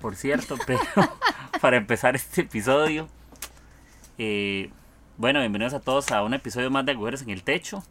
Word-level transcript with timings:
por 0.00 0.16
cierto, 0.16 0.56
pero 0.66 0.80
para 1.60 1.76
empezar 1.76 2.16
este 2.16 2.42
episodio. 2.42 3.08
Eh, 4.16 4.70
bueno, 5.16 5.40
bienvenidos 5.40 5.74
a 5.74 5.80
todos 5.80 6.10
a 6.12 6.22
un 6.22 6.34
episodio 6.34 6.70
más 6.70 6.86
de 6.86 6.92
Agujeros 6.92 7.22
en 7.22 7.30
el 7.30 7.42
Techo. 7.42 7.82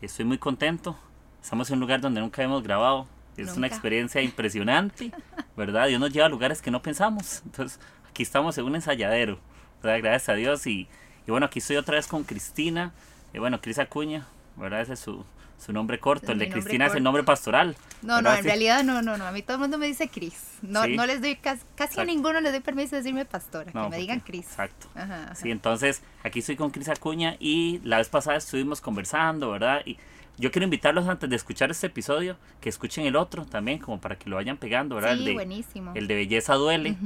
Estoy 0.00 0.24
muy 0.24 0.38
contento. 0.38 0.96
Estamos 1.42 1.68
en 1.70 1.74
un 1.74 1.80
lugar 1.80 2.00
donde 2.00 2.20
nunca 2.20 2.42
hemos 2.42 2.62
grabado. 2.62 3.06
Es 3.36 3.54
una 3.54 3.66
experiencia 3.66 4.22
impresionante, 4.22 5.12
¿verdad? 5.56 5.88
Dios 5.88 6.00
nos 6.00 6.10
lleva 6.10 6.24
a 6.24 6.30
lugares 6.30 6.62
que 6.62 6.70
no 6.70 6.80
pensamos. 6.80 7.42
Entonces, 7.44 7.78
aquí 8.08 8.22
estamos 8.22 8.56
en 8.56 8.64
un 8.64 8.74
ensayadero, 8.74 9.38
¿verdad? 9.82 9.98
Gracias 9.98 10.28
a 10.30 10.34
Dios. 10.34 10.66
Y, 10.66 10.88
y 11.26 11.30
bueno, 11.30 11.44
aquí 11.44 11.58
estoy 11.58 11.76
otra 11.76 11.96
vez 11.96 12.06
con 12.06 12.24
Cristina. 12.24 12.94
Y 13.34 13.38
bueno, 13.38 13.60
Cris 13.60 13.78
Acuña, 13.78 14.26
¿verdad? 14.56 14.80
Ese 14.80 14.94
es 14.94 15.00
su, 15.00 15.22
su 15.58 15.72
nombre 15.72 15.98
corto, 15.98 16.32
el 16.32 16.38
de 16.38 16.48
Cristina 16.48 16.86
es 16.86 16.94
el 16.94 17.02
nombre 17.02 17.22
pastoral. 17.24 17.76
No, 18.02 18.20
no, 18.20 18.32
en 18.32 18.44
realidad 18.44 18.84
no, 18.84 19.02
no, 19.02 19.16
no. 19.16 19.26
A 19.26 19.32
mí 19.32 19.42
todo 19.42 19.54
el 19.54 19.60
mundo 19.60 19.78
me 19.78 19.86
dice 19.86 20.08
Cris. 20.08 20.58
No, 20.62 20.86
no 20.86 21.06
les 21.06 21.20
doy, 21.20 21.36
casi, 21.36 22.00
a 22.00 22.04
ninguno 22.04 22.40
les 22.40 22.52
doy 22.52 22.60
permiso 22.60 22.96
de 22.96 23.02
decirme 23.02 23.24
pastora, 23.24 23.72
que 23.72 23.88
me 23.88 23.96
digan 23.96 24.20
Cris. 24.20 24.46
Exacto. 24.46 24.88
Sí, 25.34 25.50
entonces 25.50 26.02
aquí 26.22 26.40
estoy 26.40 26.56
con 26.56 26.70
Cris 26.70 26.88
Acuña 26.88 27.36
y 27.40 27.80
la 27.84 27.98
vez 27.98 28.08
pasada 28.08 28.36
estuvimos 28.36 28.80
conversando, 28.80 29.50
¿verdad? 29.50 29.82
Y 29.86 29.96
yo 30.38 30.50
quiero 30.52 30.64
invitarlos 30.64 31.08
antes 31.08 31.30
de 31.30 31.36
escuchar 31.36 31.70
este 31.70 31.86
episodio, 31.86 32.36
que 32.60 32.68
escuchen 32.68 33.06
el 33.06 33.16
otro 33.16 33.46
también, 33.46 33.78
como 33.78 34.00
para 34.00 34.18
que 34.18 34.28
lo 34.28 34.36
vayan 34.36 34.58
pegando, 34.58 34.96
¿verdad? 34.96 35.14
Sí, 35.14 35.20
el 35.20 35.24
de, 35.24 35.34
buenísimo. 35.34 35.92
El 35.94 36.06
de 36.06 36.14
Belleza 36.14 36.54
Duele. 36.54 36.96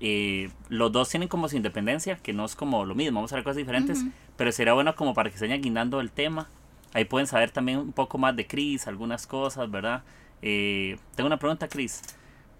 Eh, 0.00 0.50
los 0.70 0.90
dos 0.90 1.10
tienen 1.10 1.28
como 1.28 1.48
su 1.48 1.56
independencia, 1.56 2.16
que 2.16 2.32
no 2.32 2.46
es 2.46 2.56
como 2.56 2.84
lo 2.84 2.94
mismo, 2.94 3.16
vamos 3.16 3.32
a 3.32 3.36
ver 3.36 3.44
cosas 3.44 3.58
diferentes, 3.58 4.02
pero 4.36 4.50
será 4.50 4.72
bueno 4.72 4.96
como 4.96 5.14
para 5.14 5.30
que 5.30 5.38
se 5.38 5.44
vayan 5.46 5.60
guindando 5.60 6.00
el 6.00 6.10
tema 6.10 6.48
Ahí 6.92 7.04
pueden 7.04 7.26
saber 7.26 7.50
también 7.50 7.78
un 7.78 7.92
poco 7.92 8.18
más 8.18 8.34
de 8.34 8.46
Chris, 8.46 8.86
algunas 8.86 9.26
cosas, 9.26 9.70
¿verdad? 9.70 10.02
Eh, 10.42 10.98
tengo 11.14 11.26
una 11.26 11.38
pregunta, 11.38 11.68
Chris. 11.68 12.02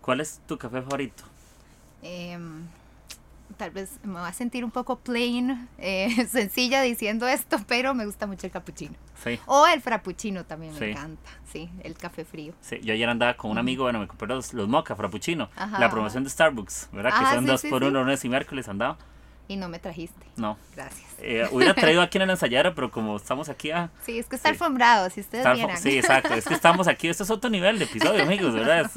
¿Cuál 0.00 0.20
es 0.20 0.41
tu 0.47 0.56
café 0.56 0.83
favorito? 0.83 1.25
Em, 2.03 2.67
tal 3.56 3.70
vez 3.70 3.98
me 4.05 4.14
va 4.14 4.28
a 4.28 4.33
sentir 4.33 4.64
un 4.64 4.70
poco 4.70 4.98
plain, 5.00 5.69
eh, 5.78 6.27
sencilla 6.28 6.81
diciendo 6.83 7.28
esto, 7.28 7.59
pero 7.67 7.95
me 7.95 8.06
gusta 8.06 8.27
mucho 8.27 8.47
el 8.47 8.53
cappuccino. 8.53 8.95
Sí. 9.22 9.39
O 9.47 9.67
el 9.67 9.83
frappuccino 9.83 10.44
también 10.47 10.72
me 10.78 10.92
encanta, 10.92 11.31
sí, 11.53 11.69
el 11.83 11.94
café 11.94 12.25
frío. 12.25 12.55
Sí, 12.62 12.81
yo 12.83 12.94
ayer 12.94 13.09
andaba 13.09 13.34
con 13.37 13.50
un 13.50 13.59
amigo, 13.59 13.84
bueno, 13.84 13.98
me 13.98 14.06
compré 14.06 14.28
los, 14.28 14.55
los 14.55 14.67
mocha 14.69 14.97
frappuccino, 14.97 15.50
la 15.78 15.91
promoción 15.91 16.25
de 16.25 16.31
Starbucks, 16.31 16.89
¿verdad? 16.92 17.19
que 17.19 17.34
son 17.34 17.47
dos 17.47 17.62
por 17.69 17.84
uno, 17.84 18.00
lunes 18.00 18.25
y 18.25 18.28
miércoles 18.28 18.69
andaba. 18.69 18.97
Y 19.51 19.56
no 19.56 19.69
me 19.69 19.81
trajiste. 19.81 20.25
No. 20.37 20.56
Gracias. 20.77 21.09
Eh, 21.19 21.45
hubiera 21.51 21.75
traído 21.75 22.03
aquí 22.03 22.19
en 22.19 22.23
el 22.23 22.31
ensayadero, 22.31 22.73
pero 22.73 22.89
como 22.89 23.17
estamos 23.17 23.48
aquí 23.48 23.73
a... 23.73 23.83
Ah, 23.83 23.91
sí, 24.06 24.17
es 24.17 24.27
que 24.27 24.37
está 24.37 24.48
alfombrado, 24.48 25.11
si 25.11 25.23
ustedes 25.23 25.45
vieran. 25.55 25.77
Sí, 25.77 25.98
exacto. 25.98 26.34
Es 26.34 26.45
que 26.45 26.55
estamos 26.55 26.87
aquí, 26.87 27.09
esto 27.09 27.25
es 27.25 27.31
otro 27.31 27.51
nivel 27.51 27.81
de 27.81 27.87
episodio, 27.87 28.23
amigos, 28.23 28.55
¿verdad? 28.55 28.89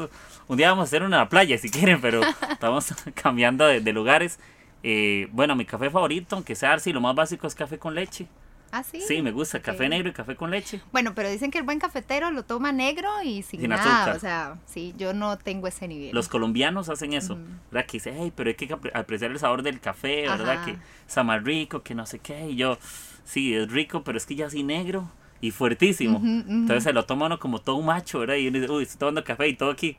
un 0.47 0.57
día 0.57 0.69
vamos 0.69 0.83
a 0.83 0.85
hacer 0.85 1.01
una 1.01 1.27
playa 1.27 1.57
si 1.57 1.71
quieren, 1.71 1.99
pero 2.01 2.21
estamos 2.51 2.93
cambiando 3.15 3.65
de, 3.65 3.93
lugares. 3.93 4.37
Eh, 4.83 5.27
bueno, 5.31 5.55
mi 5.55 5.65
café 5.65 5.89
favorito, 5.89 6.35
aunque 6.35 6.53
sea 6.53 6.73
así, 6.73 6.93
lo 6.93 7.01
más 7.01 7.15
básico 7.15 7.47
es 7.47 7.55
café 7.55 7.79
con 7.79 7.95
leche. 7.95 8.27
¿Ah, 8.75 8.81
sí? 8.81 9.01
Sí, 9.01 9.21
me 9.21 9.31
gusta, 9.31 9.61
café 9.61 9.87
negro 9.87 10.09
y 10.09 10.13
café 10.13 10.35
con 10.35 10.49
leche. 10.49 10.81
Bueno, 10.91 11.13
pero 11.13 11.29
dicen 11.29 11.51
que 11.51 11.59
el 11.59 11.63
buen 11.63 11.77
cafetero 11.77 12.31
lo 12.31 12.41
toma 12.41 12.71
negro 12.71 13.07
y 13.23 13.43
sin, 13.43 13.69
nada. 13.69 13.83
Azúcar. 13.83 14.15
O 14.15 14.19
sea, 14.19 14.57
sí, 14.65 14.95
yo 14.97 15.13
no 15.13 15.37
tengo 15.37 15.67
ese 15.67 15.87
nivel. 15.87 16.09
Los 16.11 16.27
colombianos 16.27 16.89
hacen 16.89 17.13
eso, 17.13 17.37
¿verdad? 17.69 17.85
Que 17.85 17.97
dicen, 17.97 18.15
hey, 18.17 18.33
pero 18.35 18.49
hay 18.49 18.55
que 18.55 18.75
apreciar 18.95 19.29
el 19.29 19.37
sabor 19.37 19.61
del 19.61 19.79
café, 19.79 20.27
¿verdad? 20.27 20.65
Que 20.65 20.75
está 21.07 21.23
más 21.23 21.43
rico, 21.43 21.83
que 21.83 21.93
no 21.93 22.07
sé 22.07 22.17
qué. 22.17 22.49
Y 22.49 22.55
yo, 22.55 22.79
sí, 23.23 23.53
es 23.53 23.71
rico, 23.71 24.03
pero 24.03 24.17
es 24.17 24.25
que 24.25 24.33
ya 24.33 24.47
así 24.47 24.63
negro 24.63 25.07
y 25.39 25.51
fuertísimo. 25.51 26.19
Entonces 26.23 26.83
se 26.83 26.93
lo 26.93 27.05
toma 27.05 27.27
uno 27.27 27.37
como 27.37 27.61
todo 27.61 27.75
un 27.75 27.85
macho, 27.85 28.21
¿verdad? 28.21 28.37
Y 28.37 28.47
uno 28.47 28.59
dice, 28.59 28.71
uy, 28.71 28.81
estoy 28.81 28.97
tomando 28.97 29.23
café 29.23 29.49
y 29.49 29.55
todo 29.55 29.69
aquí. 29.69 29.97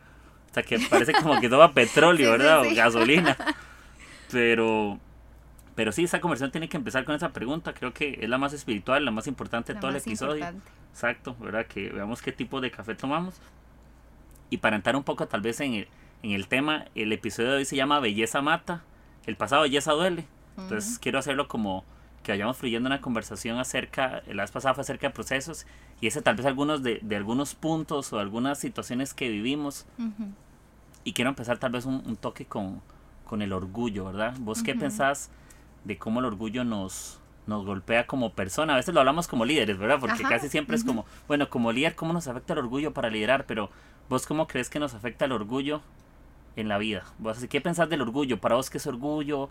O 0.51 0.55
sea, 0.55 0.65
que 0.65 0.81
parece 0.81 1.13
como 1.13 1.41
que 1.41 1.49
toma 1.49 1.73
petróleo, 1.73 2.31
¿verdad? 2.37 2.63
O 2.63 2.75
gasolina. 2.75 3.37
Pero 4.33 4.99
pero 5.75 5.91
sí, 5.91 6.05
esa 6.05 6.21
conversación 6.21 6.53
tiene 6.53 6.69
que 6.69 6.77
empezar 6.77 7.05
con 7.05 7.15
esa 7.15 7.33
pregunta. 7.33 7.75
Creo 7.75 7.93
que 7.93 8.19
es 8.21 8.29
la 8.29 8.39
más 8.39 8.53
espiritual, 8.53 9.05
la 9.05 9.11
más 9.11 9.27
importante 9.27 9.75
de 9.75 9.81
todo 9.81 9.91
el 9.91 9.97
episodio. 9.97 10.47
Exacto, 10.93 11.37
¿verdad? 11.41 11.67
Que 11.67 11.91
veamos 11.91 12.23
qué 12.23 12.31
tipo 12.31 12.61
de 12.61 12.71
café 12.71 12.95
tomamos. 12.95 13.35
Y 14.51 14.59
para 14.59 14.77
entrar 14.77 14.95
un 14.95 15.03
poco 15.03 15.27
tal 15.27 15.41
vez 15.41 15.61
en 15.61 15.75
el, 15.75 15.89
en 16.23 16.31
el 16.31 16.47
tema, 16.47 16.85
el 16.95 17.13
episodio 17.13 17.51
de 17.51 17.57
hoy 17.57 17.65
se 17.65 17.75
llama 17.75 17.99
Belleza 17.99 18.41
Mata. 18.41 18.85
El 19.27 19.37
pasado 19.37 19.63
belleza 19.63 19.93
duele. 19.93 20.27
Entonces 20.57 21.01
quiero 21.01 21.19
hacerlo 21.19 21.49
como 21.49 21.85
que 22.23 22.33
vayamos 22.33 22.57
fluyendo 22.57 22.87
una 22.87 23.01
conversación 23.01 23.59
acerca, 23.59 24.23
la 24.27 24.45
vez 24.45 24.51
pasada 24.51 24.75
fue 24.75 24.83
acerca 24.83 25.09
de 25.09 25.13
procesos 25.13 25.67
y 26.01 26.07
ese 26.07 26.23
tal 26.23 26.37
vez 26.37 26.47
algunos 26.47 26.83
de, 26.83 26.99
de 27.03 27.17
algunos 27.17 27.55
puntos 27.55 28.13
o 28.13 28.19
algunas 28.19 28.59
situaciones 28.59 29.13
que 29.13 29.29
vivimos. 29.29 29.87
Y 31.05 31.13
quiero 31.13 31.29
empezar 31.29 31.59
tal 31.59 31.73
vez 31.73 31.85
un, 31.85 32.17
toque 32.17 32.47
con, 32.47 32.81
con, 33.27 33.43
el 33.43 33.53
orgullo, 33.53 34.07
¿verdad? 34.07 34.35
¿Vos 34.39 34.63
qué 34.63 34.75
pensás? 34.75 35.31
De 35.85 35.99
cómo 35.99 36.21
el 36.21 36.27
orgullo 36.27 36.65
nos, 36.65 37.21
nos 37.47 37.65
golpea 37.65 38.07
como 38.07 38.33
persona. 38.33 38.75
A 38.75 38.77
veces 38.77 38.95
lo 38.95 39.01
hablamos 39.01 39.29
como 39.29 39.45
líderes, 39.45 39.79
¿verdad? 39.79 39.99
Porque 40.01 40.23
casi 40.23 40.49
siempre 40.49 40.77
es 40.77 40.85
como, 40.85 41.05
bueno, 41.29 41.49
como 41.51 41.73
líder, 41.73 41.95
¿cómo 41.95 42.13
nos 42.13 42.27
afecta 42.27 42.55
el 42.55 42.61
orgullo 42.61 42.93
para 42.93 43.11
liderar? 43.11 43.47
Pero 43.47 43.71
vos, 44.09 44.27
¿cómo 44.27 44.47
crees 44.47 44.71
que 44.71 44.79
nos 44.79 44.95
afecta 44.95 45.25
el 45.25 45.33
orgullo 45.33 45.83
en 46.57 46.69
la 46.69 46.79
vida? 46.79 47.05
¿Vos, 47.19 47.45
¿Qué 47.49 47.61
pensás 47.61 47.89
del 47.89 48.03
orgullo? 48.03 48.41
¿Para 48.41 48.57
vos 48.57 48.71
qué 48.71 48.79
es 48.79 48.87
orgullo? 48.87 49.51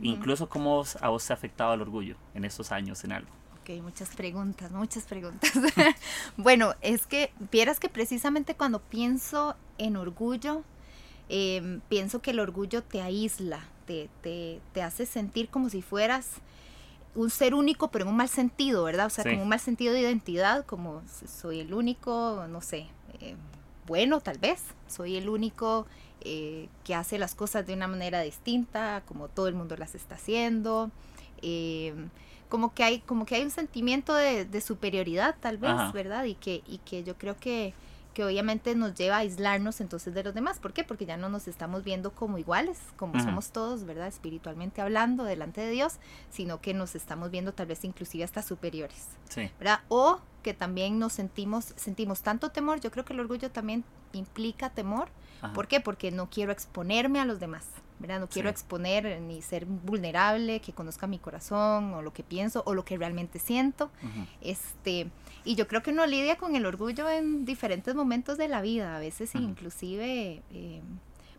Incluso, 0.00 0.48
¿cómo 0.48 0.84
a 1.00 1.08
vos 1.10 1.26
te 1.26 1.32
ha 1.32 1.36
afectado 1.36 1.74
el 1.74 1.82
orgullo 1.82 2.16
en 2.34 2.46
estos 2.46 2.72
años 2.72 3.04
en 3.04 3.12
algo? 3.12 3.28
Ok, 3.60 3.80
muchas 3.82 4.08
preguntas, 4.16 4.72
muchas 4.72 5.04
preguntas. 5.04 5.52
bueno, 6.36 6.74
es 6.80 7.06
que 7.06 7.30
vieras 7.52 7.78
que 7.78 7.88
precisamente 7.88 8.54
cuando 8.54 8.80
pienso 8.80 9.54
en 9.78 9.96
orgullo, 9.96 10.62
em, 11.28 11.80
pienso 11.88 12.22
que 12.22 12.30
el 12.30 12.40
orgullo 12.40 12.82
te 12.82 13.02
aísla, 13.02 13.60
te, 14.22 14.60
hace 14.82 15.06
sentir 15.06 15.48
como 15.48 15.68
si 15.68 15.82
fueras 15.82 16.28
un 17.14 17.30
ser 17.30 17.54
único, 17.54 17.88
pero 17.88 18.04
en 18.04 18.10
un 18.10 18.16
mal 18.16 18.28
sentido, 18.28 18.84
¿verdad? 18.84 19.06
O 19.06 19.10
sea, 19.10 19.24
como 19.24 19.42
un 19.42 19.48
mal 19.48 19.60
sentido 19.60 19.92
de 19.92 20.00
identidad, 20.00 20.64
como 20.64 21.02
soy 21.26 21.60
el 21.60 21.74
único, 21.74 22.46
no 22.48 22.60
sé, 22.60 22.86
eh, 23.20 23.36
bueno, 23.86 24.20
tal 24.20 24.38
vez, 24.38 24.62
soy 24.86 25.16
el 25.16 25.28
único 25.28 25.86
eh, 26.22 26.68
que 26.84 26.94
hace 26.94 27.18
las 27.18 27.34
cosas 27.34 27.66
de 27.66 27.74
una 27.74 27.88
manera 27.88 28.20
distinta, 28.20 29.02
como 29.06 29.28
todo 29.28 29.48
el 29.48 29.54
mundo 29.54 29.76
las 29.76 29.94
está 29.94 30.14
haciendo. 30.14 30.90
Eh, 31.42 31.94
como 32.48 32.74
que 32.74 32.84
hay, 32.84 33.00
como 33.00 33.26
que 33.26 33.34
hay 33.34 33.42
un 33.42 33.50
sentimiento 33.50 34.14
de, 34.14 34.60
superioridad, 34.60 35.36
tal 35.40 35.56
vez, 35.56 35.74
¿verdad? 35.92 36.24
Y 36.24 36.34
que, 36.34 36.62
y 36.66 36.78
que 36.78 37.02
yo 37.02 37.16
creo 37.16 37.36
que 37.38 37.72
que 38.12 38.24
obviamente 38.24 38.74
nos 38.74 38.94
lleva 38.94 39.16
a 39.16 39.18
aislarnos 39.20 39.80
entonces 39.80 40.14
de 40.14 40.22
los 40.22 40.34
demás. 40.34 40.58
¿Por 40.58 40.72
qué? 40.72 40.84
Porque 40.84 41.06
ya 41.06 41.16
no 41.16 41.28
nos 41.28 41.48
estamos 41.48 41.84
viendo 41.84 42.12
como 42.12 42.38
iguales, 42.38 42.78
como 42.96 43.20
somos 43.22 43.50
todos, 43.50 43.84
¿verdad? 43.84 44.08
Espiritualmente 44.08 44.80
hablando, 44.80 45.24
delante 45.24 45.60
de 45.60 45.70
Dios, 45.70 45.94
sino 46.30 46.60
que 46.60 46.74
nos 46.74 46.94
estamos 46.94 47.30
viendo 47.30 47.52
tal 47.52 47.66
vez 47.66 47.84
inclusive 47.84 48.24
hasta 48.24 48.42
superiores, 48.42 49.08
sí. 49.28 49.50
¿verdad? 49.58 49.80
O 49.88 50.20
que 50.42 50.54
también 50.54 50.98
nos 50.98 51.12
sentimos, 51.12 51.72
sentimos 51.76 52.22
tanto 52.22 52.50
temor, 52.50 52.80
yo 52.80 52.90
creo 52.90 53.04
que 53.04 53.12
el 53.12 53.20
orgullo 53.20 53.50
también 53.50 53.84
implica 54.12 54.70
temor. 54.70 55.08
¿Por 55.54 55.66
qué? 55.66 55.80
Porque 55.80 56.12
no 56.12 56.30
quiero 56.30 56.52
exponerme 56.52 57.18
a 57.18 57.24
los 57.24 57.40
demás. 57.40 57.66
¿Verdad? 57.98 58.20
No 58.20 58.28
quiero 58.28 58.48
exponer 58.48 59.20
ni 59.20 59.42
ser 59.42 59.64
vulnerable, 59.64 60.60
que 60.60 60.72
conozca 60.72 61.06
mi 61.06 61.18
corazón 61.18 61.94
o 61.94 62.02
lo 62.02 62.12
que 62.12 62.22
pienso 62.22 62.62
o 62.66 62.74
lo 62.74 62.84
que 62.84 62.96
realmente 62.96 63.38
siento. 63.38 63.90
Este, 64.40 65.08
y 65.44 65.54
yo 65.54 65.68
creo 65.68 65.82
que 65.82 65.90
uno 65.90 66.06
lidia 66.06 66.36
con 66.36 66.56
el 66.56 66.66
orgullo 66.66 67.08
en 67.08 67.44
diferentes 67.44 67.94
momentos 67.94 68.38
de 68.38 68.48
la 68.48 68.60
vida, 68.60 68.96
a 68.96 68.98
veces 68.98 69.34
inclusive 69.34 70.42
eh, 70.52 70.82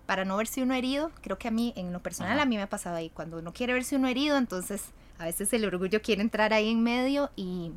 para 0.06 0.26
no 0.26 0.38
verse 0.38 0.62
uno 0.62 0.74
herido, 0.74 1.12
creo 1.22 1.38
que 1.38 1.48
a 1.48 1.52
mí, 1.52 1.74
en 1.76 1.94
lo 1.94 2.02
personal, 2.02 2.40
a 2.40 2.46
mí 2.46 2.56
me 2.56 2.64
ha 2.64 2.70
pasado 2.70 2.96
ahí, 2.96 3.10
cuando 3.10 3.40
uno 3.40 3.54
quiere 3.54 3.74
verse 3.74 3.96
uno 3.96 4.08
herido, 4.08 4.38
entonces 4.38 4.84
a 5.18 5.26
veces 5.26 5.54
el 5.54 5.66
orgullo 5.66 6.02
quiere 6.02 6.22
entrar 6.22 6.54
ahí 6.54 6.70
en 6.70 6.84
medio 6.84 7.30
y 7.36 7.72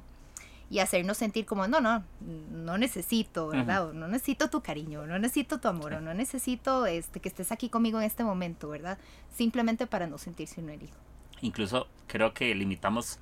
y 0.68 0.80
hacernos 0.80 1.16
sentir 1.16 1.46
como, 1.46 1.68
no, 1.68 1.80
no, 1.80 2.02
no 2.50 2.76
necesito, 2.78 3.48
¿verdad? 3.48 3.92
no 3.92 4.08
necesito 4.08 4.50
tu 4.50 4.62
cariño, 4.62 5.06
no 5.06 5.18
necesito 5.18 5.60
tu 5.60 5.68
amor, 5.68 5.94
o 5.94 6.00
no 6.00 6.12
necesito 6.12 6.86
este, 6.86 7.20
que 7.20 7.28
estés 7.28 7.52
aquí 7.52 7.68
conmigo 7.68 8.00
en 8.00 8.04
este 8.04 8.24
momento, 8.24 8.68
¿verdad? 8.68 8.98
Simplemente 9.32 9.86
para 9.86 10.06
no 10.06 10.18
sentirse 10.18 10.60
un 10.60 10.70
herido. 10.70 10.94
Incluso 11.40 11.86
creo 12.08 12.34
que 12.34 12.54
limitamos 12.54 13.20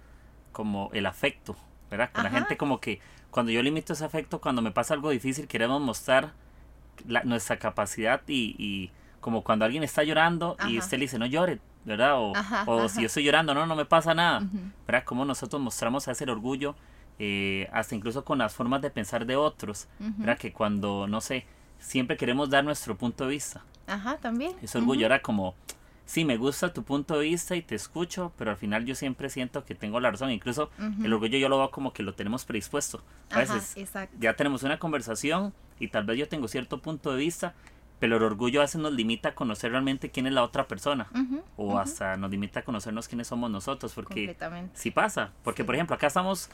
como 0.53 0.91
el 0.95 1.05
afecto, 1.05 1.55
¿verdad? 1.91 2.11
Con 2.13 2.25
la 2.25 2.31
gente 2.31 2.57
como 2.57 2.81
que 2.81 3.01
cuando 3.31 3.53
yo 3.53 3.63
limito 3.63 3.93
ese 3.93 4.05
afecto, 4.05 4.41
cuando 4.41 4.63
me 4.63 4.71
pasa 4.71 4.95
algo 4.95 5.11
difícil, 5.11 5.47
queremos 5.47 5.83
mostrar 5.83 6.33
nuestra 7.25 7.59
capacidad 7.59 8.23
y, 8.27 8.55
y, 8.59 8.91
como 9.21 9.43
cuando 9.43 9.65
alguien 9.65 9.83
está 9.83 10.05
llorando 10.05 10.57
y 10.69 10.79
usted 10.79 10.99
le 10.99 11.07
dice, 11.07 11.19
no 11.19 11.27
llore, 11.27 11.59
¿verdad? 11.85 12.15
O, 12.17 12.89
si 12.89 13.01
yo 13.01 13.07
estoy 13.07 13.25
llorando, 13.25 13.55
no, 13.55 13.67
no 13.67 13.75
me 13.75 13.85
pasa 13.85 14.15
nada, 14.15 14.43
¿verdad? 14.87 15.03
Cómo 15.05 15.25
nosotros 15.25 15.61
mostramos 15.61 16.07
ese 16.07 16.31
orgullo, 16.31 16.77
eh, 17.19 17.69
hasta 17.73 17.95
incluso 17.95 18.25
con 18.25 18.39
las 18.39 18.55
formas 18.55 18.83
de 18.83 18.91
pensar 18.91 19.27
de 19.27 19.37
otros, 19.37 19.89
¿verdad? 19.99 20.39
Que 20.39 20.53
cuando, 20.53 21.07
no 21.07 21.21
sé, 21.21 21.47
siempre 21.79 22.17
queremos 22.17 22.51
dar 22.51 22.65
nuestro 22.65 22.97
punto 22.97 23.25
de 23.25 23.31
vista. 23.31 23.63
Ajá, 23.87 24.17
también. 24.17 24.53
Ese 24.63 24.79
orgullo 24.79 25.07
era 25.07 25.21
como, 25.23 25.55
sí, 26.07 26.25
me 26.25 26.37
gusta 26.37 26.73
tu 26.73 26.83
punto 26.83 27.19
de 27.19 27.27
vista 27.27 27.55
y 27.57 27.63
te 27.63 27.75
escucho, 27.75 28.33
pero 28.37 28.51
al 28.51 28.57
final 28.57 28.85
yo 28.85 28.95
siempre 28.95 29.29
siento 29.29 29.65
que 29.65 29.75
tengo 29.75 30.01
la 30.01 30.11
razón. 30.11 30.31
Incluso 30.31 30.71
el 31.03 31.13
orgullo 31.13 31.39
yo 31.39 31.49
lo 31.49 31.59
veo 31.59 31.71
como 31.71 31.93
que 31.93 32.03
lo 32.03 32.15
tenemos 32.15 32.45
predispuesto. 32.45 33.03
A 33.31 33.39
veces 33.39 33.77
ya 34.19 34.35
tenemos 34.35 34.63
una 34.63 34.79
conversación 34.79 35.53
y 35.79 35.89
tal 35.89 36.05
vez 36.05 36.19
yo 36.19 36.29
tengo 36.29 36.49
cierto 36.49 36.81
punto 36.81 37.13
de 37.13 37.19
vista, 37.19 37.55
pero 38.01 38.17
el 38.17 38.23
orgullo 38.23 38.61
a 38.61 38.65
veces 38.65 38.81
nos 38.81 38.93
limita 38.93 39.31
a 39.31 39.35
conocer 39.35 39.71
realmente 39.71 40.11
quién 40.11 40.27
es 40.27 40.33
la 40.33 40.43
otra 40.43 40.67
persona. 40.67 41.09
o 41.57 41.79
hasta 41.79 42.17
nos 42.17 42.31
limita 42.31 42.61
a 42.61 42.65
conocernos 42.65 43.07
quiénes 43.07 43.29
somos 43.29 43.51
nosotros. 43.51 43.93
Porque 43.95 44.37
sí 44.75 44.91
pasa. 44.91 45.31
Porque, 45.43 45.65
por 45.65 45.75
ejemplo, 45.75 45.95
acá 45.95 46.09
estamos 46.09 46.51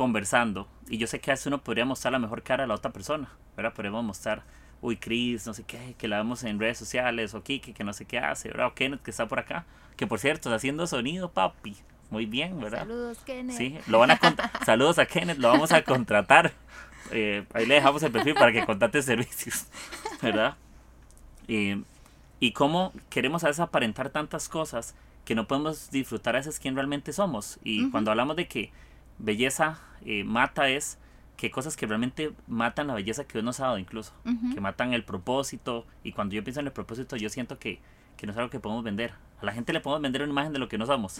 conversando 0.00 0.66
y 0.88 0.96
yo 0.96 1.06
sé 1.06 1.20
que 1.20 1.30
a 1.30 1.34
veces 1.34 1.48
uno 1.48 1.62
podría 1.62 1.84
mostrar 1.84 2.10
la 2.10 2.18
mejor 2.18 2.42
cara 2.42 2.64
a 2.64 2.66
la 2.66 2.72
otra 2.72 2.90
persona. 2.90 3.28
¿verdad? 3.54 3.74
Podríamos 3.74 4.02
mostrar 4.02 4.42
uy, 4.80 4.96
Chris, 4.96 5.46
no 5.46 5.52
sé 5.52 5.64
qué, 5.64 5.94
que 5.98 6.08
la 6.08 6.16
vemos 6.16 6.42
en 6.42 6.58
redes 6.58 6.78
sociales, 6.78 7.34
o 7.34 7.42
Kiki, 7.42 7.74
que 7.74 7.84
no 7.84 7.92
sé 7.92 8.06
qué 8.06 8.18
hace, 8.18 8.48
¿verdad? 8.48 8.68
O 8.68 8.74
Kenneth, 8.74 9.02
que 9.02 9.10
está 9.10 9.28
por 9.28 9.38
acá, 9.38 9.66
que 9.98 10.06
por 10.06 10.18
cierto, 10.18 10.48
está 10.48 10.54
haciendo 10.54 10.86
sonido, 10.86 11.30
papi. 11.30 11.76
Muy 12.08 12.24
bien, 12.24 12.58
¿verdad? 12.58 12.78
Saludos, 12.78 13.18
Kenneth. 13.26 13.58
Sí, 13.58 13.78
lo 13.88 13.98
van 13.98 14.12
a 14.12 14.18
Saludos 14.64 14.98
a 14.98 15.04
Kenneth, 15.04 15.36
lo 15.36 15.48
vamos 15.48 15.70
a 15.70 15.82
contratar. 15.82 16.54
Eh, 17.10 17.44
ahí 17.52 17.66
le 17.66 17.74
dejamos 17.74 18.02
el 18.02 18.10
perfil 18.10 18.32
para 18.32 18.52
que 18.52 18.64
contrate 18.64 19.02
servicios, 19.02 19.66
¿verdad? 20.22 20.56
y 21.46 22.52
cómo 22.52 22.94
queremos 23.10 23.44
a 23.44 23.48
veces 23.48 23.60
aparentar 23.60 24.08
tantas 24.08 24.48
cosas 24.48 24.94
que 25.26 25.34
no 25.34 25.46
podemos 25.46 25.90
disfrutar 25.90 26.36
a 26.36 26.38
veces 26.38 26.58
quién 26.58 26.74
realmente 26.74 27.12
somos. 27.12 27.58
Y 27.62 27.90
cuando 27.90 28.10
hablamos 28.12 28.36
de 28.36 28.48
que 28.48 28.72
belleza 29.22 29.78
eh, 30.04 30.24
mata 30.24 30.68
es 30.68 30.98
que 31.36 31.50
cosas 31.50 31.76
que 31.76 31.86
realmente 31.86 32.32
matan 32.46 32.88
la 32.88 32.94
belleza 32.94 33.24
que 33.24 33.34
Dios 33.34 33.44
nos 33.44 33.60
ha 33.60 33.64
dado 33.64 33.78
incluso, 33.78 34.12
que 34.52 34.60
matan 34.60 34.92
el 34.92 35.04
propósito. 35.04 35.86
Y 36.04 36.12
cuando 36.12 36.34
yo 36.34 36.44
pienso 36.44 36.60
en 36.60 36.66
el 36.66 36.72
propósito, 36.72 37.16
yo 37.16 37.30
siento 37.30 37.58
que, 37.58 37.80
que 38.18 38.26
no 38.26 38.32
es 38.32 38.38
algo 38.38 38.50
que 38.50 38.60
podemos 38.60 38.84
vender. 38.84 39.14
A 39.40 39.46
la 39.46 39.52
gente 39.52 39.72
le 39.72 39.80
podemos 39.80 40.02
vender 40.02 40.22
una 40.22 40.32
imagen 40.32 40.52
de 40.52 40.58
lo 40.58 40.68
que 40.68 40.76
no 40.76 40.84
somos, 40.84 41.18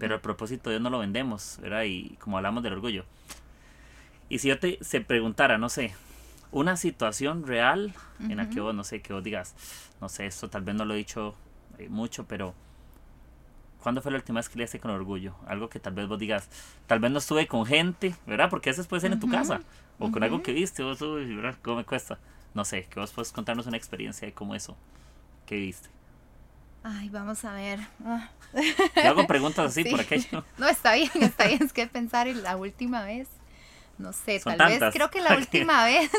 pero 0.00 0.16
el 0.16 0.20
propósito 0.20 0.70
Dios 0.70 0.82
no 0.82 0.90
lo 0.90 0.98
vendemos, 0.98 1.58
¿verdad? 1.62 1.84
Y 1.84 2.16
como 2.18 2.38
hablamos 2.38 2.64
del 2.64 2.72
orgullo. 2.72 3.04
Y 4.28 4.40
si 4.40 4.48
yo 4.48 4.58
te 4.58 4.78
se 4.82 5.00
preguntara, 5.00 5.58
no 5.58 5.68
sé, 5.68 5.94
una 6.50 6.76
situación 6.76 7.46
real 7.46 7.94
en 8.18 8.38
la 8.38 8.50
que 8.50 8.60
vos, 8.60 8.74
no 8.74 8.82
sé, 8.82 9.00
que 9.00 9.12
vos 9.12 9.22
digas, 9.22 9.54
no 10.00 10.08
sé, 10.08 10.26
esto 10.26 10.50
tal 10.50 10.62
vez 10.62 10.74
no 10.74 10.84
lo 10.84 10.94
he 10.94 10.96
dicho 10.96 11.36
eh, 11.78 11.88
mucho, 11.88 12.26
pero 12.26 12.54
¿Cuándo 13.82 14.00
fue 14.00 14.12
la 14.12 14.18
última 14.18 14.38
vez 14.38 14.48
que 14.48 14.58
le 14.58 14.80
con 14.80 14.92
orgullo? 14.92 15.34
Algo 15.46 15.68
que 15.68 15.80
tal 15.80 15.92
vez 15.94 16.06
vos 16.06 16.18
digas, 16.18 16.48
tal 16.86 17.00
vez 17.00 17.10
no 17.10 17.18
estuve 17.18 17.48
con 17.48 17.66
gente, 17.66 18.14
¿verdad? 18.26 18.48
Porque 18.48 18.70
eso 18.70 18.84
puede 18.84 19.00
ser 19.00 19.12
en 19.12 19.18
tu 19.18 19.28
casa. 19.28 19.60
O 19.98 20.10
con 20.10 20.22
algo 20.22 20.42
que 20.42 20.52
viste, 20.52 20.82
vos, 20.82 21.00
¿verdad? 21.00 21.56
¿Cómo 21.62 21.78
me 21.78 21.84
cuesta? 21.84 22.18
No 22.54 22.64
sé, 22.64 22.84
que 22.84 23.00
vos 23.00 23.12
puedes 23.12 23.32
contarnos 23.32 23.66
una 23.66 23.76
experiencia 23.76 24.26
de 24.26 24.32
cómo 24.32 24.54
eso, 24.54 24.76
¿qué 25.46 25.56
viste? 25.56 25.88
Ay, 26.84 27.08
vamos 27.08 27.44
a 27.44 27.54
ver. 27.54 27.80
Ah. 28.04 28.30
hago 29.04 29.26
preguntas 29.26 29.66
así 29.66 29.84
por 29.90 30.00
aquello. 30.00 30.44
No, 30.58 30.68
está 30.68 30.94
bien, 30.94 31.10
está 31.14 31.46
bien. 31.46 31.62
Es 31.62 31.72
que 31.72 31.86
pensar 31.86 32.28
en 32.28 32.42
la 32.42 32.56
última 32.56 33.02
vez 33.02 33.28
no 33.98 34.12
sé, 34.12 34.40
tal 34.40 34.58
vez 34.58 34.82
creo 34.92 35.10
que 35.10 35.20
la 35.20 35.36
última 35.36 35.84
vez. 35.84 36.10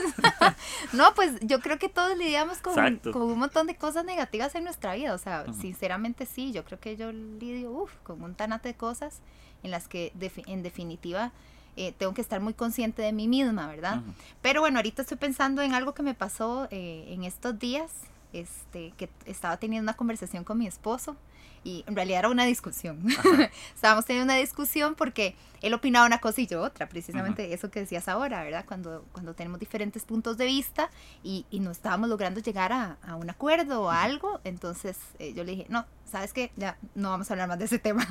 no, 0.94 1.14
pues 1.16 1.34
yo 1.42 1.60
creo 1.60 1.80
que 1.80 1.90
todos 1.90 2.18
lidiamos 2.18 2.60
con, 2.60 3.02
un 3.16 3.40
montón 3.40 3.68
de 3.68 3.76
cosas 3.76 4.06
negativas 4.06 4.56
en 4.56 4.64
nuestra 4.64 4.96
vida. 4.96 5.14
O 5.14 5.18
sea, 5.18 5.46
sinceramente 5.60 6.26
sí, 6.26 6.52
yo 6.52 6.64
creo 6.64 6.80
que 6.80 6.96
yo 6.96 7.12
lidio 7.12 7.88
con 8.04 8.22
un 8.24 8.36
tanate 8.36 8.70
de 8.70 8.76
cosas 8.76 9.20
en 9.64 9.72
las 9.72 9.88
que 9.88 10.14
en 10.48 10.64
definitiva 10.64 11.32
eh, 11.76 11.94
tengo 11.98 12.14
que 12.14 12.22
estar 12.22 12.40
muy 12.40 12.54
consciente 12.54 13.02
de 13.02 13.12
mí 13.12 13.28
misma, 13.28 13.68
¿verdad? 13.68 14.02
Pero 14.42 14.62
bueno, 14.62 14.78
ahorita 14.78 15.02
estoy 15.02 15.18
pensando 15.18 15.62
en 15.62 15.74
algo 15.74 15.94
que 15.94 16.04
me 16.04 16.14
pasó 16.14 16.68
eh, 16.70 17.06
en 17.10 17.24
estos 17.24 17.58
días, 17.58 17.92
este, 18.32 18.94
que 18.98 19.10
estaba 19.26 19.58
teniendo 19.58 19.84
una 19.84 19.98
conversación 19.98 20.44
con 20.44 20.58
mi 20.58 20.68
esposo 20.68 21.16
y 21.64 21.84
en 21.88 21.96
realidad 21.96 22.20
era 22.20 22.30
una 22.30 22.46
discusión. 22.46 23.06
Estábamos 23.76 24.06
teniendo 24.06 24.32
una 24.34 24.40
discusión 24.40 24.96
porque 24.96 25.36
él 25.62 25.74
opinaba 25.74 26.06
una 26.06 26.20
cosa 26.20 26.42
y 26.42 26.48
yo 26.48 26.62
otra, 26.62 26.90
precisamente 26.90 27.54
eso 27.54 27.72
que 27.72 27.80
decías 27.80 28.08
ahora, 28.10 28.44
¿verdad? 28.44 28.66
Cuando, 28.68 29.06
cuando 29.14 29.34
tenemos 29.34 29.60
diferentes 29.60 30.04
puntos 30.04 30.38
de 30.38 30.46
vista 30.46 30.90
y, 31.24 31.46
y 31.50 31.62
no 31.62 31.72
estábamos 31.72 32.10
logrando 32.10 32.42
llegar 32.42 32.74
a, 32.74 32.98
a 33.02 33.16
un 33.16 33.30
acuerdo 33.30 33.84
o 33.84 33.90
a 33.90 34.04
algo, 34.04 34.42
entonces 34.44 34.98
eh, 35.20 35.34
yo 35.34 35.44
le 35.44 35.52
dije, 35.52 35.66
no, 35.70 35.86
¿sabes 36.06 36.34
qué? 36.34 36.52
Ya 36.58 36.78
no 36.96 37.12
vamos 37.12 37.30
a 37.30 37.34
hablar 37.34 37.48
más 37.48 37.60
de 37.60 37.66
ese 37.66 37.80
tema. 37.80 38.06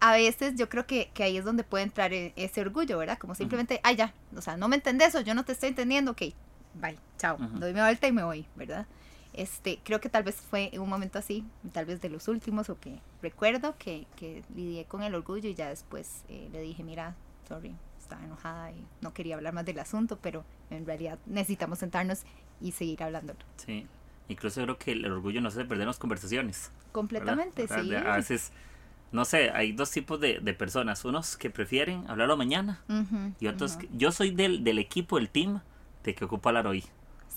a 0.00 0.12
veces 0.12 0.54
yo 0.56 0.68
creo 0.68 0.86
que, 0.86 1.10
que, 1.14 1.22
ahí 1.22 1.36
es 1.36 1.44
donde 1.44 1.62
puede 1.62 1.84
entrar 1.84 2.12
e, 2.12 2.32
ese 2.36 2.60
orgullo, 2.60 2.98
¿verdad? 2.98 3.18
Como 3.18 3.34
simplemente, 3.34 3.80
ay, 3.84 3.96
ya, 3.96 4.12
o 4.36 4.42
sea, 4.42 4.56
no 4.56 4.68
me 4.68 4.76
entendés 4.76 5.14
o 5.14 5.20
yo 5.20 5.34
no 5.34 5.44
te 5.44 5.52
estoy 5.52 5.68
entendiendo, 5.68 6.12
ok, 6.12 6.22
bye, 6.74 6.98
chao, 7.18 7.36
doy 7.38 7.72
mi 7.72 7.80
vuelta 7.80 8.08
y 8.08 8.12
me 8.12 8.24
voy, 8.24 8.46
¿verdad? 8.56 8.86
Este, 9.38 9.78
creo 9.84 10.00
que 10.00 10.08
tal 10.08 10.24
vez 10.24 10.34
fue 10.34 10.72
un 10.80 10.88
momento 10.88 11.16
así, 11.16 11.44
tal 11.72 11.86
vez 11.86 12.00
de 12.00 12.08
los 12.08 12.26
últimos, 12.26 12.68
o 12.70 12.80
que 12.80 12.98
recuerdo 13.22 13.76
que, 13.78 14.08
que 14.16 14.42
lidié 14.56 14.84
con 14.86 15.04
el 15.04 15.14
orgullo 15.14 15.48
y 15.48 15.54
ya 15.54 15.68
después 15.68 16.24
eh, 16.28 16.48
le 16.50 16.60
dije, 16.60 16.82
mira, 16.82 17.14
sorry, 17.46 17.72
estaba 18.00 18.24
enojada 18.24 18.72
y 18.72 18.84
no 19.00 19.14
quería 19.14 19.36
hablar 19.36 19.54
más 19.54 19.64
del 19.64 19.78
asunto, 19.78 20.18
pero 20.20 20.44
en 20.70 20.84
realidad 20.84 21.20
necesitamos 21.24 21.78
sentarnos 21.78 22.24
y 22.60 22.72
seguir 22.72 23.00
hablando. 23.00 23.36
Sí, 23.64 23.86
incluso 24.26 24.60
creo 24.60 24.76
que 24.76 24.90
el 24.90 25.04
orgullo 25.04 25.40
no 25.40 25.52
se 25.52 25.64
perder 25.64 25.86
las 25.86 26.00
conversaciones. 26.00 26.72
Completamente, 26.90 27.68
sí. 27.68 27.94
A 27.94 28.16
veces, 28.16 28.50
no 29.12 29.24
sé, 29.24 29.50
hay 29.50 29.70
dos 29.70 29.92
tipos 29.92 30.18
de, 30.18 30.40
de 30.40 30.52
personas, 30.52 31.04
unos 31.04 31.36
que 31.36 31.48
prefieren 31.48 32.10
hablarlo 32.10 32.36
mañana 32.36 32.82
y 33.38 33.46
otros, 33.46 33.76
que, 33.76 33.88
yo 33.92 34.10
soy 34.10 34.32
del, 34.32 34.64
del 34.64 34.80
equipo, 34.80 35.14
del 35.14 35.28
team, 35.28 35.60
de 36.02 36.16
que 36.16 36.24
ocupa 36.24 36.50
hablar 36.50 36.66
hoy. 36.66 36.82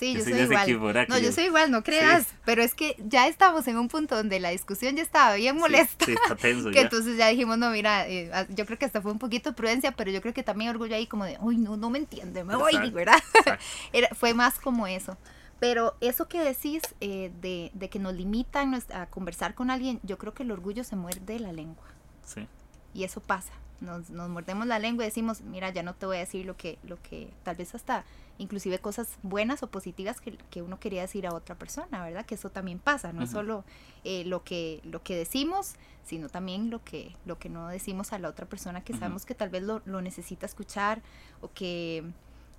Sí, 0.02 0.16
yo, 0.16 0.24
soy, 0.24 0.72
igual. 0.72 1.06
no, 1.10 1.20
yo 1.20 1.32
soy 1.32 1.44
igual, 1.44 1.70
no 1.70 1.84
creas. 1.84 2.26
Pero 2.44 2.64
es 2.64 2.74
que 2.74 2.96
ya 2.98 3.28
estamos 3.28 3.68
en 3.68 3.78
un 3.78 3.88
punto 3.88 4.16
donde 4.16 4.40
la 4.40 4.50
discusión 4.50 4.96
ya 4.96 5.04
estaba 5.04 5.36
bien 5.36 5.58
molesta. 5.58 6.06
Sí, 6.06 6.14
está 6.14 6.36
tenso. 6.36 6.72
que 6.74 6.82
entonces 6.82 7.18
ya 7.18 7.28
dijimos, 7.28 7.60
no, 7.60 7.70
mira, 7.70 8.10
eh, 8.10 8.32
yo 8.50 8.66
creo 8.66 8.80
que 8.80 8.86
hasta 8.86 9.00
fue 9.00 9.12
un 9.12 9.20
poquito 9.20 9.54
prudencia, 9.54 9.92
pero 9.92 10.10
yo 10.10 10.20
creo 10.20 10.34
que 10.34 10.42
también 10.42 10.72
orgullo 10.72 10.96
ahí 10.96 11.06
como 11.06 11.26
de, 11.26 11.38
uy, 11.40 11.58
no, 11.58 11.78
no 11.78 11.92
me 11.92 12.00
entiende, 12.00 12.44
me 12.44 12.56
voy, 12.56 12.90
¿verdad? 12.90 13.22
Era, 13.94 14.10
fue 14.16 14.34
más 14.34 14.58
como 14.58 14.88
eso. 14.88 15.20
Pero 15.60 15.96
eso 16.02 16.28
que 16.28 16.40
decís 16.40 16.82
eh, 17.00 17.32
de, 17.40 17.70
de, 17.76 17.90
que 17.92 18.00
nos 18.00 18.16
limitan 18.16 18.74
a 18.96 19.06
conversar 19.06 19.54
con 19.54 19.70
alguien, 19.70 20.00
yo 20.02 20.18
creo 20.18 20.34
que 20.34 20.42
el 20.42 20.50
orgullo 20.50 20.84
se 20.84 20.96
muerde 20.96 21.38
la 21.38 21.54
lengua. 21.54 21.86
Sí. 22.26 22.48
Y 22.96 23.04
eso 23.04 23.22
pasa. 23.22 23.54
Nos, 23.82 24.10
nos 24.10 24.30
mordemos 24.30 24.68
la 24.68 24.80
lengua 24.80 25.04
y 25.04 25.08
decimos, 25.08 25.42
mira, 25.42 25.70
ya 25.72 25.84
no 25.84 25.96
te 25.96 26.06
voy 26.06 26.18
a 26.18 26.20
decir 26.20 26.46
lo 26.46 26.56
que, 26.56 26.78
lo 26.84 27.02
que 27.02 27.34
tal 27.44 27.56
vez 27.56 27.76
hasta 27.76 28.06
inclusive 28.38 28.80
cosas 28.80 29.18
buenas 29.22 29.62
o 29.64 29.68
positivas 29.68 30.20
que, 30.20 30.38
que, 30.50 30.62
uno 30.62 30.80
quería 30.80 31.02
decir 31.02 31.28
a 31.28 31.34
otra 31.34 31.56
persona, 31.56 32.04
¿verdad? 32.04 32.26
Que 32.26 32.36
eso 32.36 32.50
también 32.50 32.80
pasa, 32.80 33.14
no 33.14 33.24
es 33.24 33.32
solo 33.32 33.64
eh, 34.04 34.24
lo, 34.26 34.44
que, 34.44 34.82
lo 34.84 35.04
que 35.04 35.16
decimos, 35.16 35.76
sino 36.04 36.28
también 36.30 36.70
lo 36.70 36.84
que, 36.84 37.16
lo 37.26 37.38
que 37.38 37.50
no 37.50 37.68
decimos 37.68 38.14
a 38.14 38.20
la 38.20 38.30
otra 38.30 38.48
persona 38.48 38.82
que 38.82 38.94
sabemos 38.94 39.26
que 39.26 39.36
tal 39.36 39.50
vez 39.50 39.64
lo, 39.64 39.82
lo 39.86 40.02
necesita 40.02 40.46
escuchar 40.46 41.02
o 41.42 41.52
que 41.52 42.04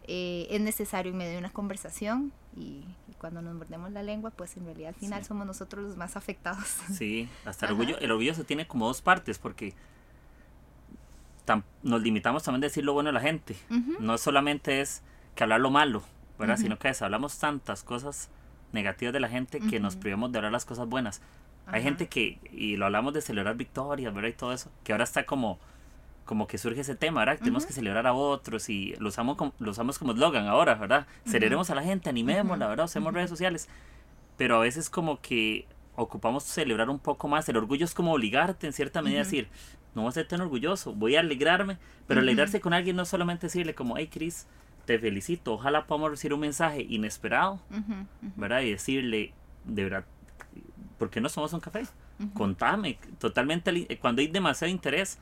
eh, 0.05 0.47
es 0.50 0.61
necesario 0.61 1.12
en 1.12 1.19
medio 1.19 1.33
de 1.33 1.38
una 1.38 1.52
conversación 1.52 2.33
y, 2.57 2.85
cuando 3.19 3.41
nos 3.41 3.55
mordemos 3.55 3.93
la 3.93 4.02
lengua, 4.02 4.33
pues 4.33 4.57
en 4.57 4.64
realidad 4.64 4.88
al 4.88 4.95
final 4.97 5.25
somos 5.25 5.47
nosotros 5.47 5.85
los 5.85 5.97
más 5.97 6.17
afectados. 6.17 6.67
Sí, 6.93 7.29
hasta 7.45 7.67
el 7.67 7.73
orgullo, 7.73 7.97
el 7.99 8.11
orgullo 8.11 8.35
se 8.35 8.43
tiene 8.43 8.67
como 8.67 8.88
dos 8.88 9.00
partes 9.00 9.38
porque 9.38 9.75
nos 11.82 12.02
limitamos 12.02 12.42
también 12.42 12.62
a 12.64 12.66
decir 12.66 12.84
lo 12.84 12.92
bueno 12.92 13.08
de 13.08 13.14
la 13.14 13.20
gente, 13.20 13.56
no 14.00 14.16
solamente 14.18 14.80
es 14.80 15.02
que 15.34 15.44
hablar 15.44 15.61
lo 15.61 15.70
malo, 15.70 16.02
¿verdad? 16.38 16.56
Sino 16.56 16.78
que 16.78 16.92
hablamos 17.00 17.38
tantas 17.38 17.82
cosas 17.82 18.30
negativas 18.72 19.12
de 19.12 19.20
la 19.20 19.28
gente 19.28 19.61
que 19.61 19.80
nos 19.80 19.96
privamos 19.96 20.32
de 20.32 20.38
hablar 20.38 20.52
las 20.52 20.64
cosas 20.64 20.88
buenas. 20.88 21.22
Hay 21.66 21.82
gente 21.82 22.08
que, 22.08 22.38
y 22.52 22.76
lo 22.76 22.87
hablamos 22.87 23.14
de 23.14 23.20
celebrar 23.20 23.56
victorias, 23.56 24.12
¿verdad? 24.12 24.30
Y 24.30 24.32
todo 24.32 24.52
eso, 24.52 24.70
que 24.82 24.92
ahora 24.92 25.04
está 25.04 25.25
como, 25.25 25.58
como 26.25 26.46
que 26.46 26.58
surge 26.58 26.80
ese 26.80 26.94
tema, 26.94 27.20
¿verdad? 27.20 27.38
Tenemos 27.38 27.66
que 27.66 27.72
celebrar 27.72 28.06
a 28.06 28.14
otros 28.14 28.68
y 28.68 28.94
lo 28.99 29.08
usamos 29.08 29.37
como, 29.37 29.52
lo 29.58 29.70
usamos 29.70 29.99
como 29.99 30.12
eslogan 30.12 30.46
ahora, 30.46 30.75
¿verdad? 30.75 31.06
Celebremos 31.25 31.70
a 31.70 31.75
la 31.75 31.82
gente, 31.82 32.08
animémosla, 32.08 32.66
¿verdad? 32.66 32.87
Usemos 32.87 33.14
redes 33.14 33.30
sociales. 33.30 33.68
Pero 34.37 34.56
a 34.56 34.61
veces 34.61 34.90
como 34.90 35.20
que 35.20 35.66
ocupamos 35.94 36.44
celebrar 36.44 36.90
un 36.90 36.99
poco 36.99 37.28
más. 37.28 37.49
El 37.49 37.56
orgullo 37.56 37.84
es 37.84 37.94
como 37.94 38.12
obligarte 38.12 38.66
en 38.66 38.72
cierta 38.72 39.02
medida 39.02 39.20
a 39.20 39.25
decir, 39.25 39.49
no 39.94 40.02
voy 40.02 40.08
a 40.08 40.12
ser 40.12 40.26
tan 40.26 40.40
orgulloso, 40.40 40.94
voy 40.94 41.16
a 41.16 41.20
alegrarme, 41.20 41.78
pero 42.06 42.20
alegrarse 42.20 42.61
con 42.61 42.72
alguien 42.72 42.96
no 42.96 43.04
solamente 43.04 43.46
decirle 43.46 43.75
como, 43.75 43.96
hey 43.99 44.08
Chris, 44.11 44.46
te 44.87 44.99
felicito, 44.99 45.52
ojalá 45.54 45.87
podamos 45.87 46.11
recibir 46.11 46.34
un 46.34 46.40
mensaje 46.40 46.87
inesperado, 46.88 47.61
¿verdad? 48.37 48.62
Y 48.62 48.70
decirle, 48.70 49.32
de 49.64 49.84
verdad, 49.84 50.04
¿por 50.99 51.11
qué 51.11 51.20
no 51.20 51.28
somos 51.28 51.52
un 51.52 51.61
café? 51.61 51.87
Contame, 52.34 52.99
totalmente, 53.18 53.99
cuando 54.00 54.22
hay 54.22 54.28
demasiado 54.28 54.70
interés, 54.70 55.18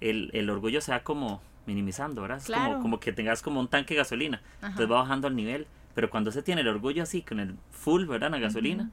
el, 0.00 0.30
el 0.32 0.48
orgullo 0.50 0.80
se 0.80 0.92
va 0.92 1.00
como 1.00 1.40
minimizando, 1.66 2.22
¿verdad? 2.22 2.38
Es 2.38 2.46
como, 2.46 2.82
como 2.82 3.00
que 3.00 3.12
tengas 3.12 3.42
como 3.42 3.60
un 3.60 3.68
tanque 3.68 3.94
de 3.94 3.98
gasolina, 3.98 4.42
entonces 4.62 4.90
va 4.90 5.00
bajando 5.00 5.28
el 5.28 5.36
nivel, 5.36 5.66
pero 5.94 6.08
cuando 6.08 6.30
se 6.30 6.42
tiene 6.42 6.60
el 6.60 6.68
orgullo 6.68 7.02
así, 7.02 7.22
con 7.22 7.40
el 7.40 7.56
full, 7.72 8.06
¿verdad? 8.06 8.30
La 8.30 8.38
gasolina, 8.38 8.90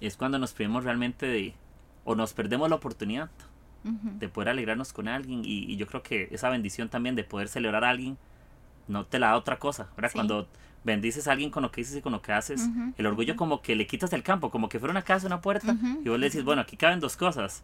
es 0.00 0.16
cuando 0.16 0.38
nos 0.38 0.52
perdemos 0.52 0.84
realmente 0.84 1.26
de, 1.26 1.54
o 2.04 2.14
nos 2.14 2.32
perdemos 2.34 2.68
la 2.68 2.76
oportunidad 2.76 3.30
de 3.84 4.28
poder 4.28 4.50
alegrarnos 4.50 4.92
con 4.92 5.08
alguien 5.08 5.42
y, 5.44 5.76
yo 5.76 5.86
creo 5.86 6.02
que 6.02 6.28
esa 6.30 6.48
bendición 6.48 6.88
también 6.88 7.14
de 7.16 7.24
poder 7.24 7.48
celebrar 7.48 7.84
a 7.84 7.90
alguien 7.90 8.16
no 8.88 9.04
te 9.06 9.18
la 9.18 9.28
da 9.28 9.36
otra 9.36 9.58
cosa, 9.58 9.88
¿verdad? 9.96 10.10
Cuando 10.12 10.48
bendices 10.84 11.28
a 11.28 11.32
alguien 11.32 11.50
con 11.50 11.62
lo 11.62 11.70
que 11.70 11.80
dices 11.80 11.96
y 11.96 12.02
con 12.02 12.12
lo 12.12 12.22
que 12.22 12.32
haces, 12.32 12.68
el 12.96 13.06
orgullo 13.06 13.36
como 13.36 13.62
que 13.62 13.76
le 13.76 13.86
quitas 13.86 14.12
el 14.12 14.22
campo, 14.22 14.50
como 14.50 14.68
que 14.68 14.78
fuera 14.78 14.90
una 14.90 15.02
casa, 15.02 15.26
una 15.26 15.40
puerta, 15.40 15.76
y 16.04 16.08
vos 16.08 16.18
le 16.18 16.28
decís, 16.28 16.44
bueno, 16.44 16.62
aquí 16.62 16.76
caben 16.76 17.00
dos 17.00 17.16
cosas, 17.16 17.62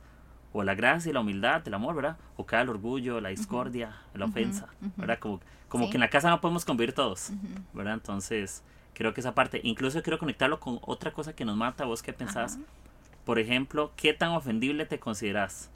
o 0.53 0.63
la 0.63 0.75
gracia 0.75 1.11
y 1.11 1.13
la 1.13 1.21
humildad, 1.21 1.67
el 1.67 1.75
amor, 1.75 1.95
¿verdad? 1.95 2.17
O 2.37 2.47
cae 2.47 2.63
el 2.63 2.69
orgullo, 2.69 3.21
la 3.21 3.29
discordia, 3.29 3.97
la 4.15 4.25
ofensa, 4.25 4.69
¿verdad? 4.97 5.19
Como, 5.19 5.41
como 5.69 5.91
que 5.91 5.97
en 5.97 6.01
la 6.01 6.11
casa 6.11 6.31
no 6.31 6.41
podemos 6.41 6.65
convivir 6.65 6.95
todos, 6.95 7.31
¿verdad? 7.75 7.95
Entonces, 7.95 8.63
creo 8.95 9.15
que 9.15 9.21
esa 9.21 9.35
parte, 9.35 9.61
incluso 9.63 10.03
quiero 10.03 10.19
conectarlo 10.19 10.59
con 10.61 10.79
otra 10.83 11.13
cosa 11.13 11.33
que 11.33 11.45
nos 11.45 11.57
mata, 11.57 11.85
vos 11.85 12.03
qué 12.03 12.13
pensás, 12.13 12.59
por 13.25 13.39
ejemplo, 13.39 13.93
¿qué 13.97 14.15
tan 14.15 14.31
ofendible 14.31 14.87
te 14.87 14.99
consideras? 14.99 15.71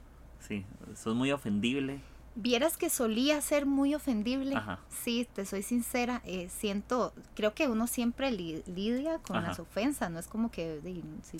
Sí, 0.47 0.65
sos 0.95 1.15
muy 1.15 1.31
ofendible 1.31 2.01
Vieras 2.35 2.77
que 2.77 2.89
solía 2.89 3.39
ser 3.41 3.67
muy 3.67 3.93
ofendible. 3.93 4.59
Sí, 4.89 5.27
te 5.35 5.45
soy 5.45 5.61
sincera. 5.61 6.23
Eh, 6.25 6.49
siento, 6.49 7.13
creo 7.35 7.53
que 7.53 7.67
uno 7.67 7.85
siempre 7.85 8.31
lidia 8.31 9.19
con 9.19 9.43
las 9.43 9.59
ofensas. 9.59 10.09
No 10.09 10.17
es 10.17 10.25
como 10.25 10.49
que, 10.49 10.79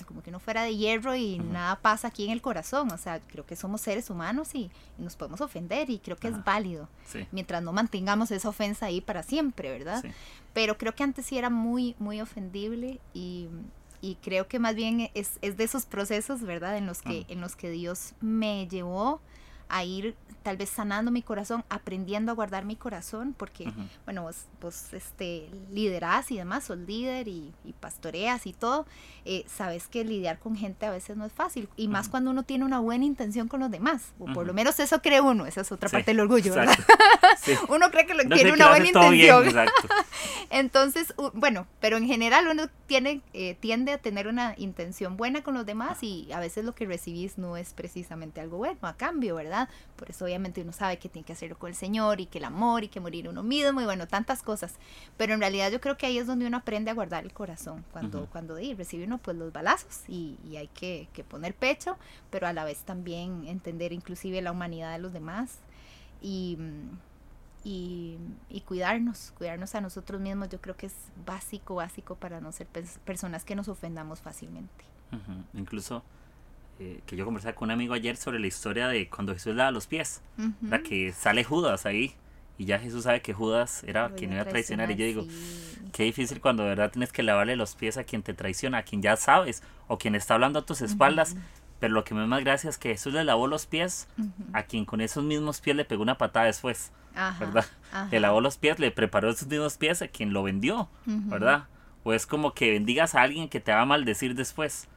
como 0.05 0.22
que 0.22 0.29
uno 0.29 0.39
fuera 0.39 0.62
de 0.62 0.75
hierro 0.75 1.15
y 1.15 1.39
nada 1.39 1.79
pasa 1.79 2.10
aquí 2.10 2.25
en 2.25 2.29
el 2.29 2.43
corazón. 2.43 2.91
O 2.91 2.98
sea, 3.00 3.19
creo 3.22 3.43
que 3.43 3.55
somos 3.55 3.81
seres 3.81 4.12
humanos 4.12 4.53
y, 4.53 4.69
nos 5.00 5.15
podemos 5.15 5.41
ofender 5.41 5.89
y 5.89 5.98
creo 5.98 6.15
que 6.15 6.27
es 6.27 6.43
válido. 6.43 6.88
Mientras 7.31 7.63
no 7.63 7.74
mantengamos 7.74 8.29
esa 8.29 8.50
ofensa 8.50 8.86
ahí 8.86 9.01
para 9.01 9.24
siempre, 9.24 9.72
¿verdad? 9.72 10.03
Pero 10.53 10.77
creo 10.77 10.93
que 10.93 11.03
antes 11.03 11.25
sí 11.25 11.39
era 11.39 11.50
muy, 11.50 11.95
muy 11.98 12.22
ofendible 12.22 13.00
y, 13.15 13.48
creo 14.22 14.48
que 14.48 14.60
más 14.60 14.75
bien 14.75 15.10
es, 15.13 15.39
es, 15.41 15.57
de 15.57 15.63
esos 15.63 15.86
procesos, 15.86 16.41
¿verdad? 16.41 16.77
En 16.77 16.86
los 16.86 17.01
que, 17.01 17.25
en 17.29 17.39
los 17.41 17.55
que 17.55 17.69
Dios 17.69 18.13
me 18.19 18.67
llevó 18.67 19.22
a 19.74 19.84
ir 19.84 20.15
tal 20.44 20.58
vez 20.58 20.70
sanando 20.70 21.10
mi 21.10 21.22
corazón, 21.22 21.63
aprendiendo 21.70 22.32
a 22.32 22.36
guardar 22.36 22.65
mi 22.65 22.75
corazón, 22.75 23.34
porque, 23.36 23.72
bueno, 24.03 24.24
vos, 24.24 24.46
vos, 24.62 24.94
este, 24.94 25.50
liderás 25.72 26.30
y 26.32 26.38
demás, 26.38 26.65
sos 26.65 26.77
líder 26.77 27.30
y, 27.30 27.53
pastoreas 27.80 28.46
y 28.46 28.53
todo, 28.53 28.86
eh, 29.25 29.46
sabes 29.48 29.88
que 29.88 30.03
lidiar 30.03 30.39
con 30.39 30.56
gente 30.56 30.86
a 30.86 30.92
veces 30.92 31.18
no 31.18 31.25
es 31.25 31.34
fácil, 31.34 31.70
y 31.77 31.88
más 31.88 32.10
cuando 32.10 32.30
uno 32.32 32.44
tiene 32.44 32.65
una 32.65 32.80
buena 32.80 33.06
intención 33.06 33.48
con 33.48 33.62
los 33.62 33.72
demás, 33.72 34.13
o 34.20 34.25
por 34.34 34.46
lo 34.46 34.53
menos 34.53 34.80
eso 34.80 35.01
cree 35.01 35.22
uno, 35.22 35.46
esa 35.46 35.62
es 35.62 35.72
otra 35.72 35.89
parte 35.89 36.12
del 36.12 36.20
orgullo, 36.20 36.53
¿verdad? 36.53 36.77
uno 37.70 37.89
cree 37.89 38.06
que 38.06 38.13
tiene 38.27 38.51
una 38.51 38.70
buena 38.70 38.86
intención. 38.86 39.46
Entonces, 40.50 41.13
bueno, 41.34 41.68
pero 41.80 41.98
en 41.98 42.06
general 42.06 42.48
uno 42.48 42.68
tiene, 42.86 43.22
eh, 43.34 43.56
tiende 43.60 43.94
a 43.94 43.98
tener 43.98 44.27
una 44.27 44.56
intención 44.58 45.15
buena 45.15 45.42
con 45.42 45.53
los 45.53 45.65
demás 45.65 46.03
y 46.03 46.32
a 46.34 46.39
veces 46.39 46.65
lo 46.65 46.75
que 46.75 46.86
recibís 46.86 47.38
no 47.38 47.56
es 47.58 47.74
precisamente 47.74 48.42
algo 48.42 48.58
bueno 48.58 48.80
a 48.84 48.96
cambio, 48.98 49.36
¿verdad? 49.36 49.62
Por 49.96 50.10
eso 50.10 50.25
obviamente 50.25 50.62
uno 50.62 50.74
sabe 50.74 50.98
que 50.98 51.10
tiene 51.10 51.25
que 51.25 51.34
hacerlo 51.34 51.58
con 51.58 51.70
el 51.70 51.75
Señor 51.75 52.20
y 52.20 52.25
que 52.25 52.39
el 52.39 52.46
amor 52.46 52.84
y 52.84 52.88
que 52.88 53.00
morir 53.00 53.29
uno 53.29 53.43
mismo 53.43 53.82
y 53.82 53.86
bueno, 53.86 54.08
tantas 54.08 54.43
cosas. 54.43 54.75
Pero 55.17 55.34
en 55.34 55.39
realidad 55.39 55.72
yo 55.72 55.79
creo 55.79 55.98
que 55.98 56.05
ahí 56.05 56.17
es 56.17 56.27
donde 56.27 56.48
uno 56.48 56.58
aprende 56.58 56.91
a 56.91 56.93
guardar 56.93 57.24
el 57.24 57.34
corazón, 57.34 57.84
cuando, 57.91 58.27
cuando 58.32 58.58
recibe 58.77 59.05
uno 59.05 59.17
pues 59.17 59.38
los 59.38 59.51
balazos 59.51 60.03
y, 60.08 60.38
hay 60.58 60.67
que, 60.67 61.08
poner 61.27 61.55
pecho, 61.55 61.98
pero 62.29 62.48
a 62.48 62.53
la 62.53 62.63
vez 62.63 62.84
también 62.84 63.46
entender 63.48 63.93
inclusive 63.93 64.41
la 64.41 64.51
humanidad 64.51 64.91
de 64.93 65.00
los 65.00 65.13
demás 65.13 65.60
y... 66.22 66.58
Y, 67.65 68.17
cuidarnos, 68.65 69.32
cuidarnos 69.38 69.74
a 69.74 69.79
nosotros 69.79 70.20
mismos, 70.20 70.50
yo 70.50 70.60
creo 70.60 70.75
que 70.75 70.88
es 70.88 70.96
básico, 71.25 71.75
básico 71.75 72.15
para 72.15 72.41
no 72.41 72.51
ser 72.51 72.67
personas 72.67 73.46
que 73.46 73.55
nos 73.55 73.70
ofendamos 73.70 74.20
fácilmente. 74.20 74.84
Incluso 75.53 76.03
eh, 76.84 77.00
que 77.06 77.16
yo 77.16 77.24
conversaba 77.24 77.56
con 77.56 77.68
un 77.68 77.72
amigo 77.72 77.94
ayer 77.94 78.18
sobre 78.18 78.40
la 78.40 78.48
historia 78.48 78.90
de 78.90 79.08
cuando 79.08 79.34
Jesús 79.34 79.56
lava 79.56 79.72
los 79.72 79.88
pies, 79.88 80.22
la 80.62 80.84
que 80.84 81.13
sale 81.13 81.46
Judas 81.46 81.86
ahí 81.86 82.13
y 82.58 82.66
ya 82.66 82.78
Jesús 82.78 83.06
sabe 83.06 83.22
que 83.22 83.34
Judas 83.34 83.86
era 83.88 84.10
quien 84.10 84.34
iba 84.34 84.42
a 84.42 84.46
traicionar 84.46 84.92
y 84.92 84.96
yo 84.96 85.06
digo, 85.06 85.25
qué 85.94 86.04
difícil 86.04 86.42
cuando 86.42 86.63
de 86.63 86.70
verdad 86.70 86.92
tienes 86.92 87.13
que 87.13 87.24
lavarle 87.24 87.56
los 87.56 87.75
pies 87.75 87.96
a 87.98 88.04
quien 88.04 88.22
te 88.22 88.34
traiciona, 88.34 88.80
a 88.80 88.84
quien 88.84 89.02
ya 89.02 89.16
sabes 89.16 89.63
o 89.88 89.98
quien 89.98 90.13
está 90.16 90.34
hablando 90.34 90.60
a 90.60 90.66
tus 90.66 90.82
espaldas, 90.82 91.38
pero 91.80 91.94
lo 91.94 92.04
que 92.04 92.13
me 92.13 92.20
da 92.22 92.28
más 92.28 92.44
gracia 92.44 92.70
es 92.70 92.78
que 92.78 92.90
Jesús 92.90 93.13
le 93.13 93.24
lavó 93.24 93.48
los 93.48 93.66
pies 93.66 94.08
a 94.52 94.63
quien 94.63 94.84
con 94.84 95.00
esos 95.00 95.24
mismos 95.24 95.62
pies 95.62 95.78
le 95.78 95.86
pegó 95.86 96.04
una 96.04 96.18
patada 96.18 96.48
después, 96.48 96.92
¿verdad? 97.40 97.66
Le 98.12 98.20
lavó 98.20 98.42
los 98.42 98.58
pies, 98.58 98.78
le 98.78 98.92
preparó 98.92 99.30
esos 99.30 99.48
mismos 99.48 99.78
pies 99.78 100.02
a 100.02 100.10
quien 100.10 100.34
lo 100.34 100.44
vendió, 100.44 100.90
¿verdad? 101.06 101.68
O 102.04 102.12
es 102.12 102.28
como 102.28 102.54
que 102.54 102.72
bendigas 102.72 103.16
a 103.16 103.22
alguien 103.22 103.48
que 103.48 103.62
te 103.62 103.72
va 103.72 103.82
a 103.82 103.86
maldecir 103.86 104.36
después. 104.36 104.90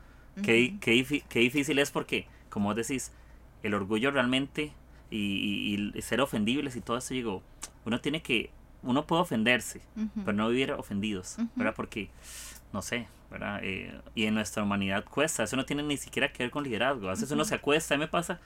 Qué, 0.43 1.23
difícil 1.35 1.79
es 1.79 1.91
porque, 1.91 2.27
como 2.51 2.75
decís, 2.75 3.13
el 3.63 3.75
orgullo 3.75 4.11
realmente 4.11 4.73
y, 5.11 5.93
ser 6.01 6.21
ofendibles 6.21 6.77
y 6.77 6.81
todo 6.81 6.99
eso, 6.99 7.15
digo, 7.15 7.43
uno 7.85 8.01
tiene 8.01 8.23
que, 8.23 8.51
uno 8.83 9.07
puede 9.07 9.23
ofenderse, 9.23 9.81
pero 10.25 10.33
no 10.33 10.49
vivir 10.49 10.73
ofendidos, 10.73 11.37
¿verdad? 11.55 11.75
Porque, 11.75 12.11
no 12.73 12.83
sé, 12.83 13.09
¿verdad? 13.31 13.61
Eh, 13.63 13.99
y 14.15 14.27
en 14.27 14.35
nuestra 14.35 14.63
humanidad 14.63 15.05
cuesta, 15.05 15.45
eso 15.45 15.57
no 15.57 15.65
tiene 15.65 15.83
ni 15.83 15.97
siquiera 15.97 16.33
que 16.33 16.43
ver 16.43 16.51
con 16.51 16.65
liderazgo, 16.65 17.09
a 17.09 17.13
veces 17.13 17.31
uno 17.31 17.45
se 17.45 17.55
acuesta, 17.55 17.95
y 17.95 17.99
me 17.99 18.09
pasa 18.09 18.41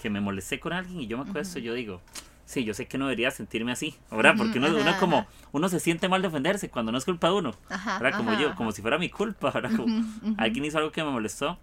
que 0.00 0.10
me 0.10 0.20
molesté 0.20 0.58
con 0.58 0.72
alguien 0.72 1.00
y 1.00 1.06
yo 1.06 1.22
me 1.22 1.28
acuesto 1.28 1.58
y 1.58 1.62
yo 1.62 1.74
digo, 1.74 2.00
sí, 2.46 2.64
yo 2.64 2.74
sé 2.74 2.86
que 2.86 2.98
no 2.98 3.06
debería 3.06 3.30
sentirme 3.30 3.72
así, 3.72 3.94
¿verdad? 4.10 4.34
Porque 4.36 4.58
uno, 4.58 4.68
uno 4.68 4.96
como, 5.00 5.26
uno 5.52 5.68
se 5.68 5.80
siente 5.80 6.08
mal 6.08 6.22
de 6.22 6.28
ofenderse 6.28 6.68
cuando 6.70 6.92
no 6.92 6.98
es 6.98 7.04
culpa 7.04 7.28
de 7.28 7.34
uno, 7.34 7.54
¿verdad? 8.00 8.16
Como 8.16 8.32
yo, 8.38 8.54
como 8.54 8.72
si 8.72 8.82
fuera 8.82 8.98
mi 8.98 9.08
culpa, 9.10 9.50
¿verdad? 9.50 9.70
Como 9.76 10.04
alguien 10.36 10.64
hizo 10.64 10.78
algo 10.78 10.92
que 10.92 11.02
me 11.02 11.10
molestó, 11.10 11.58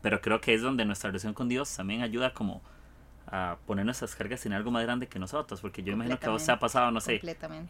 pero 0.00 0.20
creo 0.20 0.40
que 0.40 0.54
es 0.54 0.62
donde 0.62 0.84
nuestra 0.84 1.08
relación 1.08 1.34
con 1.34 1.48
Dios 1.48 1.74
también 1.76 2.02
ayuda 2.02 2.32
como 2.32 2.60
a 3.26 3.56
poner 3.66 3.84
nuestras 3.84 4.14
cargas 4.14 4.44
en 4.46 4.52
algo 4.52 4.70
más 4.70 4.82
grande 4.82 5.06
que 5.06 5.18
nosotros, 5.18 5.60
porque 5.60 5.82
yo 5.82 5.92
imagino 5.92 6.18
que 6.18 6.26
a 6.26 6.30
vos 6.30 6.44
te 6.44 6.52
ha 6.52 6.58
pasado, 6.58 6.90
no 6.90 7.00
sé, 7.00 7.20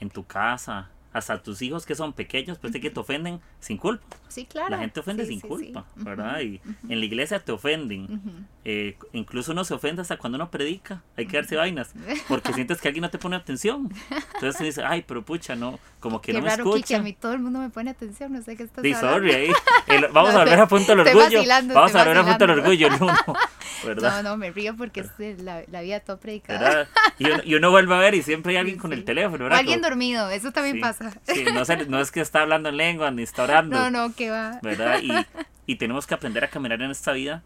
en 0.00 0.11
tu 0.11 0.25
casa, 0.25 0.88
hasta 1.12 1.43
tus 1.43 1.61
hijos 1.62 1.85
que 1.87 1.95
son 1.95 2.12
pequeños, 2.12 2.59
pues 2.59 2.73
de 2.73 2.81
que 2.81 2.91
te 2.91 2.99
ofenden 2.99 3.41
sin 3.61 3.76
culpa. 3.76 4.05
Sí, 4.32 4.46
claro. 4.46 4.70
La 4.70 4.78
gente 4.78 4.98
ofende 4.98 5.26
sin 5.26 5.40
culpa, 5.40 5.84
¿verdad? 5.94 6.40
Y 6.40 6.58
en 6.88 7.00
la 7.00 7.04
iglesia 7.04 7.38
te 7.38 7.52
ofenden. 7.52 8.46
Eh, 8.64 8.96
incluso 9.12 9.52
uno 9.52 9.62
se 9.64 9.74
ofende 9.74 10.00
hasta 10.00 10.16
cuando 10.16 10.36
uno 10.36 10.50
predica. 10.50 11.02
Hay 11.18 11.26
que 11.26 11.36
darse 11.36 11.54
vainas. 11.56 11.92
Porque 12.28 12.54
sientes 12.54 12.80
que 12.80 12.88
alguien 12.88 13.02
no 13.02 13.10
te 13.10 13.18
pone 13.18 13.36
atención. 13.36 13.92
Entonces 14.34 14.56
se 14.56 14.64
dice, 14.64 14.82
ay, 14.84 15.04
pero 15.06 15.22
pucha, 15.22 15.54
no, 15.54 15.78
como 16.00 16.22
que 16.22 16.32
no 16.32 16.40
me 16.40 16.48
escucha. 16.48 16.96
a 16.96 17.02
mí 17.02 17.12
todo 17.12 17.34
el 17.34 17.40
mundo 17.40 17.58
me 17.58 17.68
pone 17.68 17.90
atención, 17.90 18.32
no 18.32 18.42
sé 18.42 18.56
qué 18.56 18.62
estás 18.62 18.82
sí, 18.82 18.94
sorry, 18.94 19.32
ahí. 19.32 19.50
vamos 20.12 20.34
a 20.34 20.38
volver 20.38 20.60
a 20.60 20.66
punto 20.66 20.92
el 20.94 21.00
orgullo. 21.00 21.42
Vamos 21.74 21.94
a 21.94 21.98
volver 21.98 22.18
a 22.18 22.24
punto 22.24 22.44
el 22.44 22.50
orgullo, 22.50 22.88
¿verdad? 23.84 24.22
No, 24.22 24.30
no, 24.30 24.36
me 24.38 24.50
río 24.50 24.76
porque 24.76 25.00
es 25.00 25.42
la, 25.42 25.62
la 25.70 25.82
vida 25.82 26.00
todo 26.00 26.18
predicada. 26.18 26.88
Y 27.18 27.26
uno, 27.26 27.42
y 27.44 27.54
uno, 27.54 27.70
vuelve 27.70 27.94
a 27.94 27.98
ver 27.98 28.14
y 28.14 28.22
siempre 28.22 28.52
hay 28.52 28.58
alguien 28.58 28.78
con 28.78 28.92
el 28.92 29.04
teléfono, 29.04 29.44
¿verdad? 29.44 29.58
O 29.58 29.60
alguien 29.60 29.82
dormido, 29.82 30.30
eso 30.30 30.52
también 30.52 30.80
pasa. 30.80 31.12
Sí, 31.24 31.44
no, 31.44 31.62
no, 31.88 32.00
es 32.00 32.10
que 32.10 32.20
está 32.20 32.42
hablando 32.42 32.68
en 32.68 32.76
lengua 32.76 33.10
ni 33.10 33.22
está 33.22 33.44
orando. 33.44 33.78
No, 33.78 33.90
no, 33.90 34.14
que 34.23 34.31
va. 34.31 34.61
¿Verdad? 34.62 35.00
Y, 35.02 35.11
y, 35.73 35.76
tenemos 35.76 36.07
que 36.07 36.14
aprender 36.14 36.45
a 36.45 36.49
caminar 36.49 36.81
en 36.83 36.91
esta 36.91 37.12
vida 37.12 37.43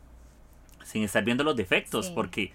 sin 0.85 1.03
estar 1.03 1.25
viendo 1.25 1.43
los 1.43 1.57
defectos, 1.57 2.11
porque 2.11 2.53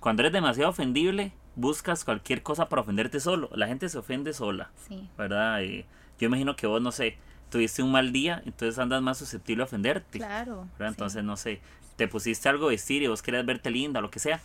cuando 0.00 0.22
eres 0.22 0.32
demasiado 0.32 0.70
ofendible, 0.70 1.32
buscas 1.56 2.04
cualquier 2.04 2.42
cosa 2.42 2.68
para 2.68 2.82
ofenderte 2.82 3.20
solo. 3.20 3.50
La 3.54 3.66
gente 3.66 3.88
se 3.88 3.98
ofende 3.98 4.32
sola. 4.32 4.70
Sí. 4.88 5.08
¿Verdad? 5.18 5.60
yo 6.18 6.26
imagino 6.26 6.56
que 6.56 6.66
vos, 6.66 6.80
no 6.80 6.92
sé, 6.92 7.18
tuviste 7.50 7.82
un 7.82 7.92
mal 7.92 8.12
día, 8.12 8.42
entonces 8.46 8.78
andas 8.78 9.02
más 9.02 9.18
susceptible 9.18 9.62
a 9.62 9.66
ofenderte. 9.66 10.18
Claro. 10.18 10.68
¿verdad? 10.78 10.88
Entonces, 10.88 11.24
no 11.24 11.36
sé, 11.36 11.60
te 11.96 12.08
pusiste 12.08 12.48
algo 12.48 12.68
vestir 12.68 13.02
y 13.02 13.08
vos 13.08 13.20
querías 13.20 13.44
verte 13.44 13.70
linda, 13.70 14.00
lo 14.00 14.10
que 14.10 14.20
sea. 14.20 14.40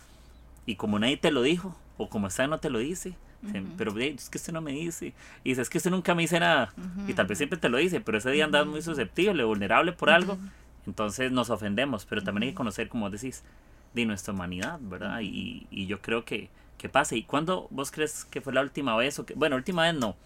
Y 0.66 0.76
como 0.76 0.98
nadie 0.98 1.16
te 1.16 1.30
lo 1.30 1.42
dijo, 1.42 1.76
o 1.96 2.08
como 2.08 2.26
está 2.26 2.46
no 2.46 2.60
te 2.60 2.70
lo 2.70 2.78
dice, 2.78 3.14
pero 3.76 3.96
es 3.98 4.30
que 4.30 4.38
usted 4.38 4.52
no 4.52 4.60
me 4.60 4.72
dice. 4.72 5.12
Y 5.44 5.50
dice, 5.50 5.62
es 5.62 5.70
que 5.70 5.78
usted 5.78 5.90
nunca 5.90 6.14
me 6.14 6.22
dice 6.22 6.38
nada. 6.38 6.72
Y 7.06 7.14
tal 7.14 7.26
vez 7.26 7.38
siempre 7.38 7.58
te 7.58 7.68
lo 7.68 7.78
dice, 7.78 8.00
pero 8.00 8.18
ese 8.18 8.30
día 8.30 8.44
andas 8.44 8.66
muy 8.66 8.82
susceptible, 8.82 9.44
vulnerable 9.44 9.92
por 9.92 10.10
algo. 10.10 10.38
Entonces 10.86 11.30
nos 11.30 11.50
ofendemos, 11.50 12.06
pero 12.06 12.22
también 12.22 12.44
hay 12.44 12.48
que 12.50 12.56
conocer, 12.56 12.88
como 12.88 13.10
decís, 13.10 13.42
de 13.94 14.04
nuestra 14.04 14.32
humanidad, 14.34 14.78
¿verdad? 14.80 15.20
Y, 15.20 15.66
y 15.70 15.86
yo 15.86 16.00
creo 16.00 16.24
que, 16.24 16.48
que 16.78 16.88
pasa. 16.88 17.14
¿Y 17.14 17.22
cuándo 17.22 17.68
vos 17.70 17.90
crees 17.90 18.24
que 18.24 18.40
fue 18.40 18.52
la 18.52 18.60
última 18.60 18.96
vez? 18.96 19.18
O 19.18 19.26
que, 19.26 19.34
bueno, 19.34 19.56
última 19.56 19.84
vez 19.84 19.94
no. 19.94 20.16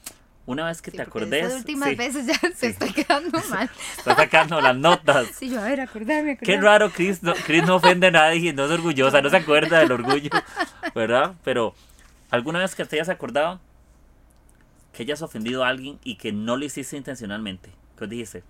Una 0.46 0.66
vez 0.66 0.80
que 0.80 0.92
te 0.92 1.02
acordes. 1.02 1.42
Las 1.42 1.54
últimas 1.54 1.96
veces 1.96 2.26
ya 2.26 2.38
se 2.54 2.68
está 2.68 2.86
quedando 2.86 3.38
mal. 3.50 3.68
Está 3.98 4.14
sacando 4.14 4.60
las 4.60 4.76
notas. 4.76 5.28
Sí, 5.36 5.50
yo, 5.50 5.60
a 5.60 5.64
ver, 5.64 5.80
acordarme. 5.80 6.38
Qué 6.38 6.56
raro, 6.56 6.90
Chris 6.90 7.22
no, 7.22 7.34
Chris 7.34 7.64
no 7.64 7.76
ofende 7.76 8.06
a 8.06 8.10
nadie, 8.12 8.52
no 8.52 8.64
es 8.64 8.70
orgullosa, 8.70 9.20
no 9.20 9.28
se 9.28 9.38
acuerda 9.38 9.80
del 9.80 9.90
orgullo, 9.90 10.30
¿verdad? 10.94 11.34
Pero 11.42 11.74
¿Alguna 12.30 12.58
vez 12.58 12.74
que 12.74 12.84
te 12.84 12.96
hayas 12.96 13.08
acordado 13.08 13.60
que 14.92 15.02
hayas 15.02 15.22
ofendido 15.22 15.64
a 15.64 15.68
alguien 15.68 15.98
y 16.02 16.16
que 16.16 16.32
no 16.32 16.56
lo 16.56 16.64
hiciste 16.64 16.96
intencionalmente? 16.96 17.70
Que 17.96 18.04
os 18.04 18.10
dijiste, 18.10 18.44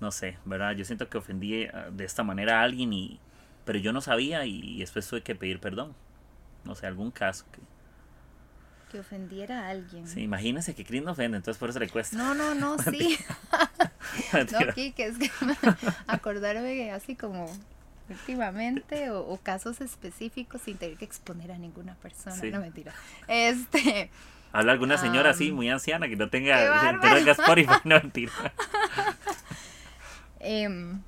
no 0.00 0.10
sé, 0.10 0.38
¿verdad? 0.44 0.72
Yo 0.72 0.84
siento 0.84 1.08
que 1.08 1.18
ofendí 1.18 1.62
eh, 1.62 1.72
de 1.92 2.04
esta 2.04 2.22
manera 2.22 2.60
a 2.60 2.62
alguien 2.64 2.92
y 2.92 3.20
pero 3.64 3.78
yo 3.78 3.92
no 3.92 4.00
sabía 4.00 4.46
y 4.46 4.78
después 4.78 5.06
tuve 5.06 5.22
que 5.22 5.34
pedir 5.34 5.60
perdón. 5.60 5.94
No 6.64 6.74
sé, 6.74 6.86
algún 6.86 7.10
caso 7.10 7.44
que 7.52 7.60
Que 8.90 9.00
ofendiera 9.00 9.66
a 9.66 9.70
alguien. 9.70 10.06
Sí, 10.06 10.20
imagínese 10.20 10.74
que 10.74 10.84
Chris 10.84 11.02
no 11.02 11.12
ofende, 11.12 11.36
entonces 11.36 11.58
por 11.58 11.70
eso 11.70 11.78
le 11.78 11.88
cuesta. 11.88 12.16
No, 12.16 12.34
no, 12.34 12.54
no, 12.54 12.78
sí. 12.90 13.18
no, 14.32 14.72
Kike, 14.74 15.04
es 15.06 15.18
que 15.18 15.30
acordarme 16.06 16.92
así 16.92 17.14
como 17.14 17.46
últimamente 18.10 19.10
o, 19.10 19.38
casos 19.42 19.80
específicos 19.80 20.62
sin 20.62 20.76
tener 20.76 20.96
que 20.96 21.04
exponer 21.04 21.52
a 21.52 21.58
ninguna 21.58 21.94
persona. 21.96 22.36
No, 22.50 22.60
mentira. 22.60 22.92
Este. 23.26 24.10
Habla 24.52 24.72
alguna 24.72 24.96
señora 24.96 25.30
así, 25.30 25.52
muy 25.52 25.68
anciana, 25.68 26.08
que 26.08 26.16
no 26.16 26.30
tenga, 26.30 26.92
no 26.92 27.00
tenga 27.00 27.32
Spotify, 27.32 27.74
no 27.84 27.96
mentira. 28.00 28.32
Em, 30.40 31.02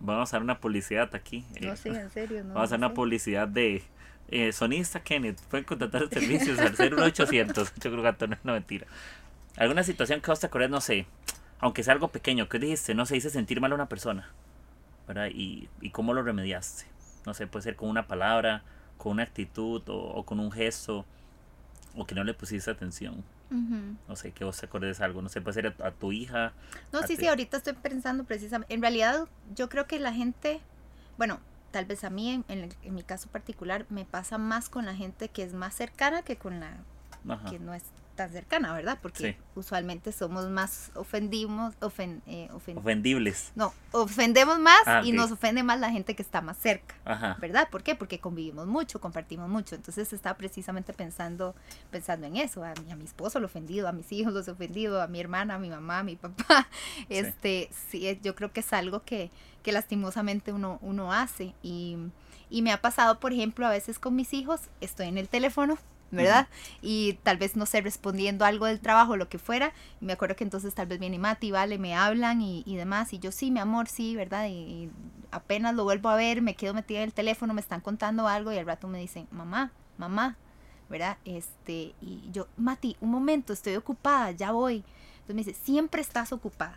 vamos 0.00 0.32
a 0.32 0.36
dar 0.36 0.42
una 0.42 0.58
publicidad 0.58 1.14
aquí. 1.14 1.44
No, 1.60 1.76
sí, 1.76 1.88
en 1.90 2.10
serio. 2.10 2.42
No, 2.42 2.54
vamos 2.54 2.70
a 2.70 2.72
dar 2.72 2.80
una 2.80 2.94
publicidad 2.94 3.46
de 3.46 3.84
eh, 4.28 4.52
sonista 4.52 5.00
Kenneth. 5.00 5.40
Pueden 5.42 5.64
contratar 5.64 6.08
servicios 6.08 6.58
al 6.58 6.74
0800. 6.74 7.74
Yo 7.80 7.92
creo 7.92 8.16
que 8.16 8.26
no 8.26 8.34
es 8.34 8.44
mentira. 8.44 8.86
Alguna 9.56 9.82
situación 9.82 10.20
que 10.20 10.30
vos 10.30 10.40
te 10.40 10.46
acuerdas, 10.46 10.70
no 10.70 10.80
sé, 10.80 11.06
aunque 11.60 11.82
sea 11.82 11.94
algo 11.94 12.08
pequeño, 12.08 12.48
¿qué 12.48 12.58
dijiste? 12.58 12.94
No 12.94 13.06
se 13.06 13.14
dice 13.14 13.30
sentir 13.30 13.60
mal 13.60 13.72
a 13.72 13.74
una 13.74 13.88
persona. 13.88 14.28
¿Verdad? 15.06 15.28
Y, 15.32 15.68
y 15.80 15.90
cómo 15.90 16.14
lo 16.14 16.22
remediaste. 16.22 16.84
No 17.26 17.34
sé, 17.34 17.46
puede 17.46 17.64
ser 17.64 17.76
con 17.76 17.88
una 17.88 18.06
palabra, 18.06 18.62
con 18.96 19.12
una 19.12 19.24
actitud 19.24 19.82
o, 19.88 19.96
o 19.96 20.24
con 20.24 20.40
un 20.40 20.52
gesto, 20.52 21.04
o 21.96 22.06
que 22.06 22.14
no 22.14 22.24
le 22.24 22.34
pusiste 22.34 22.70
atención. 22.70 23.24
No 24.06 24.14
sé, 24.14 24.30
que 24.30 24.44
vos 24.44 24.56
te 24.56 24.66
acuerdes 24.66 24.98
de 24.98 25.04
algo, 25.04 25.22
no 25.22 25.28
sé, 25.28 25.40
puede 25.40 25.54
ser 25.54 25.74
a, 25.82 25.90
tu 25.90 26.12
hija. 26.12 26.52
No, 26.92 27.02
sí, 27.02 27.16
sí, 27.16 27.26
ahorita 27.26 27.56
estoy 27.56 27.72
pensando 27.72 28.22
precisamente, 28.22 28.72
en 28.72 28.80
realidad 28.80 29.26
yo 29.56 29.68
creo 29.68 29.88
que 29.88 29.98
la 29.98 30.12
gente, 30.12 30.60
bueno, 31.18 31.40
tal 31.72 31.84
vez 31.84 32.04
a 32.04 32.10
mí, 32.10 32.30
en, 32.30 32.44
en, 32.48 32.94
mi 32.94 33.02
caso 33.02 33.28
particular, 33.28 33.86
me 33.88 34.04
pasa 34.04 34.38
más 34.38 34.68
con 34.68 34.86
la 34.86 34.94
gente 34.94 35.30
que 35.30 35.42
es 35.42 35.52
más 35.52 35.74
cercana 35.74 36.22
que 36.22 36.36
con 36.36 36.60
la 36.60 36.76
que 37.50 37.58
no 37.58 37.74
es 37.74 37.82
cercana, 38.28 38.72
¿verdad? 38.72 38.98
Porque 39.00 39.36
usualmente 39.54 40.12
somos 40.12 40.48
más 40.48 40.90
ofendimos, 40.94 41.74
eh, 42.26 42.48
ofendibles. 42.52 43.52
No, 43.54 43.72
ofendemos 43.92 44.58
más 44.58 44.82
ah, 44.86 45.02
y 45.04 45.12
nos 45.12 45.30
ofende 45.32 45.62
más 45.62 45.80
la 45.80 45.90
gente 45.90 46.14
que 46.14 46.22
está 46.22 46.40
más 46.40 46.56
cerca, 46.58 46.94
¿verdad? 47.40 47.68
¿Por 47.70 47.82
qué? 47.82 47.94
Porque 47.94 48.18
convivimos 48.18 48.66
mucho, 48.66 49.00
compartimos 49.00 49.48
mucho. 49.48 49.74
Entonces 49.74 50.12
estaba 50.12 50.36
precisamente 50.36 50.92
pensando, 50.92 51.54
pensando 51.90 52.26
en 52.26 52.36
eso. 52.36 52.64
A 52.64 52.74
mi, 52.84 52.92
a 52.92 52.96
mi 52.96 53.04
esposo 53.04 53.40
lo 53.40 53.46
ofendido, 53.46 53.88
a 53.88 53.92
mis 53.92 54.10
hijos 54.12 54.32
los 54.32 54.48
ofendido, 54.48 55.00
a 55.00 55.06
mi 55.06 55.20
hermana, 55.20 55.54
a 55.54 55.58
mi 55.58 55.70
mamá, 55.70 56.00
a 56.00 56.02
mi 56.02 56.16
papá. 56.16 56.68
Este, 57.08 57.70
sí, 57.88 58.18
yo 58.22 58.34
creo 58.34 58.52
que 58.52 58.60
es 58.60 58.72
algo 58.72 59.02
que, 59.02 59.30
que 59.62 59.72
lastimosamente 59.72 60.52
uno, 60.52 60.78
uno 60.82 61.12
hace. 61.12 61.54
Y, 61.62 61.96
y 62.48 62.62
me 62.62 62.72
ha 62.72 62.80
pasado, 62.80 63.20
por 63.20 63.32
ejemplo, 63.32 63.66
a 63.66 63.70
veces 63.70 63.98
con 63.98 64.14
mis 64.14 64.32
hijos, 64.32 64.62
estoy 64.80 65.08
en 65.08 65.18
el 65.18 65.28
teléfono 65.28 65.78
¿verdad? 66.10 66.48
Y 66.82 67.14
tal 67.22 67.36
vez, 67.36 67.56
no 67.56 67.66
sé, 67.66 67.80
respondiendo 67.80 68.44
algo 68.44 68.66
del 68.66 68.80
trabajo, 68.80 69.16
lo 69.16 69.28
que 69.28 69.38
fuera. 69.38 69.72
Y 70.00 70.04
me 70.04 70.12
acuerdo 70.12 70.36
que 70.36 70.44
entonces 70.44 70.74
tal 70.74 70.86
vez 70.86 70.98
viene 70.98 71.18
Mati, 71.18 71.50
vale, 71.50 71.78
me 71.78 71.94
hablan 71.94 72.42
y, 72.42 72.62
y 72.66 72.76
demás. 72.76 73.12
Y 73.12 73.18
yo, 73.18 73.32
sí, 73.32 73.50
mi 73.50 73.60
amor, 73.60 73.88
sí, 73.88 74.16
¿verdad? 74.16 74.48
Y, 74.48 74.90
apenas 75.30 75.74
lo 75.74 75.84
vuelvo 75.84 76.08
a 76.08 76.16
ver, 76.16 76.42
me 76.42 76.54
quedo 76.54 76.74
metida 76.74 76.98
en 76.98 77.04
el 77.04 77.12
teléfono, 77.12 77.54
me 77.54 77.60
están 77.60 77.80
contando 77.80 78.26
algo 78.26 78.52
y 78.52 78.58
al 78.58 78.66
rato 78.66 78.88
me 78.88 78.98
dicen, 78.98 79.28
mamá, 79.30 79.72
mamá, 79.98 80.36
¿verdad? 80.88 81.18
Este, 81.24 81.94
y 82.00 82.28
yo, 82.32 82.48
Mati, 82.56 82.96
un 83.00 83.10
momento, 83.10 83.52
estoy 83.52 83.76
ocupada, 83.76 84.32
ya 84.32 84.52
voy. 84.52 84.84
Entonces 85.20 85.34
me 85.36 85.44
dice, 85.44 85.54
siempre 85.54 86.02
estás 86.02 86.32
ocupada. 86.32 86.76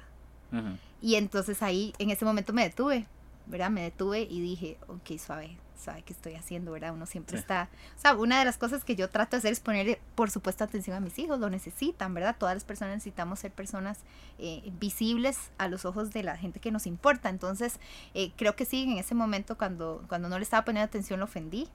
Y 1.02 1.16
entonces 1.16 1.64
ahí, 1.64 1.96
en 1.98 2.12
ese 2.12 2.26
momento 2.26 2.54
me 2.54 2.62
detuve, 2.62 3.08
¿verdad? 3.46 3.70
Me 3.70 3.82
detuve 3.82 4.22
y 4.22 4.42
dije, 4.42 4.78
ok, 4.88 5.18
suave, 5.18 5.58
sabe 5.76 6.02
qué 6.04 6.14
estoy 6.14 6.36
haciendo, 6.36 6.72
¿verdad? 6.72 6.94
Uno 6.94 7.06
siempre 7.06 7.38
está, 7.38 7.70
o 7.98 8.00
sea, 8.00 8.16
una 8.16 8.40
de 8.40 8.46
las 8.46 8.58
cosas 8.58 8.84
que 8.84 8.96
yo 8.96 9.10
trato 9.10 9.32
de 9.32 9.40
hacer 9.40 9.52
es 9.52 9.60
poner, 9.60 10.00
por 10.16 10.32
supuesto, 10.32 10.64
atención 10.64 10.96
a 10.96 11.00
mis 11.00 11.18
hijos, 11.20 11.40
lo 11.40 11.50
necesitan, 11.50 12.14
¿verdad? 12.14 12.36
Todas 12.38 12.56
las 12.56 12.64
personas 12.64 12.96
necesitamos 12.96 13.40
ser 13.40 13.52
personas 13.52 14.00
eh, 14.40 14.72
visibles 14.80 15.52
a 15.58 15.68
los 15.68 15.86
ojos 15.86 16.12
de 16.12 16.24
la 16.24 16.38
gente 16.38 16.60
que 16.60 16.72
nos 16.72 16.88
importa, 16.88 17.30
entonces 17.30 17.80
eh, 18.14 18.32
creo 18.38 18.56
que 18.56 18.66
sí, 18.66 18.84
en 18.84 18.98
ese 18.98 19.16
momento 19.16 19.58
cuando, 19.58 20.04
cuando 20.08 20.30
no 20.30 20.38
le 20.38 20.44
estaba 20.44 20.66
poniendo 20.66 20.86
atención 20.86 21.20
lo 21.20 21.26
ofendí, 21.26 21.68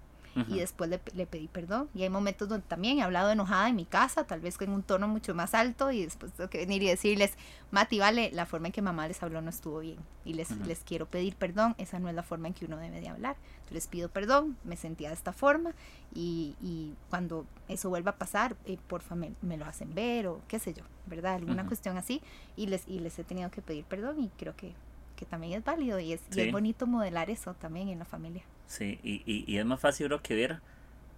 y 0.48 0.58
después 0.58 0.88
le, 0.88 1.00
le, 1.14 1.26
pedí 1.26 1.48
perdón. 1.48 1.88
Y 1.94 2.02
hay 2.02 2.10
momentos 2.10 2.48
donde 2.48 2.66
también 2.66 2.98
he 2.98 3.02
hablado 3.02 3.30
enojada 3.30 3.68
en 3.68 3.76
mi 3.76 3.84
casa, 3.84 4.24
tal 4.24 4.40
vez 4.40 4.56
con 4.56 4.70
un 4.70 4.82
tono 4.82 5.08
mucho 5.08 5.34
más 5.34 5.54
alto 5.54 5.90
y 5.90 6.04
después 6.04 6.32
tengo 6.32 6.48
que 6.48 6.58
venir 6.58 6.82
y 6.82 6.88
decirles, 6.88 7.34
Mati, 7.70 7.98
vale, 7.98 8.30
la 8.32 8.46
forma 8.46 8.68
en 8.68 8.72
que 8.72 8.82
mamá 8.82 9.08
les 9.08 9.22
habló 9.22 9.42
no 9.42 9.50
estuvo 9.50 9.80
bien 9.80 9.98
y 10.24 10.34
les, 10.34 10.50
les 10.58 10.80
quiero 10.80 11.06
pedir 11.06 11.36
perdón, 11.36 11.74
esa 11.78 11.98
no 11.98 12.08
es 12.08 12.14
la 12.14 12.22
forma 12.22 12.48
en 12.48 12.54
que 12.54 12.66
uno 12.66 12.76
debe 12.76 13.00
de 13.00 13.08
hablar. 13.08 13.36
Les 13.70 13.86
pido 13.86 14.08
perdón, 14.08 14.56
me 14.64 14.76
sentía 14.76 15.08
de 15.08 15.14
esta 15.14 15.32
forma 15.32 15.72
y, 16.14 16.54
y 16.62 16.94
cuando 17.10 17.46
eso 17.68 17.88
vuelva 17.88 18.12
a 18.12 18.16
pasar, 18.16 18.56
eh, 18.66 18.78
porfa, 18.88 19.14
me, 19.14 19.32
me, 19.42 19.56
lo 19.56 19.66
hacen 19.66 19.94
ver 19.94 20.26
o 20.26 20.40
qué 20.48 20.58
sé 20.58 20.74
yo, 20.74 20.84
¿verdad? 21.06 21.34
Alguna 21.34 21.66
cuestión 21.66 21.96
así 21.96 22.22
y 22.56 22.66
les, 22.66 22.86
y 22.88 23.00
les 23.00 23.18
he 23.18 23.24
tenido 23.24 23.50
que 23.50 23.62
pedir 23.62 23.84
perdón 23.84 24.20
y 24.20 24.28
creo 24.38 24.54
que, 24.56 24.72
que 25.16 25.26
también 25.26 25.54
es 25.54 25.64
válido 25.64 25.98
y 25.98 26.12
es, 26.12 26.20
y 26.34 26.40
es 26.40 26.52
bonito 26.52 26.86
modelar 26.86 27.30
eso 27.30 27.54
también 27.54 27.88
en 27.88 27.98
la 27.98 28.04
familia. 28.04 28.44
Sí, 28.68 29.00
y, 29.02 29.22
y, 29.26 29.44
y 29.46 29.59
es 29.59 29.66
más 29.66 29.81
fácil 29.81 30.07
creo 30.07 30.22
que 30.22 30.37
ver 30.37 30.61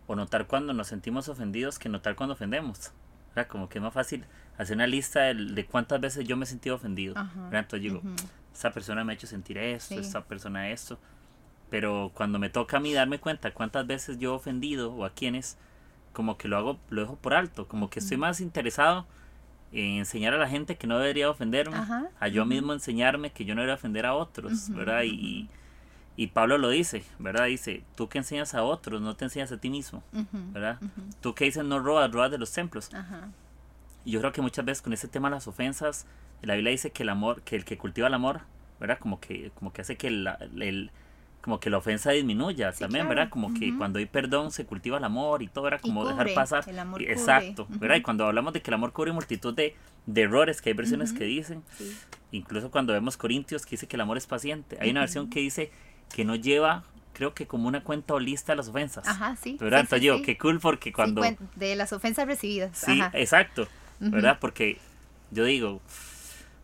o 0.06 0.16
notar 0.16 0.46
cuando 0.46 0.72
nos 0.72 0.88
sentimos 0.88 1.28
ofendidos 1.28 1.78
que 1.78 1.88
notar 1.88 2.16
cuando 2.16 2.34
ofendemos. 2.34 2.92
sea, 3.34 3.46
Como 3.46 3.68
que 3.68 3.78
es 3.78 3.82
más 3.82 3.92
fácil 3.92 4.24
hacer 4.58 4.76
una 4.76 4.86
lista 4.86 5.20
de, 5.34 5.66
cuántas 5.66 6.00
veces 6.00 6.26
yo 6.26 6.36
me 6.36 6.44
he 6.44 6.46
sentido 6.46 6.76
ofendido. 6.76 7.14
Entonces 7.52 7.80
digo, 7.80 8.02
esa 8.52 8.70
persona 8.72 9.04
me 9.04 9.12
ha 9.12 9.14
hecho 9.14 9.26
sentir 9.26 9.58
esto, 9.58 9.94
esta 9.94 10.24
persona 10.24 10.70
esto. 10.70 10.98
Pero 11.70 12.10
cuando 12.14 12.38
me 12.38 12.50
toca 12.50 12.78
a 12.78 12.80
mí 12.80 12.92
darme 12.92 13.20
cuenta 13.20 13.52
cuántas 13.52 13.86
veces 13.86 14.18
yo 14.18 14.32
he 14.32 14.36
ofendido 14.36 14.92
o 14.92 15.04
a 15.04 15.10
quiénes, 15.10 15.56
como 16.12 16.36
que 16.36 16.48
lo 16.48 16.56
hago, 16.56 16.78
lo 16.88 17.02
dejo 17.02 17.16
por 17.16 17.34
alto. 17.34 17.68
Como 17.68 17.88
que 17.88 18.00
estoy 18.00 18.16
más 18.16 18.40
interesado 18.40 19.06
en 19.72 19.98
enseñar 19.98 20.34
a 20.34 20.38
la 20.38 20.48
gente 20.48 20.76
que 20.76 20.88
no 20.88 20.98
debería 20.98 21.30
ofenderme, 21.30 21.76
a 22.18 22.28
yo 22.28 22.44
mismo 22.44 22.72
enseñarme 22.72 23.30
que 23.30 23.44
yo 23.44 23.54
no 23.54 23.60
debería 23.60 23.76
ofender 23.76 24.06
a 24.06 24.14
otros, 24.14 24.70
¿verdad? 24.70 25.04
Y, 25.04 25.48
y 26.16 26.28
Pablo 26.28 26.58
lo 26.58 26.68
dice, 26.68 27.02
¿verdad? 27.18 27.46
Dice, 27.46 27.82
tú 27.96 28.08
que 28.08 28.18
enseñas 28.18 28.54
a 28.54 28.62
otros, 28.62 29.00
no 29.00 29.16
te 29.16 29.24
enseñas 29.24 29.52
a 29.52 29.58
ti 29.58 29.70
mismo, 29.70 30.02
¿verdad? 30.52 30.78
Tú 31.20 31.34
que 31.34 31.44
dices, 31.46 31.64
no 31.64 31.78
robas, 31.78 32.10
robas 32.12 32.30
de 32.30 32.38
los 32.38 32.52
templos. 32.52 32.90
Y 34.04 34.12
yo 34.12 34.20
creo 34.20 34.32
que 34.32 34.42
muchas 34.42 34.64
veces 34.64 34.82
con 34.82 34.92
ese 34.92 35.08
tema 35.08 35.28
de 35.28 35.36
las 35.36 35.46
ofensas, 35.46 36.06
la 36.42 36.54
Biblia 36.54 36.72
dice 36.72 36.90
que 36.90 37.02
el 37.02 37.08
amor, 37.08 37.42
que 37.42 37.56
el 37.56 37.64
que 37.64 37.78
cultiva 37.78 38.08
el 38.08 38.14
amor, 38.14 38.42
¿verdad? 38.78 38.98
Como 38.98 39.20
que, 39.20 39.50
como 39.54 39.72
que 39.72 39.82
hace 39.82 39.96
que 39.96 40.08
el, 40.08 40.90
como 41.42 41.60
que 41.60 41.70
la 41.70 41.78
ofensa 41.78 42.10
disminuya 42.10 42.72
también, 42.72 43.08
¿verdad? 43.08 43.28
Como 43.30 43.54
que 43.54 43.76
cuando 43.76 43.98
hay 43.98 44.06
perdón 44.06 44.50
se 44.50 44.66
cultiva 44.66 44.98
el 44.98 45.04
amor 45.04 45.42
y 45.42 45.48
todo, 45.48 45.68
era 45.68 45.78
como 45.78 46.06
dejar 46.06 46.32
pasar. 46.34 46.64
El 46.68 46.78
amor 46.78 47.02
Exacto, 47.02 47.66
¿verdad? 47.70 47.96
Y 47.96 48.02
cuando 48.02 48.26
hablamos 48.26 48.52
de 48.52 48.60
que 48.60 48.70
el 48.70 48.74
amor 48.74 48.92
cubre 48.92 49.12
multitud 49.12 49.54
de, 49.54 49.74
de 50.06 50.22
errores, 50.22 50.60
que 50.60 50.70
hay 50.70 50.74
versiones 50.74 51.12
que 51.12 51.24
dicen, 51.24 51.62
incluso 52.30 52.70
cuando 52.70 52.92
vemos 52.92 53.16
Corintios 53.16 53.64
que 53.64 53.72
dice 53.72 53.86
que 53.86 53.96
el 53.96 54.02
amor 54.02 54.16
es 54.16 54.26
paciente, 54.26 54.76
hay 54.80 54.90
una 54.90 55.00
versión 55.00 55.30
que 55.30 55.40
dice 55.40 55.70
que 56.14 56.24
no 56.24 56.36
lleva 56.36 56.84
creo 57.12 57.34
que 57.34 57.46
como 57.46 57.68
una 57.68 57.82
cuenta 57.82 58.14
o 58.14 58.18
lista 58.18 58.52
de 58.52 58.56
las 58.56 58.68
ofensas. 58.68 59.06
Ajá, 59.06 59.36
sí. 59.36 59.58
¿Verdad? 59.60 59.80
Entonces 59.80 60.06
yo, 60.06 60.22
qué 60.22 60.38
cool 60.38 60.58
porque 60.58 60.90
cuando... 60.90 61.22
de 61.56 61.76
las 61.76 61.92
ofensas 61.92 62.26
recibidas. 62.26 62.78
Sí, 62.78 62.98
exacto. 63.12 63.68
¿Verdad? 63.98 64.38
Porque 64.40 64.78
yo 65.30 65.44
digo, 65.44 65.82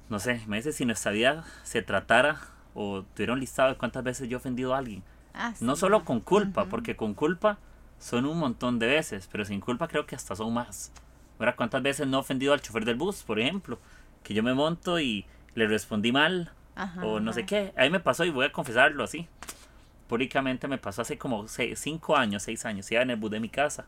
no 0.08 0.18
sé, 0.18 0.40
me 0.46 0.56
dice 0.56 0.72
si 0.72 0.86
nuestra 0.86 1.12
vida 1.12 1.44
se 1.62 1.82
tratara 1.82 2.40
o 2.72 3.02
tuviera 3.02 3.34
un 3.34 3.40
listado 3.40 3.68
de 3.68 3.76
cuántas 3.76 4.02
veces 4.02 4.28
yo 4.30 4.38
he 4.38 4.40
ofendido 4.40 4.74
a 4.74 4.78
alguien. 4.78 5.02
Ah, 5.34 5.52
no 5.60 5.76
solo 5.76 6.06
con 6.06 6.20
culpa, 6.20 6.64
porque 6.64 6.96
con 6.96 7.12
culpa 7.12 7.58
son 7.98 8.24
un 8.24 8.38
montón 8.38 8.78
de 8.78 8.86
veces, 8.86 9.28
pero 9.30 9.44
sin 9.44 9.60
culpa 9.60 9.88
creo 9.88 10.06
que 10.06 10.16
hasta 10.16 10.34
son 10.34 10.54
más. 10.54 10.90
¿Verdad? 11.38 11.56
¿Cuántas 11.56 11.82
veces 11.82 12.06
no 12.06 12.16
he 12.16 12.20
ofendido 12.20 12.54
al 12.54 12.62
chofer 12.62 12.86
del 12.86 12.96
bus, 12.96 13.22
por 13.22 13.38
ejemplo? 13.38 13.78
Que 14.22 14.32
yo 14.32 14.42
me 14.42 14.54
monto 14.54 14.98
y 14.98 15.26
le 15.54 15.66
respondí 15.66 16.12
mal 16.12 16.52
o 17.02 17.20
no 17.20 17.32
sé 17.32 17.46
qué. 17.46 17.72
A 17.76 17.82
mí 17.82 17.90
me 17.90 18.00
pasó 18.00 18.24
y 18.24 18.30
voy 18.30 18.46
a 18.46 18.52
confesarlo 18.52 19.04
así. 19.04 19.26
Públicamente 20.08 20.68
me 20.68 20.78
pasó 20.78 21.02
hace 21.02 21.18
como 21.18 21.48
seis, 21.48 21.80
cinco 21.80 22.16
años, 22.16 22.42
seis 22.44 22.64
años. 22.64 22.90
Iba 22.92 23.02
en 23.02 23.10
el 23.10 23.16
bus 23.16 23.30
de 23.30 23.40
mi 23.40 23.48
casa. 23.48 23.86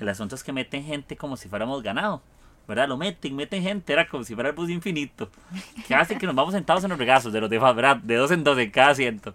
El 0.00 0.08
asunto 0.08 0.34
es 0.34 0.42
que 0.42 0.52
meten 0.52 0.84
gente 0.84 1.16
como 1.16 1.36
si 1.36 1.48
fuéramos 1.48 1.82
ganado. 1.82 2.22
¿verdad? 2.66 2.88
Lo 2.88 2.96
meten, 2.96 3.34
meten 3.34 3.62
gente, 3.62 3.92
era 3.92 4.08
como 4.08 4.24
si 4.24 4.34
fuera 4.34 4.50
el 4.50 4.54
bus 4.54 4.70
infinito. 4.70 5.30
Que 5.86 5.94
hace 5.94 6.16
que 6.16 6.26
nos 6.26 6.34
vamos 6.34 6.54
sentados 6.54 6.84
en 6.84 6.90
los 6.90 6.98
regazos 6.98 7.32
de 7.32 7.40
los 7.40 7.50
demás, 7.50 7.74
¿verdad? 7.74 7.96
De 7.96 8.16
dos 8.16 8.30
en 8.30 8.44
dos 8.44 8.58
en 8.58 8.70
cada 8.70 8.90
asiento. 8.90 9.34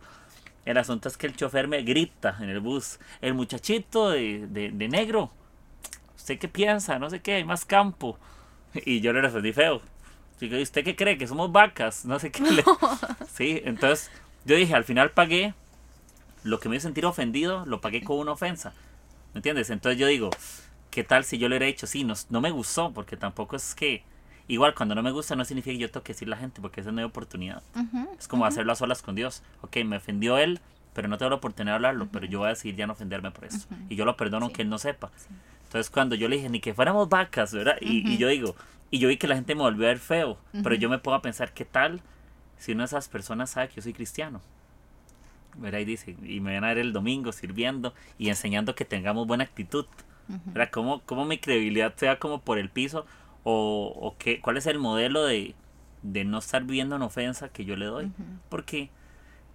El 0.65 0.77
asunto 0.77 1.07
es 1.07 1.17
que 1.17 1.27
el 1.27 1.35
chofer 1.35 1.67
me 1.67 1.81
grita 1.81 2.37
en 2.41 2.49
el 2.49 2.59
bus, 2.59 2.99
el 3.21 3.33
muchachito 3.33 4.09
de, 4.09 4.47
de, 4.47 4.71
de 4.71 4.87
negro, 4.89 5.31
¿usted 6.15 6.37
qué 6.37 6.49
piensa? 6.49 6.99
No 6.99 7.09
sé 7.09 7.21
qué, 7.21 7.35
hay 7.35 7.43
más 7.43 7.65
campo. 7.65 8.17
Y 8.85 8.99
yo 8.99 9.13
le 9.13 9.21
respondí 9.21 9.53
feo. 9.53 9.81
¿Usted 10.41 10.83
qué 10.83 10.95
cree? 10.95 11.17
Que 11.17 11.27
somos 11.27 11.51
vacas, 11.51 12.05
no 12.05 12.19
sé 12.19 12.31
qué. 12.31 12.43
Sí, 13.33 13.61
entonces 13.65 14.11
yo 14.45 14.55
dije, 14.55 14.73
al 14.73 14.83
final 14.83 15.11
pagué 15.11 15.53
lo 16.43 16.59
que 16.59 16.69
me 16.69 16.75
hizo 16.75 16.87
sentir 16.87 17.05
ofendido, 17.05 17.65
lo 17.65 17.81
pagué 17.81 18.03
con 18.03 18.17
una 18.17 18.31
ofensa. 18.31 18.73
¿Me 19.33 19.39
entiendes? 19.39 19.69
Entonces 19.69 19.99
yo 19.99 20.07
digo, 20.07 20.29
¿qué 20.89 21.03
tal 21.03 21.23
si 21.23 21.37
yo 21.37 21.49
le 21.49 21.57
hubiera 21.57 21.65
dicho, 21.67 21.85
sí, 21.85 22.03
no, 22.03 22.13
no 22.29 22.41
me 22.41 22.51
gustó? 22.51 22.91
Porque 22.93 23.17
tampoco 23.17 23.55
es 23.55 23.75
que... 23.75 24.03
Igual, 24.49 24.73
cuando 24.73 24.95
no 24.95 25.03
me 25.03 25.11
gusta 25.11 25.35
no 25.35 25.43
significa 25.43 25.73
que 25.73 25.79
yo 25.79 25.91
tengo 25.91 26.03
que 26.05 26.13
decir 26.13 26.29
la 26.29 26.37
gente, 26.37 26.61
porque 26.61 26.79
esa 26.79 26.91
no 26.93 26.99
hay 26.99 27.05
oportunidad. 27.05 27.61
es 28.17 28.29
como 28.29 28.45
hacerlo 28.45 28.71
a 28.71 28.75
solas 28.75 29.01
con 29.01 29.13
Dios. 29.13 29.43
Ok, 29.61 29.75
me 29.83 29.97
ofendió 29.97 30.37
él, 30.37 30.61
pero 30.93 31.09
no 31.09 31.17
tengo 31.17 31.31
la 31.31 31.35
oportunidad 31.35 31.73
de 31.73 31.75
hablarlo, 31.75 32.07
pero 32.11 32.25
yo 32.27 32.39
voy 32.39 32.47
a 32.47 32.49
decidir 32.51 32.77
ya 32.77 32.87
no 32.87 32.93
ofenderme 32.93 33.29
por 33.31 33.43
eso. 33.43 33.67
Y 33.89 33.97
yo 33.97 34.05
lo 34.05 34.15
perdono 34.15 34.45
aunque 34.45 34.61
él 34.61 34.69
no 34.69 34.77
sepa. 34.77 35.11
Entonces 35.65 35.89
cuando 35.89 36.15
yo 36.15 36.29
le 36.29 36.37
dije, 36.37 36.49
ni 36.49 36.61
que 36.61 36.73
fuéramos 36.73 37.09
vacas, 37.09 37.53
¿verdad? 37.53 37.75
Y, 37.81 38.09
y, 38.09 38.17
yo 38.17 38.29
digo, 38.29 38.55
y 38.91 38.99
yo 38.99 39.09
vi 39.09 39.17
que 39.17 39.27
la 39.27 39.35
gente 39.35 39.55
me 39.55 39.61
volvió 39.61 39.85
a 39.85 39.89
ver 39.89 39.99
feo, 39.99 40.37
pero 40.63 40.75
yo 40.75 40.89
me 40.89 40.99
puedo 40.99 41.21
pensar, 41.21 41.53
¿qué 41.53 41.65
tal 41.65 42.01
si 42.57 42.71
una 42.71 42.83
de 42.83 42.87
esas 42.87 43.09
personas 43.09 43.49
sabe 43.49 43.69
que 43.69 43.75
yo 43.75 43.81
soy 43.81 43.93
cristiano? 43.93 44.41
¿verdad? 45.57 45.79
Y 45.79 45.85
dice, 45.85 46.15
y 46.23 46.39
me 46.39 46.53
van 46.53 46.63
a 46.63 46.67
ver 46.67 46.79
el 46.79 46.93
domingo 46.93 47.31
sirviendo 47.31 47.93
y 48.17 48.29
enseñando 48.29 48.75
que 48.75 48.85
tengamos 48.85 49.27
buena 49.27 49.43
actitud. 49.43 49.85
¿verdad? 50.27 50.69
¿Cómo, 50.71 51.01
¿Cómo, 51.05 51.25
mi 51.25 51.37
credibilidad 51.37 51.95
se 51.95 52.07
va 52.07 52.17
como 52.17 52.41
por 52.41 52.57
el 52.57 52.69
piso? 52.69 53.05
¿O, 53.43 53.93
o 53.95 54.15
qué, 54.17 54.41
cuál 54.41 54.57
es 54.57 54.67
el 54.67 54.77
modelo 54.77 55.23
de, 55.23 55.55
de, 56.03 56.25
no 56.25 56.39
estar 56.39 56.63
viviendo 56.63 56.97
en 56.97 57.01
ofensa 57.01 57.49
que 57.49 57.65
yo 57.65 57.75
le 57.75 57.85
doy? 57.85 58.11
Porque 58.49 58.89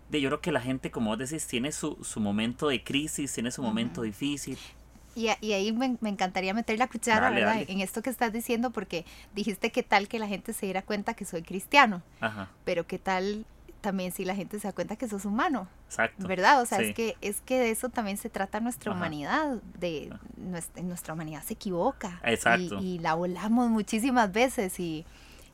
de, 0.09 0.21
yo 0.21 0.31
creo 0.31 0.41
que 0.41 0.53
la 0.53 0.61
gente, 0.61 0.91
como 0.91 1.11
vos 1.11 1.19
decís, 1.19 1.47
tiene 1.47 1.73
su, 1.73 1.99
su 2.03 2.21
momento 2.21 2.69
de 2.69 2.83
crisis, 2.83 3.33
tiene 3.33 3.51
su 3.51 3.63
momento 3.63 4.03
difícil. 4.03 4.59
Y, 5.15 5.29
y, 5.41 5.53
ahí 5.53 5.73
me, 5.73 5.97
me, 6.01 6.09
encantaría 6.09 6.55
meter 6.55 6.79
la 6.79 6.89
cuchara, 6.89 7.31
¿verdad? 7.31 7.63
En 7.69 7.81
esto 7.81 8.03
que 8.03 8.11
estás 8.11 8.33
diciendo, 8.33 8.71
porque 8.71 9.05
dijiste 9.35 9.71
que 9.71 9.83
tal 9.83 10.09
que 10.09 10.19
la 10.19 10.27
gente 10.27 10.53
se 10.53 10.67
diera 10.67 10.83
cuenta 10.83 11.15
que 11.15 11.25
soy 11.25 11.43
cristiano, 11.43 12.03
Ajá. 12.21 12.49
pero 12.65 12.87
qué 12.87 12.99
tal 12.99 13.45
también 13.83 14.13
si 14.13 14.25
la 14.25 14.35
gente 14.35 14.59
se 14.59 14.69
da 14.69 14.73
cuenta 14.73 14.97
que 14.97 15.09
sos 15.09 15.27
humano. 15.27 15.69
Exacto. 15.89 16.27
¿Verdad? 16.27 16.63
O 16.63 16.67
sea, 16.67 16.79
es 16.79 16.95
que 16.95 17.17
es 17.21 17.43
que 17.43 17.59
de 17.59 17.71
eso 17.71 17.91
también 17.91 18.17
se 18.17 18.31
trata 18.31 18.61
nuestra 18.61 18.93
humanidad, 18.93 19.57
de 19.79 20.11
nuestra, 20.37 20.83
nuestra, 20.83 21.13
humanidad 21.13 21.43
se 21.43 21.55
equivoca. 21.55 22.21
Exacto. 22.25 22.79
Y, 22.81 22.95
y 22.95 22.99
la 23.01 23.15
volamos 23.15 23.69
muchísimas 23.69 24.33
veces 24.33 24.81
y 24.81 25.05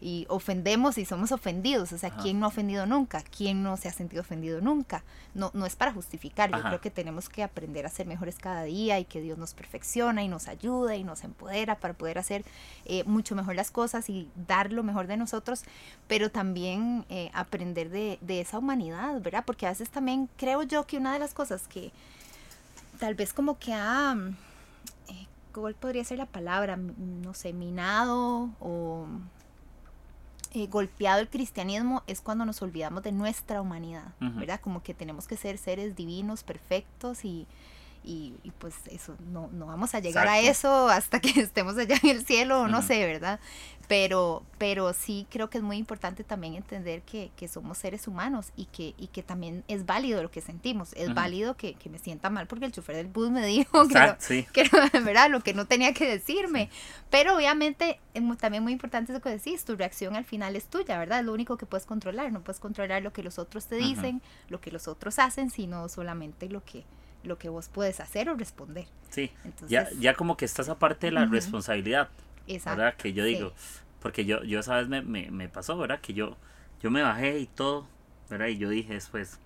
y 0.00 0.26
ofendemos 0.28 0.96
y 0.98 1.04
somos 1.04 1.32
ofendidos. 1.32 1.92
O 1.92 1.98
sea, 1.98 2.10
¿quién 2.10 2.38
no 2.38 2.46
ha 2.46 2.48
ofendido 2.48 2.86
nunca? 2.86 3.22
¿Quién 3.36 3.62
no 3.62 3.76
se 3.76 3.88
ha 3.88 3.92
sentido 3.92 4.22
ofendido 4.22 4.60
nunca? 4.60 5.02
No, 5.34 5.50
no 5.54 5.66
es 5.66 5.74
para 5.74 5.92
justificar. 5.92 6.50
Yo 6.50 6.62
creo 6.62 6.80
que 6.80 6.90
tenemos 6.90 7.28
que 7.28 7.42
aprender 7.42 7.84
a 7.84 7.88
ser 7.88 8.06
mejores 8.06 8.38
cada 8.38 8.62
día 8.62 8.98
y 8.98 9.04
que 9.04 9.20
Dios 9.20 9.38
nos 9.38 9.54
perfecciona 9.54 10.22
y 10.22 10.28
nos 10.28 10.48
ayuda 10.48 10.94
y 10.96 11.04
nos 11.04 11.24
empodera 11.24 11.76
para 11.76 11.94
poder 11.94 12.18
hacer 12.18 12.44
eh, 12.84 13.02
mucho 13.04 13.34
mejor 13.34 13.56
las 13.56 13.70
cosas 13.70 14.08
y 14.08 14.28
dar 14.46 14.72
lo 14.72 14.82
mejor 14.82 15.06
de 15.06 15.16
nosotros, 15.16 15.64
pero 16.06 16.30
también 16.30 17.04
eh, 17.08 17.30
aprender 17.34 17.90
de, 17.90 18.18
de 18.20 18.40
esa 18.40 18.58
humanidad, 18.58 19.20
¿verdad? 19.20 19.44
Porque 19.44 19.66
a 19.66 19.70
veces 19.70 19.90
también 19.90 20.28
creo 20.36 20.62
yo 20.62 20.86
que 20.86 20.96
una 20.96 21.12
de 21.12 21.18
las 21.18 21.34
cosas 21.34 21.66
que 21.66 21.92
tal 22.98 23.14
vez 23.14 23.32
como 23.32 23.58
que 23.58 23.74
ha... 23.74 24.16
Eh, 25.08 25.26
¿Cuál 25.52 25.74
podría 25.74 26.04
ser 26.04 26.18
la 26.18 26.26
palabra? 26.26 26.76
No 26.76 27.34
sé, 27.34 27.52
minado 27.52 28.50
o 28.60 29.06
eh, 30.52 30.66
golpeado 30.66 31.20
el 31.20 31.28
cristianismo 31.28 32.02
es 32.06 32.20
cuando 32.20 32.44
nos 32.44 32.62
olvidamos 32.62 33.02
de 33.02 33.12
nuestra 33.12 33.60
humanidad, 33.60 34.14
¿verdad? 34.20 34.60
Como 34.60 34.82
que 34.82 34.94
tenemos 34.94 35.26
que 35.26 35.36
ser 35.36 35.58
seres 35.58 35.94
divinos, 35.94 36.42
perfectos 36.42 37.24
y, 37.24 37.46
y, 38.04 38.34
pues 38.58 38.74
eso, 38.90 39.16
no, 39.30 39.48
no 39.52 39.66
vamos 39.66 39.94
a 39.94 40.00
llegar 40.00 40.26
a 40.28 40.40
eso 40.40 40.88
hasta 40.88 41.20
que 41.20 41.28
estemos 41.40 41.76
allá 41.76 41.96
en 42.02 42.10
el 42.10 42.24
cielo, 42.24 42.68
no 42.68 42.82
sé, 42.82 43.06
¿verdad? 43.06 43.40
Pero, 43.86 44.42
pero 44.58 44.92
sí 44.92 45.26
creo 45.30 45.48
que 45.48 45.58
es 45.58 45.64
muy 45.64 45.78
importante 45.78 46.22
también 46.22 46.54
entender 46.54 47.00
que, 47.02 47.30
que 47.36 47.48
somos 47.48 47.78
seres 47.78 48.06
humanos 48.06 48.52
y 48.54 48.66
que, 48.66 48.94
y 48.98 49.06
que 49.06 49.22
también 49.22 49.64
es 49.66 49.86
válido 49.86 50.22
lo 50.22 50.30
que 50.30 50.42
sentimos, 50.42 50.92
es 50.92 51.14
válido 51.14 51.56
que, 51.56 51.72
que, 51.74 51.88
me 51.88 51.98
sienta 51.98 52.28
mal 52.28 52.46
porque 52.46 52.66
el 52.66 52.72
chofer 52.72 52.96
del 52.96 53.06
bus 53.06 53.30
me 53.30 53.44
dijo 53.46 53.88
que, 53.88 54.46
que 54.52 54.70
¿verdad? 55.00 55.30
lo 55.30 55.40
que 55.40 55.54
no 55.54 55.66
tenía 55.66 55.94
que 55.94 56.06
decirme, 56.06 56.68
pero 57.08 57.34
obviamente 57.34 57.98
es 58.12 58.38
también 58.38 58.62
muy 58.62 58.72
importante 58.72 59.12
eso 59.12 59.22
que 59.22 59.30
decís, 59.30 59.64
tu 59.64 59.74
reacción 59.74 60.16
al 60.16 60.24
final 60.24 60.54
es 60.54 60.66
tuya, 60.66 60.98
¿verdad? 60.98 61.20
Es 61.20 61.24
lo 61.24 61.32
único 61.32 61.56
que 61.56 61.64
puedes 61.64 61.86
controlar, 61.86 62.30
no 62.30 62.42
puedes 62.42 62.60
controlar 62.60 63.02
lo 63.02 63.14
que 63.14 63.22
los 63.22 63.38
otros 63.38 63.66
te 63.66 63.76
dicen, 63.76 64.20
lo 64.48 64.60
que 64.60 64.70
los 64.70 64.86
otros 64.86 65.18
hacen, 65.18 65.50
sino 65.50 65.88
solamente 65.88 66.50
lo 66.50 66.62
que 66.62 66.84
lo 67.22 67.38
que 67.38 67.48
vos 67.48 67.68
puedes 67.68 68.00
hacer 68.00 68.28
o 68.28 68.34
responder. 68.34 68.86
Sí, 69.10 69.30
ya, 69.68 69.88
ya 69.98 70.14
como 70.14 70.36
que 70.36 70.44
estás 70.44 70.68
aparte 70.68 71.06
de 71.06 71.12
la 71.12 71.26
responsabilidad, 71.26 72.08
Exacto. 72.46 72.78
¿verdad? 72.78 72.96
Que 72.96 73.12
yo 73.12 73.24
digo, 73.24 73.52
porque 74.00 74.24
yo, 74.24 74.42
yo 74.44 74.60
esa 74.60 74.76
vez 74.76 74.88
me, 74.88 75.02
me, 75.02 75.30
me, 75.30 75.48
pasó, 75.48 75.76
¿verdad? 75.76 76.00
Que 76.00 76.14
yo, 76.14 76.36
yo 76.82 76.90
me 76.90 77.02
bajé 77.02 77.38
y 77.38 77.46
todo, 77.46 77.86
¿verdad? 78.30 78.46
Y 78.48 78.58
yo 78.58 78.68
dije 78.68 78.94
después, 78.94 79.38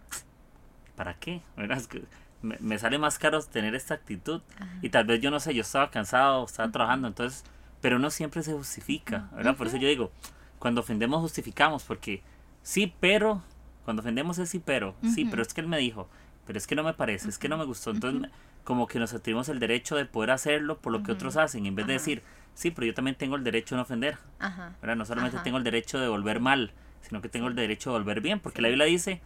¿para 0.97 1.15
qué? 1.15 1.41
¿verdad? 1.57 1.79
Es 1.79 1.87
que 1.87 2.03
me, 2.43 2.57
me, 2.61 2.79
sale 2.79 2.99
más 2.99 3.19
caro 3.19 3.43
tener 3.43 3.75
esta 3.75 3.95
actitud 3.95 4.43
y 4.83 4.91
tal 4.91 5.05
vez 5.05 5.21
yo 5.21 5.31
no 5.31 5.41
sé, 5.41 5.55
yo 5.55 5.63
estaba 5.63 5.91
cansado, 5.91 6.45
estaba 6.45 6.71
trabajando, 6.71 7.09
entonces, 7.09 7.45
pero 7.81 7.99
no 7.99 8.11
siempre 8.11 8.43
se 8.43 8.53
justifica, 8.53 9.29
¿verdad? 9.35 9.57
Por 9.57 9.69
eso 9.69 9.77
yo 9.77 9.89
digo, 9.89 10.13
cuando 10.59 10.81
ofendemos 10.81 11.21
justificamos, 11.21 11.85
porque 11.85 12.23
sí, 12.63 12.93
pero, 13.01 13.43
cuando 13.85 14.01
ofendemos 14.01 14.39
es 14.39 14.51
sí, 14.51 14.63
pero, 14.65 14.95
sí, 15.15 15.25
pero 15.25 15.43
es 15.43 15.55
que 15.55 15.61
él 15.61 15.69
me 15.69 15.79
dijo, 15.79 16.09
pero 16.47 16.59
es 16.59 16.67
que 16.67 16.75
no 16.75 16.83
me 16.83 16.95
parece, 16.95 17.29
es 17.29 17.39
que 17.39 17.49
no 17.49 17.57
me 17.57 17.65
gustó. 17.65 17.91
Entonces, 17.91 18.31
como 18.65 18.87
que 18.87 18.99
nos 18.99 19.13
atribuimos 19.13 19.49
el 19.49 19.59
derecho 19.59 19.97
de 19.97 20.05
poder 20.05 20.31
hacerlo 20.31 20.79
por 20.79 20.93
lo 20.93 21.03
que 21.03 21.13
otros 21.13 21.37
hacen, 21.37 21.67
en 21.67 21.75
vez 21.75 21.87
de 21.87 21.95
decir, 21.95 22.23
sí, 22.55 22.71
pero 22.71 22.87
yo 22.87 22.95
también 22.95 23.17
tengo 23.17 23.37
el 23.37 23.45
derecho 23.45 23.75
de 23.75 23.79
no 23.79 23.83
ofender. 23.83 24.19
Ajá. 24.39 24.75
No 24.95 25.05
solamente 25.05 25.39
tengo 25.43 25.59
el 25.59 25.65
derecho 25.65 25.99
de 25.99 26.09
volver 26.09 26.41
mal, 26.41 26.73
sino 27.03 27.21
que 27.21 27.29
tengo 27.29 27.49
el 27.49 27.55
derecho 27.55 27.91
de 27.91 27.99
volver 27.99 28.21
bien, 28.21 28.41
porque 28.41 28.63
la 28.63 28.69
Biblia 28.69 28.87
dice, 28.87 29.21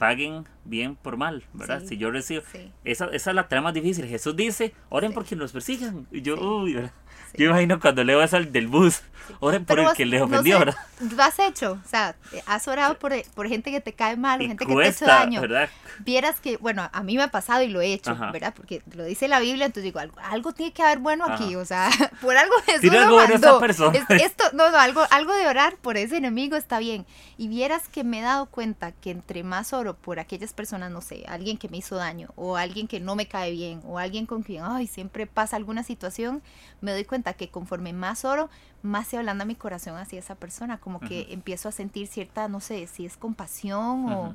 paguen 0.00 0.46
bien 0.64 0.96
por 0.96 1.18
mal, 1.18 1.44
¿verdad? 1.52 1.82
Si 1.86 1.98
yo 1.98 2.10
recibo... 2.10 2.42
Esa, 2.84 3.04
esa 3.12 3.30
es 3.30 3.36
la 3.36 3.48
trama 3.48 3.64
más 3.64 3.74
difícil. 3.74 4.06
Jesús 4.06 4.34
dice, 4.34 4.72
oren 4.88 5.12
por 5.12 5.26
quien 5.26 5.38
los 5.38 5.52
persigan. 5.52 6.06
Y 6.10 6.22
yo, 6.22 6.40
uy, 6.40 6.72
¿verdad? 6.72 6.92
Yo 7.34 7.46
imagino 7.46 7.78
cuando 7.78 8.02
leo 8.02 8.22
eso 8.22 8.40
del 8.40 8.66
bus, 8.66 9.02
oren 9.38 9.64
por 9.64 9.78
el 9.78 9.92
que 9.92 10.04
le 10.04 10.20
ofendió, 10.20 10.58
¿verdad? 10.58 10.76
Lo 11.16 11.22
has 11.22 11.38
hecho, 11.38 11.78
o 11.84 11.88
sea, 11.88 12.16
has 12.46 12.66
orado 12.66 12.98
por, 12.98 13.12
por 13.34 13.48
gente 13.48 13.70
que 13.70 13.80
te 13.80 13.92
cae 13.92 14.16
mal, 14.16 14.40
gente 14.40 14.66
que 14.66 14.74
te 14.74 14.82
ha 14.82 14.88
hecho 14.88 15.06
daño. 15.06 15.40
¿verdad? 15.40 15.68
Vieras 16.00 16.40
que, 16.40 16.56
bueno, 16.56 16.88
a 16.92 17.02
mí 17.02 17.16
me 17.16 17.22
ha 17.22 17.28
pasado 17.28 17.62
y 17.62 17.68
lo 17.68 17.80
he 17.80 17.92
hecho, 17.92 18.16
¿verdad? 18.32 18.52
Porque 18.54 18.82
lo 18.94 19.04
dice 19.04 19.28
la 19.28 19.38
Biblia, 19.38 19.66
entonces 19.66 19.84
digo, 19.84 20.00
algo, 20.00 20.16
algo 20.22 20.52
tiene 20.52 20.72
que 20.72 20.82
haber 20.82 20.98
bueno 20.98 21.24
aquí, 21.26 21.54
o 21.56 21.64
sea, 21.64 21.88
por 22.20 22.36
algo 22.36 22.54
Jesús 22.66 22.92
lo 22.92 23.16
mandó. 23.16 23.60
esto, 24.08 24.44
no, 24.52 24.70
no, 24.70 24.78
algo, 24.78 25.02
algo 25.10 25.32
de 25.34 25.46
orar 25.46 25.76
por 25.76 25.96
ese 25.96 26.16
enemigo 26.16 26.56
está 26.56 26.78
bien. 26.78 27.06
Y 27.38 27.48
vieras 27.48 27.88
que 27.88 28.04
me 28.04 28.18
he 28.18 28.22
dado 28.22 28.46
cuenta 28.46 28.92
que 28.92 29.10
entre 29.10 29.44
más 29.44 29.72
oro 29.72 29.89
por 29.96 30.18
aquellas 30.18 30.52
personas, 30.52 30.90
no 30.90 31.00
sé, 31.00 31.24
alguien 31.28 31.56
que 31.56 31.68
me 31.68 31.78
hizo 31.78 31.96
daño, 31.96 32.28
o 32.36 32.56
alguien 32.56 32.86
que 32.86 33.00
no 33.00 33.16
me 33.16 33.26
cae 33.26 33.52
bien, 33.52 33.80
o 33.86 33.98
alguien 33.98 34.26
con 34.26 34.42
quien, 34.42 34.64
ay, 34.64 34.86
siempre 34.86 35.26
pasa 35.26 35.56
alguna 35.56 35.82
situación, 35.82 36.42
me 36.80 36.92
doy 36.92 37.04
cuenta 37.04 37.34
que 37.34 37.48
conforme 37.48 37.92
más 37.92 38.24
oro, 38.24 38.50
más 38.82 39.08
se 39.08 39.18
ablanda 39.18 39.44
mi 39.44 39.54
corazón 39.54 39.96
hacia 39.96 40.18
esa 40.18 40.34
persona, 40.34 40.78
como 40.78 41.00
que 41.00 41.28
empiezo 41.30 41.68
a 41.68 41.72
sentir 41.72 42.06
cierta, 42.06 42.48
no 42.48 42.60
sé, 42.60 42.86
si 42.86 43.06
es 43.06 43.16
compasión 43.16 44.12
o 44.12 44.34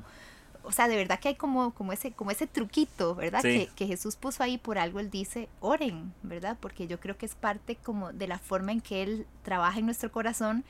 o 0.66 0.72
sea, 0.72 0.88
de 0.88 0.96
verdad 0.96 1.20
que 1.20 1.28
hay 1.28 1.34
como, 1.36 1.72
como, 1.72 1.92
ese, 1.92 2.10
como 2.12 2.32
ese 2.32 2.48
truquito, 2.48 3.14
¿verdad? 3.14 3.40
Que, 3.40 3.68
que, 3.76 3.86
Jesús 3.86 4.16
puso 4.16 4.42
ahí 4.42 4.58
por 4.58 4.78
algo, 4.78 4.98
él 4.98 5.10
dice, 5.10 5.48
oren, 5.60 6.12
¿verdad? 6.24 6.56
Porque 6.60 6.88
yo 6.88 6.98
creo 6.98 7.16
que 7.16 7.24
es 7.24 7.36
parte 7.36 7.76
como 7.76 8.12
de 8.12 8.26
la 8.26 8.40
forma 8.40 8.72
en 8.72 8.80
que 8.80 9.04
él 9.04 9.26
trabaja 9.44 9.78
en 9.78 9.86
nuestro 9.86 10.10
corazón 10.10 10.64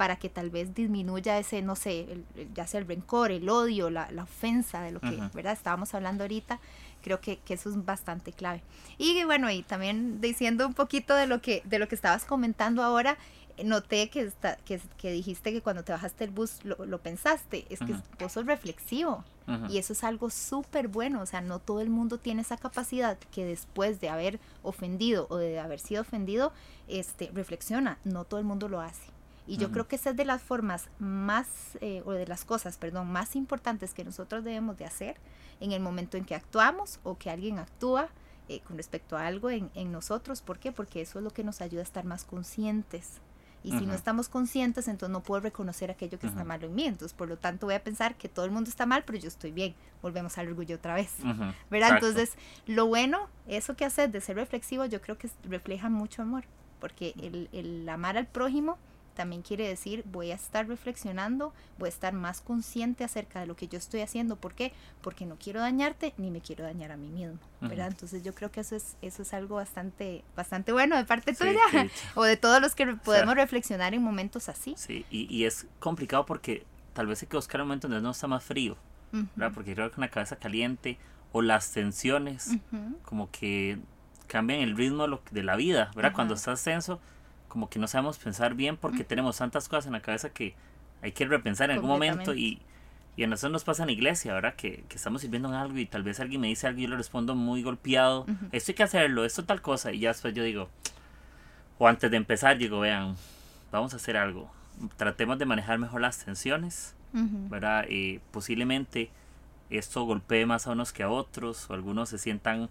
para 0.00 0.16
que 0.16 0.30
tal 0.30 0.48
vez 0.48 0.74
disminuya 0.74 1.38
ese, 1.38 1.60
no 1.60 1.76
sé, 1.76 2.06
ya 2.54 2.66
sea 2.66 2.80
el 2.80 2.86
rencor, 2.86 3.32
el 3.32 3.50
odio, 3.50 3.90
la, 3.90 4.10
la 4.12 4.22
ofensa 4.22 4.80
de 4.80 4.92
lo 4.92 5.00
que, 5.00 5.10
¿verdad? 5.34 5.52
Estábamos 5.52 5.92
hablando 5.92 6.24
ahorita 6.24 6.58
creo 7.02 7.20
que, 7.20 7.36
que, 7.40 7.52
eso 7.52 7.68
es 7.68 7.84
bastante 7.84 8.32
clave. 8.32 8.62
Y 8.96 9.24
bueno, 9.24 9.50
y 9.50 9.62
también 9.62 10.22
diciendo 10.22 10.66
un 10.66 10.72
poquito 10.72 11.14
de 11.14 11.26
lo 11.26 11.42
que, 11.42 11.60
de 11.66 11.78
lo 11.78 11.86
que 11.86 11.96
estabas 11.96 12.24
comentando 12.24 12.82
ahora, 12.82 13.18
noté 13.62 14.08
que, 14.08 14.22
está, 14.22 14.56
que, 14.56 14.80
que 14.96 15.12
dijiste 15.12 15.52
que 15.52 15.60
cuando 15.60 15.84
te 15.84 15.92
bajaste 15.92 16.24
el 16.24 16.30
bus 16.30 16.64
lo, 16.64 16.82
lo 16.86 17.02
pensaste, 17.02 17.66
es 17.68 17.80
que 17.80 17.94
vos 18.18 18.32
sos 18.32 18.46
reflexivo 18.46 19.22
y 19.68 19.76
eso 19.76 19.92
es 19.92 20.02
algo 20.02 20.30
súper 20.30 20.88
bueno, 20.88 21.20
o 21.20 21.26
sea, 21.26 21.42
no 21.42 21.58
todo 21.58 21.82
el 21.82 21.90
mundo 21.90 22.16
tiene 22.16 22.40
esa 22.40 22.56
capacidad 22.56 23.18
que 23.32 23.44
después 23.44 24.00
de 24.00 24.08
haber 24.08 24.40
ofendido 24.62 25.26
o 25.28 25.36
de 25.36 25.60
haber 25.60 25.78
sido 25.78 26.00
ofendido, 26.00 26.54
este, 26.88 27.30
reflexiona, 27.34 27.98
no 28.04 28.24
todo 28.24 28.40
el 28.40 28.46
mundo 28.46 28.66
lo 28.68 28.80
hace. 28.80 29.19
Y 29.46 29.56
yo 29.56 29.72
creo 29.72 29.88
que 29.88 29.96
esa 29.96 30.10
es 30.10 30.16
de 30.16 30.24
las 30.24 30.42
formas 30.42 30.88
más, 30.98 31.46
eh, 31.80 32.02
o 32.04 32.12
de 32.12 32.26
las 32.26 32.44
cosas, 32.44 32.76
perdón, 32.76 33.10
más 33.10 33.34
importantes 33.34 33.94
que 33.94 34.04
nosotros 34.04 34.44
debemos 34.44 34.76
de 34.76 34.84
hacer 34.84 35.16
en 35.60 35.72
el 35.72 35.80
momento 35.80 36.16
en 36.16 36.24
que 36.24 36.34
actuamos 36.34 37.00
o 37.02 37.18
que 37.18 37.30
alguien 37.30 37.58
actúa 37.58 38.08
eh, 38.48 38.60
con 38.60 38.76
respecto 38.76 39.16
a 39.16 39.26
algo 39.26 39.50
en, 39.50 39.70
en, 39.74 39.92
nosotros. 39.92 40.40
¿Por 40.42 40.58
qué? 40.58 40.72
Porque 40.72 41.00
eso 41.00 41.18
es 41.18 41.24
lo 41.24 41.30
que 41.30 41.44
nos 41.44 41.60
ayuda 41.60 41.80
a 41.80 41.84
estar 41.84 42.04
más 42.04 42.24
conscientes. 42.24 43.20
Y 43.62 43.78
si 43.78 43.84
no 43.84 43.92
estamos 43.92 44.28
conscientes, 44.28 44.88
entonces 44.88 45.12
no 45.12 45.22
puedo 45.22 45.42
reconocer 45.42 45.90
aquello 45.90 46.18
que 46.18 46.26
está 46.26 46.44
mal 46.44 46.64
en 46.64 46.74
mí. 46.74 46.86
Entonces, 46.86 47.12
por 47.12 47.28
lo 47.28 47.36
tanto, 47.36 47.66
voy 47.66 47.74
a 47.74 47.84
pensar 47.84 48.14
que 48.14 48.28
todo 48.28 48.46
el 48.46 48.50
mundo 48.50 48.70
está 48.70 48.86
mal, 48.86 49.04
pero 49.04 49.18
yo 49.18 49.28
estoy 49.28 49.52
bien. 49.52 49.74
Volvemos 50.00 50.38
al 50.38 50.48
orgullo 50.48 50.76
otra 50.76 50.94
vez. 50.94 51.12
¿Verdad? 51.70 51.96
Entonces, 51.96 52.32
lo 52.66 52.86
bueno, 52.86 53.28
eso 53.46 53.76
que 53.76 53.84
haces 53.84 54.10
de 54.10 54.20
ser 54.22 54.36
reflexivo, 54.36 54.86
yo 54.86 55.02
creo 55.02 55.18
que 55.18 55.28
refleja 55.44 55.90
mucho 55.90 56.22
amor. 56.22 56.44
Porque 56.80 57.12
el, 57.20 57.50
el 57.52 57.86
amar 57.88 58.16
al 58.16 58.26
prójimo 58.26 58.78
también 59.14 59.42
quiere 59.42 59.66
decir 59.66 60.02
voy 60.06 60.30
a 60.30 60.34
estar 60.34 60.66
reflexionando, 60.66 61.52
voy 61.78 61.88
a 61.88 61.90
estar 61.90 62.12
más 62.12 62.40
consciente 62.40 63.04
acerca 63.04 63.40
de 63.40 63.46
lo 63.46 63.56
que 63.56 63.68
yo 63.68 63.78
estoy 63.78 64.00
haciendo. 64.00 64.36
¿Por 64.36 64.54
qué? 64.54 64.72
Porque 65.02 65.26
no 65.26 65.36
quiero 65.36 65.60
dañarte 65.60 66.14
ni 66.16 66.30
me 66.30 66.40
quiero 66.40 66.64
dañar 66.64 66.92
a 66.92 66.96
mí 66.96 67.08
mismo, 67.08 67.38
¿verdad? 67.60 67.88
Entonces 67.88 68.22
yo 68.22 68.34
creo 68.34 68.50
que 68.50 68.60
eso 68.60 68.76
es 68.76 68.96
eso 69.02 69.22
es 69.22 69.32
algo 69.34 69.56
bastante 69.56 70.24
bastante 70.36 70.72
bueno 70.72 70.96
de 70.96 71.04
parte 71.04 71.34
tuya 71.34 71.60
o 72.14 72.24
de 72.24 72.36
todos 72.36 72.60
los 72.60 72.74
que 72.74 72.86
podemos 72.96 73.34
reflexionar 73.34 73.94
en 73.94 74.02
momentos 74.02 74.48
así. 74.48 74.74
Sí, 74.76 75.04
y, 75.10 75.34
y, 75.34 75.44
es 75.44 75.66
complicado 75.78 76.26
porque 76.26 76.64
tal 76.92 77.06
vez 77.06 77.22
hay 77.22 77.28
que 77.28 77.36
buscar 77.36 77.60
un 77.60 77.68
momento 77.68 77.88
donde 77.88 78.02
no 78.02 78.10
está 78.10 78.26
más 78.26 78.44
frío. 78.44 78.76
¿verdad? 79.12 79.52
Porque 79.52 79.74
creo 79.74 79.90
que 79.90 79.96
una 79.98 80.08
cabeza 80.08 80.36
caliente 80.36 80.98
o 81.32 81.42
las 81.42 81.72
tensiones 81.72 82.56
como 83.04 83.30
que 83.30 83.78
cambian 84.26 84.60
el 84.60 84.76
ritmo 84.76 85.06
de 85.30 85.42
la 85.42 85.56
vida, 85.56 85.90
¿verdad? 85.94 86.12
Cuando 86.12 86.34
estás 86.34 86.62
tenso, 86.62 87.00
como 87.50 87.68
que 87.68 87.78
no 87.78 87.86
sabemos 87.86 88.16
pensar 88.16 88.54
bien 88.54 88.78
porque 88.78 89.04
tenemos 89.04 89.36
tantas 89.36 89.68
cosas 89.68 89.86
en 89.86 89.92
la 89.92 90.00
cabeza 90.00 90.30
que 90.30 90.54
hay 91.02 91.12
que 91.12 91.26
repensar 91.26 91.68
en 91.70 91.76
algún 91.76 91.90
momento 91.90 92.32
y, 92.32 92.60
y 93.16 93.24
a 93.24 93.26
nosotros 93.26 93.52
nos 93.52 93.64
pasa 93.64 93.82
en 93.82 93.88
la 93.88 93.92
iglesia, 93.92 94.32
¿verdad? 94.32 94.54
Que, 94.54 94.84
que, 94.88 94.96
estamos 94.96 95.20
sirviendo 95.20 95.48
en 95.48 95.54
algo 95.54 95.76
y 95.76 95.84
tal 95.84 96.02
vez 96.02 96.20
alguien 96.20 96.40
me 96.40 96.46
dice 96.46 96.68
algo 96.68 96.78
y 96.78 96.84
yo 96.84 96.88
le 96.88 96.96
respondo 96.96 97.34
muy 97.34 97.62
golpeado, 97.62 98.24
esto 98.52 98.70
hay 98.70 98.76
que 98.76 98.82
hacerlo, 98.84 99.24
esto 99.24 99.44
tal 99.44 99.60
cosa, 99.60 99.92
y 99.92 99.98
ya 99.98 100.08
después 100.10 100.32
yo 100.32 100.44
digo, 100.44 100.70
o 101.78 101.88
antes 101.88 102.10
de 102.10 102.16
empezar 102.16 102.56
digo, 102.56 102.80
vean, 102.80 103.16
vamos 103.72 103.92
a 103.92 103.96
hacer 103.96 104.16
algo, 104.16 104.50
tratemos 104.96 105.38
de 105.38 105.44
manejar 105.44 105.78
mejor 105.78 106.00
las 106.00 106.24
tensiones, 106.24 106.94
¿verdad? 107.12 107.86
Y 107.88 108.20
posiblemente 108.30 109.10
esto 109.70 110.04
golpee 110.04 110.46
más 110.46 110.68
a 110.68 110.70
unos 110.70 110.92
que 110.92 111.02
a 111.02 111.10
otros, 111.10 111.68
o 111.68 111.74
algunos 111.74 112.10
se 112.10 112.18
sientan, 112.18 112.70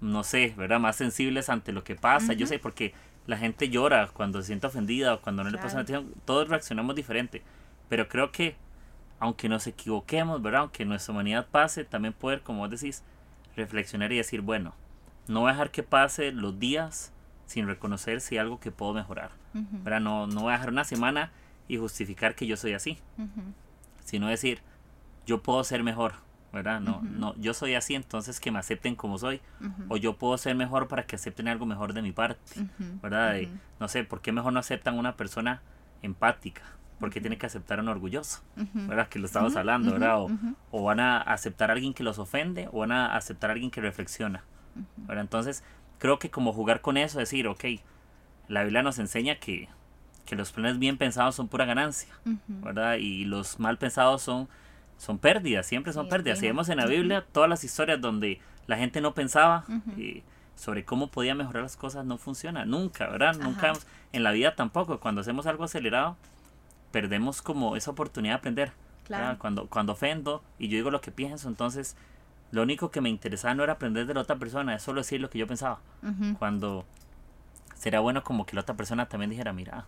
no 0.00 0.24
sé, 0.24 0.54
¿verdad? 0.56 0.80
Más 0.80 0.96
sensibles 0.96 1.50
ante 1.50 1.72
lo 1.72 1.84
que 1.84 1.94
pasa, 1.94 2.32
yo 2.32 2.46
sé, 2.46 2.58
porque 2.58 2.94
la 3.26 3.38
gente 3.38 3.68
llora 3.68 4.08
cuando 4.08 4.40
se 4.40 4.48
siente 4.48 4.66
ofendida 4.66 5.14
o 5.14 5.20
cuando 5.20 5.44
no 5.44 5.50
le 5.50 5.58
pasa 5.58 5.80
atención, 5.80 6.12
todos 6.24 6.48
reaccionamos 6.48 6.94
diferente, 6.94 7.42
pero 7.88 8.08
creo 8.08 8.32
que 8.32 8.56
aunque 9.20 9.48
nos 9.48 9.66
equivoquemos, 9.66 10.42
¿verdad? 10.42 10.62
Aunque 10.62 10.84
nuestra 10.84 11.12
humanidad 11.12 11.46
pase, 11.50 11.84
también 11.84 12.12
poder, 12.12 12.42
como 12.42 12.60
vos 12.60 12.70
decís, 12.70 13.02
reflexionar 13.56 14.12
y 14.12 14.16
decir, 14.16 14.40
bueno, 14.42 14.74
no 15.28 15.40
voy 15.40 15.50
a 15.50 15.52
dejar 15.52 15.70
que 15.70 15.82
pase 15.82 16.32
los 16.32 16.58
días 16.58 17.12
sin 17.46 17.66
reconocer 17.66 18.20
si 18.20 18.34
hay 18.34 18.40
algo 18.40 18.60
que 18.60 18.70
puedo 18.70 18.92
mejorar, 18.92 19.30
¿verdad? 19.52 20.00
No, 20.00 20.26
no 20.26 20.42
voy 20.42 20.50
a 20.50 20.56
dejar 20.56 20.70
una 20.70 20.84
semana 20.84 21.30
y 21.68 21.78
justificar 21.78 22.34
que 22.34 22.46
yo 22.46 22.56
soy 22.56 22.74
así, 22.74 22.98
sino 24.04 24.28
decir, 24.28 24.60
yo 25.26 25.42
puedo 25.42 25.64
ser 25.64 25.82
mejor, 25.82 26.14
¿verdad? 26.54 26.80
No, 26.80 27.02
no, 27.02 27.34
yo 27.36 27.52
soy 27.52 27.74
así, 27.74 27.94
entonces 27.94 28.38
que 28.38 28.52
me 28.52 28.60
acepten 28.60 28.94
como 28.94 29.18
soy, 29.18 29.40
o 29.88 29.96
yo 29.96 30.16
puedo 30.16 30.38
ser 30.38 30.54
mejor 30.54 30.86
para 30.86 31.04
que 31.04 31.16
acepten 31.16 31.48
algo 31.48 31.66
mejor 31.66 31.92
de 31.92 32.00
mi 32.00 32.12
parte, 32.12 32.64
¿verdad? 33.02 33.36
no 33.80 33.88
sé, 33.88 34.04
¿por 34.04 34.20
qué 34.20 34.30
mejor 34.30 34.52
no 34.52 34.60
aceptan 34.60 34.96
una 34.96 35.16
persona 35.16 35.60
empática? 36.02 36.62
Porque 37.00 37.20
tiene 37.20 37.36
que 37.36 37.46
aceptar 37.46 37.80
a 37.80 37.82
un 37.82 37.88
orgulloso, 37.88 38.42
¿verdad? 38.72 39.08
Que 39.08 39.18
lo 39.18 39.26
estamos 39.26 39.56
hablando, 39.56 39.90
¿verdad? 39.92 40.22
O, 40.22 40.30
o, 40.70 40.84
van 40.84 41.00
a 41.00 41.20
aceptar 41.20 41.70
a 41.70 41.72
alguien 41.72 41.92
que 41.92 42.04
los 42.04 42.20
ofende, 42.20 42.68
o 42.70 42.78
van 42.78 42.92
a 42.92 43.16
aceptar 43.16 43.50
a 43.50 43.52
alguien 43.54 43.72
que 43.72 43.80
reflexiona, 43.80 44.44
¿verdad? 44.96 45.22
Entonces, 45.22 45.64
creo 45.98 46.20
que 46.20 46.30
como 46.30 46.52
jugar 46.52 46.80
con 46.80 46.96
eso, 46.96 47.18
decir, 47.18 47.48
ok, 47.48 47.64
la 48.46 48.62
Biblia 48.62 48.84
nos 48.84 49.00
enseña 49.00 49.36
que, 49.40 49.68
que 50.24 50.36
los 50.36 50.52
planes 50.52 50.78
bien 50.78 50.98
pensados 50.98 51.34
son 51.34 51.48
pura 51.48 51.64
ganancia, 51.64 52.14
¿verdad? 52.46 52.94
Y 52.94 53.24
los 53.24 53.58
mal 53.58 53.76
pensados 53.76 54.22
son 54.22 54.48
son 54.98 55.18
pérdidas, 55.18 55.66
siempre 55.66 55.92
son 55.92 56.08
pérdidas. 56.08 56.38
Si 56.38 56.46
vemos 56.46 56.68
en 56.68 56.78
la 56.78 56.86
Biblia 56.86 57.24
todas 57.32 57.48
las 57.48 57.64
historias 57.64 58.00
donde 58.00 58.40
la 58.66 58.76
gente 58.76 59.00
no 59.00 59.14
pensaba 59.14 59.64
eh, 59.98 60.22
sobre 60.56 60.84
cómo 60.84 61.08
podía 61.08 61.34
mejorar 61.34 61.62
las 61.62 61.76
cosas, 61.76 62.04
no 62.04 62.18
funciona, 62.18 62.64
nunca, 62.64 63.08
¿verdad? 63.08 63.36
Nunca, 63.36 63.72
en 64.12 64.22
la 64.22 64.32
vida 64.32 64.54
tampoco, 64.54 65.00
cuando 65.00 65.20
hacemos 65.20 65.46
algo 65.46 65.64
acelerado, 65.64 66.16
perdemos 66.92 67.42
como 67.42 67.76
esa 67.76 67.90
oportunidad 67.90 68.34
de 68.34 68.38
aprender. 68.38 68.72
Cuando, 69.38 69.66
cuando 69.66 69.92
ofendo 69.92 70.42
y 70.58 70.68
yo 70.68 70.76
digo 70.76 70.90
lo 70.90 71.02
que 71.02 71.10
pienso, 71.10 71.48
entonces 71.48 71.94
lo 72.52 72.62
único 72.62 72.90
que 72.90 73.02
me 73.02 73.10
interesaba 73.10 73.54
no 73.54 73.64
era 73.64 73.74
aprender 73.74 74.06
de 74.06 74.14
la 74.14 74.20
otra 74.20 74.36
persona, 74.36 74.74
es 74.74 74.82
solo 74.82 75.00
decir 75.00 75.20
lo 75.20 75.28
que 75.28 75.38
yo 75.38 75.46
pensaba. 75.46 75.80
Cuando 76.38 76.86
será 77.74 78.00
bueno 78.00 78.22
como 78.22 78.46
que 78.46 78.54
la 78.54 78.62
otra 78.62 78.76
persona 78.76 79.06
también 79.06 79.30
dijera, 79.30 79.52
mira, 79.52 79.84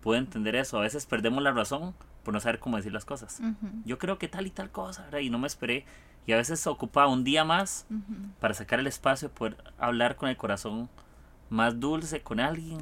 puedo 0.00 0.18
entender 0.18 0.54
eso, 0.56 0.78
a 0.78 0.82
veces 0.82 1.04
perdemos 1.04 1.42
la 1.42 1.50
razón 1.50 1.94
por 2.28 2.34
no 2.34 2.40
saber 2.40 2.58
cómo 2.58 2.76
decir 2.76 2.92
las 2.92 3.06
cosas. 3.06 3.40
Yo 3.86 3.96
creo 3.96 4.18
que 4.18 4.28
tal 4.28 4.46
y 4.46 4.50
tal 4.50 4.70
cosa, 4.70 5.08
y 5.18 5.30
no 5.30 5.38
me 5.38 5.46
esperé. 5.46 5.86
Y 6.26 6.32
a 6.32 6.36
veces 6.36 6.66
ocupaba 6.66 7.08
un 7.08 7.24
día 7.24 7.42
más 7.42 7.86
para 8.38 8.52
sacar 8.52 8.80
el 8.80 8.86
espacio 8.86 9.28
y 9.28 9.30
poder 9.30 9.56
hablar 9.78 10.16
con 10.16 10.28
el 10.28 10.36
corazón 10.36 10.90
más 11.48 11.80
dulce 11.80 12.20
con 12.20 12.38
alguien. 12.38 12.80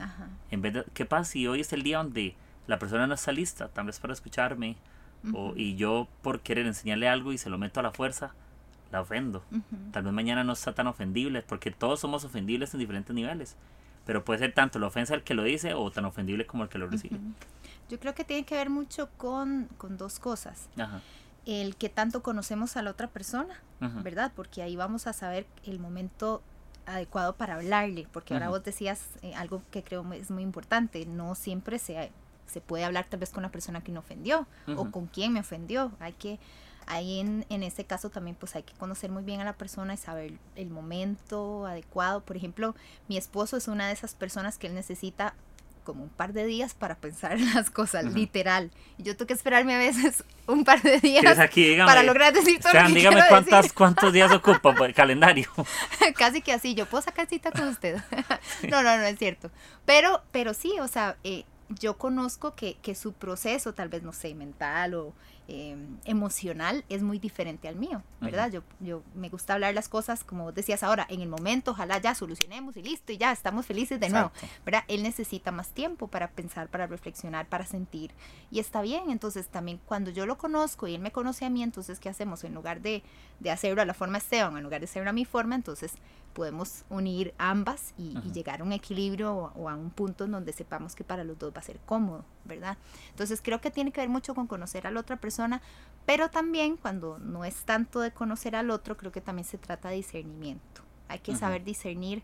En 0.50 0.62
vez 0.62 0.74
de, 0.74 0.84
¿qué 0.94 1.04
pasa 1.04 1.30
si 1.30 1.46
hoy 1.46 1.60
es 1.60 1.72
el 1.72 1.84
día 1.84 1.98
donde 1.98 2.34
la 2.66 2.80
persona 2.80 3.06
no 3.06 3.14
está 3.14 3.30
lista, 3.30 3.68
tal 3.68 3.86
vez 3.86 4.00
para 4.00 4.14
escucharme? 4.14 4.74
o, 5.32 5.52
y 5.54 5.76
yo 5.76 6.08
por 6.22 6.40
querer 6.40 6.66
enseñarle 6.66 7.08
algo 7.08 7.32
y 7.32 7.38
se 7.38 7.48
lo 7.48 7.56
meto 7.56 7.78
a 7.78 7.84
la 7.84 7.92
fuerza, 7.92 8.34
la 8.90 9.00
ofendo. 9.00 9.44
Tal 9.92 10.02
vez 10.02 10.12
mañana 10.12 10.42
no 10.42 10.54
está 10.54 10.74
tan 10.74 10.88
ofendible, 10.88 11.42
porque 11.42 11.70
todos 11.70 12.00
somos 12.00 12.24
ofendibles 12.24 12.74
en 12.74 12.80
diferentes 12.80 13.14
niveles. 13.14 13.54
Pero 14.06 14.24
puede 14.24 14.40
ser 14.40 14.54
tanto 14.54 14.80
la 14.80 14.88
ofensa 14.88 15.14
del 15.14 15.22
que 15.22 15.34
lo 15.34 15.44
dice 15.44 15.72
o 15.74 15.88
tan 15.92 16.04
ofendible 16.04 16.46
como 16.46 16.64
el 16.64 16.68
que 16.68 16.78
lo 16.78 16.88
recibe. 16.88 17.20
Yo 17.88 18.00
creo 18.00 18.14
que 18.14 18.24
tiene 18.24 18.44
que 18.44 18.54
ver 18.54 18.70
mucho 18.70 19.08
con, 19.16 19.68
dos 19.90 20.18
cosas. 20.18 20.68
El 21.44 21.76
que 21.76 21.88
tanto 21.88 22.22
conocemos 22.22 22.76
a 22.76 22.82
la 22.82 22.90
otra 22.90 23.08
persona, 23.08 23.60
¿verdad? 23.80 24.32
Porque 24.34 24.62
ahí 24.62 24.76
vamos 24.76 25.06
a 25.06 25.12
saber 25.12 25.46
el 25.64 25.78
momento 25.78 26.42
adecuado 26.86 27.34
para 27.34 27.54
hablarle, 27.54 28.06
porque 28.12 28.34
ahora 28.34 28.48
vos 28.48 28.62
decías 28.64 29.06
eh, 29.22 29.34
algo 29.34 29.62
que 29.70 29.82
creo 29.82 30.10
es 30.12 30.30
muy 30.30 30.42
importante, 30.42 31.04
no 31.04 31.34
siempre 31.34 31.78
se, 31.78 32.12
se 32.46 32.60
puede 32.60 32.84
hablar 32.84 33.06
tal 33.08 33.20
vez 33.20 33.30
con 33.30 33.42
la 33.42 33.50
persona 33.50 33.82
que 33.82 33.92
me 33.92 33.98
ofendió 33.98 34.46
o 34.76 34.90
con 34.90 35.06
quien 35.06 35.32
me 35.32 35.40
ofendió, 35.40 35.92
hay 35.98 36.12
que, 36.12 36.38
ahí 36.86 37.18
en, 37.18 37.44
en 37.48 37.64
este 37.64 37.84
caso 37.84 38.08
también 38.08 38.36
pues 38.36 38.54
hay 38.54 38.62
que 38.62 38.72
conocer 38.74 39.10
muy 39.10 39.24
bien 39.24 39.40
a 39.40 39.44
la 39.44 39.54
persona 39.54 39.94
y 39.94 39.96
saber 39.96 40.38
el 40.54 40.70
momento 40.70 41.66
adecuado, 41.66 42.20
por 42.22 42.36
ejemplo, 42.36 42.76
mi 43.08 43.16
esposo 43.16 43.56
es 43.56 43.66
una 43.66 43.88
de 43.88 43.92
esas 43.92 44.14
personas 44.14 44.56
que 44.56 44.68
él 44.68 44.74
necesita 44.74 45.34
como 45.86 46.02
un 46.02 46.10
par 46.10 46.32
de 46.32 46.44
días 46.44 46.74
para 46.74 46.96
pensar 46.96 47.32
en 47.32 47.54
las 47.54 47.70
cosas, 47.70 48.04
literal. 48.12 48.72
Y 48.98 49.04
yo 49.04 49.16
tengo 49.16 49.28
que 49.28 49.34
esperarme 49.34 49.74
a 49.74 49.78
veces 49.78 50.24
un 50.46 50.64
par 50.64 50.82
de 50.82 51.00
días 51.00 51.24
para 51.86 52.02
lograr 52.02 52.34
decir 52.34 52.60
todo 52.60 52.74
lo 52.74 52.88
que 52.88 52.92
dígame 52.92 53.22
cuántas, 53.28 53.72
cuántos 53.72 54.12
días 54.12 54.32
ocupa 54.32 54.74
el 54.84 54.92
calendario. 54.92 55.48
Casi 56.16 56.42
que 56.42 56.52
así, 56.52 56.74
yo 56.74 56.86
puedo 56.86 57.02
sacar 57.02 57.28
cita 57.28 57.52
con 57.52 57.68
usted. 57.68 57.96
no, 58.68 58.82
no, 58.82 58.96
no 58.98 59.04
es 59.04 59.18
cierto. 59.18 59.50
Pero, 59.84 60.22
pero 60.32 60.52
sí, 60.52 60.74
o 60.80 60.88
sea, 60.88 61.16
eh, 61.22 61.44
yo 61.68 61.96
conozco 61.96 62.54
que, 62.54 62.76
que 62.82 62.96
su 62.96 63.12
proceso, 63.12 63.72
tal 63.72 63.88
vez, 63.88 64.02
no 64.02 64.12
sé, 64.12 64.34
mental 64.34 64.94
o 64.94 65.14
Em, 65.48 65.98
emocional 66.04 66.84
es 66.88 67.04
muy 67.04 67.20
diferente 67.20 67.68
al 67.68 67.76
mío, 67.76 68.02
¿verdad? 68.20 68.50
yo, 68.50 68.62
yo 68.80 69.04
me 69.14 69.28
gusta 69.28 69.54
hablar 69.54 69.74
las 69.74 69.88
cosas, 69.88 70.24
como 70.24 70.50
decías 70.50 70.82
ahora, 70.82 71.06
en 71.08 71.20
el 71.20 71.28
momento, 71.28 71.70
ojalá 71.70 71.98
ya 71.98 72.16
solucionemos 72.16 72.76
y 72.76 72.82
listo, 72.82 73.12
y 73.12 73.16
ya 73.16 73.30
estamos 73.30 73.64
felices 73.64 74.00
de 74.00 74.08
nuevo, 74.08 74.32
¿verdad? 74.64 74.82
Él 74.88 75.04
necesita 75.04 75.52
más 75.52 75.68
tiempo 75.68 76.08
para 76.08 76.32
pensar, 76.32 76.66
para 76.66 76.88
reflexionar, 76.88 77.46
para 77.46 77.64
sentir, 77.64 78.10
y 78.50 78.58
está 78.58 78.82
bien, 78.82 79.08
entonces 79.08 79.46
también 79.46 79.80
cuando 79.86 80.10
yo 80.10 80.26
lo 80.26 80.36
conozco 80.36 80.88
y 80.88 80.96
él 80.96 81.00
me 81.00 81.12
conoce 81.12 81.44
a 81.44 81.50
mí, 81.50 81.62
entonces, 81.62 82.00
¿qué 82.00 82.08
hacemos? 82.08 82.42
En 82.42 82.52
lugar 82.52 82.80
de, 82.80 83.04
de 83.38 83.50
hacerlo 83.52 83.82
a 83.82 83.84
la 83.84 83.94
forma 83.94 84.18
Esteban, 84.18 84.56
en 84.56 84.64
lugar 84.64 84.80
de 84.80 84.86
hacerlo 84.86 85.10
a 85.10 85.12
mi 85.12 85.24
forma, 85.24 85.54
entonces 85.54 85.92
podemos 86.36 86.84
unir 86.90 87.32
ambas 87.38 87.94
y, 87.96 88.14
llegar 88.32 88.60
a 88.60 88.64
un 88.64 88.72
equilibrio 88.72 89.34
o, 89.34 89.70
a 89.70 89.74
un 89.74 89.88
punto 89.88 90.24
en 90.24 90.32
donde 90.32 90.52
sepamos 90.52 90.94
que 90.94 91.02
para 91.02 91.24
los 91.24 91.38
dos 91.38 91.50
va 91.50 91.60
a 91.60 91.62
ser 91.62 91.78
cómodo, 91.86 92.26
¿verdad? 92.44 92.76
Entonces 93.08 93.40
creo 93.42 93.62
que 93.62 93.70
tiene 93.70 93.90
que 93.90 94.02
ver 94.02 94.10
mucho 94.10 94.34
con 94.34 94.46
conocer 94.46 94.86
a 94.86 94.90
la 94.90 95.00
otra 95.00 95.16
persona, 95.16 95.35
pero 96.04 96.30
también 96.30 96.76
cuando 96.76 97.18
no 97.18 97.44
es 97.44 97.64
tanto 97.64 98.00
de 98.00 98.12
conocer 98.12 98.54
al 98.56 98.70
otro, 98.70 98.96
creo 98.96 99.12
que 99.12 99.20
también 99.20 99.44
se 99.44 99.58
trata 99.58 99.88
de 99.88 99.96
discernimiento. 99.96 100.82
Hay 101.08 101.18
que 101.18 101.34
saber 101.36 101.64
discernir. 101.64 102.22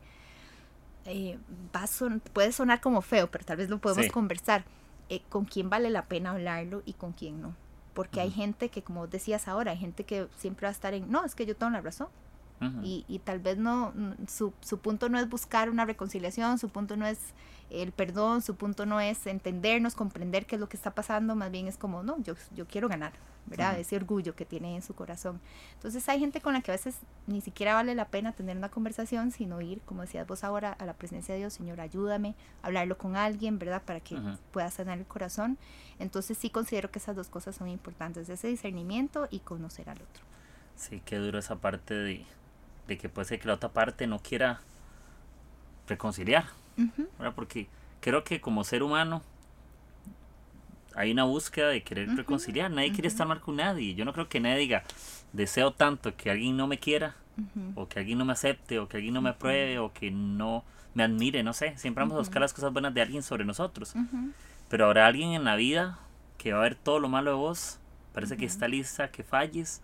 Eh, 1.04 1.38
va 1.74 1.84
puede 2.32 2.52
sonar 2.52 2.80
como 2.80 3.02
feo, 3.02 3.30
pero 3.30 3.44
tal 3.44 3.56
vez 3.56 3.68
lo 3.68 3.78
podemos 3.78 4.10
conversar. 4.12 4.64
Eh, 5.08 5.22
con 5.28 5.44
quién 5.44 5.68
vale 5.68 5.90
la 5.90 6.06
pena 6.06 6.30
hablarlo 6.30 6.82
y 6.86 6.94
con 6.94 7.12
quién 7.12 7.42
no. 7.42 7.54
Porque 7.92 8.20
hay 8.20 8.30
gente 8.30 8.70
que, 8.70 8.82
como 8.82 9.06
decías 9.06 9.48
ahora, 9.48 9.72
hay 9.72 9.78
gente 9.78 10.04
que 10.04 10.28
siempre 10.36 10.64
va 10.64 10.70
a 10.70 10.72
estar 10.72 10.94
en, 10.94 11.10
no, 11.10 11.24
es 11.24 11.34
que 11.34 11.44
yo 11.44 11.56
tengo 11.56 11.72
la 11.72 11.80
razón 11.80 12.08
y, 12.82 13.04
y, 13.08 13.18
tal 13.18 13.40
vez 13.40 13.58
no, 13.58 13.92
su, 14.28 14.52
su 14.60 14.78
punto 14.78 15.08
no 15.08 15.18
es 15.18 15.28
buscar 15.28 15.70
una 15.70 15.84
reconciliación, 15.84 16.58
su 16.58 16.68
punto 16.68 16.96
no 16.96 17.06
es 17.06 17.18
el 17.72 17.92
perdón, 17.92 18.42
su 18.42 18.54
punto 18.54 18.84
no 18.84 19.00
es 19.00 19.26
entendernos, 19.26 19.94
comprender 19.94 20.46
qué 20.46 20.56
es 20.56 20.60
lo 20.60 20.68
que 20.68 20.76
está 20.76 20.94
pasando, 20.94 21.34
más 21.34 21.50
bien 21.50 21.68
es 21.68 21.78
como, 21.78 22.02
no, 22.02 22.22
yo, 22.22 22.34
yo 22.54 22.66
quiero 22.66 22.88
ganar, 22.88 23.12
¿verdad? 23.46 23.78
Ese 23.78 23.96
orgullo 23.96 24.36
que 24.36 24.44
tiene 24.44 24.74
en 24.76 24.82
su 24.82 24.94
corazón. 24.94 25.40
Entonces 25.74 26.06
hay 26.08 26.20
gente 26.20 26.42
con 26.42 26.52
la 26.52 26.60
que 26.60 26.70
a 26.70 26.74
veces 26.74 26.96
ni 27.26 27.40
siquiera 27.40 27.74
vale 27.74 27.94
la 27.94 28.08
pena 28.08 28.32
tener 28.32 28.58
una 28.58 28.68
conversación, 28.68 29.30
sino 29.30 29.60
ir, 29.62 29.80
como 29.82 30.02
decías 30.02 30.26
vos 30.26 30.44
ahora, 30.44 30.72
a 30.72 30.84
la 30.84 30.92
presencia 30.92 31.34
de 31.34 31.40
Dios, 31.40 31.54
Señor, 31.54 31.80
ayúdame, 31.80 32.34
hablarlo 32.62 32.98
con 32.98 33.16
alguien, 33.16 33.58
¿verdad? 33.58 33.82
Para 33.82 34.00
que 34.00 34.18
pueda 34.50 34.70
sanar 34.70 34.98
el 34.98 35.06
corazón. 35.06 35.56
Entonces 35.98 36.36
sí 36.36 36.50
considero 36.50 36.90
que 36.90 36.98
esas 36.98 37.16
dos 37.16 37.28
cosas 37.28 37.56
son 37.56 37.68
importantes, 37.68 38.28
ese 38.28 38.48
discernimiento 38.48 39.28
y 39.30 39.40
conocer 39.40 39.88
al 39.88 39.96
otro. 39.96 40.24
Sí, 40.76 41.00
qué 41.04 41.16
duro 41.16 41.38
esa 41.38 41.56
parte 41.56 41.94
de, 41.94 42.26
de 42.86 42.98
que 42.98 43.08
puede 43.08 43.28
ser 43.28 43.40
que 43.40 43.48
la 43.48 43.54
otra 43.54 43.70
parte 43.70 44.06
no 44.06 44.18
quiera 44.18 44.60
reconciliar. 45.88 46.46
Porque 47.34 47.68
creo 48.00 48.24
que 48.24 48.40
como 48.40 48.64
ser 48.64 48.82
humano 48.82 49.22
hay 50.94 51.10
una 51.12 51.24
búsqueda 51.24 51.68
de 51.68 51.82
querer 51.82 52.08
reconciliar. 52.16 52.70
Nadie 52.70 52.92
quiere 52.92 53.08
estar 53.08 53.26
mal 53.26 53.40
con 53.40 53.56
nadie. 53.56 53.94
Yo 53.94 54.04
no 54.04 54.12
creo 54.12 54.28
que 54.28 54.40
nadie 54.40 54.56
diga, 54.56 54.84
deseo 55.32 55.72
tanto 55.72 56.16
que 56.16 56.30
alguien 56.30 56.56
no 56.56 56.66
me 56.66 56.78
quiera, 56.78 57.16
o 57.74 57.88
que 57.88 57.98
alguien 57.98 58.18
no 58.18 58.24
me 58.24 58.32
acepte, 58.32 58.78
o 58.78 58.88
que 58.88 58.98
alguien 58.98 59.14
no 59.14 59.22
me 59.22 59.30
apruebe, 59.30 59.78
o 59.78 59.92
que 59.92 60.10
no 60.10 60.64
me 60.94 61.02
admire, 61.04 61.42
no 61.42 61.52
sé. 61.52 61.76
Siempre 61.78 62.02
vamos 62.02 62.16
a 62.16 62.18
buscar 62.18 62.42
las 62.42 62.52
cosas 62.52 62.72
buenas 62.72 62.92
de 62.92 63.00
alguien 63.02 63.22
sobre 63.22 63.44
nosotros. 63.44 63.94
Pero 64.68 64.86
habrá 64.86 65.06
alguien 65.06 65.32
en 65.32 65.44
la 65.44 65.56
vida 65.56 65.98
que 66.38 66.52
va 66.52 66.58
a 66.58 66.62
ver 66.62 66.74
todo 66.74 66.98
lo 66.98 67.08
malo 67.08 67.30
de 67.30 67.36
vos, 67.36 67.78
parece 68.12 68.36
que 68.36 68.44
está 68.44 68.68
lista, 68.68 69.10
que 69.10 69.22
falles, 69.22 69.80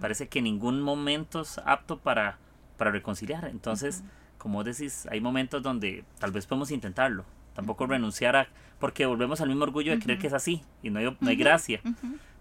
Parece 0.00 0.28
que 0.28 0.42
ningún 0.42 0.82
momento 0.82 1.42
es 1.42 1.58
apto 1.64 1.98
para, 1.98 2.38
para 2.76 2.90
reconciliar. 2.90 3.46
Entonces, 3.46 4.02
como 4.38 4.64
decís, 4.64 5.06
hay 5.10 5.20
momentos 5.20 5.62
donde 5.62 6.04
tal 6.18 6.32
vez 6.32 6.46
podemos 6.46 6.70
intentarlo. 6.70 7.24
Tampoco 7.54 7.86
renunciar 7.86 8.36
a... 8.36 8.48
Porque 8.78 9.06
volvemos 9.06 9.40
al 9.40 9.48
mismo 9.48 9.64
orgullo 9.64 9.92
de 9.92 9.98
creer 9.98 10.18
que 10.18 10.28
es 10.28 10.32
así 10.32 10.62
y 10.82 10.90
no 10.90 10.98
hay, 10.98 11.16
no 11.20 11.28
hay 11.28 11.36
gracia. 11.36 11.80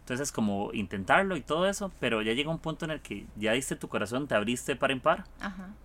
Entonces, 0.10 0.32
como 0.32 0.72
intentarlo 0.74 1.38
y 1.38 1.42
todo 1.42 1.68
eso, 1.68 1.92
pero 2.00 2.24
ya 2.24 2.34
llega 2.34 2.50
un 2.50 2.58
punto 2.58 2.86
en 2.86 2.90
el 2.92 3.00
que 3.00 3.28
ya 3.36 3.52
diste 3.52 3.76
tu 3.76 3.90
corazón, 3.90 4.28
te 4.28 4.34
abriste 4.34 4.76
par 4.76 4.90
en 4.90 5.02
par. 5.02 5.26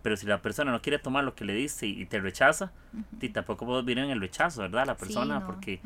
Pero 0.01 0.17
si 0.17 0.25
la 0.25 0.41
persona 0.41 0.73
no 0.73 0.81
quiere 0.81 0.99
tomar 0.99 1.25
lo 1.25 1.35
que 1.35 1.45
le 1.45 1.53
diste 1.53 1.87
y, 1.87 2.07
te 2.07 2.21
rechaza, 2.21 2.73
y 3.21 3.29
tampoco 3.29 3.67
puedo 3.67 3.83
vivir 3.83 3.99
en 3.99 4.11
el 4.11 4.21
rechazo, 4.21 4.63
¿verdad? 4.63 4.87
La 4.87 4.97
persona, 4.97 5.45
porque 5.45 5.81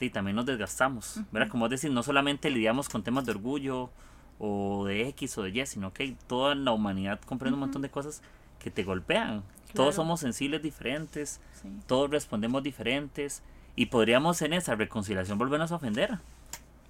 y 0.00 0.10
también 0.10 0.34
nos 0.34 0.46
desgastamos, 0.46 1.20
¿verdad? 1.30 1.48
Como 1.48 1.68
decir, 1.68 1.92
no 1.92 2.02
solamente 2.02 2.50
lidiamos 2.50 2.88
con 2.88 3.04
temas 3.04 3.26
de 3.26 3.32
orgullo 3.32 3.90
o 4.38 4.84
de 4.86 5.08
X 5.08 5.38
o 5.38 5.42
de 5.42 5.50
Y, 5.50 5.66
sino 5.66 5.92
que 5.92 6.14
toda 6.26 6.54
la 6.54 6.72
humanidad 6.72 7.20
comprende 7.20 7.54
un 7.54 7.60
montón 7.60 7.82
de 7.82 7.90
cosas 7.90 8.22
que 8.58 8.70
te 8.70 8.84
golpean. 8.84 9.42
Todos 9.74 9.96
somos 9.96 10.20
sensibles 10.20 10.62
diferentes, 10.62 11.40
todos 11.86 12.10
respondemos 12.10 12.62
diferentes 12.62 13.42
y 13.76 13.86
podríamos 13.86 14.40
en 14.42 14.54
esa 14.54 14.74
reconciliación 14.74 15.38
volvernos 15.38 15.72
a 15.72 15.76
ofender. 15.76 16.18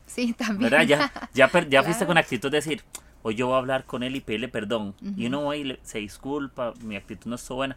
Sí, 0.07 0.33
también. 0.33 0.71
¿Verdad? 0.71 0.87
Ya, 0.87 1.13
ya, 1.35 1.69
ya 1.69 1.83
fuiste 1.83 2.07
con 2.07 2.17
actitud 2.17 2.51
de 2.51 2.59
decir, 2.59 2.83
hoy 3.23 3.35
yo 3.35 3.49
voy 3.49 3.57
a 3.57 3.59
hablar 3.59 3.85
con 3.85 4.03
él 4.03 4.17
y 4.17 4.21
pedirle 4.21 4.49
perdón. 4.49 4.95
Y 5.17 5.27
uno 5.27 5.45
va 5.45 5.57
y 5.57 5.79
se 5.83 5.99
disculpa, 5.99 6.73
mi 6.83 6.97
actitud 6.97 7.29
no 7.29 7.37
es 7.37 7.49
buena. 7.49 7.77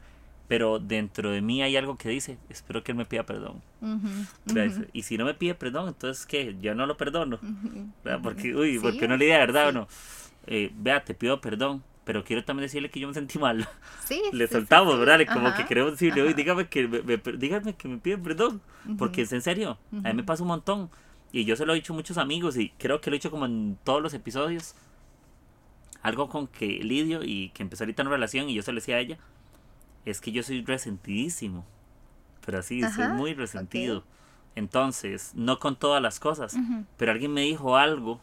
Pero 0.51 0.79
dentro 0.79 1.31
de 1.31 1.41
mí 1.41 1.63
hay 1.63 1.77
algo 1.77 1.95
que 1.95 2.09
dice, 2.09 2.37
espero 2.49 2.83
que 2.83 2.91
él 2.91 2.97
me 2.97 3.05
pida 3.05 3.25
perdón. 3.25 3.61
Y 4.91 5.03
si 5.03 5.17
no 5.17 5.23
me 5.23 5.33
pide 5.33 5.55
perdón, 5.55 5.87
entonces 5.87 6.25
¿qué? 6.25 6.57
Yo 6.59 6.75
no 6.75 6.85
lo 6.85 6.97
perdono. 6.97 7.39
Porque, 8.21 8.53
uy, 8.53 8.77
porque 8.77 9.07
no 9.07 9.15
le 9.15 9.23
diga 9.23 9.37
verdad 9.37 9.69
o 9.69 9.71
no. 9.71 9.87
Eh, 10.47 10.69
vea, 10.75 11.05
te 11.05 11.13
pido 11.13 11.39
perdón 11.39 11.81
pero 12.03 12.25
quiero 12.25 12.43
también 12.43 12.65
decirle 12.65 12.89
que 12.89 12.99
yo 12.99 13.07
me 13.07 13.13
sentí 13.13 13.39
mal. 13.39 13.65
Sí, 14.03 14.21
le 14.33 14.45
soltamos, 14.47 14.99
¿verdad? 14.99 15.25
Como 15.31 15.53
que 15.55 15.65
queremos 15.65 15.91
decirle, 15.91 16.21
oye, 16.23 16.33
dígame 16.33 16.67
que 16.67 16.85
me, 16.85 17.17
dígame 17.37 17.73
que 17.75 17.87
me 17.87 17.99
piden 17.99 18.21
perdón, 18.21 18.61
porque 18.97 19.21
es 19.21 19.31
en 19.31 19.41
serio, 19.41 19.77
a 20.03 20.09
mí 20.09 20.15
me 20.15 20.23
pasa 20.23 20.43
un 20.43 20.49
montón. 20.49 20.89
Y 21.31 21.45
yo 21.45 21.55
se 21.55 21.65
lo 21.65 21.71
he 21.71 21.75
dicho 21.75 21.93
a 21.93 21.95
muchos 21.95 22.17
amigos 22.17 22.57
y 22.57 22.73
creo 22.77 22.99
que 22.99 23.09
lo 23.09 23.15
he 23.15 23.19
dicho 23.19 23.31
como 23.31 23.45
en 23.45 23.77
todos 23.85 24.01
los 24.01 24.13
episodios. 24.13 24.75
Algo 26.01 26.27
con 26.27 26.47
que 26.47 26.65
lidio 26.65 27.23
y 27.23 27.49
que 27.49 27.63
empezó 27.63 27.85
ahorita 27.85 28.01
una 28.01 28.11
relación 28.11 28.49
y 28.49 28.55
yo 28.55 28.63
se 28.63 28.73
lo 28.73 28.77
decía 28.77 28.97
a 28.97 28.99
ella, 28.99 29.17
es 30.05 30.21
que 30.21 30.31
yo 30.31 30.43
soy 30.43 30.63
resentidísimo. 30.63 31.65
Pero 32.45 32.59
así, 32.59 32.81
soy 32.81 33.07
muy 33.09 33.33
resentido. 33.33 34.03
Entonces, 34.55 35.31
no 35.35 35.59
con 35.59 35.75
todas 35.75 36.01
las 36.01 36.19
cosas, 36.19 36.55
pero 36.97 37.11
alguien 37.11 37.33
me 37.33 37.41
dijo 37.41 37.77
algo 37.77 38.19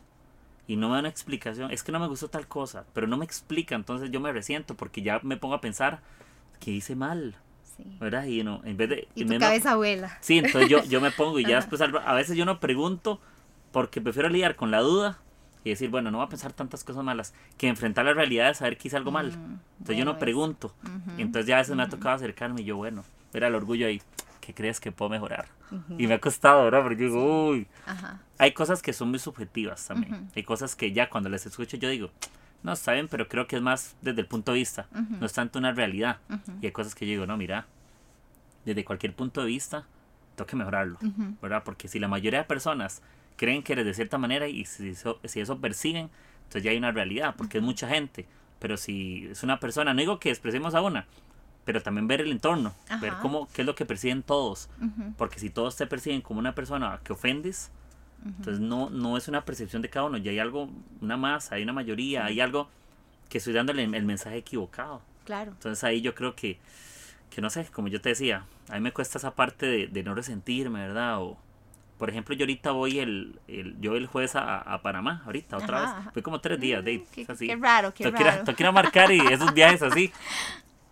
y 0.66 0.76
no 0.76 0.88
me 0.88 0.94
da 0.94 1.00
una 1.00 1.08
explicación. 1.08 1.70
Es 1.70 1.82
que 1.82 1.92
no 1.92 2.00
me 2.00 2.08
gustó 2.08 2.28
tal 2.28 2.46
cosa, 2.46 2.84
pero 2.92 3.06
no 3.06 3.16
me 3.16 3.24
explica, 3.24 3.74
entonces 3.74 4.10
yo 4.10 4.20
me 4.20 4.32
resiento 4.32 4.76
porque 4.76 5.02
ya 5.02 5.20
me 5.22 5.36
pongo 5.36 5.54
a 5.54 5.60
pensar 5.60 6.00
que 6.60 6.70
hice 6.70 6.94
mal. 6.96 7.36
¿verdad? 8.00 8.24
Y 8.24 8.42
no, 8.42 8.60
en 8.64 8.76
vez 8.76 8.88
de... 8.88 9.08
Y 9.14 9.24
tu 9.24 9.38
cabeza 9.38 9.72
abuela. 9.72 10.18
Sí, 10.20 10.38
entonces 10.38 10.68
yo, 10.68 10.82
yo 10.84 11.00
me 11.00 11.12
pongo 11.12 11.38
y 11.38 11.44
ya 11.44 11.56
después 11.64 11.80
a 11.80 12.14
veces 12.14 12.36
yo 12.36 12.44
no 12.44 12.58
pregunto 12.58 13.20
porque 13.70 14.00
prefiero 14.00 14.28
lidiar 14.28 14.56
con 14.56 14.72
la 14.72 14.80
duda 14.80 15.20
y 15.64 15.70
decir, 15.70 15.90
bueno, 15.90 16.10
no 16.10 16.18
voy 16.18 16.26
a 16.26 16.30
pensar 16.30 16.52
tantas 16.52 16.84
cosas 16.84 17.04
malas, 17.04 17.34
que 17.56 17.68
enfrentar 17.68 18.04
la 18.04 18.14
realidad 18.14 18.48
de 18.48 18.54
saber 18.54 18.78
que 18.78 18.88
hice 18.88 18.96
algo 18.96 19.10
mal. 19.10 19.28
Mm, 19.28 19.58
entonces 19.78 19.96
yo 19.96 20.04
no 20.04 20.18
pregunto. 20.18 20.74
entonces 21.16 21.46
ya 21.46 21.56
a 21.56 21.58
veces 21.58 21.76
me 21.76 21.82
ha 21.82 21.88
tocado 21.88 22.14
acercarme 22.14 22.62
y 22.62 22.64
yo, 22.64 22.76
bueno, 22.76 23.04
era 23.32 23.48
el 23.48 23.54
orgullo 23.54 23.86
ahí, 23.86 24.00
¿qué 24.40 24.54
crees 24.54 24.80
que 24.80 24.92
puedo 24.92 25.10
mejorar? 25.10 25.46
Y 25.98 26.06
me 26.06 26.14
ha 26.14 26.20
costado, 26.20 26.64
¿verdad? 26.64 26.82
Porque 26.82 27.04
digo, 27.04 27.48
uy. 27.50 27.66
Hay 28.38 28.52
cosas 28.52 28.80
que 28.80 28.92
son 28.92 29.10
muy 29.10 29.18
subjetivas 29.18 29.86
también. 29.86 30.30
Hay 30.34 30.42
cosas 30.42 30.74
que 30.74 30.92
ya 30.92 31.10
cuando 31.10 31.28
las 31.28 31.44
escucho 31.44 31.76
yo 31.76 31.88
digo, 31.88 32.10
no, 32.62 32.74
saben, 32.74 33.08
pero 33.08 33.28
creo 33.28 33.46
que 33.46 33.56
es 33.56 33.62
más 33.62 33.96
desde 34.00 34.20
el 34.20 34.26
punto 34.26 34.52
de 34.52 34.58
vista, 34.58 34.86
no 34.92 35.26
es 35.26 35.32
tanto 35.32 35.58
una 35.58 35.72
realidad. 35.72 36.18
Y 36.60 36.66
hay 36.66 36.72
cosas 36.72 36.94
que 36.94 37.06
yo 37.06 37.10
digo, 37.10 37.26
no, 37.26 37.36
mira, 37.36 37.66
desde 38.64 38.84
cualquier 38.84 39.14
punto 39.14 39.42
de 39.42 39.46
vista, 39.46 39.86
tengo 40.34 40.46
que 40.46 40.56
mejorarlo, 40.56 40.98
¿verdad? 41.42 41.62
Porque 41.64 41.88
si 41.88 41.98
la 41.98 42.08
mayoría 42.08 42.40
de 42.40 42.44
personas 42.44 43.02
creen 43.38 43.62
que 43.62 43.72
eres 43.72 43.86
de 43.86 43.94
cierta 43.94 44.18
manera 44.18 44.48
y 44.48 44.66
si 44.66 44.90
eso, 44.90 45.18
si 45.24 45.40
eso 45.40 45.58
persiguen, 45.58 46.10
entonces 46.40 46.62
ya 46.62 46.72
hay 46.72 46.76
una 46.76 46.92
realidad, 46.92 47.34
porque 47.38 47.58
es 47.58 47.64
mucha 47.64 47.88
gente. 47.88 48.26
Pero 48.58 48.76
si 48.76 49.28
es 49.30 49.42
una 49.42 49.60
persona, 49.60 49.94
no 49.94 50.00
digo 50.00 50.18
que 50.18 50.28
expresemos 50.28 50.74
a 50.74 50.82
una, 50.82 51.06
pero 51.64 51.80
también 51.80 52.08
ver 52.08 52.20
el 52.20 52.32
entorno, 52.32 52.74
ver 53.00 53.14
cómo, 53.22 53.48
qué 53.54 53.62
es 53.62 53.66
lo 53.66 53.74
que 53.74 53.86
persiguen 53.86 54.22
todos. 54.22 54.68
Porque 55.16 55.38
si 55.38 55.48
todos 55.48 55.76
te 55.76 55.86
persiguen 55.86 56.20
como 56.20 56.40
una 56.40 56.54
persona 56.54 57.00
que 57.04 57.12
ofendes, 57.12 57.70
entonces 58.26 58.60
no, 58.60 58.90
no 58.90 59.16
es 59.16 59.28
una 59.28 59.44
percepción 59.44 59.80
de 59.80 59.88
cada 59.88 60.06
uno, 60.06 60.18
ya 60.18 60.32
hay 60.32 60.40
algo, 60.40 60.68
una 61.00 61.16
masa, 61.16 61.54
hay 61.54 61.62
una 61.62 61.72
mayoría, 61.72 62.24
hay 62.24 62.40
algo 62.40 62.68
que 63.28 63.38
estoy 63.38 63.52
dándole 63.52 63.84
el 63.84 64.04
mensaje 64.04 64.38
equivocado. 64.38 65.02
Claro. 65.24 65.52
Entonces 65.52 65.84
ahí 65.84 66.00
yo 66.00 66.14
creo 66.14 66.34
que, 66.34 66.58
que 67.30 67.40
no 67.40 67.50
sé, 67.50 67.66
como 67.66 67.88
yo 67.88 68.00
te 68.00 68.08
decía, 68.08 68.44
a 68.68 68.74
mí 68.74 68.80
me 68.80 68.92
cuesta 68.92 69.18
esa 69.18 69.34
parte 69.34 69.66
de, 69.66 69.86
de 69.86 70.02
no 70.02 70.14
resentirme, 70.14 70.80
¿verdad? 70.80 71.20
O, 71.20 71.38
por 71.98 72.10
ejemplo, 72.10 72.34
yo 72.34 72.44
ahorita 72.44 72.70
voy 72.70 73.00
el, 73.00 73.40
el 73.48 73.78
yo 73.80 73.96
el 73.96 74.06
jueves 74.06 74.36
a, 74.36 74.58
a 74.58 74.82
Panamá, 74.82 75.22
ahorita, 75.26 75.56
otra 75.56 75.80
vez. 75.80 76.12
Fue 76.12 76.22
como 76.22 76.40
tres 76.40 76.60
días, 76.60 76.84
de, 76.84 77.04
qué, 77.12 77.26
así. 77.28 77.48
qué 77.48 77.56
raro, 77.56 77.92
qué 77.92 78.10
raro. 78.10 78.44
Tengo 78.44 78.56
que 78.56 78.62
ir 78.62 78.66
a 78.68 78.72
marcar 78.72 79.10
y 79.10 79.20
esos 79.20 79.52
viajes 79.52 79.82
así. 79.82 80.12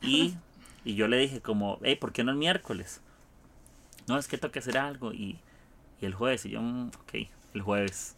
Y, 0.02 0.36
y 0.84 0.94
yo 0.94 1.08
le 1.08 1.16
dije 1.16 1.40
como, 1.40 1.80
hey, 1.82 1.96
¿por 1.96 2.12
qué 2.12 2.22
no 2.22 2.30
el 2.30 2.36
miércoles? 2.36 3.00
No, 4.06 4.18
es 4.18 4.28
que 4.28 4.38
tengo 4.38 4.52
que 4.52 4.58
hacer 4.60 4.78
algo. 4.78 5.12
Y, 5.12 5.38
y 6.00 6.06
el 6.06 6.14
jueves, 6.14 6.44
y 6.44 6.50
yo, 6.50 6.60
mm, 6.60 6.88
ok, 6.88 7.28
el 7.54 7.62
jueves. 7.62 8.14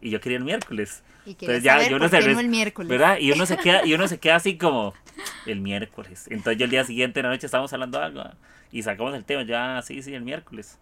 Y 0.00 0.10
yo 0.10 0.20
quería 0.20 0.38
el 0.38 0.44
miércoles. 0.44 1.04
Y 1.26 1.32
Entonces 1.32 1.62
ya 1.62 1.86
yo 1.88 1.98
no 1.98 2.06
el 2.06 2.48
miércoles. 2.48 2.88
¿verdad? 2.88 3.18
Y 3.20 3.30
uno 3.30 3.46
se 3.46 3.56
queda, 3.58 3.86
y 3.86 3.94
uno 3.94 4.08
se 4.08 4.18
queda 4.20 4.36
así 4.36 4.56
como 4.56 4.94
el 5.44 5.60
miércoles. 5.60 6.26
Entonces 6.30 6.58
yo 6.58 6.64
el 6.64 6.70
día 6.70 6.82
siguiente 6.82 7.20
en 7.20 7.26
la 7.26 7.30
noche 7.30 7.46
estábamos 7.46 7.72
hablando 7.72 7.98
de 7.98 8.04
algo 8.04 8.24
y 8.72 8.82
sacamos 8.82 9.14
el 9.14 9.24
tema, 9.24 9.42
ya, 9.42 9.80
sí, 9.82 10.02
sí, 10.02 10.14
el 10.14 10.22
miércoles. 10.22 10.78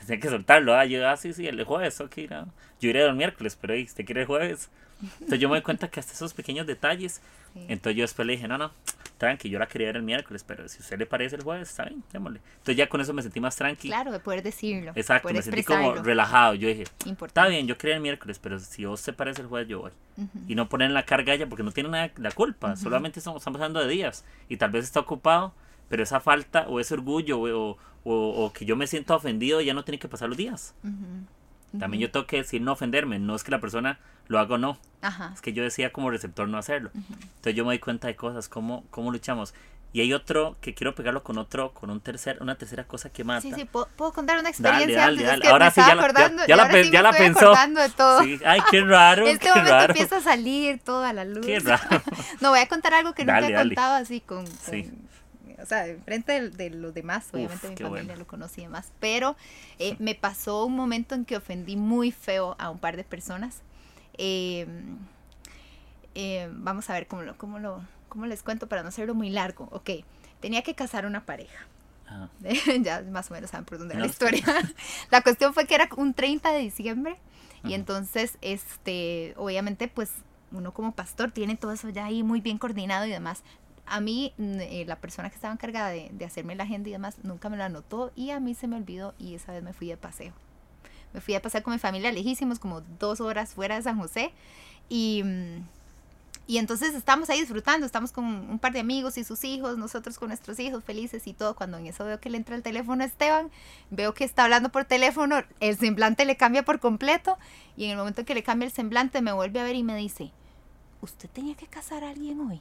Tenía 0.06 0.20
que 0.20 0.28
soltarlo, 0.28 0.74
ah, 0.74 0.84
yo, 0.84 1.08
ah, 1.08 1.16
sí, 1.16 1.32
sí, 1.32 1.46
el 1.46 1.62
jueves, 1.64 2.00
ok, 2.00 2.16
no. 2.30 2.48
Yo 2.80 2.90
iré 2.90 3.04
el 3.04 3.14
miércoles, 3.14 3.56
pero 3.60 3.74
ahí, 3.74 3.84
¿usted 3.84 4.04
quiere 4.04 4.22
el 4.22 4.26
jueves? 4.26 4.70
Entonces 5.02 5.40
yo 5.40 5.48
me 5.48 5.56
doy 5.56 5.62
cuenta 5.62 5.88
que 5.88 6.00
hasta 6.00 6.12
esos 6.12 6.32
pequeños 6.32 6.66
detalles. 6.66 7.20
Entonces 7.68 7.96
yo 7.96 8.02
después 8.02 8.26
le 8.26 8.34
dije, 8.34 8.48
no, 8.48 8.58
no, 8.58 8.70
tranqui, 9.16 9.48
yo 9.48 9.58
la 9.58 9.66
quería 9.66 9.88
ver 9.88 9.96
el 9.96 10.02
miércoles, 10.02 10.44
pero 10.46 10.68
si 10.68 10.78
a 10.78 10.80
usted 10.80 10.98
le 10.98 11.06
parece 11.06 11.36
el 11.36 11.42
jueves, 11.42 11.70
está 11.70 11.84
bien, 11.84 12.02
démosle. 12.12 12.40
Entonces 12.58 12.76
ya 12.76 12.88
con 12.88 13.00
eso 13.00 13.14
me 13.14 13.22
sentí 13.22 13.40
más 13.40 13.56
tranqui. 13.56 13.88
Claro, 13.88 14.12
de 14.12 14.20
poder 14.20 14.42
decirlo. 14.42 14.92
Exacto, 14.94 15.32
me 15.32 15.40
sentí 15.40 15.64
como 15.64 15.94
relajado. 15.94 16.54
Yo 16.54 16.68
dije, 16.68 16.84
está 17.24 17.48
bien, 17.48 17.66
yo 17.66 17.78
quería 17.78 17.96
el 17.96 18.02
miércoles, 18.02 18.38
pero 18.38 18.58
si 18.58 18.84
a 18.84 18.90
usted 18.90 19.14
parece 19.14 19.42
el 19.42 19.48
jueves, 19.48 19.68
yo 19.68 19.80
voy. 19.80 19.92
Y 20.48 20.54
no 20.54 20.68
poner 20.68 20.88
en 20.88 20.94
la 20.94 21.04
carga 21.04 21.34
ella 21.34 21.46
porque 21.46 21.62
no 21.62 21.72
tiene 21.72 21.88
nada 21.88 22.10
la 22.16 22.30
culpa, 22.30 22.76
solamente 22.76 23.20
estamos, 23.20 23.40
estamos 23.40 23.58
hablando 23.60 23.80
de 23.80 23.88
días 23.88 24.24
y 24.48 24.56
tal 24.56 24.70
vez 24.70 24.84
está 24.84 25.00
ocupado, 25.00 25.54
pero 25.88 26.02
esa 26.02 26.20
falta 26.20 26.66
o 26.68 26.80
ese 26.80 26.94
orgullo 26.94 27.40
o, 27.40 27.76
o, 28.04 28.52
que 28.52 28.64
yo 28.64 28.76
me 28.76 28.86
siento 28.86 29.14
ofendido 29.14 29.60
ya 29.60 29.74
no 29.74 29.84
tiene 29.84 29.98
que 29.98 30.08
pasar 30.08 30.28
los 30.28 30.38
días. 30.38 30.74
También 31.78 32.00
yo 32.00 32.10
tengo 32.10 32.26
que 32.26 32.38
decir 32.38 32.62
no 32.62 32.72
ofenderme, 32.72 33.18
no 33.18 33.34
es 33.34 33.44
que 33.44 33.50
la 33.50 33.60
persona 33.60 33.98
lo 34.28 34.38
haga 34.38 34.54
o 34.54 34.58
no. 34.58 34.78
Es 35.34 35.40
que 35.40 35.52
yo 35.52 35.62
decía 35.62 35.92
como 35.92 36.10
receptor 36.10 36.48
no 36.48 36.58
hacerlo. 36.58 36.90
Entonces 36.94 37.54
yo 37.54 37.64
me 37.64 37.70
doy 37.70 37.78
cuenta 37.78 38.08
de 38.08 38.16
cosas, 38.16 38.48
cómo, 38.48 38.84
cómo 38.90 39.10
luchamos. 39.10 39.54
Y 39.92 40.00
hay 40.00 40.12
otro 40.12 40.56
que 40.60 40.74
quiero 40.74 40.94
pegarlo 40.94 41.22
con 41.22 41.38
otro, 41.38 41.72
con 41.72 41.88
un 41.90 42.00
tercer, 42.00 42.38
una 42.42 42.56
tercera 42.56 42.84
cosa 42.84 43.08
que 43.08 43.24
mata. 43.24 43.40
Sí, 43.40 43.52
sí, 43.54 43.64
¿puedo, 43.64 44.12
contar 44.12 44.38
una 44.38 44.50
experiencia 44.50 44.98
dale, 44.98 45.22
dale, 45.22 45.38
dale. 45.38 45.48
ahora 45.48 45.70
sí, 45.70 45.80
ya, 45.80 45.92
acordando, 45.92 46.46
ya, 46.46 46.56
la, 46.56 46.82
ya 46.82 47.02
la 47.02 47.12
pensó. 47.12 47.54
De 47.54 47.88
todo. 47.96 48.22
Sí. 48.22 48.38
Ay, 48.44 48.60
qué 48.70 48.82
raro. 48.82 49.26
En 49.26 49.28
este 49.34 49.46
qué 49.46 49.50
momento 49.50 49.72
raro. 49.72 49.92
empieza 49.92 50.16
a 50.18 50.20
salir 50.20 50.80
toda 50.80 51.14
la 51.14 51.24
luz. 51.24 51.46
Qué 51.46 51.60
raro. 51.60 52.02
no, 52.40 52.50
voy 52.50 52.58
a 52.58 52.68
contar 52.68 52.92
algo 52.92 53.14
que 53.14 53.24
nunca 53.24 53.48
he 53.48 53.54
contado 53.54 53.94
así 53.94 54.20
con, 54.20 54.44
con 54.44 54.56
sí 54.56 54.92
o 55.60 55.66
sea, 55.66 55.86
enfrente 55.86 56.50
de, 56.50 56.70
los 56.70 56.94
demás, 56.94 57.28
obviamente 57.32 57.68
mi 57.68 57.76
familia 57.76 58.16
lo 58.16 58.26
conocía 58.26 58.68
más, 58.68 58.92
pero 59.00 59.36
eh, 59.78 59.96
me 59.98 60.14
pasó 60.14 60.64
un 60.64 60.74
momento 60.74 61.14
en 61.14 61.24
que 61.24 61.36
ofendí 61.36 61.76
muy 61.76 62.12
feo 62.12 62.56
a 62.58 62.70
un 62.70 62.78
par 62.78 62.96
de 62.96 63.04
personas. 63.04 63.62
Em, 64.18 64.98
em, 66.14 66.64
vamos 66.64 66.88
a 66.90 66.94
ver 66.94 67.06
cómo 67.06 67.22
lo, 67.22 67.36
cómo 67.38 67.58
lo, 67.58 67.82
cómo 68.08 68.26
les 68.26 68.42
cuento 68.42 68.68
para 68.68 68.82
no 68.82 68.88
hacerlo 68.88 69.14
muy 69.14 69.30
largo. 69.30 69.68
Ok, 69.72 69.90
tenía 70.40 70.62
que 70.62 70.74
casar 70.74 71.06
una 71.06 71.24
pareja. 71.24 71.66
ya 72.82 73.02
más 73.02 73.30
o 73.30 73.34
menos 73.34 73.50
saben 73.50 73.64
por 73.64 73.78
dónde 73.78 73.94
va 73.94 74.00
la 74.00 74.06
historia. 74.06 74.44
la 75.10 75.22
cuestión 75.22 75.54
fue 75.54 75.66
que 75.66 75.74
era 75.74 75.88
un 75.96 76.14
30 76.14 76.52
de 76.52 76.60
diciembre 76.60 77.16
y 77.64 77.74
entonces, 77.74 78.38
este, 78.42 79.34
obviamente, 79.36 79.88
pues 79.88 80.12
uno 80.52 80.72
como 80.72 80.92
pastor 80.92 81.32
tiene 81.32 81.56
todo 81.56 81.72
eso 81.72 81.88
ya 81.88 82.04
ahí 82.04 82.22
muy 82.22 82.40
bien 82.40 82.58
coordinado 82.58 83.06
y 83.06 83.10
demás 83.10 83.42
a 83.86 84.00
mí 84.00 84.32
eh, 84.38 84.84
la 84.86 84.96
persona 84.96 85.30
que 85.30 85.36
estaba 85.36 85.54
encargada 85.54 85.90
de, 85.90 86.24
hacerme 86.24 86.54
la 86.54 86.64
agenda 86.64 86.88
y 86.88 86.92
demás 86.92 87.16
nunca 87.22 87.48
me 87.48 87.56
la 87.56 87.66
anotó 87.66 88.12
y 88.14 88.30
a 88.30 88.40
mí 88.40 88.54
se 88.54 88.66
me 88.68 88.76
olvidó 88.76 89.14
y 89.18 89.34
esa 89.34 89.52
vez 89.52 89.62
me 89.62 89.72
fui 89.72 89.88
de 89.88 89.96
paseo. 89.96 90.32
Me 91.12 91.20
fui 91.20 91.34
a 91.34 91.40
pasar 91.40 91.62
con 91.62 91.72
mi 91.72 91.78
familia 91.78 92.12
lejísimos, 92.12 92.58
como 92.58 92.82
dos 92.98 93.20
horas 93.20 93.54
fuera 93.54 93.76
de 93.76 93.82
San 93.82 93.98
José 93.98 94.32
y, 94.88 95.22
y 96.46 96.58
entonces 96.58 96.94
estamos 96.94 97.30
ahí 97.30 97.40
disfrutando, 97.40 97.86
estamos 97.86 98.12
con 98.12 98.24
un 98.24 98.58
par 98.58 98.72
de 98.72 98.80
amigos 98.80 99.16
y 99.18 99.24
sus 99.24 99.42
hijos, 99.44 99.78
nosotros 99.78 100.18
con 100.18 100.28
nuestros 100.28 100.58
hijos 100.58 100.84
felices 100.84 101.26
y 101.26 101.32
todo. 101.32 101.54
Cuando 101.54 101.78
en 101.78 101.86
eso 101.86 102.04
veo 102.04 102.20
que 102.20 102.28
le 102.28 102.36
entra 102.36 102.56
el 102.56 102.62
teléfono 102.62 103.02
a 103.02 103.06
Esteban, 103.06 103.50
veo 103.90 104.14
que 104.14 104.24
está 104.24 104.44
hablando 104.44 104.70
por 104.70 104.84
teléfono, 104.84 105.42
el 105.60 105.76
semblante 105.78 106.24
le 106.24 106.36
cambia 106.36 106.64
por 106.64 106.80
completo 106.80 107.38
y 107.76 107.84
en 107.84 107.92
el 107.92 107.96
momento 107.96 108.24
que 108.24 108.34
le 108.34 108.42
cambia 108.42 108.66
el 108.66 108.72
semblante 108.72 109.22
me 109.22 109.32
vuelve 109.32 109.60
a 109.60 109.64
ver 109.64 109.76
y 109.76 109.82
me 109.82 109.96
dice, 109.96 110.32
¿usted 111.00 111.30
tenía 111.30 111.54
que 111.54 111.66
casar 111.66 112.04
a 112.04 112.10
alguien 112.10 112.40
hoy? 112.40 112.60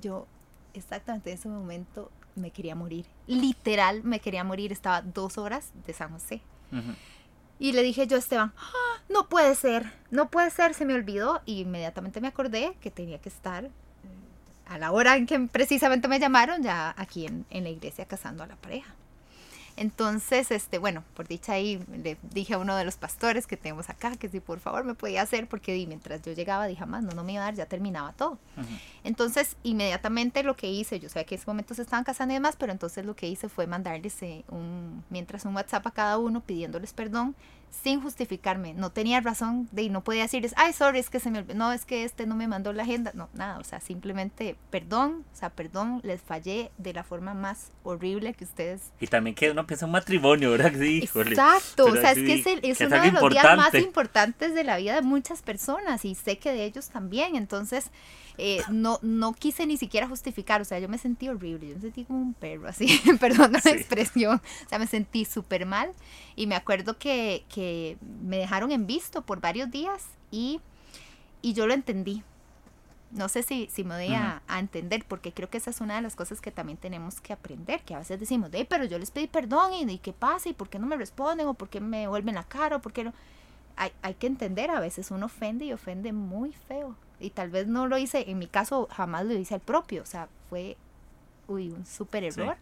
Yo, 0.00 0.26
exactamente 0.74 1.30
en 1.30 1.38
ese 1.38 1.48
momento, 1.48 2.10
me 2.34 2.50
quería 2.50 2.74
morir. 2.74 3.06
Literal, 3.26 4.02
me 4.04 4.20
quería 4.20 4.44
morir. 4.44 4.72
Estaba 4.72 5.02
dos 5.02 5.38
horas 5.38 5.72
de 5.86 5.92
San 5.92 6.10
José. 6.10 6.40
Y 7.58 7.72
le 7.72 7.82
dije 7.82 8.06
yo 8.06 8.16
a 8.16 8.18
Esteban, 8.20 8.52
¡Ah! 8.56 9.02
no 9.08 9.28
puede 9.28 9.54
ser, 9.54 9.92
no 10.10 10.30
puede 10.30 10.50
ser, 10.50 10.74
se 10.74 10.84
me 10.84 10.94
olvidó. 10.94 11.40
Y 11.44 11.60
inmediatamente 11.60 12.20
me 12.20 12.28
acordé 12.28 12.76
que 12.80 12.90
tenía 12.90 13.18
que 13.18 13.28
estar 13.28 13.64
eh, 13.64 13.70
a 14.66 14.78
la 14.78 14.92
hora 14.92 15.16
en 15.16 15.26
que 15.26 15.38
precisamente 15.40 16.08
me 16.08 16.20
llamaron, 16.20 16.62
ya 16.62 16.94
aquí 16.96 17.26
en, 17.26 17.46
en 17.50 17.64
la 17.64 17.70
iglesia 17.70 18.06
casando 18.06 18.44
a 18.44 18.46
la 18.46 18.56
pareja. 18.56 18.94
Entonces, 19.78 20.50
este, 20.50 20.78
bueno, 20.78 21.04
por 21.14 21.28
dicha 21.28 21.52
ahí 21.52 21.80
le 22.02 22.18
dije 22.32 22.54
a 22.54 22.58
uno 22.58 22.74
de 22.74 22.84
los 22.84 22.96
pastores 22.96 23.46
que 23.46 23.56
tenemos 23.56 23.88
acá 23.88 24.16
que 24.16 24.28
si 24.28 24.40
por 24.40 24.58
favor 24.58 24.84
me 24.84 24.94
podía 24.94 25.22
hacer, 25.22 25.48
porque 25.48 25.86
mientras 25.86 26.20
yo 26.22 26.32
llegaba 26.32 26.66
dije, 26.66 26.84
más, 26.84 27.04
no, 27.04 27.12
no 27.12 27.22
me 27.22 27.34
iba 27.34 27.42
a 27.42 27.44
dar, 27.46 27.54
ya 27.54 27.66
terminaba 27.66 28.12
todo. 28.12 28.38
Entonces, 29.04 29.56
inmediatamente 29.62 30.42
lo 30.42 30.56
que 30.56 30.68
hice, 30.68 30.98
yo 30.98 31.08
sabía 31.08 31.24
que 31.26 31.36
en 31.36 31.40
ese 31.40 31.48
momento 31.48 31.74
se 31.74 31.82
estaban 31.82 32.02
casando 32.02 32.34
y 32.34 32.36
demás, 32.36 32.56
pero 32.58 32.72
entonces 32.72 33.06
lo 33.06 33.14
que 33.14 33.28
hice 33.28 33.48
fue 33.48 33.68
mandarles 33.68 34.20
eh, 34.22 34.44
un, 34.48 35.04
mientras 35.10 35.44
un 35.44 35.54
WhatsApp 35.54 35.86
a 35.86 35.90
cada 35.92 36.18
uno 36.18 36.40
pidiéndoles 36.40 36.92
perdón 36.92 37.36
sin 37.70 38.00
justificarme. 38.00 38.74
No 38.74 38.90
tenía 38.90 39.20
razón 39.20 39.68
de 39.72 39.82
y 39.82 39.88
no 39.88 40.02
podía 40.02 40.22
decirles, 40.22 40.54
ay, 40.56 40.72
sorry, 40.72 40.98
es 40.98 41.10
que 41.10 41.20
se 41.20 41.30
me 41.30 41.38
olvidó, 41.38 41.54
no, 41.54 41.72
es 41.72 41.84
que 41.84 42.04
este 42.04 42.26
no 42.26 42.34
me 42.34 42.48
mandó 42.48 42.72
la 42.72 42.82
agenda. 42.82 43.12
No, 43.14 43.28
nada, 43.32 43.58
o 43.58 43.64
sea, 43.64 43.80
simplemente 43.80 44.56
perdón, 44.70 45.24
o 45.32 45.36
sea, 45.36 45.50
perdón, 45.50 46.00
les 46.02 46.20
fallé 46.20 46.70
de 46.78 46.92
la 46.92 47.04
forma 47.04 47.34
más 47.34 47.72
horrible 47.82 48.34
que 48.34 48.44
ustedes. 48.44 48.92
Y 49.00 49.06
también 49.06 49.34
que 49.34 49.50
uno 49.50 49.66
piensa 49.66 49.86
un 49.86 49.92
matrimonio, 49.92 50.50
¿verdad? 50.50 50.72
Sí, 50.78 51.00
Exacto, 51.02 51.86
o 51.86 51.96
sea, 51.96 52.12
es 52.12 52.18
que 52.18 52.34
es, 52.34 52.46
es 52.46 52.80
uno 52.80 53.02
de 53.02 53.10
los 53.10 53.30
días 53.30 53.56
más 53.56 53.74
importantes 53.74 54.54
de 54.54 54.64
la 54.64 54.76
vida 54.76 54.94
de 54.94 55.02
muchas 55.02 55.42
personas 55.42 56.04
y 56.04 56.14
sé 56.14 56.38
que 56.38 56.52
de 56.52 56.64
ellos 56.64 56.88
también. 56.88 57.34
Entonces, 57.34 57.90
eh, 58.40 58.62
no, 58.70 59.00
no 59.02 59.32
quise 59.32 59.66
ni 59.66 59.76
siquiera 59.76 60.06
justificar, 60.06 60.60
o 60.60 60.64
sea, 60.64 60.78
yo 60.78 60.88
me 60.88 60.96
sentí 60.96 61.28
horrible, 61.28 61.70
yo 61.70 61.74
me 61.74 61.80
sentí 61.80 62.04
como 62.04 62.20
un 62.20 62.34
perro, 62.34 62.68
así, 62.68 62.86
perdón 63.20 63.52
la 63.52 63.58
expresión, 63.58 64.40
o 64.64 64.68
sea, 64.68 64.78
me 64.78 64.86
sentí 64.86 65.24
súper 65.24 65.66
mal 65.66 65.90
y 66.36 66.46
me 66.46 66.54
acuerdo 66.54 66.96
que, 66.98 67.44
que, 67.52 67.98
me 68.22 68.38
dejaron 68.38 68.70
en 68.70 68.86
visto 68.86 69.22
por 69.22 69.40
varios 69.40 69.72
días 69.72 70.06
y, 70.30 70.60
y 71.42 71.52
yo 71.52 71.66
lo 71.66 71.74
entendí. 71.74 72.22
No 73.10 73.28
sé 73.28 73.42
si, 73.42 73.68
si 73.72 73.82
me 73.84 73.96
voy 73.96 74.14
a, 74.14 74.42
entender, 74.56 75.04
porque 75.08 75.32
creo 75.32 75.50
que 75.50 75.56
esa 75.58 75.70
es 75.70 75.80
una 75.80 75.96
de 75.96 76.02
las 76.02 76.14
cosas 76.14 76.40
que 76.40 76.52
también 76.52 76.78
tenemos 76.78 77.20
que 77.20 77.32
aprender, 77.32 77.82
que 77.82 77.94
a 77.94 77.98
veces 77.98 78.20
decimos, 78.20 78.52
de, 78.52 78.64
pero 78.66 78.84
yo 78.84 78.98
les 79.00 79.10
pedí 79.10 79.26
perdón 79.26 79.72
y, 79.72 79.90
y 79.90 79.98
qué 79.98 80.12
pasa 80.12 80.48
y 80.48 80.52
por 80.52 80.68
qué 80.68 80.78
no 80.78 80.86
me 80.86 80.96
responden 80.96 81.48
o 81.48 81.54
por 81.54 81.70
qué 81.70 81.80
me 81.80 82.06
vuelven 82.06 82.36
la 82.36 82.44
cara 82.44 82.76
o 82.76 82.80
por 82.80 82.92
qué 82.92 83.02
no. 83.02 83.14
Hay, 83.74 83.90
hay 84.02 84.14
que 84.14 84.26
entender, 84.28 84.70
a 84.70 84.78
veces 84.78 85.10
uno 85.10 85.26
ofende 85.26 85.64
y 85.64 85.72
ofende 85.72 86.12
muy 86.12 86.52
feo 86.52 86.96
y 87.20 87.30
tal 87.30 87.50
vez 87.50 87.66
no 87.66 87.86
lo 87.86 87.98
hice, 87.98 88.30
en 88.30 88.38
mi 88.38 88.46
caso 88.46 88.88
jamás 88.90 89.26
lo 89.26 89.34
hice 89.34 89.54
al 89.54 89.60
propio, 89.60 90.02
o 90.02 90.06
sea, 90.06 90.28
fue 90.48 90.76
uy, 91.48 91.70
un 91.70 91.84
súper 91.84 92.24
error. 92.24 92.56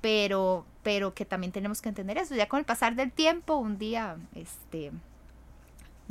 Pero, 0.00 0.66
pero 0.82 1.14
que 1.14 1.24
también 1.24 1.52
tenemos 1.52 1.80
que 1.80 1.88
entender 1.88 2.18
eso. 2.18 2.34
Ya 2.34 2.48
con 2.48 2.58
el 2.58 2.64
pasar 2.64 2.96
del 2.96 3.12
tiempo, 3.12 3.56
un 3.56 3.78
día, 3.78 4.16
este, 4.34 4.90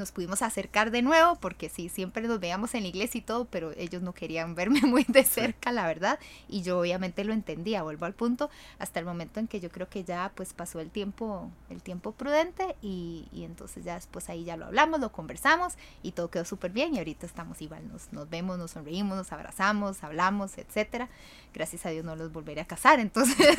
nos 0.02 0.12
pudimos 0.12 0.42
acercar 0.42 0.92
de 0.92 1.02
nuevo, 1.02 1.36
porque 1.36 1.70
sí, 1.70 1.88
siempre 1.88 2.28
nos 2.28 2.40
veíamos 2.40 2.74
en 2.76 2.84
la 2.84 2.90
iglesia 2.90 3.20
y 3.20 3.22
todo, 3.22 3.46
pero 3.46 3.72
ellos 3.78 4.02
no 4.02 4.14
querían 4.14 4.56
verme 4.62 4.82
muy 4.82 5.06
de 5.08 5.24
cerca, 5.24 5.72
la 5.72 5.88
verdad, 5.88 6.20
y 6.50 6.62
yo 6.62 6.80
obviamente 6.80 7.24
lo 7.24 7.32
entendía, 7.32 7.84
vuelvo 7.84 8.06
al 8.06 8.14
punto, 8.14 8.50
hasta 8.80 9.00
el 9.00 9.06
momento 9.06 9.40
en 9.40 9.48
que 9.48 9.60
yo 9.60 9.70
creo 9.70 9.88
que 9.88 10.04
ya 10.04 10.32
pues 10.36 10.54
pasó 10.54 10.80
el 10.80 10.90
tiempo, 10.90 11.50
el 11.70 11.82
tiempo 11.82 12.12
prudente, 12.12 12.76
y, 12.82 13.28
y 13.32 13.46
entonces 13.46 13.86
ya 13.86 13.96
después 13.96 14.30
ahí 14.30 14.44
ya 14.44 14.58
lo 14.58 14.66
hablamos, 14.66 15.00
lo 15.00 15.12
conversamos, 15.12 15.76
y 16.04 16.12
todo 16.12 16.30
quedó 16.30 16.44
súper 16.44 16.72
bien, 16.72 16.94
y 16.94 16.98
ahorita 16.98 17.26
estamos 17.26 17.62
igual, 17.62 17.88
nos, 17.88 18.12
nos 18.12 18.30
vemos, 18.30 18.58
nos 18.58 18.72
sonreímos, 18.72 19.16
nos 19.16 19.32
abrazamos, 19.32 20.04
hablamos, 20.04 20.58
etcétera. 20.58 21.10
Gracias 21.54 21.86
a 21.86 21.90
Dios 21.90 22.06
no 22.06 22.16
los 22.16 22.32
volveré 22.32 22.62
a 22.62 22.66
casar, 22.66 23.00
entonces... 23.08 23.58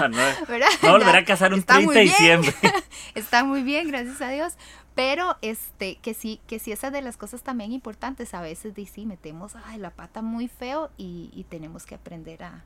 no, 0.00 0.08
no 0.08 0.92
volveré 0.92 1.18
a 1.18 1.24
casar 1.24 1.54
un 1.54 1.62
30 1.62 1.92
de 1.92 2.00
diciembre. 2.00 2.54
Está 3.14 3.44
muy 3.44 3.62
bien, 3.62 3.88
gracias 3.88 4.20
a 4.20 4.30
Dios. 4.30 4.54
Pero 4.94 5.36
este, 5.40 5.96
que 5.96 6.14
sí, 6.14 6.40
que 6.46 6.58
sí, 6.58 6.72
esa 6.72 6.90
de 6.90 7.00
las 7.00 7.16
cosas 7.16 7.42
también 7.42 7.72
importantes. 7.72 8.34
A 8.34 8.42
veces 8.42 8.74
de, 8.74 8.86
sí 8.86 9.06
metemos 9.06 9.54
ay, 9.64 9.78
la 9.78 9.90
pata 9.90 10.22
muy 10.22 10.48
feo 10.48 10.90
y, 10.98 11.30
y 11.34 11.44
tenemos 11.44 11.86
que 11.86 11.94
aprender 11.94 12.42
a, 12.42 12.64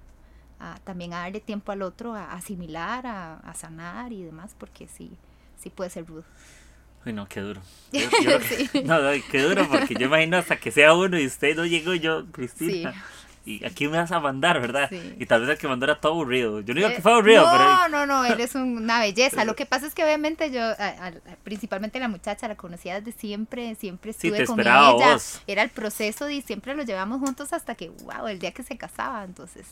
a, 0.59 0.79
también 0.85 1.13
a 1.13 1.19
darle 1.19 1.41
tiempo 1.41 1.73
al 1.73 1.83
otro, 1.83 2.15
a, 2.15 2.33
asimilar, 2.33 3.07
a, 3.07 3.35
a, 3.39 3.55
sanar 3.55 4.13
y 4.13 4.23
demás, 4.23 4.57
porque 4.59 4.89
sí, 4.89 5.11
sí 5.57 5.71
puede 5.71 5.91
ser 5.91 6.07
rudo. 6.07 6.25
Uy, 7.05 7.13
no, 7.13 7.29
qué 7.29 7.41
duro. 7.41 7.61
no, 8.85 9.01
no, 9.01 9.11
qué 9.31 9.43
duro, 9.43 9.69
porque 9.69 9.95
yo 9.95 10.07
imagino 10.07 10.39
hasta 10.39 10.57
que 10.57 10.73
sea 10.73 10.95
uno 10.95 11.19
y 11.19 11.27
usted 11.27 11.55
no 11.55 11.65
llegó 11.65 11.95
yo, 11.95 12.27
Cristina. 12.33 12.93
Sí 12.93 12.99
y 13.47 13.65
aquí 13.65 13.87
me 13.89 13.97
vas 13.97 14.13
a 14.13 14.21
mandar, 14.21 14.61
¿verdad? 14.61 14.91
Y 14.91 15.25
tal 15.27 15.41
vez 15.41 15.51
el 15.51 15.59
que 15.59 15.69
mandó 15.69 15.87
era 15.87 16.01
todo 16.01 16.13
aburrido. 16.13 16.61
Yo 16.61 16.75
no 16.75 16.81
digo 16.81 16.93
que 16.93 17.01
fue 17.01 17.13
aburrido, 17.13 17.45
no, 17.45 17.53
pero... 17.53 17.65
No, 17.65 17.89
no, 17.89 18.07
no, 18.07 18.25
él 18.25 18.41
es 18.41 18.55
una 18.57 19.01
belleza. 19.01 19.45
Lo 19.45 19.57
que 19.57 19.65
pasa 19.65 19.87
es 19.87 19.95
que 19.95 20.05
obviamente 20.05 20.51
yo, 20.51 20.61
principalmente 21.45 21.99
la 22.01 22.09
muchacha, 22.09 22.49
la 22.49 22.57
conocía 22.57 23.01
desde 23.01 23.19
siempre, 23.19 23.75
siempre 23.77 24.11
estuve 24.11 24.45
con 24.45 24.61
ella. 24.61 24.91
Vos. 24.91 25.41
Era 25.47 25.63
el 25.63 25.71
proceso 25.71 26.29
y 26.29 26.43
siempre 26.43 26.75
lo 26.75 26.83
llevamos 26.83 27.21
juntos 27.21 27.53
hasta 27.53 27.77
que, 27.77 27.91
wow, 28.05 28.27
el 28.27 28.39
día 28.39 28.53
que 28.53 28.63
se 28.63 28.77
casaba, 28.77 29.25
entonces... 29.25 29.67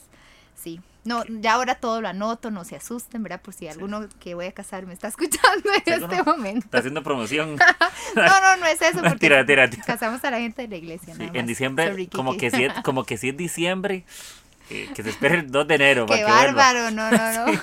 Sí, 0.54 0.80
no, 1.04 1.22
ya 1.28 1.54
ahora 1.54 1.74
todo 1.74 2.00
lo 2.00 2.08
anoto, 2.08 2.50
no 2.50 2.64
se 2.64 2.76
asusten, 2.76 3.22
¿verdad? 3.22 3.40
Por 3.40 3.52
si 3.52 3.68
alguno 3.68 4.08
que 4.20 4.34
voy 4.34 4.46
a 4.46 4.52
casar 4.52 4.86
me 4.86 4.94
está 4.94 5.08
escuchando 5.08 5.68
en 5.84 5.92
este 5.92 6.22
momento. 6.22 6.64
Está 6.66 6.78
haciendo 6.78 7.02
promoción. 7.02 7.56
no, 8.16 8.22
no, 8.22 8.56
no 8.56 8.66
es 8.66 8.80
eso, 8.80 8.98
porque 9.02 9.16
tira, 9.16 9.44
tira, 9.44 9.68
tira. 9.68 9.84
casamos 9.84 10.24
a 10.24 10.30
la 10.30 10.38
gente 10.38 10.62
de 10.62 10.68
la 10.68 10.76
iglesia. 10.76 11.14
Sí, 11.14 11.28
en 11.32 11.46
diciembre, 11.46 12.08
como, 12.08 12.36
que 12.36 12.50
si 12.50 12.64
es, 12.64 12.72
como 12.82 13.04
que 13.04 13.18
si 13.18 13.28
es 13.28 13.36
diciembre, 13.36 14.04
eh, 14.70 14.88
que 14.94 15.02
se 15.02 15.10
espere 15.10 15.40
el 15.40 15.50
2 15.50 15.68
de 15.68 15.74
enero. 15.74 16.06
Qué 16.06 16.24
bárbaro, 16.24 16.90
no, 16.90 17.10
no, 17.10 17.46
no. 17.46 17.60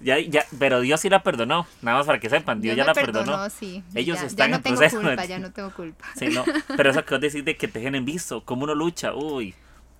Ya, 0.00 0.18
ya, 0.18 0.44
pero 0.58 0.80
Dios 0.80 1.00
sí 1.00 1.08
la 1.08 1.22
perdonó, 1.22 1.64
nada 1.80 1.98
más 1.98 2.06
para 2.06 2.18
que 2.18 2.28
sepan, 2.28 2.60
Dios, 2.60 2.76
ya 2.76 2.84
la 2.84 2.92
perdonó. 2.92 3.48
Sí, 3.50 3.84
Ellos 3.94 4.18
ya, 4.20 4.26
están 4.26 4.36
ya 4.36 4.48
no 4.48 4.56
en 4.56 4.62
tengo 4.62 4.78
proceso. 4.78 5.00
culpa, 5.00 5.24
ya 5.26 5.38
no 5.38 5.52
tengo 5.52 5.70
culpa. 5.70 6.06
Sí, 6.18 6.26
no, 6.26 6.44
pero 6.76 6.90
eso 6.90 7.04
que 7.04 7.14
vos 7.14 7.20
decís 7.20 7.44
de 7.44 7.56
que 7.56 7.68
te 7.68 7.78
dejen 7.78 7.94
en 7.94 8.04
visto, 8.04 8.44
cómo 8.44 8.64
uno 8.64 8.74
lucha, 8.74 9.14
uy, 9.14 9.54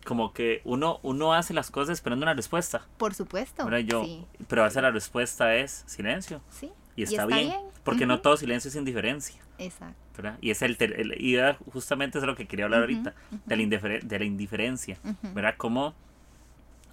como 0.04 0.32
que 0.32 0.60
uno, 0.64 0.98
uno 1.02 1.32
hace 1.34 1.54
las 1.54 1.70
cosas 1.70 1.94
esperando 1.94 2.24
una 2.24 2.34
respuesta. 2.34 2.86
Por 2.96 3.14
supuesto. 3.14 3.68
yo, 3.78 4.04
sí. 4.04 4.26
Pero 4.48 4.62
a 4.62 4.64
veces 4.66 4.82
la 4.82 4.90
respuesta 4.90 5.54
es 5.54 5.84
silencio. 5.86 6.40
Sí. 6.50 6.72
Y 6.96 7.04
está, 7.04 7.24
bien, 7.24 7.52
Porque 7.84 8.04
no 8.04 8.20
todo 8.20 8.36
silencio 8.36 8.68
es 8.68 8.76
indiferencia. 8.76 9.40
Exacto. 9.58 9.96
¿verdad? 10.16 10.38
Y 10.40 10.50
es 10.50 10.60
el, 10.62 10.76
el, 10.78 11.14
y 11.22 11.38
justamente 11.72 12.18
es 12.18 12.24
lo 12.24 12.36
que 12.36 12.46
quería 12.46 12.66
hablar 12.66 12.80
ahorita, 12.80 13.14
de, 13.46 13.56
la 13.56 13.98
de 14.02 14.18
la 14.18 14.24
indiferencia. 14.24 14.98
¿Verdad? 15.34 15.54
Cómo, 15.56 15.94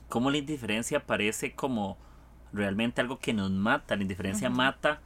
cómo 0.08 0.32
la 0.32 0.38
indiferencia 0.38 1.06
parece 1.06 1.54
como 1.54 1.98
realmente 2.54 3.02
algo 3.02 3.20
que 3.20 3.34
nos 3.34 3.52
mata. 3.52 3.96
La 3.96 4.04
indiferencia 4.04 4.50
mata 4.50 5.02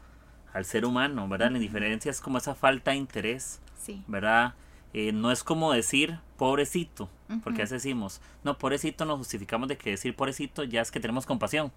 al 0.54 0.66
ser 0.66 0.86
humano, 0.86 1.28
¿verdad? 1.28 1.50
La 1.50 1.58
indiferencia 1.58 2.12
es 2.12 2.22
como 2.22 2.38
esa 2.38 2.54
falta 2.54 2.92
de 2.92 2.98
interés. 2.98 3.62
Sí. 3.78 4.04
¿Verdad? 4.08 4.54
Eh, 4.94 5.12
no 5.12 5.32
es 5.32 5.44
como 5.44 5.74
decir 5.74 6.20
pobrecito, 6.38 7.10
porque 7.44 7.62
a 7.62 7.64
veces 7.64 7.82
decimos, 7.84 8.22
no, 8.44 8.58
pobrecito 8.58 9.06
nos 9.06 9.18
justificamos 9.18 9.68
de 9.68 9.78
que 9.78 9.90
decir 9.90 10.16
pobrecito 10.16 10.64
ya 10.64 10.82
es 10.82 10.92
que 10.92 11.00
tenemos 11.00 11.26
compasión. 11.26 11.72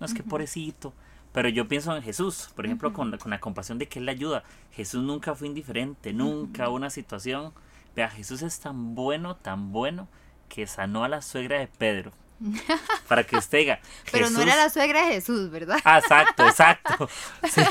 No 0.00 0.06
es 0.06 0.14
que 0.14 0.22
pobrecito. 0.22 0.92
Pero 1.32 1.48
yo 1.48 1.68
pienso 1.68 1.94
en 1.94 2.02
Jesús, 2.02 2.50
por 2.54 2.64
ejemplo, 2.64 2.92
con, 2.92 3.10
la, 3.10 3.18
con 3.18 3.30
la 3.30 3.40
compasión 3.40 3.78
de 3.78 3.86
que 3.86 3.98
Él 3.98 4.06
le 4.06 4.12
ayuda. 4.12 4.44
Jesús 4.72 5.02
nunca 5.02 5.34
fue 5.34 5.46
indiferente, 5.46 6.12
nunca 6.12 6.68
una 6.68 6.90
situación. 6.90 7.52
Vea, 7.94 8.08
Jesús 8.08 8.42
es 8.42 8.60
tan 8.60 8.94
bueno, 8.94 9.36
tan 9.36 9.72
bueno, 9.72 10.08
que 10.48 10.66
sanó 10.66 11.04
a 11.04 11.08
la 11.08 11.20
suegra 11.20 11.58
de 11.58 11.66
Pedro. 11.66 12.12
Para 13.08 13.24
que 13.24 13.36
usted 13.36 13.58
diga. 13.58 13.80
Pero 14.10 14.30
no 14.30 14.40
era 14.40 14.56
la 14.56 14.70
suegra 14.70 15.06
de 15.06 15.14
Jesús, 15.14 15.50
¿verdad? 15.50 15.78
Ah, 15.84 15.98
exacto, 15.98 16.46
exacto. 16.46 17.08
Sí, 17.50 17.62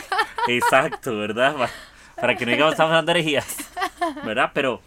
exacto, 0.48 1.18
¿verdad? 1.18 1.70
Para 2.20 2.36
que 2.36 2.46
no 2.46 2.52
digamos 2.52 2.74
estamos 2.74 2.94
dando 2.94 3.12
herejías. 3.12 3.58
¿Verdad? 4.26 4.52
Pero 4.54 4.82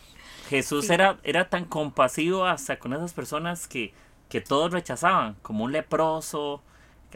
Jesús 0.48 0.90
era, 0.90 1.18
era 1.22 1.48
tan 1.48 1.64
compasivo 1.64 2.44
hasta 2.44 2.78
con 2.78 2.92
esas 2.92 3.12
personas 3.12 3.68
que, 3.68 3.92
que 4.28 4.40
todos 4.40 4.72
rechazaban, 4.72 5.36
como 5.42 5.64
un 5.64 5.72
leproso, 5.72 6.62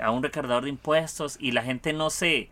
a 0.00 0.10
un 0.10 0.22
recargador 0.22 0.64
de 0.64 0.70
impuestos, 0.70 1.36
y 1.40 1.52
la 1.52 1.62
gente 1.62 1.92
no 1.92 2.10
se, 2.10 2.48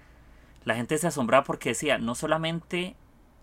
la 0.65 0.75
gente 0.75 0.99
se 0.99 1.07
asombraba 1.07 1.45
porque 1.45 1.71
decía, 1.71 1.99
no 1.99 2.15
solamente 2.15 2.97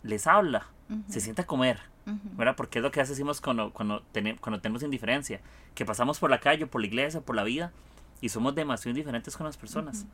les 0.04 0.28
habla, 0.28 0.68
se 1.08 1.20
sienta 1.20 1.44
a 1.44 1.46
comer, 1.46 1.80
¿verdad? 2.06 2.56
Porque 2.56 2.80
es 2.80 2.84
lo 2.84 2.92
que 2.92 3.00
hacemos 3.00 3.42
cuando, 3.42 3.72
cuando, 3.72 4.04
cuando 4.42 4.60
tenemos 4.60 4.82
indiferencia, 4.84 5.42
que 5.76 5.86
pasamos 5.86 6.20
por 6.20 6.30
la 6.30 6.40
calle, 6.40 6.66
por 6.66 6.82
la 6.82 6.88
iglesia, 6.88 7.22
por 7.22 7.36
la 7.36 7.44
vida, 7.44 7.72
y 8.22 8.30
somos 8.30 8.56
demasiado 8.56 8.92
indiferentes 8.92 9.38
con 9.38 9.46
las 9.46 9.58
personas. 9.58 10.06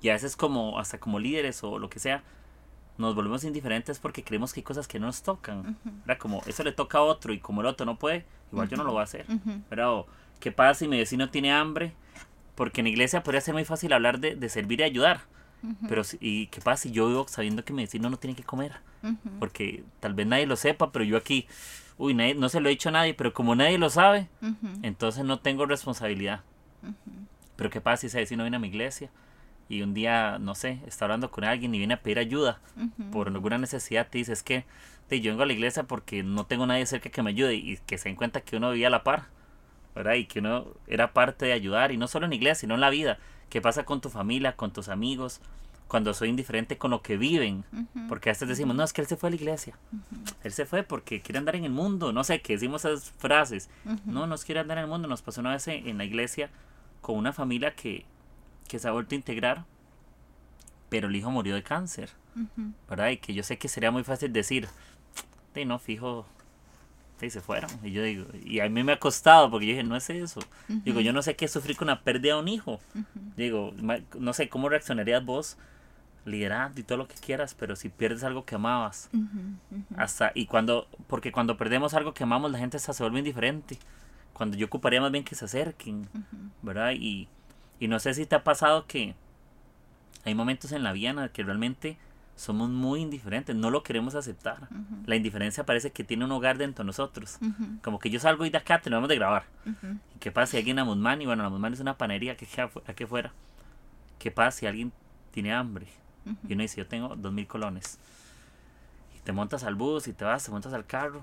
Y 0.00 0.08
a 0.08 0.14
veces 0.14 0.36
como, 0.36 0.78
hasta 0.78 0.98
como 0.98 1.18
líderes 1.18 1.62
o 1.62 1.78
lo 1.78 1.90
que 1.90 1.98
sea, 1.98 2.22
nos 2.98 3.14
volvemos 3.14 3.44
indiferentes 3.44 3.98
porque 3.98 4.22
creemos 4.24 4.52
que 4.52 4.60
hay 4.60 4.64
cosas 4.64 4.88
que 4.88 4.98
no 4.98 5.06
nos 5.06 5.22
tocan. 5.22 5.76
Como 6.18 6.42
eso 6.46 6.62
le 6.64 6.72
toca 6.72 6.98
a 6.98 7.02
otro 7.02 7.32
y 7.32 7.38
como 7.38 7.60
el 7.60 7.66
otro 7.66 7.84
no 7.86 7.98
puede, 7.98 8.24
igual 8.52 8.68
yo 8.68 8.76
no 8.76 8.84
lo 8.84 8.92
voy 8.92 9.00
a 9.00 9.04
hacer. 9.04 9.26
Pero, 9.68 10.06
¿qué 10.40 10.52
pasa 10.52 10.80
si 10.80 10.88
mi 10.88 10.98
vecino 10.98 11.28
tiene 11.30 11.52
hambre? 11.52 11.92
Porque 12.54 12.80
en 12.80 12.86
iglesia 12.86 13.22
podría 13.22 13.40
ser 13.40 13.54
muy 13.54 13.64
fácil 13.64 13.92
hablar 13.92 14.18
de, 14.18 14.34
de 14.34 14.48
servir 14.48 14.80
y 14.80 14.84
ayudar. 14.84 15.20
Pero, 15.88 16.02
¿y 16.20 16.46
qué 16.46 16.60
pasa 16.60 16.84
si 16.84 16.92
yo 16.92 17.08
vivo 17.08 17.26
sabiendo 17.28 17.64
que 17.64 17.72
mi 17.72 17.82
vecino 17.82 18.08
no 18.08 18.16
tiene 18.18 18.36
que 18.36 18.44
comer? 18.44 18.72
Porque 19.38 19.84
tal 20.00 20.14
vez 20.14 20.26
nadie 20.26 20.46
lo 20.46 20.56
sepa, 20.56 20.90
pero 20.92 21.04
yo 21.04 21.16
aquí, 21.16 21.46
uy, 21.98 22.14
nadie, 22.14 22.34
no 22.34 22.48
se 22.48 22.60
lo 22.60 22.68
he 22.68 22.70
dicho 22.70 22.88
a 22.88 22.92
nadie, 22.92 23.14
pero 23.14 23.32
como 23.32 23.54
nadie 23.54 23.78
lo 23.78 23.90
sabe, 23.90 24.28
entonces 24.82 25.24
no 25.24 25.38
tengo 25.40 25.66
responsabilidad. 25.66 26.42
Pero 27.56 27.70
¿qué 27.70 27.80
pasa 27.80 28.02
si 28.02 28.06
ese 28.08 28.18
vecino 28.18 28.44
viene 28.44 28.56
a 28.56 28.60
mi 28.60 28.68
iglesia? 28.68 29.10
Y 29.68 29.82
un 29.82 29.94
día, 29.94 30.38
no 30.38 30.54
sé, 30.54 30.80
está 30.86 31.06
hablando 31.06 31.30
con 31.30 31.44
alguien 31.44 31.74
y 31.74 31.78
viene 31.78 31.94
a 31.94 32.02
pedir 32.02 32.18
ayuda 32.18 32.60
por 33.10 33.28
alguna 33.28 33.58
necesidad, 33.58 34.08
te 34.08 34.18
dice, 34.18 34.32
es 34.32 34.42
que 34.42 34.64
yo 35.10 35.30
vengo 35.30 35.42
a 35.42 35.46
la 35.46 35.52
iglesia 35.52 35.84
porque 35.84 36.22
no 36.22 36.46
tengo 36.46 36.66
nadie 36.66 36.86
cerca 36.86 37.10
que 37.10 37.22
me 37.22 37.30
ayude 37.30 37.54
y 37.54 37.78
que 37.86 37.98
se 37.98 38.08
den 38.08 38.16
cuenta 38.16 38.40
que 38.40 38.56
uno 38.56 38.70
vivía 38.70 38.88
a 38.88 38.90
la 38.90 39.04
par, 39.04 39.24
¿verdad? 39.94 40.14
Y 40.14 40.26
que 40.26 40.40
uno 40.40 40.66
era 40.86 41.12
parte 41.12 41.46
de 41.46 41.52
ayudar, 41.52 41.90
y 41.90 41.96
no 41.96 42.06
solo 42.06 42.26
en 42.26 42.30
la 42.30 42.36
iglesia, 42.36 42.60
sino 42.62 42.74
en 42.74 42.80
la 42.80 42.90
vida. 42.90 43.18
¿Qué 43.48 43.60
pasa 43.60 43.84
con 43.84 44.00
tu 44.00 44.10
familia, 44.10 44.56
con 44.56 44.72
tus 44.72 44.88
amigos? 44.88 45.40
Cuando 45.88 46.12
soy 46.14 46.28
indiferente 46.28 46.78
con 46.78 46.90
lo 46.90 47.00
que 47.00 47.16
viven, 47.16 47.64
porque 48.08 48.28
a 48.28 48.32
veces 48.32 48.48
decimos, 48.48 48.74
no, 48.74 48.82
es 48.82 48.92
que 48.92 49.00
él 49.00 49.06
se 49.06 49.16
fue 49.16 49.28
a 49.28 49.30
la 49.30 49.36
iglesia. 49.36 49.78
Él 50.42 50.52
se 50.52 50.66
fue 50.66 50.82
porque 50.82 51.22
quiere 51.22 51.38
andar 51.38 51.54
en 51.54 51.64
el 51.64 51.70
mundo, 51.70 52.12
no 52.12 52.24
sé, 52.24 52.40
que 52.42 52.54
decimos 52.54 52.84
esas 52.84 53.12
frases. 53.12 53.70
No, 54.04 54.26
nos 54.26 54.44
quiere 54.44 54.60
andar 54.60 54.78
en 54.78 54.84
el 54.84 54.90
mundo. 54.90 55.06
Nos 55.06 55.22
pasó 55.22 55.40
una 55.40 55.52
vez 55.52 55.68
en 55.68 55.96
la 55.96 56.04
iglesia 56.04 56.50
con 57.00 57.16
una 57.16 57.32
familia 57.32 57.76
que 57.76 58.04
que 58.66 58.78
se 58.78 58.88
ha 58.88 58.92
vuelto 58.92 59.14
a 59.14 59.16
integrar, 59.16 59.64
pero 60.88 61.08
el 61.08 61.16
hijo 61.16 61.30
murió 61.30 61.54
de 61.54 61.62
cáncer, 61.62 62.10
¿verdad? 62.88 63.10
Y 63.10 63.16
que 63.18 63.34
yo 63.34 63.42
sé 63.42 63.58
que 63.58 63.68
sería 63.68 63.90
muy 63.90 64.04
fácil 64.04 64.32
decir, 64.32 64.68
de 65.54 65.64
no, 65.64 65.78
fijo, 65.78 66.26
y 67.24 67.30
se 67.30 67.40
fueron. 67.40 67.70
Y 67.82 67.92
yo 67.92 68.02
digo, 68.02 68.26
y 68.44 68.60
a 68.60 68.68
mí 68.68 68.84
me 68.84 68.92
ha 68.92 68.98
costado, 68.98 69.50
porque 69.50 69.66
yo 69.66 69.72
dije, 69.72 69.84
no 69.84 69.96
es 69.96 70.10
eso. 70.10 70.40
Digo, 70.68 71.00
yo 71.00 71.12
no 71.12 71.22
sé 71.22 71.34
qué 71.34 71.46
es 71.46 71.50
sufrir 71.50 71.76
con 71.76 71.88
la 71.88 72.02
pérdida 72.02 72.34
de 72.34 72.40
un 72.40 72.48
hijo. 72.48 72.80
Digo, 73.36 73.72
no 74.18 74.32
sé 74.32 74.48
cómo 74.48 74.68
reaccionarías 74.68 75.24
vos 75.24 75.56
liderando 76.26 76.80
y 76.80 76.82
todo 76.82 76.98
lo 76.98 77.08
que 77.08 77.14
quieras, 77.14 77.54
pero 77.54 77.76
si 77.76 77.88
pierdes 77.88 78.24
algo 78.24 78.44
que 78.44 78.56
amabas, 78.56 79.08
hasta, 79.96 80.32
y 80.34 80.46
cuando, 80.46 80.88
porque 81.06 81.32
cuando 81.32 81.56
perdemos 81.56 81.94
algo 81.94 82.12
que 82.12 82.24
amamos, 82.24 82.50
la 82.50 82.58
gente 82.58 82.78
se 82.78 83.02
vuelve 83.02 83.20
indiferente. 83.20 83.78
Cuando 84.32 84.56
yo 84.56 84.66
ocuparía 84.66 85.00
más 85.00 85.10
bien 85.10 85.24
que 85.24 85.34
se 85.34 85.46
acerquen, 85.46 86.06
¿verdad? 86.62 86.92
Y, 86.92 87.28
y 87.80 87.88
no 87.88 87.98
sé 87.98 88.14
si 88.14 88.26
te 88.26 88.36
ha 88.36 88.44
pasado 88.44 88.86
que 88.86 89.14
hay 90.24 90.34
momentos 90.34 90.72
en 90.72 90.82
la 90.82 90.92
vida 90.92 91.10
en 91.10 91.16
los 91.16 91.30
que 91.30 91.42
realmente 91.42 91.98
somos 92.36 92.68
muy 92.68 93.00
indiferentes, 93.00 93.56
no 93.56 93.70
lo 93.70 93.82
queremos 93.82 94.14
aceptar. 94.14 94.68
La 95.06 95.16
indiferencia 95.16 95.64
parece 95.64 95.90
que 95.90 96.04
tiene 96.04 96.24
un 96.24 96.32
hogar 96.32 96.58
dentro 96.58 96.84
de 96.84 96.86
nosotros. 96.86 97.38
Como 97.82 97.98
que 97.98 98.10
yo 98.10 98.20
salgo 98.20 98.44
y 98.44 98.50
de 98.50 98.58
acá 98.58 98.80
tenemos 98.80 99.08
de 99.08 99.16
grabar. 99.16 99.44
¿Y 100.14 100.18
qué 100.18 100.30
pasa 100.30 100.52
si 100.52 100.56
alguien 100.58 100.78
a 100.78 100.84
Musman? 100.84 101.22
Y 101.22 101.26
bueno, 101.26 101.42
la 101.42 101.48
Musman 101.48 101.72
es 101.72 101.80
una 101.80 101.96
panería 101.96 102.36
que 102.36 102.46
queda 102.46 102.70
aquí 102.86 103.04
afuera. 103.04 103.32
¿Qué 104.18 104.30
pasa 104.30 104.58
si 104.58 104.66
alguien 104.66 104.92
tiene 105.30 105.54
hambre? 105.54 105.86
Y 106.48 106.52
uno 106.52 106.62
dice, 106.62 106.78
yo 106.78 106.86
tengo 106.86 107.16
dos 107.16 107.32
mil 107.32 107.46
colones. 107.46 107.98
Y 109.16 109.20
te 109.20 109.32
montas 109.32 109.64
al 109.64 109.74
bus 109.74 110.08
y 110.08 110.12
te 110.12 110.24
vas, 110.24 110.44
te 110.44 110.50
montas 110.50 110.72
al 110.72 110.84
carro. 110.84 111.22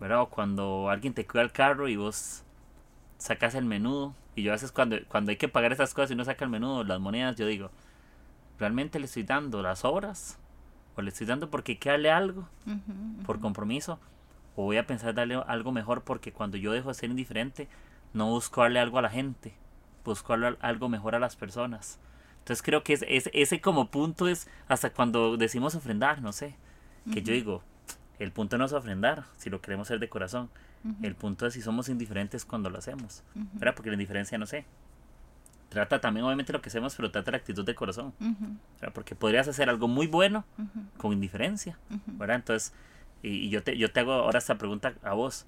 ¿Verdad? 0.00 0.22
O 0.22 0.28
cuando 0.28 0.88
alguien 0.88 1.12
te 1.14 1.26
cuida 1.26 1.42
el 1.42 1.52
carro 1.52 1.88
y 1.88 1.96
vos 1.96 2.44
sacas 3.18 3.54
el 3.54 3.64
menudo 3.64 4.14
y 4.34 4.42
yo 4.42 4.52
a 4.52 4.54
veces 4.54 4.70
cuando, 4.70 4.96
cuando 5.08 5.30
hay 5.30 5.36
que 5.36 5.48
pagar 5.48 5.72
esas 5.72 5.94
cosas 5.94 6.10
y 6.10 6.14
no 6.14 6.24
saca 6.24 6.44
el 6.44 6.50
menú, 6.50 6.84
las 6.84 7.00
monedas, 7.00 7.36
yo 7.36 7.46
digo, 7.46 7.70
¿realmente 8.58 8.98
le 8.98 9.06
estoy 9.06 9.22
dando 9.22 9.62
las 9.62 9.84
obras? 9.84 10.38
¿O 10.94 11.02
le 11.02 11.08
estoy 11.08 11.26
dando 11.26 11.50
porque 11.50 11.72
hay 11.72 11.78
darle 11.82 12.10
algo? 12.10 12.48
¿Por 13.24 13.40
compromiso? 13.40 13.98
¿O 14.54 14.64
voy 14.64 14.76
a 14.76 14.86
pensar 14.86 15.14
darle 15.14 15.42
algo 15.46 15.72
mejor 15.72 16.02
porque 16.02 16.32
cuando 16.32 16.56
yo 16.58 16.72
dejo 16.72 16.88
de 16.88 16.94
ser 16.94 17.10
indiferente, 17.10 17.68
no 18.12 18.26
busco 18.26 18.62
darle 18.62 18.78
algo 18.80 18.98
a 18.98 19.02
la 19.02 19.10
gente, 19.10 19.54
busco 20.04 20.36
darle 20.36 20.58
algo 20.60 20.88
mejor 20.88 21.14
a 21.14 21.18
las 21.18 21.36
personas? 21.36 21.98
Entonces 22.38 22.62
creo 22.62 22.82
que 22.82 22.92
es, 22.92 23.04
ese 23.32 23.60
como 23.60 23.90
punto 23.90 24.28
es 24.28 24.48
hasta 24.68 24.90
cuando 24.90 25.36
decimos 25.36 25.74
ofrendar, 25.74 26.22
no 26.22 26.32
sé, 26.32 26.54
que 27.12 27.22
yo 27.22 27.32
digo, 27.32 27.62
el 28.18 28.32
punto 28.32 28.58
no 28.58 28.66
es 28.66 28.72
ofrendar, 28.72 29.24
si 29.36 29.50
lo 29.50 29.60
queremos 29.60 29.88
hacer 29.88 29.98
de 29.98 30.08
corazón, 30.08 30.50
el 31.02 31.14
punto 31.14 31.46
es 31.46 31.54
si 31.54 31.62
somos 31.62 31.88
indiferentes 31.88 32.44
cuando 32.44 32.70
lo 32.70 32.78
hacemos, 32.78 33.22
¿verdad? 33.54 33.74
Porque 33.74 33.90
la 33.90 33.94
indiferencia, 33.94 34.38
no 34.38 34.46
sé, 34.46 34.64
trata 35.68 36.00
también 36.00 36.24
obviamente 36.24 36.52
lo 36.52 36.62
que 36.62 36.68
hacemos, 36.68 36.94
pero 36.94 37.10
trata 37.10 37.30
la 37.30 37.36
actitud 37.38 37.64
de 37.64 37.74
corazón, 37.74 38.12
Porque 38.94 39.14
podrías 39.14 39.48
hacer 39.48 39.68
algo 39.68 39.88
muy 39.88 40.06
bueno 40.06 40.44
con 40.96 41.12
indiferencia, 41.12 41.78
¿verdad? 42.06 42.36
Entonces, 42.36 42.72
y, 43.22 43.48
yo, 43.48 43.62
te, 43.62 43.76
yo 43.76 43.90
te 43.90 44.00
hago 44.00 44.12
ahora 44.12 44.38
esta 44.38 44.56
pregunta 44.56 44.94
a 45.02 45.14
vos. 45.14 45.46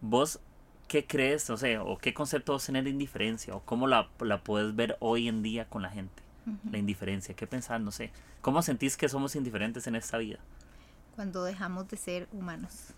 ¿Vos 0.00 0.40
qué 0.88 1.06
crees, 1.06 1.48
no 1.48 1.56
sé, 1.56 1.78
o 1.78 1.98
qué 1.98 2.14
concepto 2.14 2.52
vos 2.52 2.64
tenés 2.64 2.84
de 2.84 2.90
indiferencia, 2.90 3.54
o 3.54 3.60
cómo 3.60 3.86
la, 3.86 4.08
la 4.20 4.42
puedes 4.42 4.74
ver 4.74 4.96
hoy 5.00 5.28
en 5.28 5.42
día 5.42 5.66
con 5.68 5.82
la 5.82 5.90
gente? 5.90 6.22
La 6.70 6.78
indiferencia, 6.78 7.34
¿qué 7.34 7.48
pensás? 7.48 7.80
No 7.80 7.90
sé. 7.90 8.12
¿Cómo 8.40 8.62
sentís 8.62 8.96
que 8.96 9.08
somos 9.08 9.34
indiferentes 9.34 9.88
en 9.88 9.96
esta 9.96 10.16
vida? 10.18 10.38
Cuando 11.16 11.42
dejamos 11.42 11.88
de 11.88 11.96
ser 11.96 12.28
humanos 12.30 12.94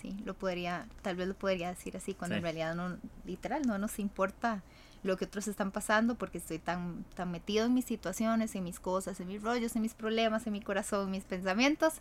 sí, 0.00 0.16
lo 0.24 0.34
podría, 0.34 0.86
tal 1.02 1.16
vez 1.16 1.28
lo 1.28 1.34
podría 1.34 1.70
decir 1.70 1.96
así, 1.96 2.14
cuando 2.14 2.36
en 2.36 2.42
realidad 2.42 2.74
no, 2.74 2.96
literal, 3.24 3.62
no 3.66 3.78
nos 3.78 3.98
importa 3.98 4.62
lo 5.02 5.16
que 5.16 5.24
otros 5.24 5.48
están 5.48 5.70
pasando 5.70 6.16
porque 6.16 6.38
estoy 6.38 6.58
tan, 6.58 7.04
tan 7.14 7.30
metido 7.30 7.66
en 7.66 7.74
mis 7.74 7.84
situaciones, 7.84 8.54
en 8.54 8.64
mis 8.64 8.80
cosas, 8.80 9.20
en 9.20 9.28
mis 9.28 9.42
rollos, 9.42 9.76
en 9.76 9.82
mis 9.82 9.94
problemas, 9.94 10.46
en 10.46 10.52
mi 10.52 10.60
corazón, 10.60 11.06
en 11.06 11.10
mis 11.12 11.24
pensamientos, 11.24 11.94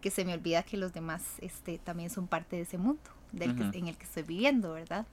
que 0.00 0.10
se 0.10 0.24
me 0.24 0.34
olvida 0.34 0.62
que 0.62 0.76
los 0.76 0.92
demás 0.92 1.22
este, 1.38 1.78
también 1.78 2.10
son 2.10 2.28
parte 2.28 2.56
de 2.56 2.62
ese 2.62 2.78
mundo 2.78 3.02
del 3.32 3.50
en 3.74 3.88
el 3.88 3.96
que 3.96 4.04
estoy 4.04 4.22
viviendo, 4.22 4.72
¿verdad? 4.72 5.06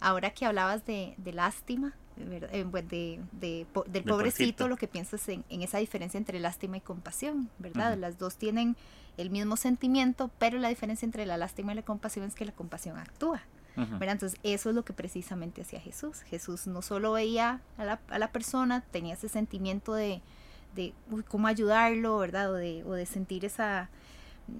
Ahora 0.00 0.30
que 0.30 0.46
hablabas 0.46 0.84
de, 0.86 1.14
de 1.16 1.32
lástima, 1.32 1.94
eh, 2.18 2.64
de, 2.88 3.20
de, 3.32 3.66
del 3.86 4.04
pobrecito, 4.04 4.68
lo 4.68 4.76
que 4.76 4.88
piensas 4.88 5.28
en, 5.28 5.44
en, 5.48 5.62
esa 5.62 5.78
diferencia 5.78 6.18
entre 6.18 6.40
lástima 6.40 6.78
y 6.78 6.80
compasión, 6.80 7.50
¿verdad? 7.58 7.96
Las 7.96 8.18
dos 8.18 8.36
tienen 8.36 8.76
el 9.16 9.30
mismo 9.30 9.56
sentimiento, 9.56 10.30
pero 10.38 10.58
la 10.58 10.68
diferencia 10.68 11.04
entre 11.04 11.26
la 11.26 11.36
lástima 11.36 11.72
y 11.72 11.76
la 11.76 11.82
compasión 11.82 12.26
es 12.26 12.34
que 12.34 12.44
la 12.44 12.52
compasión 12.52 12.98
actúa. 12.98 13.42
¿verdad? 13.76 14.12
Entonces, 14.12 14.40
eso 14.42 14.70
es 14.70 14.74
lo 14.74 14.86
que 14.86 14.94
precisamente 14.94 15.60
hacía 15.60 15.78
Jesús. 15.78 16.22
Jesús 16.22 16.66
no 16.66 16.80
solo 16.80 17.12
veía 17.12 17.60
a 17.76 17.84
la, 17.84 18.00
a 18.08 18.18
la 18.18 18.32
persona, 18.32 18.80
tenía 18.90 19.12
ese 19.12 19.28
sentimiento 19.28 19.92
de, 19.92 20.22
de 20.74 20.94
cómo 21.28 21.46
ayudarlo, 21.46 22.16
¿verdad? 22.16 22.52
O 22.52 22.54
de, 22.54 22.84
o 22.84 22.92
de 22.92 23.04
sentir 23.04 23.44
esa, 23.44 23.90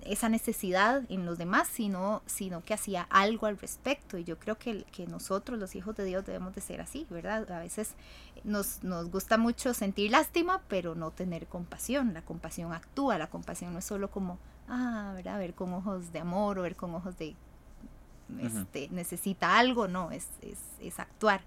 esa 0.03 0.29
necesidad 0.29 1.03
en 1.09 1.27
los 1.27 1.39
demás, 1.39 1.69
sino, 1.69 2.23
sino 2.27 2.65
que 2.65 2.75
hacía 2.75 3.07
algo 3.11 3.47
al 3.47 3.59
respecto. 3.59 4.19
Y 4.19 4.25
yo 4.25 4.39
creo 4.39 4.59
que, 4.59 4.85
que 4.85 5.07
nosotros, 5.07 5.59
los 5.59 5.75
hijos 5.77 5.95
de 5.97 6.05
Dios, 6.05 6.25
debemos 6.27 6.55
de 6.55 6.61
ser 6.61 6.81
así, 6.81 7.07
¿verdad? 7.11 7.51
A 7.51 7.61
veces 7.61 7.95
nos, 8.45 8.83
nos 8.83 9.11
gusta 9.11 9.39
mucho 9.39 9.75
sentir 9.75 10.11
lástima, 10.11 10.63
pero 10.69 10.95
no 10.95 11.11
tener 11.11 11.47
compasión. 11.47 12.15
La 12.15 12.23
compasión 12.23 12.73
actúa, 12.73 13.19
la 13.19 13.29
compasión 13.29 13.73
no 13.73 13.79
es 13.79 13.85
solo 13.85 14.11
como, 14.11 14.39
ah, 14.69 15.13
¿verdad? 15.15 15.39
Ver 15.39 15.55
con 15.55 15.73
ojos 15.73 16.13
de 16.13 16.19
amor 16.19 16.59
o 16.59 16.63
ver 16.63 16.77
con 16.77 16.95
ojos 16.95 17.17
de, 17.17 17.37
este, 18.41 18.89
necesita 18.91 19.59
algo, 19.59 19.87
no, 19.89 20.11
es, 20.11 20.29
es, 20.43 20.59
es 20.81 20.99
actuar. 20.99 21.43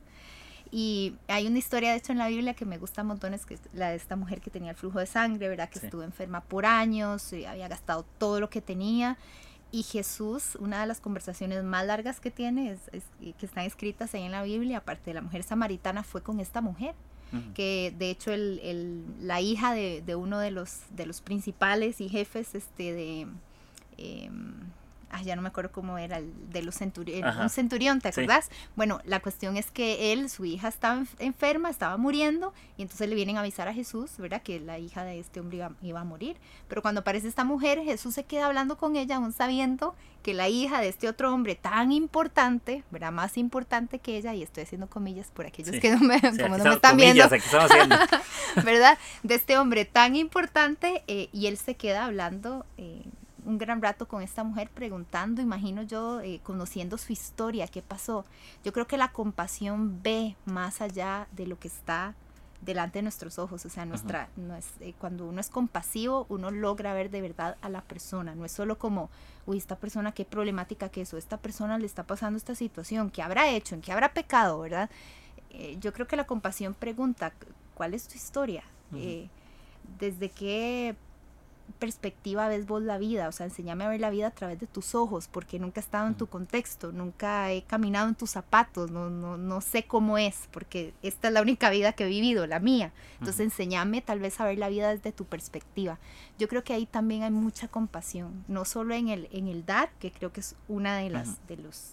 Y 0.72 1.16
hay 1.28 1.48
una 1.48 1.58
historia, 1.58 1.92
de 1.92 1.98
hecho, 1.98 2.12
en 2.12 2.20
la 2.20 2.28
Biblia 2.28 2.54
que 2.54 2.66
me 2.66 2.78
gusta 2.78 3.04
montones, 3.04 3.46
que 3.46 3.56
es 3.56 3.62
la 3.74 3.90
de 3.90 3.96
esta 3.96 4.16
mujer 4.16 4.40
que 4.40 4.52
tenía 4.52 4.72
el 4.72 4.78
flujo 4.78 5.00
de 5.00 5.08
sangre, 5.08 5.50
¿verdad? 5.50 5.70
Que 5.70 5.80
estuvo 5.80 6.04
enferma 6.04 6.42
por 6.42 6.66
años, 6.66 7.34
y 7.34 7.46
había 7.46 7.68
gastado 7.68 8.06
todo 8.18 8.40
lo 8.40 8.50
que 8.50 8.62
tenía. 8.62 9.18
Y 9.72 9.84
Jesús, 9.84 10.56
una 10.60 10.82
de 10.82 10.88
las 10.88 11.00
conversaciones 11.00 11.64
más 11.64 11.86
largas 11.86 12.20
que 12.20 12.32
tiene, 12.32 12.78
es, 12.92 13.04
que 13.38 13.46
están 13.46 13.66
escritas 13.66 14.14
ahí 14.14 14.24
en 14.24 14.32
la 14.32 14.44
Biblia, 14.44 14.78
aparte 14.78 15.12
de 15.12 15.16
la 15.16 15.22
mujer 15.22 15.44
samaritana, 15.44 16.04
fue 16.04 16.22
con 16.22 16.40
esta 16.40 16.62
mujer. 16.62 16.96
que 17.54 17.94
de 17.98 18.10
hecho 18.10 18.32
el, 18.32 18.60
el, 18.64 19.04
la 19.22 19.40
hija 19.40 19.74
de, 19.74 20.02
de, 20.04 20.16
uno 20.16 20.40
de 20.40 20.50
los, 20.50 20.82
de 20.90 21.06
los 21.06 21.22
principales 21.22 22.02
y 22.02 22.10
jefes 22.10 22.56
este, 22.56 22.92
de, 22.92 23.28
eh, 23.98 24.32
ay, 25.12 25.26
ya 25.26 25.36
no 25.36 25.42
me 25.42 25.50
acuerdo 25.50 25.72
cómo 25.72 25.98
era, 25.98 26.18
el 26.18 26.32
de 26.50 26.62
los 26.62 26.76
centuriones, 26.76 27.36
un 27.36 27.50
centurión, 27.50 28.02
¿te 28.02 28.10
acuerdas? 28.10 28.50
Bueno, 28.76 29.00
la 29.06 29.20
cuestión 29.20 29.58
es 29.58 29.72
que 29.72 30.14
él, 30.14 30.30
su 30.30 30.46
hija 30.46 30.68
estaba 30.68 31.04
enferma, 31.20 31.70
estaba 31.70 31.98
muriendo, 31.98 32.54
y 32.78 32.84
entonces 32.84 33.10
le 33.10 33.16
vienen 33.16 33.38
a 33.38 33.42
avisar 33.42 33.68
a 33.68 33.74
Jesús, 33.74 34.12
¿verdad? 34.18 34.42
Que 34.42 34.60
la 34.60 34.80
hija 34.80 35.04
de 35.04 35.20
este 35.20 35.40
hombre 35.40 35.68
iba, 35.82 36.00
a 36.00 36.04
morir. 36.04 36.38
Pero 36.68 36.82
cuando 36.82 37.02
aparece 37.02 37.28
esta 37.28 37.44
mujer, 37.44 37.80
Jesús 37.84 38.14
se 38.16 38.24
queda 38.24 38.46
hablando 38.46 38.78
con 38.78 38.96
ella, 38.96 39.18
aún 39.18 39.34
sabiendo 39.34 39.96
que 40.24 40.34
la 40.34 40.50
hija 40.50 40.82
de 40.82 40.90
este 40.90 41.08
otro 41.08 41.34
hombre 41.34 41.56
tan 41.56 41.92
importante, 41.92 42.84
¿verdad? 42.92 43.12
Más 43.12 43.38
importante 43.38 44.00
que 44.00 44.18
ella, 44.18 44.34
y 44.34 44.44
estoy 44.44 44.64
haciendo 44.64 44.88
comillas 44.88 45.32
por 45.34 45.46
aquellos 45.46 45.80
que 45.80 45.92
no 45.92 46.00
me, 46.00 46.20
como 46.20 46.58
no 46.58 46.64
me 46.64 46.74
están 46.74 46.98
viendo, 46.98 47.28
¿verdad? 48.64 48.98
De 49.24 49.36
este 49.36 49.58
hombre 49.58 49.86
tan 49.86 50.16
importante, 50.16 51.04
eh, 51.08 51.30
y 51.32 51.48
él 51.48 51.58
se 51.58 51.76
queda 51.76 52.06
hablando. 52.06 52.66
Eh, 52.78 53.04
un 53.50 53.58
gran 53.58 53.82
rato 53.82 54.08
con 54.08 54.22
esta 54.22 54.44
mujer 54.44 54.70
preguntando, 54.70 55.42
imagino 55.42 55.82
yo, 55.82 56.22
eh, 56.22 56.40
conociendo 56.44 56.98
su 56.98 57.12
historia, 57.12 57.68
qué 57.68 57.82
pasó. 57.82 58.24
Yo 58.64 58.72
creo 58.72 58.88
que 58.88 58.98
la 58.98 59.12
compasión 59.12 60.02
ve 60.04 60.36
más 60.46 60.82
allá 60.82 61.28
de 61.32 61.48
lo 61.48 61.60
que 61.60 61.68
está 61.68 62.14
delante 62.62 63.00
de 63.00 63.04
nuestros 63.04 63.40
ojos, 63.40 63.66
o 63.66 63.70
sea, 63.70 63.86
nuestra, 63.86 64.30
no 64.36 64.56
es, 64.56 64.68
eh, 64.82 64.94
cuando 65.00 65.26
uno 65.26 65.40
es 65.40 65.50
compasivo, 65.50 66.26
uno 66.30 66.52
logra 66.52 66.94
ver 66.94 67.10
de 67.10 67.22
verdad 67.22 67.58
a 67.62 67.70
la 67.70 67.82
persona, 67.82 68.36
no 68.36 68.46
es 68.46 68.52
solo 68.52 68.78
como, 68.78 69.10
uy, 69.46 69.58
esta 69.58 69.78
persona 69.78 70.12
qué 70.12 70.26
problemática 70.26 70.90
que 70.90 71.02
es, 71.02 71.14
o 71.14 71.18
esta 71.18 71.38
persona 71.38 71.80
le 71.80 71.86
está 71.86 72.04
pasando 72.04 72.38
esta 72.38 72.56
situación, 72.56 73.10
qué 73.10 73.22
habrá 73.24 73.50
hecho, 73.50 73.76
en 73.76 73.82
qué 73.82 73.92
habrá 73.92 74.14
pecado, 74.14 74.60
¿verdad? 74.60 74.90
Eh, 75.52 75.78
yo 75.80 75.94
creo 75.94 76.06
que 76.06 76.18
la 76.18 76.28
compasión 76.28 76.74
pregunta, 76.74 77.34
¿cuál 77.74 77.94
es 77.94 78.08
tu 78.08 78.16
historia? 78.16 78.64
desde 80.00 80.30
qué 80.30 80.96
perspectiva 81.78 82.48
ves 82.48 82.66
vos 82.66 82.82
la 82.82 82.98
vida, 82.98 83.28
o 83.28 83.32
sea, 83.32 83.46
enséñame 83.46 83.84
a 83.84 83.90
ver 83.90 84.00
la 84.00 84.10
vida 84.10 84.28
a 84.28 84.32
través 84.32 84.60
de 84.60 84.68
tus 84.68 84.96
ojos, 84.96 85.28
porque 85.28 85.60
nunca 85.60 85.80
he 85.80 85.84
estado 85.84 86.08
en 86.08 86.16
tu 86.16 86.28
contexto, 86.28 86.92
nunca 86.92 87.52
he 87.52 87.64
caminado 87.64 88.08
en 88.10 88.16
tus 88.16 88.32
zapatos, 88.32 88.92
no, 88.92 89.10
no, 89.10 89.38
no 89.38 89.62
sé 89.62 89.84
cómo 89.84 90.18
es, 90.18 90.48
porque 90.52 90.94
esta 91.04 91.28
es 91.28 91.34
la 91.34 91.42
única 91.42 91.70
vida 91.70 91.94
que 91.94 92.06
he 92.06 92.08
vivido, 92.08 92.48
la 92.48 92.60
mía. 92.60 92.92
Entonces, 93.14 93.42
enséñame 93.42 94.02
tal 94.02 94.20
vez 94.20 94.40
a 94.40 94.46
ver 94.46 94.58
la 94.58 94.70
vida 94.70 94.90
desde 94.90 95.12
tu 95.12 95.26
perspectiva. 95.26 96.00
Yo 96.38 96.48
creo 96.48 96.64
que 96.64 96.74
ahí 96.74 96.86
también 96.86 97.24
hay 97.24 97.32
mucha 97.32 97.68
compasión, 97.68 98.44
no 98.48 98.66
solo 98.66 98.94
en 98.96 99.10
el, 99.10 99.28
en 99.32 99.48
el 99.48 99.66
dar, 99.66 99.92
que 100.00 100.12
creo 100.12 100.32
que 100.32 100.40
es 100.40 100.56
una 100.68 100.98
de 100.98 101.10
las, 101.10 101.46
de 101.48 101.58
los, 101.58 101.92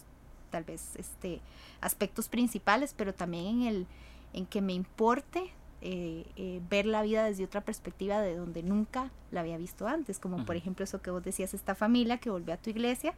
tal 0.50 0.64
vez, 0.64 0.96
este, 0.96 1.40
aspectos 1.80 2.28
principales, 2.28 2.94
pero 2.96 3.14
también 3.14 3.46
en 3.46 3.62
el, 3.62 3.86
en 4.32 4.46
que 4.46 4.60
me 4.60 4.72
importe 4.72 5.52
eh, 5.88 6.26
eh, 6.34 6.60
ver 6.68 6.84
la 6.84 7.00
vida 7.02 7.22
desde 7.22 7.44
otra 7.44 7.60
perspectiva 7.60 8.20
de 8.20 8.34
donde 8.34 8.64
nunca 8.64 9.12
la 9.30 9.42
había 9.42 9.56
visto 9.56 9.86
antes, 9.86 10.18
como 10.18 10.44
por 10.44 10.56
ejemplo 10.56 10.82
eso 10.82 11.00
que 11.00 11.12
vos 11.12 11.22
decías, 11.22 11.54
esta 11.54 11.76
familia 11.76 12.18
que 12.18 12.28
volvió 12.28 12.54
a 12.54 12.56
tu 12.56 12.70
iglesia 12.70 13.14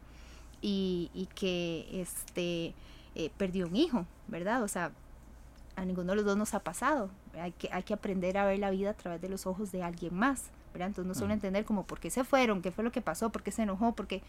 y, 0.61 1.11
y 1.14 1.29
que 1.35 1.89
este, 1.99 2.75
eh, 3.14 3.31
perdió 3.39 3.69
un 3.69 3.75
hijo, 3.75 4.05
¿verdad? 4.27 4.62
O 4.62 4.69
sea, 4.69 4.93
a 5.77 5.87
ninguno 5.87 6.12
de 6.12 6.16
los 6.16 6.27
dos 6.27 6.37
nos 6.37 6.53
ha 6.53 6.61
pasado, 6.61 7.09
hay 7.41 7.53
que, 7.53 7.71
hay 7.73 7.85
que 7.85 7.95
aprender 7.95 8.37
a 8.37 8.45
ver 8.45 8.59
la 8.59 8.69
vida 8.69 8.91
a 8.91 8.95
través 8.95 9.23
de 9.23 9.31
los 9.31 9.47
ojos 9.47 9.73
de 9.73 9.83
alguien 9.83 10.14
más, 10.14 10.51
¿verdad? 10.75 10.89
Entonces 10.89 11.09
no 11.09 11.14
solo 11.14 11.33
entender 11.33 11.64
como 11.64 11.87
por 11.87 12.01
qué 12.01 12.11
se 12.11 12.23
fueron, 12.23 12.61
qué 12.61 12.71
fue 12.71 12.85
lo 12.85 12.93
que 12.93 13.01
pasó, 13.01 13.31
por 13.31 13.43
qué 13.43 13.51
se 13.51 13.62
enojó, 13.62 13.93
porque 13.93 14.21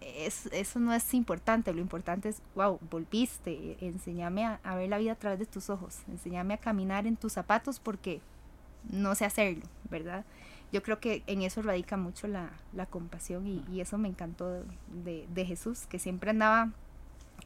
es, 0.00 0.46
eso 0.52 0.78
no 0.78 0.92
es 0.92 1.14
importante, 1.14 1.72
lo 1.72 1.80
importante 1.80 2.28
es, 2.28 2.42
wow, 2.54 2.78
volviste, 2.90 3.76
enséñame 3.80 4.44
a, 4.44 4.74
ver 4.74 4.88
la 4.88 4.98
vida 4.98 5.12
a 5.12 5.16
través 5.16 5.38
de 5.38 5.46
tus 5.46 5.70
ojos, 5.70 6.00
enséñame 6.08 6.54
a 6.54 6.58
caminar 6.58 7.06
en 7.06 7.16
tus 7.16 7.32
zapatos 7.32 7.80
porque 7.80 8.20
no 8.90 9.14
sé 9.14 9.24
hacerlo, 9.24 9.64
¿verdad? 9.90 10.24
Yo 10.72 10.82
creo 10.82 11.00
que 11.00 11.22
en 11.26 11.42
eso 11.42 11.62
radica 11.62 11.96
mucho 11.96 12.28
la, 12.28 12.50
compasión 12.90 13.46
y, 13.46 13.80
eso 13.80 13.98
me 13.98 14.08
encantó 14.08 14.64
de, 15.04 15.44
Jesús, 15.44 15.86
que 15.88 15.98
siempre 15.98 16.30
andaba 16.30 16.70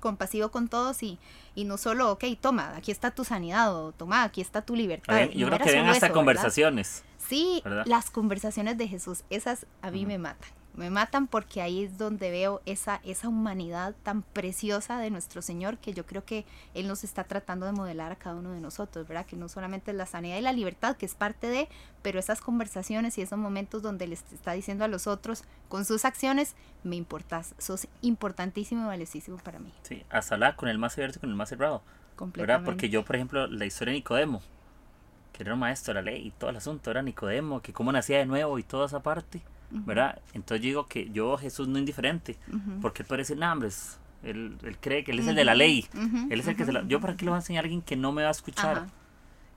compasivo 0.00 0.50
con 0.50 0.68
todos 0.68 1.03
y, 1.03 1.18
y 1.55 1.64
no 1.64 1.76
solo, 1.76 2.11
ok, 2.12 2.24
toma, 2.40 2.76
aquí 2.76 2.90
está 2.90 3.12
tu 3.12 3.24
sanidad 3.24 3.74
o 3.74 3.92
toma, 3.92 4.24
aquí 4.24 4.40
está 4.40 4.62
tu 4.62 4.74
libertad. 4.74 5.28
yo 5.30 5.46
creo 5.46 5.59
que 5.59 5.72
ven 5.72 5.86
hasta 5.86 6.11
conversaciones. 6.12 7.05
Sí, 7.18 7.62
las 7.84 8.11
conversaciones 8.11 8.76
de 8.76 8.88
Jesús, 8.88 9.24
esas 9.30 9.66
a 9.80 9.90
mí 9.90 10.05
me 10.05 10.18
matan 10.18 10.50
me 10.74 10.88
matan 10.90 11.26
porque 11.26 11.60
ahí 11.60 11.84
es 11.84 11.98
donde 11.98 12.30
veo 12.30 12.62
esa, 12.64 13.00
esa 13.04 13.28
humanidad 13.28 13.94
tan 14.02 14.22
preciosa 14.22 14.98
de 14.98 15.10
nuestro 15.10 15.42
Señor 15.42 15.78
que 15.78 15.92
yo 15.92 16.06
creo 16.06 16.24
que 16.24 16.46
Él 16.74 16.88
nos 16.88 17.04
está 17.04 17.24
tratando 17.24 17.66
de 17.66 17.72
modelar 17.72 18.12
a 18.12 18.16
cada 18.16 18.36
uno 18.36 18.52
de 18.52 18.60
nosotros, 18.60 19.06
¿verdad? 19.06 19.26
Que 19.26 19.36
no 19.36 19.48
solamente 19.48 19.90
es 19.90 19.96
la 19.96 20.06
sanidad 20.06 20.38
y 20.38 20.40
la 20.40 20.52
libertad, 20.52 20.96
que 20.96 21.06
es 21.06 21.14
parte 21.14 21.48
de, 21.48 21.68
pero 22.00 22.18
esas 22.18 22.40
conversaciones 22.40 23.18
y 23.18 23.22
esos 23.22 23.38
momentos 23.38 23.82
donde 23.82 24.06
les 24.06 24.24
está 24.32 24.52
diciendo 24.52 24.84
a 24.84 24.88
los 24.88 25.06
otros 25.06 25.44
con 25.68 25.84
sus 25.84 26.04
acciones, 26.04 26.54
me 26.84 26.96
importas, 26.96 27.54
sos 27.58 27.86
importantísimo 28.00 28.84
y 28.84 28.86
valiosísimo 28.86 29.36
para 29.38 29.58
mí. 29.58 29.72
Sí, 29.82 30.04
hasta 30.10 30.34
hablar 30.34 30.56
con 30.56 30.68
el 30.68 30.78
más 30.78 30.94
abierto 30.94 31.18
y 31.18 31.20
con 31.20 31.30
el 31.30 31.36
más 31.36 31.50
cerrado. 31.50 31.82
¿verdad? 32.34 32.62
Porque 32.64 32.88
yo, 32.88 33.04
por 33.04 33.16
ejemplo, 33.16 33.46
la 33.46 33.66
historia 33.66 33.92
de 33.92 33.98
Nicodemo, 33.98 34.40
que 35.32 35.42
era 35.42 35.54
un 35.54 35.60
maestro 35.60 35.92
de 35.92 36.02
la 36.02 36.10
ley 36.10 36.26
y 36.26 36.30
todo 36.30 36.50
el 36.50 36.56
asunto, 36.56 36.90
era 36.90 37.02
Nicodemo, 37.02 37.60
que 37.60 37.72
cómo 37.72 37.90
nacía 37.90 38.18
de 38.18 38.26
nuevo 38.26 38.58
y 38.58 38.62
toda 38.62 38.86
esa 38.86 39.02
parte 39.02 39.42
¿verdad? 39.72 40.20
Entonces 40.34 40.62
yo 40.62 40.68
digo 40.68 40.86
que 40.86 41.10
yo 41.10 41.36
Jesús 41.38 41.68
no 41.68 41.78
indiferente, 41.78 42.38
porque 42.80 43.02
él 43.02 43.08
puede 43.08 43.22
decir, 43.22 43.38
no, 43.38 43.52
él, 44.22 44.56
él, 44.62 44.78
cree 44.80 45.02
que 45.02 45.12
él 45.12 45.18
es 45.18 45.26
el 45.26 45.34
de 45.34 45.44
la 45.44 45.54
ley, 45.54 45.86
él 46.30 46.40
es 46.40 46.46
el 46.46 46.56
que 46.56 46.64
se 46.64 46.72
la... 46.72 46.82
Yo 46.86 47.00
para 47.00 47.16
qué 47.16 47.24
le 47.24 47.30
voy 47.30 47.36
a 47.36 47.40
enseñar 47.40 47.64
a 47.64 47.66
alguien 47.66 47.82
que 47.82 47.96
no 47.96 48.12
me 48.12 48.22
va 48.22 48.28
a 48.28 48.32
escuchar. 48.32 48.86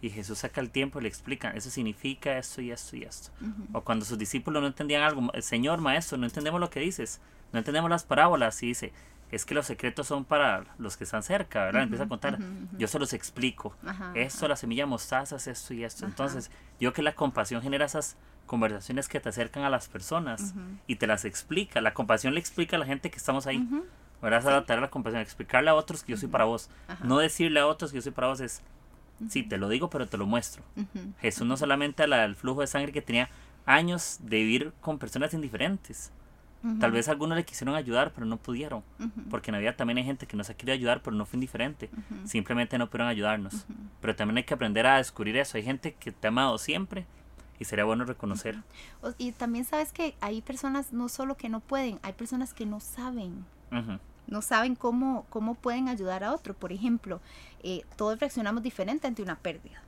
Y 0.01 0.09
Jesús 0.09 0.39
saca 0.39 0.61
el 0.61 0.69
tiempo 0.69 0.99
y 0.99 1.03
le 1.03 1.07
explica, 1.07 1.51
eso 1.51 1.69
significa 1.69 2.37
esto 2.37 2.61
y 2.61 2.69
esto 2.69 2.95
y 2.95 3.03
esto. 3.03 3.31
O 3.73 3.81
cuando 3.81 4.05
sus 4.05 4.17
discípulos 4.17 4.61
no 4.61 4.67
entendían 4.67 5.01
algo, 5.01 5.31
Señor, 5.41 5.81
maestro, 5.81 6.17
no 6.17 6.25
entendemos 6.25 6.59
lo 6.59 6.69
que 6.69 6.79
dices, 6.79 7.21
no 7.51 7.59
entendemos 7.59 7.89
las 7.89 8.03
parábolas, 8.03 8.61
y 8.61 8.67
dice, 8.67 8.93
es 9.31 9.45
que 9.45 9.55
los 9.55 9.65
secretos 9.65 10.07
son 10.07 10.23
para 10.25 10.65
los 10.77 10.97
que 10.97 11.05
están 11.05 11.23
cerca, 11.23 11.65
¿verdad? 11.65 11.83
Empieza 11.83 12.03
a 12.03 12.07
contar, 12.07 12.39
yo 12.77 12.87
se 12.87 12.99
los 12.99 13.13
explico, 13.13 13.75
esto, 14.13 14.47
la 14.47 14.55
semilla 14.55 14.85
mostaza 14.85 15.37
es 15.37 15.47
esto 15.47 15.73
y 15.73 15.83
esto. 15.83 16.05
Entonces, 16.05 16.51
yo 16.79 16.93
que 16.93 17.01
la 17.01 17.15
compasión 17.15 17.61
genera 17.61 17.85
esas 17.85 18.17
conversaciones 18.45 19.07
que 19.07 19.19
te 19.19 19.29
acercan 19.29 19.63
a 19.63 19.69
las 19.69 19.87
personas 19.87 20.53
y 20.87 20.95
te 20.95 21.07
las 21.07 21.25
explica. 21.25 21.81
La 21.81 21.93
compasión 21.93 22.33
le 22.33 22.39
explica 22.39 22.75
a 22.75 22.79
la 22.79 22.85
gente 22.85 23.09
que 23.09 23.17
estamos 23.17 23.47
ahí. 23.47 23.67
Verás 24.21 24.45
adaptar 24.45 24.79
la 24.79 24.89
compasión, 24.89 25.21
explicarle 25.21 25.69
a 25.69 25.75
otros 25.75 26.03
que 26.03 26.11
yo 26.13 26.17
soy 26.17 26.29
para 26.29 26.45
vos. 26.45 26.69
No 27.03 27.19
decirle 27.19 27.59
a 27.59 27.67
otros 27.67 27.91
que 27.91 27.97
yo 27.97 28.01
soy 28.01 28.11
para 28.11 28.27
vos 28.27 28.39
es, 28.39 28.61
sí, 29.29 29.43
te 29.43 29.57
lo 29.57 29.69
digo, 29.69 29.89
pero 29.89 30.07
te 30.07 30.17
lo 30.17 30.25
muestro. 30.25 30.63
Jesús 31.19 31.45
no 31.45 31.57
solamente 31.57 32.03
al 32.03 32.35
flujo 32.35 32.61
de 32.61 32.67
sangre 32.67 32.91
que 32.91 33.01
tenía 33.01 33.29
años 33.65 34.19
de 34.21 34.37
vivir 34.37 34.73
con 34.81 34.99
personas 34.99 35.33
indiferentes. 35.33 36.11
Tal 36.79 36.91
vez 36.91 37.09
algunos 37.09 37.37
le 37.37 37.45
quisieron 37.45 37.75
ayudar, 37.75 38.11
pero 38.13 38.25
no 38.25 38.37
pudieron. 38.37 38.83
Porque 39.29 39.51
en 39.51 39.53
la 39.53 39.59
vida 39.59 39.75
también 39.75 39.99
hay 39.99 40.03
gente 40.03 40.25
que 40.25 40.35
nos 40.35 40.49
ha 40.49 40.55
querido 40.55 40.73
ayudar, 40.73 41.01
pero 41.03 41.15
no 41.15 41.25
fue 41.25 41.37
indiferente. 41.37 41.89
Simplemente 42.23 42.77
no 42.77 42.89
pudieron 42.89 43.07
ayudarnos. 43.07 43.67
Pero 44.01 44.15
también 44.15 44.37
hay 44.37 44.43
que 44.43 44.55
aprender 44.55 44.87
a 44.87 44.97
descubrir 44.97 45.37
eso. 45.37 45.57
Hay 45.57 45.63
gente 45.63 45.93
que 45.93 46.11
te 46.11 46.27
ha 46.27 46.29
amado 46.29 46.57
siempre 46.57 47.05
y 47.59 47.65
sería 47.65 47.85
bueno 47.85 48.05
reconocer. 48.05 48.63
Y 49.17 49.31
también 49.31 49.65
sabes 49.65 49.91
que 49.91 50.15
hay 50.21 50.41
personas 50.41 50.93
no 50.93 51.09
solo 51.09 51.35
que 51.35 51.49
no 51.49 51.59
pueden, 51.59 51.99
hay 52.03 52.13
personas 52.13 52.53
que 52.53 52.65
no 52.65 52.79
saben. 52.79 53.45
No 54.27 54.41
saben 54.41 54.75
cómo, 54.75 55.25
cómo 55.29 55.55
pueden 55.55 55.87
ayudar 55.87 56.23
a 56.23 56.33
otro. 56.33 56.53
Por 56.53 56.71
ejemplo, 56.71 57.19
eh, 57.61 57.83
todos 57.95 58.19
reaccionamos 58.19 58.63
diferente 58.63 59.07
ante 59.07 59.21
una 59.21 59.35
pérdida. 59.35 59.81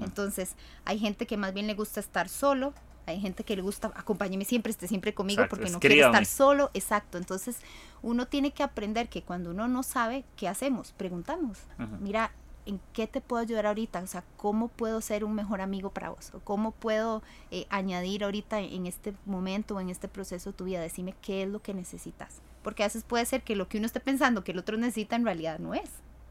Entonces, 0.00 0.54
hay 0.84 0.98
gente 0.98 1.26
que 1.26 1.38
más 1.38 1.54
bien 1.54 1.66
le 1.66 1.72
gusta 1.72 1.98
estar 2.00 2.28
solo, 2.28 2.74
hay 3.06 3.20
gente 3.20 3.42
que 3.42 3.56
le 3.56 3.62
gusta, 3.62 3.90
acompáñeme 3.94 4.44
siempre, 4.44 4.70
esté 4.70 4.86
siempre 4.86 5.14
conmigo 5.14 5.44
porque 5.48 5.70
no 5.70 5.80
quiere 5.80 6.00
estar 6.00 6.26
solo. 6.26 6.70
Exacto. 6.74 7.16
Entonces, 7.16 7.56
uno 8.02 8.26
tiene 8.26 8.50
que 8.50 8.62
aprender 8.62 9.08
que 9.08 9.22
cuando 9.22 9.50
uno 9.50 9.66
no 9.66 9.82
sabe, 9.82 10.24
¿qué 10.36 10.46
hacemos? 10.46 10.92
Preguntamos. 10.92 11.58
Mira, 12.00 12.32
en 12.68 12.80
qué 12.92 13.06
te 13.06 13.22
puedo 13.22 13.42
ayudar 13.42 13.66
ahorita, 13.66 14.00
o 14.00 14.06
sea, 14.06 14.22
cómo 14.36 14.68
puedo 14.68 15.00
ser 15.00 15.24
un 15.24 15.34
mejor 15.34 15.62
amigo 15.62 15.90
para 15.90 16.10
vos, 16.10 16.32
o 16.34 16.40
cómo 16.40 16.72
puedo 16.72 17.22
eh, 17.50 17.66
añadir 17.70 18.24
ahorita 18.24 18.60
en 18.60 18.86
este 18.86 19.14
momento 19.24 19.76
o 19.76 19.80
en 19.80 19.88
este 19.88 20.06
proceso 20.06 20.50
de 20.50 20.56
tu 20.56 20.64
vida, 20.64 20.80
decime 20.80 21.14
qué 21.22 21.42
es 21.42 21.48
lo 21.48 21.62
que 21.62 21.72
necesitas, 21.72 22.42
porque 22.62 22.82
a 22.82 22.86
veces 22.86 23.04
puede 23.04 23.24
ser 23.24 23.42
que 23.42 23.56
lo 23.56 23.68
que 23.68 23.78
uno 23.78 23.86
esté 23.86 24.00
pensando 24.00 24.44
que 24.44 24.52
el 24.52 24.58
otro 24.58 24.76
necesita 24.76 25.16
en 25.16 25.24
realidad 25.24 25.58
no 25.58 25.74
es. 25.74 25.90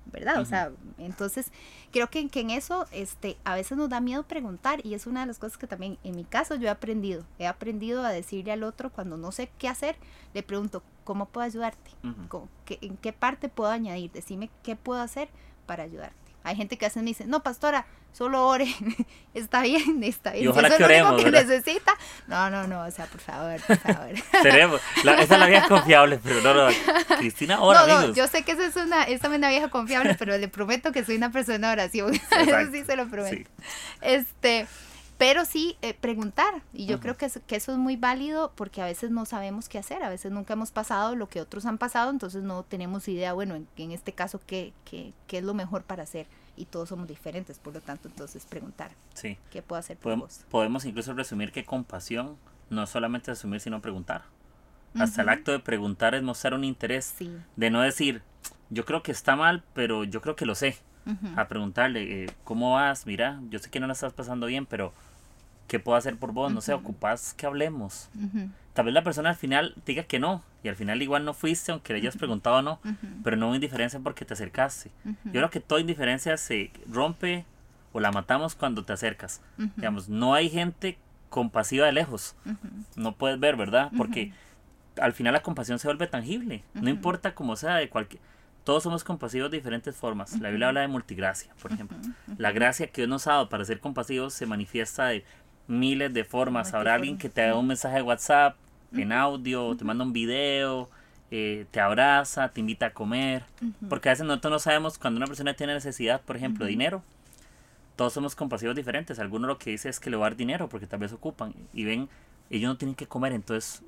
¿verdad? 0.09 0.39
O 0.39 0.45
sea, 0.45 0.71
entonces 0.97 1.51
creo 1.91 2.09
que, 2.09 2.29
que, 2.29 2.39
en 2.39 2.49
eso 2.49 2.87
este, 2.91 3.35
a 3.43 3.55
veces 3.55 3.77
nos 3.77 3.89
da 3.89 3.99
miedo 3.99 4.23
preguntar 4.23 4.79
y 4.85 4.93
es 4.93 5.05
una 5.05 5.19
de 5.19 5.25
las 5.25 5.37
cosas 5.37 5.57
que 5.57 5.67
también 5.67 5.97
en 6.05 6.15
mi 6.15 6.23
caso 6.23 6.55
yo 6.55 6.67
he 6.67 6.69
aprendido. 6.69 7.25
He 7.39 7.45
aprendido 7.45 8.05
a 8.05 8.09
decirle 8.09 8.53
al 8.53 8.63
otro 8.63 8.89
cuando 8.89 9.17
no 9.17 9.33
sé 9.33 9.49
qué 9.57 9.67
hacer, 9.67 9.97
le 10.33 10.43
pregunto, 10.43 10.81
¿cómo 11.03 11.25
puedo 11.25 11.45
ayudarte? 11.45 11.91
¿En 12.79 12.95
qué 12.95 13.11
parte 13.11 13.49
puedo 13.49 13.69
añadir? 13.69 14.11
Decime 14.13 14.49
qué 14.63 14.77
puedo 14.77 15.01
hacer 15.01 15.27
para 15.65 15.83
ayudarte. 15.83 16.26
Hay 16.43 16.55
gente 16.55 16.77
que 16.77 16.85
hace 16.85 16.99
me 16.99 17.07
dice, 17.07 17.25
no, 17.25 17.43
pastora, 17.43 17.85
solo 18.13 18.47
ore, 18.47 18.67
está 19.33 19.61
bien, 19.61 20.03
está 20.03 20.31
bien. 20.31 20.45
Y 20.45 20.47
ojalá 20.47 20.75
que 20.75 20.83
oremos, 20.83 21.23
que 21.23 21.31
necesita. 21.31 21.93
No, 22.27 22.49
no, 22.49 22.67
no, 22.67 22.83
o 22.83 22.91
sea, 22.91 23.05
por 23.05 23.21
favor, 23.21 23.59
por 23.61 23.77
favor. 23.77 24.11
Seremos. 24.41 24.81
esa 24.97 25.21
es 25.21 25.29
la 25.29 25.47
vieja 25.47 25.67
confiable, 25.67 26.19
pero 26.23 26.41
no, 26.41 26.53
no, 26.53 26.69
Cristina, 27.17 27.61
ora, 27.61 27.85
no, 27.85 28.07
no, 28.07 28.13
yo 28.13 28.27
sé 28.27 28.43
que 28.43 28.53
esa 28.53 28.65
es 28.65 28.75
una, 28.75 29.03
esa 29.03 29.27
es 29.27 29.33
una 29.33 29.49
vieja 29.49 29.69
confiable, 29.69 30.15
pero 30.15 30.37
le 30.37 30.47
prometo 30.47 30.91
que 30.91 31.03
soy 31.03 31.17
una 31.17 31.31
persona 31.31 31.67
de 31.67 31.73
oración. 31.73 32.13
Eso 32.13 32.71
sí 32.71 32.83
se 32.85 32.95
lo 32.95 33.07
prometo. 33.07 33.49
Este, 34.01 34.67
pero 35.17 35.45
sí 35.45 35.77
eh, 35.81 35.93
preguntar 35.93 36.61
y 36.73 36.85
yo 36.85 36.99
creo 36.99 37.17
que, 37.17 37.25
eso 37.25 37.71
es 37.71 37.77
muy 37.77 37.95
válido 37.95 38.51
porque 38.55 38.81
a 38.81 38.85
veces 38.85 39.11
no 39.11 39.25
sabemos 39.25 39.67
qué 39.69 39.79
hacer, 39.79 40.03
a 40.03 40.09
veces 40.09 40.31
nunca 40.31 40.53
hemos 40.53 40.71
pasado 40.71 41.15
lo 41.15 41.27
que 41.27 41.41
otros 41.41 41.65
han 41.65 41.77
pasado, 41.77 42.11
entonces 42.11 42.43
no 42.43 42.63
tenemos 42.63 43.07
idea, 43.07 43.33
bueno, 43.33 43.55
en, 43.55 43.91
este 43.91 44.13
caso, 44.13 44.39
¿qué, 44.45 44.73
qué, 44.85 45.13
qué 45.27 45.39
es 45.39 45.43
lo 45.43 45.53
mejor 45.53 45.83
para 45.83 46.03
hacer 46.03 46.27
y 46.55 46.65
todos 46.65 46.89
somos 46.89 47.07
diferentes, 47.07 47.59
por 47.59 47.73
lo 47.73 47.81
tanto, 47.81 48.07
entonces 48.07 48.45
preguntar 48.45 48.91
sí. 49.13 49.37
qué 49.51 49.61
puedo 49.61 49.79
hacer 49.79 49.97
por 49.97 50.03
podemos, 50.03 50.45
Podemos 50.49 50.85
incluso 50.85 51.13
resumir 51.13 51.51
que 51.51 51.65
compasión 51.65 52.35
no 52.69 52.83
es 52.83 52.89
solamente 52.89 53.31
asumir, 53.31 53.59
sino 53.59 53.81
preguntar. 53.81 54.23
Hasta 54.95 55.21
el 55.21 55.29
acto 55.29 55.51
de 55.51 55.59
preguntar 55.59 56.15
es 56.15 56.23
mostrar 56.23 56.55
un 56.55 56.63
interés, 56.63 57.15
de 57.55 57.69
no 57.69 57.81
decir, 57.81 58.23
yo 58.71 58.83
creo 58.83 59.03
que 59.03 59.11
está 59.11 59.35
mal, 59.35 59.63
pero 59.73 60.03
yo 60.03 60.21
creo 60.21 60.35
que 60.35 60.45
lo 60.45 60.55
sé. 60.55 60.77
A 61.37 61.47
preguntarle, 61.47 62.25
eh, 62.25 62.29
¿cómo 62.43 62.73
vas? 62.73 63.05
Mira, 63.05 63.39
yo 63.49 63.59
sé 63.59 63.69
que 63.69 63.79
no 63.79 63.87
la 63.87 63.93
estás 63.93 64.11
pasando 64.11 64.47
bien, 64.47 64.65
pero 64.65 64.91
¿qué 65.67 65.79
puedo 65.79 65.97
hacer 65.97 66.17
por 66.17 66.31
vos? 66.31 66.51
No 66.51 66.61
sé, 66.61 66.73
ocupas 66.73 67.33
que 67.33 67.45
hablemos. 67.45 68.09
Tal 68.73 68.85
vez 68.85 68.93
la 68.93 69.03
persona 69.03 69.29
al 69.29 69.35
final 69.35 69.75
diga 69.85 70.03
que 70.03 70.19
no, 70.19 70.43
y 70.63 70.69
al 70.69 70.75
final 70.75 71.01
igual 71.01 71.25
no 71.25 71.33
fuiste, 71.33 71.71
aunque 71.71 71.93
le 71.93 71.99
hayas 71.99 72.17
preguntado 72.17 72.57
o 72.57 72.61
no, 72.61 72.79
pero 73.23 73.37
no 73.37 73.47
hubo 73.47 73.55
indiferencia 73.55 73.99
porque 73.99 74.25
te 74.25 74.33
acercaste. 74.33 74.91
Yo 75.25 75.31
creo 75.31 75.49
que 75.49 75.59
toda 75.59 75.81
indiferencia 75.81 76.37
se 76.37 76.71
rompe 76.89 77.45
o 77.93 77.99
la 77.99 78.11
matamos 78.11 78.55
cuando 78.55 78.85
te 78.85 78.93
acercas. 78.93 79.41
Digamos, 79.75 80.09
no 80.09 80.33
hay 80.33 80.49
gente 80.49 80.97
compasiva 81.29 81.85
de 81.85 81.91
lejos. 81.91 82.35
No 82.95 83.15
puedes 83.15 83.39
ver, 83.39 83.55
¿verdad? 83.55 83.91
Porque 83.97 84.33
al 84.99 85.13
final 85.13 85.33
la 85.33 85.43
compasión 85.43 85.79
se 85.79 85.87
vuelve 85.87 86.07
tangible. 86.07 86.63
No 86.73 86.89
importa 86.89 87.35
cómo 87.35 87.55
sea, 87.55 87.75
de 87.75 87.89
cualquier 87.89 88.21
todos 88.67 88.83
somos 88.83 89.05
compasivos 89.05 89.49
de 89.49 89.55
diferentes 89.55 89.95
formas. 89.95 90.41
La 90.41 90.49
Biblia 90.49 90.67
habla 90.67 90.81
de 90.81 90.89
multigracia, 90.89 91.53
por 91.61 91.71
ejemplo. 91.71 91.97
La 92.37 92.51
gracia 92.51 92.87
que 92.87 92.99
Dios 92.99 93.07
nos 93.09 93.25
ha 93.25 93.31
dado 93.31 93.47
para 93.47 93.63
ser 93.63 93.79
compasivos 93.79 94.33
se 94.33 94.45
manifiesta 94.45 95.05
de 95.05 95.23
miles 95.67 96.13
de 96.13 96.23
formas. 96.23 96.73
Habrá 96.73 96.95
alguien 96.95 97.17
que 97.17 97.29
te 97.29 97.41
da 97.41 97.55
un 97.55 97.67
mensaje 97.67 97.97
de 97.97 98.01
WhatsApp 98.01 98.55
en 98.93 99.11
audio, 99.11 99.75
te 99.75 99.83
manda 99.83 100.03
un 100.03 100.13
video, 100.13 100.89
eh, 101.29 101.65
te 101.71 101.79
abraza, 101.79 102.49
te 102.49 102.61
invita 102.61 102.87
a 102.87 102.93
comer. 102.93 103.43
Porque 103.89 104.09
a 104.09 104.13
veces 104.13 104.25
nosotros 104.25 104.51
no 104.51 104.59
sabemos 104.59 104.97
cuando 104.97 105.17
una 105.17 105.27
persona 105.27 105.53
tiene 105.53 105.73
necesidad, 105.73 106.21
por 106.21 106.37
ejemplo, 106.37 106.65
dinero. 106.65 107.03
Todos 107.95 108.13
somos 108.13 108.35
compasivos 108.35 108.75
diferentes. 108.75 109.19
Algunos 109.19 109.47
lo 109.47 109.57
que 109.57 109.71
dice 109.71 109.89
es 109.89 109.99
que 109.99 110.09
le 110.09 110.17
va 110.17 110.27
a 110.27 110.29
dar 110.29 110.37
dinero 110.37 110.69
porque 110.69 110.87
tal 110.87 110.99
vez 110.99 111.11
ocupan 111.11 111.53
y 111.73 111.83
ven, 111.83 112.09
ellos 112.49 112.69
no 112.69 112.77
tienen 112.77 112.95
que 112.95 113.07
comer. 113.07 113.33
Entonces, 113.33 113.83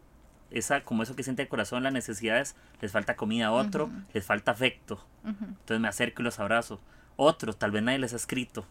esa, 0.52 0.82
como 0.82 1.04
eso 1.04 1.16
que 1.16 1.24
siente 1.24 1.44
el 1.44 1.48
corazón, 1.48 1.84
las 1.84 1.94
necesidades, 1.94 2.56
les 2.82 2.92
falta 2.92 3.16
comida 3.16 3.48
a 3.48 3.52
otro, 3.52 3.90
les 4.14 4.26
falta 4.26 4.52
afecto. 4.52 5.04
Entonces 5.24 5.80
me 5.80 5.88
acerco 5.88 6.22
y 6.22 6.26
los 6.26 6.40
abrazo. 6.40 6.80
Otros, 7.16 7.58
tal 7.58 7.72
vez 7.72 7.84
nadie 7.84 8.00
les 8.00 8.14
ha 8.14 8.16
escrito. 8.16 8.66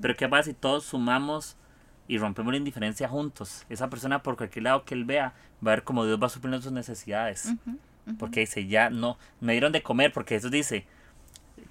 Pero 0.00 0.16
¿qué 0.16 0.28
pasa 0.28 0.44
si 0.44 0.54
todos 0.54 0.84
sumamos 0.84 1.56
y 2.08 2.18
rompemos 2.18 2.52
la 2.52 2.58
indiferencia 2.58 3.08
juntos? 3.08 3.64
Esa 3.68 3.88
persona, 3.88 4.22
por 4.22 4.36
cualquier 4.36 4.64
lado 4.64 4.84
que 4.84 4.94
él 4.94 5.04
vea, 5.04 5.34
va 5.66 5.72
a 5.72 5.74
ver 5.76 5.84
cómo 5.84 6.04
Dios 6.04 6.18
va 6.22 6.28
supliendo 6.28 6.60
sus 6.60 6.72
necesidades. 6.72 7.54
Porque 8.18 8.40
dice, 8.40 8.66
ya 8.66 8.90
no, 8.90 9.18
me 9.40 9.52
dieron 9.52 9.72
de 9.72 9.82
comer, 9.82 10.12
porque 10.12 10.34
eso 10.36 10.50
dice, 10.50 10.86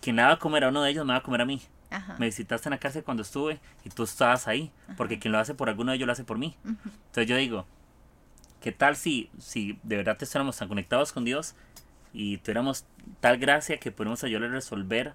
quien 0.01 0.15
le 0.15 0.23
va 0.23 0.33
a 0.33 0.39
comer 0.39 0.63
a 0.63 0.69
uno 0.69 0.81
de 0.81 0.91
ellos 0.91 1.05
me 1.05 1.13
va 1.13 1.19
a 1.19 1.23
comer 1.23 1.41
a 1.41 1.45
mí. 1.45 1.61
Me 2.17 2.25
visitaste 2.25 2.69
en 2.69 2.71
la 2.71 2.79
cárcel 2.79 3.03
cuando 3.03 3.21
estuve 3.21 3.59
y 3.85 3.89
tú 3.89 4.03
estabas 4.03 4.47
ahí, 4.47 4.71
porque 4.97 5.19
quien 5.19 5.31
lo 5.31 5.37
hace 5.37 5.53
por 5.53 5.69
alguno 5.69 5.91
de 5.91 5.97
ellos 5.97 6.07
lo 6.07 6.13
hace 6.13 6.23
por 6.23 6.39
mí. 6.39 6.57
Entonces 6.65 7.27
yo 7.27 7.37
digo, 7.37 7.67
¿qué 8.61 8.71
tal 8.71 8.95
si, 8.95 9.29
si 9.37 9.79
de 9.83 9.97
verdad 9.97 10.17
estuviéramos 10.19 10.57
tan 10.57 10.67
conectados 10.67 11.11
con 11.13 11.23
Dios 11.23 11.55
y 12.13 12.37
tuviéramos 12.37 12.85
tal 13.19 13.37
gracia 13.37 13.79
que 13.79 13.91
podemos 13.91 14.23
ayudarle 14.23 14.47
a 14.47 14.51
resolver 14.51 15.13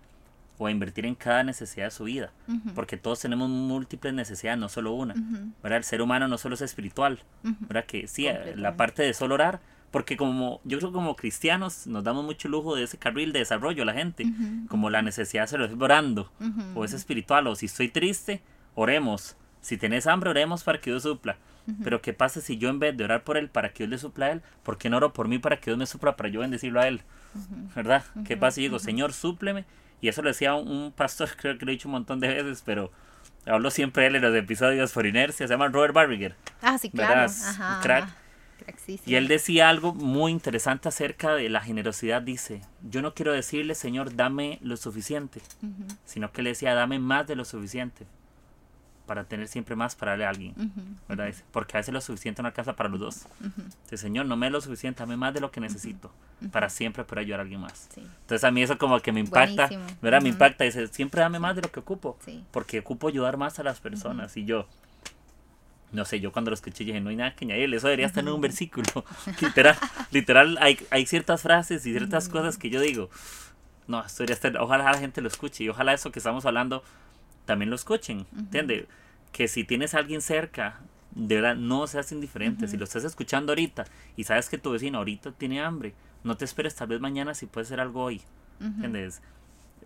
o 0.58 0.66
a 0.66 0.70
invertir 0.70 1.06
en 1.06 1.14
cada 1.14 1.42
necesidad 1.44 1.86
de 1.86 1.90
su 1.90 2.04
vida? 2.04 2.32
Porque 2.74 2.96
todos 2.96 3.20
tenemos 3.20 3.48
múltiples 3.48 4.12
necesidades, 4.12 4.58
no 4.58 4.68
solo 4.68 4.92
una. 4.92 5.14
El 5.62 5.84
ser 5.84 6.02
humano 6.02 6.28
no 6.28 6.38
solo 6.38 6.54
es 6.54 6.60
espiritual, 6.60 7.20
¿verdad? 7.42 7.84
Que 7.86 8.06
sí, 8.08 8.26
la 8.56 8.76
parte 8.76 9.02
de 9.02 9.14
solo 9.14 9.34
orar 9.34 9.60
porque 9.90 10.16
como 10.16 10.60
yo 10.64 10.78
creo 10.78 10.90
que 10.90 10.94
como 10.94 11.16
cristianos 11.16 11.86
nos 11.86 12.04
damos 12.04 12.24
mucho 12.24 12.48
lujo 12.48 12.76
de 12.76 12.84
ese 12.84 12.98
carril 12.98 13.32
de 13.32 13.40
desarrollo 13.40 13.82
a 13.82 13.86
la 13.86 13.94
gente, 13.94 14.26
como 14.68 14.90
la 14.90 15.02
necesidad 15.02 15.46
se 15.46 15.56
lo 15.56 15.64
estoy 15.64 15.82
orando, 15.82 16.30
o 16.74 16.84
es 16.84 16.92
espiritual, 16.92 17.46
o 17.46 17.54
si 17.54 17.66
estoy 17.66 17.88
triste, 17.88 18.42
oremos, 18.74 19.36
si 19.60 19.76
tenés 19.76 20.06
hambre, 20.06 20.30
oremos 20.30 20.62
para 20.62 20.80
que 20.80 20.90
Dios 20.90 21.04
supla. 21.04 21.36
Pero 21.84 22.00
¿qué 22.00 22.14
pasa 22.14 22.40
si 22.40 22.56
yo 22.56 22.70
en 22.70 22.78
vez 22.78 22.96
de 22.96 23.04
orar 23.04 23.24
por 23.24 23.36
Él 23.36 23.50
para 23.50 23.72
que 23.72 23.84
Dios 23.84 23.90
le 23.90 23.98
supla 23.98 24.26
a 24.26 24.32
Él, 24.32 24.42
¿por 24.62 24.78
qué 24.78 24.88
no 24.88 24.96
oro 24.96 25.12
por 25.12 25.28
mí 25.28 25.38
para 25.38 25.58
que 25.58 25.70
Dios 25.70 25.78
me 25.78 25.86
supla 25.86 26.16
para 26.16 26.30
yo 26.30 26.40
bendecirlo 26.40 26.80
a 26.80 26.88
Él? 26.88 27.02
¿Verdad? 27.74 28.04
¿Qué 28.26 28.36
pasa 28.36 28.56
si 28.56 28.62
digo, 28.62 28.78
Señor, 28.78 29.12
súpleme? 29.12 29.64
Y 30.00 30.08
eso 30.08 30.22
lo 30.22 30.28
decía 30.28 30.54
un, 30.54 30.92
pastor, 30.92 31.30
creo 31.36 31.58
que 31.58 31.64
lo 31.64 31.70
he 31.70 31.74
dicho 31.74 31.88
un 31.88 31.92
montón 31.92 32.20
de 32.20 32.28
veces, 32.28 32.62
pero 32.64 32.92
hablo 33.46 33.70
siempre 33.70 34.06
él 34.06 34.16
en 34.16 34.22
los 34.22 34.34
episodios 34.34 34.92
por 34.92 35.06
inercia, 35.06 35.46
se 35.46 35.52
llama 35.52 35.68
Robert 35.68 35.94
Barriger. 35.94 36.34
Ah, 36.62 36.78
sí, 36.78 36.90
claro. 36.90 37.30
crack. 37.82 38.08
Y 39.06 39.14
él 39.14 39.28
decía 39.28 39.68
algo 39.68 39.94
muy 39.94 40.30
interesante 40.30 40.88
acerca 40.88 41.34
de 41.34 41.48
la 41.48 41.60
generosidad. 41.60 42.20
Dice, 42.20 42.60
yo 42.82 43.00
no 43.02 43.14
quiero 43.14 43.32
decirle, 43.32 43.74
Señor, 43.74 44.14
dame 44.14 44.58
lo 44.62 44.76
suficiente, 44.76 45.40
sino 46.04 46.32
que 46.32 46.42
le 46.42 46.50
decía, 46.50 46.74
dame 46.74 46.98
más 46.98 47.26
de 47.26 47.36
lo 47.36 47.44
suficiente 47.44 48.06
para 49.08 49.24
tener 49.24 49.48
siempre 49.48 49.74
más 49.74 49.96
para 49.96 50.12
darle 50.12 50.26
a 50.26 50.28
alguien. 50.28 50.54
¿verdad? 51.08 51.34
Porque 51.50 51.76
a 51.76 51.80
veces 51.80 51.92
lo 51.92 52.00
suficiente 52.00 52.42
no 52.42 52.48
alcanza 52.48 52.76
para 52.76 52.88
los 52.88 53.00
dos. 53.00 53.26
Señor, 53.92 54.26
no 54.26 54.36
me 54.36 54.46
es 54.46 54.52
lo 54.52 54.60
suficiente, 54.60 55.00
dame 55.00 55.16
más 55.16 55.34
de 55.34 55.40
lo 55.40 55.50
que 55.50 55.60
necesito 55.60 56.12
para 56.52 56.68
siempre 56.68 57.02
poder 57.02 57.20
ayudar 57.20 57.40
a 57.40 57.42
alguien 57.42 57.60
más. 57.60 57.88
Entonces 57.96 58.44
a 58.44 58.50
mí 58.50 58.62
eso 58.62 58.78
como 58.78 59.00
que 59.00 59.10
me 59.10 59.20
impacta, 59.20 59.70
¿verdad? 60.00 60.22
Me 60.22 60.28
impacta. 60.28 60.62
Dice, 60.62 60.86
siempre 60.88 61.22
dame 61.22 61.40
más 61.40 61.56
de 61.56 61.62
lo 61.62 61.72
que 61.72 61.80
ocupo, 61.80 62.18
porque 62.52 62.78
ocupo 62.80 63.08
ayudar 63.08 63.38
más 63.38 63.58
a 63.58 63.62
las 63.62 63.80
personas. 63.80 64.36
Y 64.36 64.44
yo, 64.44 64.68
no 65.90 66.04
sé, 66.04 66.20
yo 66.20 66.30
cuando 66.30 66.50
lo 66.50 66.54
escuché 66.54 66.84
dije, 66.84 67.00
no 67.00 67.08
hay 67.08 67.16
nada 67.16 67.34
que 67.34 67.46
añadir, 67.46 67.74
eso 67.74 67.88
debería 67.88 68.06
estar 68.06 68.22
en 68.22 68.28
un 68.28 68.40
versículo. 68.42 68.86
literal, 69.40 69.76
literal, 70.10 70.58
hay, 70.60 70.78
hay 70.90 71.06
ciertas 71.06 71.42
frases 71.42 71.86
y 71.86 71.92
ciertas 71.92 72.28
cosas 72.28 72.58
que 72.58 72.68
yo 72.68 72.80
digo, 72.80 73.08
no, 73.86 74.04
esto 74.04 74.18
debería 74.18 74.34
estar, 74.34 74.56
ojalá 74.58 74.84
la 74.92 74.98
gente 74.98 75.22
lo 75.22 75.28
escuche 75.28 75.64
y 75.64 75.70
ojalá 75.70 75.94
eso 75.94 76.12
que 76.12 76.18
estamos 76.18 76.44
hablando 76.44 76.84
también 77.48 77.70
lo 77.70 77.76
escuchen, 77.76 78.26
¿entiendes? 78.36 78.84
Que 79.32 79.48
si 79.48 79.64
tienes 79.64 79.94
a 79.94 79.98
alguien 80.00 80.20
cerca, 80.20 80.80
de 81.12 81.36
verdad, 81.36 81.56
no 81.56 81.86
seas 81.86 82.12
indiferente. 82.12 82.68
Si 82.68 82.76
lo 82.76 82.84
estás 82.84 83.04
escuchando 83.04 83.52
ahorita 83.52 83.86
y 84.16 84.24
sabes 84.24 84.50
que 84.50 84.58
tu 84.58 84.70
vecino 84.70 84.98
ahorita 84.98 85.32
tiene 85.32 85.62
hambre, 85.62 85.94
no 86.24 86.36
te 86.36 86.44
esperes 86.44 86.74
tal 86.74 86.88
vez 86.88 87.00
mañana 87.00 87.32
si 87.32 87.46
puede 87.46 87.64
ser 87.64 87.80
algo 87.80 88.04
hoy, 88.04 88.20
¿entiendes? 88.60 89.22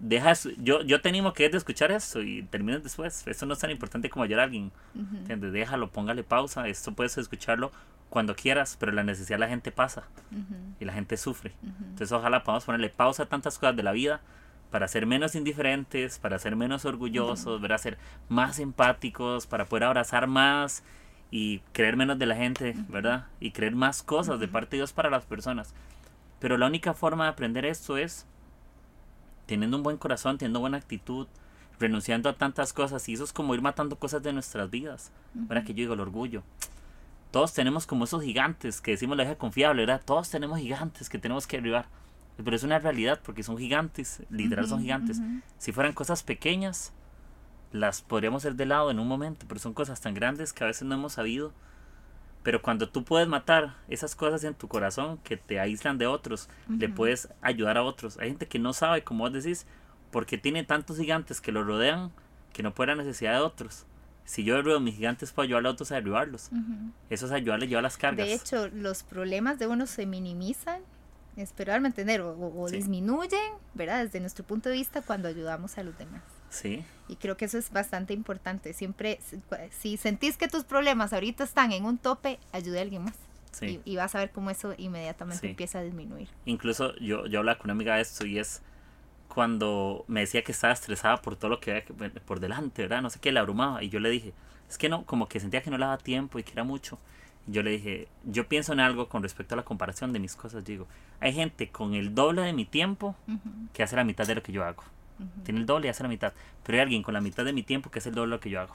deja 0.01 0.33
yo, 0.59 0.83
yo 0.83 1.01
te 1.01 1.09
animo 1.11 1.33
que 1.33 1.47
es 1.47 1.53
de 1.53 1.59
escuchar 1.59 1.93
esto 1.93 2.21
y 2.21 2.43
termines 2.43 2.83
después. 2.83 3.25
Esto 3.29 3.47
no 3.47 3.53
es 3.53 3.61
tan 3.61 3.71
importante 3.71 4.11
como 4.11 4.25
hallar 4.25 4.41
a 4.41 4.43
alguien. 4.43 4.73
Déjalo, 5.29 5.91
póngale 5.91 6.25
pausa. 6.25 6.67
Esto 6.67 6.93
puedes 6.93 7.17
escucharlo 7.17 7.71
cuando 8.11 8.35
quieras, 8.35 8.77
pero 8.81 8.91
la 8.91 9.05
necesidad 9.05 9.37
de 9.37 9.41
la 9.41 9.49
gente 9.49 9.71
pasa 9.71 10.03
y 10.81 10.85
la 10.85 10.93
gente 10.93 11.17
sufre. 11.17 11.53
Entonces 11.63 12.11
ojalá 12.11 12.43
podamos 12.43 12.65
ponerle 12.65 12.91
pausa 12.91 13.23
a 13.23 13.27
tantas 13.27 13.57
cosas 13.57 13.77
de 13.77 13.85
la 13.85 13.93
vida 13.93 14.21
para 14.73 14.89
ser 14.89 15.07
menos 15.07 15.35
indiferentes, 15.35 16.19
para 16.19 16.39
ser 16.39 16.57
menos 16.57 16.87
orgullosos, 16.87 17.61
para 17.61 17.77
ser 17.77 17.99
más 18.31 18.59
empáticos, 18.59 19.47
para 19.47 19.67
poder 19.67 19.85
abrazar 19.85 20.27
más 20.27 20.83
y 21.31 21.61
creer 21.73 21.97
menos 21.97 22.19
de 22.19 22.27
la 22.27 22.35
gente, 22.35 22.75
¿verdad? 22.89 23.27
Y 23.39 23.53
creer 23.53 23.77
más 23.77 24.03
cosas 24.03 24.41
de 24.41 24.49
parte 24.49 24.71
de 24.71 24.79
Dios 24.79 24.95
para 24.95 25.11
las 25.11 25.27
personas. 25.27 25.75
Pero 26.41 26.57
la 26.57 26.67
única 26.67 26.95
forma 26.95 27.25
de 27.25 27.31
aprender 27.31 27.67
esto 27.67 27.99
es 27.99 28.27
teniendo 29.45 29.77
un 29.77 29.83
buen 29.83 29.99
corazón, 29.99 30.39
teniendo 30.39 30.61
buena 30.61 30.79
actitud, 30.79 31.29
renunciando 31.79 32.31
a 32.31 32.33
tantas 32.33 32.73
cosas. 32.73 33.07
Y 33.11 33.13
eso 33.13 33.25
es 33.25 33.33
como 33.35 33.55
ir 33.55 33.61
matando 33.61 33.97
cosas 33.97 34.23
de 34.23 34.33
nuestras 34.33 34.71
vidas. 34.71 35.13
¿Verdad? 35.35 35.65
Que 35.65 35.75
yo 35.75 35.83
digo 35.83 35.95
el 35.95 36.01
orgullo. 36.01 36.43
Todos 37.31 37.53
tenemos 37.53 37.87
como 37.87 38.05
esos 38.05 38.23
gigantes 38.23 38.81
que 38.81 38.93
decimos 38.93 39.19
la 39.19 39.25
eje 39.25 39.37
confiable, 39.37 39.83
¿verdad? 39.83 40.03
Todos 40.05 40.31
tenemos 40.31 40.59
gigantes 40.59 41.11
que 41.11 41.19
tenemos 41.19 41.47
que 41.47 41.59
derribar. 41.59 41.87
Pero 42.37 42.57
es 42.57 42.63
una 42.63 42.79
realidad 42.79 43.21
porque 43.23 43.43
son 43.43 43.59
gigantes, 43.59 44.23
literal 44.31 44.67
son 44.67 44.81
gigantes. 44.81 45.21
Si 45.59 45.73
fueran 45.73 45.93
cosas 45.93 46.23
pequeñas, 46.23 46.93
las 47.73 48.03
podríamos 48.03 48.43
hacer 48.43 48.57
de 48.57 48.67
lado 48.67 48.91
en 48.91 48.99
un 48.99 49.09
momento, 49.09 49.47
pero 49.49 49.61
son 49.61 49.75
cosas 49.75 50.01
tan 50.01 50.15
grandes 50.15 50.53
que 50.53 50.65
a 50.65 50.67
veces 50.67 50.89
no 50.89 50.95
hemos 50.95 51.15
sabido 51.15 51.53
pero 52.43 52.61
cuando 52.61 52.89
tú 52.89 53.05
puedes 53.05 53.29
matar 53.29 53.77
esas 53.89 54.17
cosas 54.17 54.43
en 54.45 54.55
tu 54.55 54.67
corazón 54.69 55.19
que 55.19 55.37
te 55.37 55.61
aíslan 55.61 55.99
de 55.99 56.07
otros, 56.07 56.49
le 56.69 56.89
puedes 56.89 57.29
ayudar 57.41 57.77
a 57.79 57.85
otros. 57.85 58.19
Hay 58.19 58.31
gente 58.31 58.47
que 58.47 58.59
no 58.59 58.73
sabe, 58.73 59.05
como 59.05 59.25
vos 59.25 59.33
decís, 59.33 59.67
porque 60.11 60.39
tiene 60.39 60.65
tantos 60.65 60.99
gigantes 60.99 61.41
que 61.41 61.53
lo 61.53 61.63
rodean 61.63 62.11
que 62.53 62.63
no 62.63 62.75
puede 62.75 62.89
la 62.89 63.03
necesidad 63.03 63.35
de 63.35 63.41
otros. 63.41 63.87
Si 64.25 64.45
yo 64.45 64.57
derribo 64.57 64.81
mis 64.81 64.97
gigantes, 64.97 65.33
puedo 65.33 65.45
ayudar 65.47 65.67
a 65.67 65.71
otros 65.71 65.93
a 65.93 65.97
derribarlos. 65.97 66.51
Eso 67.11 67.27
es 67.27 67.33
ayudarle 67.33 67.69
yo 67.69 67.79
a 67.79 67.83
las 67.83 67.97
cargas. 67.97 68.27
De 68.27 68.35
hecho, 68.35 68.69
los 68.69 69.05
problemas 69.05 69.59
de 69.59 69.69
uno 69.69 69.87
se 69.87 70.07
minimizan, 70.07 70.83
esperarme 71.37 71.89
entender, 71.89 72.21
o, 72.21 72.69
disminuyen, 72.71 73.41
¿verdad? 73.75 74.05
Desde 74.05 74.21
nuestro 74.21 74.45
punto 74.45 74.69
de 74.69 74.77
vista 74.77 75.03
cuando 75.03 75.29
ayudamos 75.29 75.79
a 75.79 75.83
los 75.83 75.97
demás. 75.97 76.23
Sí. 76.51 76.85
Y 77.09 77.17
creo 77.17 77.37
que 77.37 77.47
eso 77.47 77.59
es 77.59 77.71
bastante 77.71 78.13
importante. 78.13 78.73
Siempre, 78.75 79.21
si 79.71 79.97
sentís 79.97 80.37
que 80.37 80.49
tus 80.49 80.65
problemas 80.65 81.13
ahorita 81.13 81.45
están 81.45 81.73
en 81.73 81.85
un 81.85 81.99
tope, 81.99 82.39
ayude 82.53 82.79
a 82.79 82.83
alguien 82.83 83.05
más. 83.05 83.15
Sí. 83.53 83.81
Y, 83.85 83.97
vas 83.97 84.15
a 84.15 84.19
ver 84.19 84.31
cómo 84.31 84.51
eso 84.51 84.75
inmediatamente 84.79 85.49
empieza 85.49 85.79
a 85.79 85.83
disminuir. 85.83 86.29
Incluso 86.47 86.95
yo, 86.97 87.27
yo 87.27 87.41
hablaba 87.41 87.59
con 87.59 87.67
una 87.67 87.75
amiga 87.75 87.97
de 87.97 88.03
esto 88.03 88.27
y 88.27 88.39
es 88.39 88.63
cuando 89.29 90.05
me 90.09 90.21
decía 90.21 90.43
que 90.43 90.53
estaba 90.53 90.75
estresada 90.75 91.23
por 91.23 91.37
todo 91.37 91.51
lo 91.51 91.61
que 91.61 91.71
había 91.71 92.11
por 92.27 92.41
delante, 92.41 92.83
¿verdad? 92.83 93.01
No 93.01 93.09
sé 93.09 93.19
qué, 93.19 93.33
le 93.33 93.41
abrumaba. 93.41 93.83
Y 93.83 93.89
yo 93.89 93.99
le 93.99 94.11
dije, 94.11 94.35
es 94.69 94.77
que 94.77 94.91
no, 94.91 95.07
como 95.07 95.29
que 95.29 95.41
sentía 95.41 95.63
que 95.63 95.71
no 95.71 95.79
le 95.79 95.85
daba 95.85 95.97
tiempo 95.99 96.39
y 96.39 96.43
que 96.43 96.53
era 96.53 96.65
mucho. 96.65 96.99
Yo 97.47 97.63
le 97.63 97.71
dije, 97.71 98.09
yo 98.25 98.47
pienso 98.49 98.73
en 98.73 98.81
algo 98.81 99.09
con 99.09 99.23
respecto 99.23 99.55
a 99.55 99.57
la 99.57 99.65
comparación 99.65 100.13
de 100.13 100.21
mis 100.21 100.37
cosas. 100.37 100.65
Digo, 100.65 100.87
hay 101.21 101.33
gente 101.33 101.71
con 101.71 101.95
el 101.95 102.15
doble 102.15 102.43
de 102.43 102.53
mi 102.53 102.65
tiempo 102.65 103.17
que 103.73 103.83
hace 103.83 103.97
la 103.97 104.05
mitad 104.05 104.27
de 104.27 104.37
lo 104.37 104.43
que 104.43 104.53
yo 104.53 104.65
hago. 104.65 104.85
Tiene 105.45 105.61
el 105.61 105.67
doble 105.67 105.87
y 105.87 105.91
hace 105.91 106.03
la 106.03 106.09
mitad. 106.09 106.33
Pero 106.63 106.77
hay 106.77 106.83
alguien 106.83 107.03
con 107.03 107.15
la 107.15 107.21
mitad 107.21 107.45
de 107.45 107.53
mi 107.53 107.63
tiempo 107.63 107.91
que 107.91 107.99
es 107.99 108.07
el 108.07 108.15
doble 108.15 108.31
de 108.31 108.37
lo 108.37 108.41
que 108.41 108.51
yo 108.51 108.61
hago. 108.61 108.75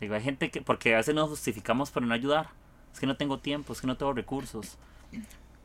Digo, 0.00 0.14
hay 0.14 0.22
gente 0.22 0.50
que, 0.50 0.60
porque 0.60 0.94
a 0.94 0.98
veces 0.98 1.14
nos 1.14 1.28
justificamos 1.28 1.90
por 1.90 2.02
no 2.02 2.12
ayudar. 2.14 2.48
Es 2.92 3.00
que 3.00 3.06
no 3.06 3.16
tengo 3.16 3.38
tiempo, 3.38 3.72
es 3.72 3.80
que 3.80 3.86
no 3.86 3.96
tengo 3.96 4.12
recursos. 4.12 4.76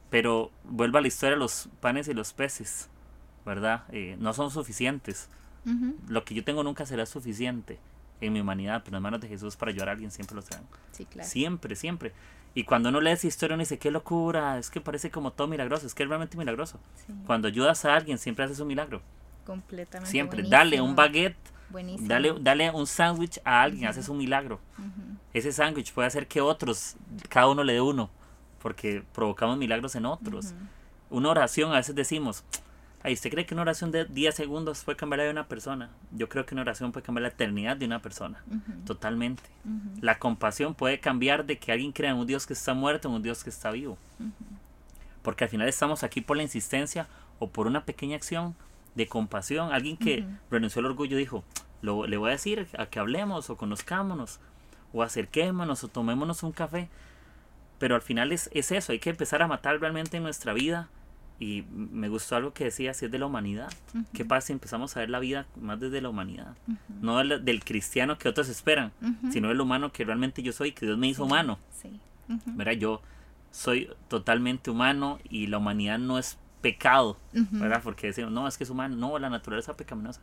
Pero 0.09 0.51
vuelvo 0.63 0.99
a 0.99 1.01
la 1.01 1.07
historia 1.07 1.33
de 1.33 1.39
los 1.39 1.69
panes 1.81 2.07
y 2.07 2.13
los 2.13 2.33
peces, 2.33 2.89
¿verdad? 3.45 3.83
Eh, 3.91 4.17
no 4.19 4.33
son 4.33 4.51
suficientes. 4.51 5.29
Lo 6.07 6.25
que 6.25 6.33
yo 6.33 6.43
tengo 6.43 6.63
nunca 6.63 6.85
será 6.85 7.05
suficiente 7.05 7.79
en 8.21 8.33
mi 8.33 8.41
humanidad, 8.41 8.81
pero 8.83 8.97
en 8.97 9.03
manos 9.03 9.21
de 9.21 9.27
Jesús 9.27 9.55
para 9.55 9.71
ayudar 9.71 9.89
a 9.89 9.91
alguien 9.93 10.11
siempre 10.11 10.35
lo 10.35 10.41
traen. 10.41 10.63
Siempre, 11.21 11.75
siempre. 11.75 12.13
Y 12.53 12.63
cuando 12.63 12.89
uno 12.89 12.99
lee 12.99 13.11
esa 13.11 13.27
historia 13.27 13.53
uno 13.55 13.61
dice, 13.61 13.77
qué 13.77 13.91
locura, 13.91 14.57
es 14.57 14.69
que 14.69 14.81
parece 14.81 15.11
como 15.11 15.31
todo 15.31 15.47
milagroso, 15.47 15.85
es 15.85 15.93
que 15.93 16.03
es 16.03 16.09
realmente 16.09 16.37
milagroso. 16.37 16.79
Cuando 17.25 17.47
ayudas 17.47 17.85
a 17.85 17.95
alguien 17.95 18.17
siempre 18.17 18.45
haces 18.45 18.59
un 18.59 18.67
milagro. 18.67 19.01
Completamente. 19.45 20.11
Siempre, 20.11 20.43
dale 20.43 20.81
un 20.81 20.95
baguette, 20.95 21.37
dale, 22.01 22.35
dale 22.41 22.71
un 22.71 22.87
sándwich 22.87 23.39
a 23.43 23.61
alguien, 23.61 23.87
haces 23.87 24.09
un 24.09 24.17
milagro. 24.17 24.59
Ese 25.33 25.51
sándwich 25.51 25.93
puede 25.93 26.07
hacer 26.07 26.27
que 26.27 26.41
otros, 26.41 26.95
cada 27.29 27.47
uno 27.47 27.63
le 27.63 27.73
dé 27.73 27.81
uno, 27.81 28.09
porque 28.61 29.03
provocamos 29.13 29.57
milagros 29.57 29.95
en 29.95 30.05
otros. 30.05 30.53
Una 31.09 31.29
oración, 31.29 31.71
a 31.71 31.75
veces 31.75 31.95
decimos, 31.95 32.43
Ay, 33.01 33.13
¿usted 33.13 33.29
cree 33.29 33.45
que 33.45 33.53
una 33.53 33.61
oración 33.61 33.91
de 33.91 34.03
10 34.03 34.35
segundos 34.35 34.83
puede 34.83 34.97
cambiar 34.97 35.19
la 35.19 35.23
vida 35.23 35.33
de 35.33 35.39
una 35.39 35.47
persona? 35.47 35.89
Yo 36.11 36.27
creo 36.27 36.45
que 36.45 36.53
una 36.53 36.63
oración 36.63 36.91
puede 36.91 37.05
cambiar 37.05 37.23
la 37.23 37.29
eternidad 37.29 37.77
de 37.77 37.85
una 37.85 38.01
persona. 38.01 38.43
Totalmente. 38.85 39.43
La 40.01 40.19
compasión 40.19 40.75
puede 40.75 40.99
cambiar 40.99 41.45
de 41.45 41.57
que 41.57 41.71
alguien 41.71 41.93
crea 41.93 42.11
en 42.11 42.17
un 42.17 42.27
Dios 42.27 42.45
que 42.45 42.53
está 42.53 42.73
muerto 42.73 43.07
en 43.07 43.13
un 43.13 43.23
Dios 43.23 43.43
que 43.43 43.49
está 43.49 43.71
vivo. 43.71 43.97
Porque 45.21 45.45
al 45.45 45.49
final 45.49 45.69
estamos 45.69 46.03
aquí 46.03 46.19
por 46.19 46.35
la 46.35 46.43
insistencia 46.43 47.07
o 47.39 47.49
por 47.49 47.67
una 47.67 47.85
pequeña 47.85 48.17
acción 48.17 48.53
de 48.95 49.07
compasión. 49.07 49.71
Alguien 49.71 49.95
que 49.95 50.25
renunció 50.51 50.81
al 50.81 50.87
orgullo 50.87 51.15
dijo, 51.15 51.45
lo, 51.81 52.05
le 52.05 52.17
voy 52.17 52.29
a 52.29 52.33
decir 52.33 52.67
a 52.77 52.87
que 52.87 52.99
hablemos 52.99 53.49
o 53.49 53.55
conozcámonos 53.55 54.41
o 54.91 55.03
acerquémonos 55.03 55.85
o 55.85 55.87
tomémonos 55.87 56.43
un 56.43 56.51
café. 56.51 56.89
Pero 57.77 57.95
al 57.95 58.01
final 58.01 58.33
es, 58.33 58.49
es 58.53 58.73
eso, 58.73 58.91
hay 58.91 58.99
que 58.99 59.09
empezar 59.09 59.41
a 59.41 59.47
matar 59.47 59.79
realmente 59.79 60.17
en 60.17 60.23
nuestra 60.23 60.51
vida 60.51 60.89
y 61.39 61.63
me 61.71 62.09
gustó 62.09 62.35
algo 62.35 62.53
que 62.53 62.65
decía, 62.65 62.93
si 62.93 63.05
es 63.05 63.11
de 63.11 63.17
la 63.17 63.25
humanidad. 63.25 63.71
¿Qué 64.13 64.25
pasa 64.25 64.47
si 64.47 64.53
empezamos 64.53 64.95
a 64.95 64.99
ver 64.99 65.09
la 65.09 65.19
vida 65.19 65.47
más 65.55 65.79
desde 65.79 66.01
la 66.01 66.09
humanidad? 66.09 66.55
No 67.01 67.17
del, 67.17 67.63
cristiano 67.63 68.17
que 68.17 68.27
otros 68.27 68.49
esperan, 68.49 68.91
sino 69.31 69.47
del 69.47 69.61
humano 69.61 69.93
que 69.93 70.03
realmente 70.03 70.43
yo 70.43 70.51
soy, 70.51 70.73
que 70.73 70.85
Dios 70.85 70.97
me 70.97 71.07
hizo 71.07 71.23
humano. 71.23 71.57
Sí. 71.71 71.99
¿Verdad? 72.45 72.73
Yo 72.73 73.01
soy 73.51 73.89
totalmente 74.09 74.69
humano 74.69 75.19
y 75.29 75.47
la 75.47 75.59
humanidad 75.59 75.97
no 75.97 76.19
es 76.19 76.37
pecado, 76.61 77.17
¿verdad? 77.31 77.81
Porque 77.83 78.07
decimos, 78.07 78.31
no, 78.31 78.45
es 78.45 78.57
que 78.57 78.65
es 78.65 78.69
humano. 78.69 78.97
No, 78.97 79.17
la 79.17 79.29
naturaleza 79.29 79.77
pecaminosa. 79.77 80.21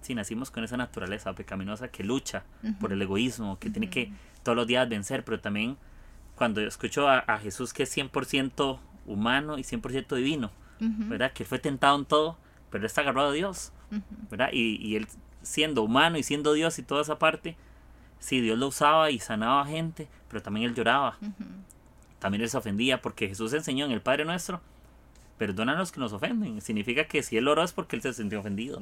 Si 0.00 0.14
nacimos 0.14 0.50
con 0.50 0.64
esa 0.64 0.76
naturaleza 0.76 1.32
pecaminosa 1.34 1.88
que 1.88 2.02
lucha 2.02 2.42
por 2.80 2.92
el 2.92 3.00
egoísmo, 3.00 3.60
que 3.60 3.70
tiene 3.70 3.88
que 3.90 4.10
todos 4.42 4.56
los 4.56 4.66
días 4.66 4.88
vencer, 4.88 5.24
pero 5.24 5.38
también 5.38 5.76
cuando 6.34 6.60
escucho 6.60 7.08
a, 7.08 7.18
a 7.18 7.38
Jesús 7.38 7.72
que 7.72 7.84
es 7.84 7.96
100% 7.96 8.78
humano 9.08 9.58
y 9.58 9.62
100% 9.62 10.14
divino, 10.16 10.50
¿verdad? 10.78 11.32
Que 11.32 11.44
fue 11.44 11.58
tentado 11.58 11.98
en 11.98 12.04
todo, 12.04 12.38
pero 12.70 12.86
está 12.86 13.00
agarrado 13.00 13.30
a 13.30 13.32
Dios, 13.32 13.72
¿verdad? 14.30 14.50
Y, 14.52 14.76
y, 14.76 14.96
él 14.96 15.06
siendo 15.42 15.82
humano 15.82 16.18
y 16.18 16.22
siendo 16.22 16.52
Dios 16.52 16.78
y 16.78 16.82
toda 16.82 17.02
esa 17.02 17.18
parte, 17.18 17.56
sí, 18.18 18.40
Dios 18.40 18.58
lo 18.58 18.68
usaba 18.68 19.10
y 19.10 19.18
sanaba 19.18 19.62
a 19.62 19.66
gente, 19.66 20.08
pero 20.28 20.42
también 20.42 20.68
él 20.68 20.74
lloraba. 20.74 21.16
También 22.18 22.42
él 22.42 22.50
se 22.50 22.58
ofendía 22.58 23.00
porque 23.00 23.28
Jesús 23.28 23.52
enseñó 23.52 23.86
en 23.86 23.92
el 23.92 24.00
Padre 24.00 24.24
Nuestro 24.24 24.60
perdona 25.38 25.72
a 25.72 25.76
los 25.76 25.92
que 25.92 26.00
nos 26.00 26.12
ofenden. 26.12 26.60
Significa 26.60 27.04
que 27.04 27.22
si 27.22 27.36
él 27.36 27.48
oró 27.48 27.62
es 27.62 27.72
porque 27.72 27.96
él 27.96 28.02
se 28.02 28.12
sintió 28.12 28.40
ofendido. 28.40 28.80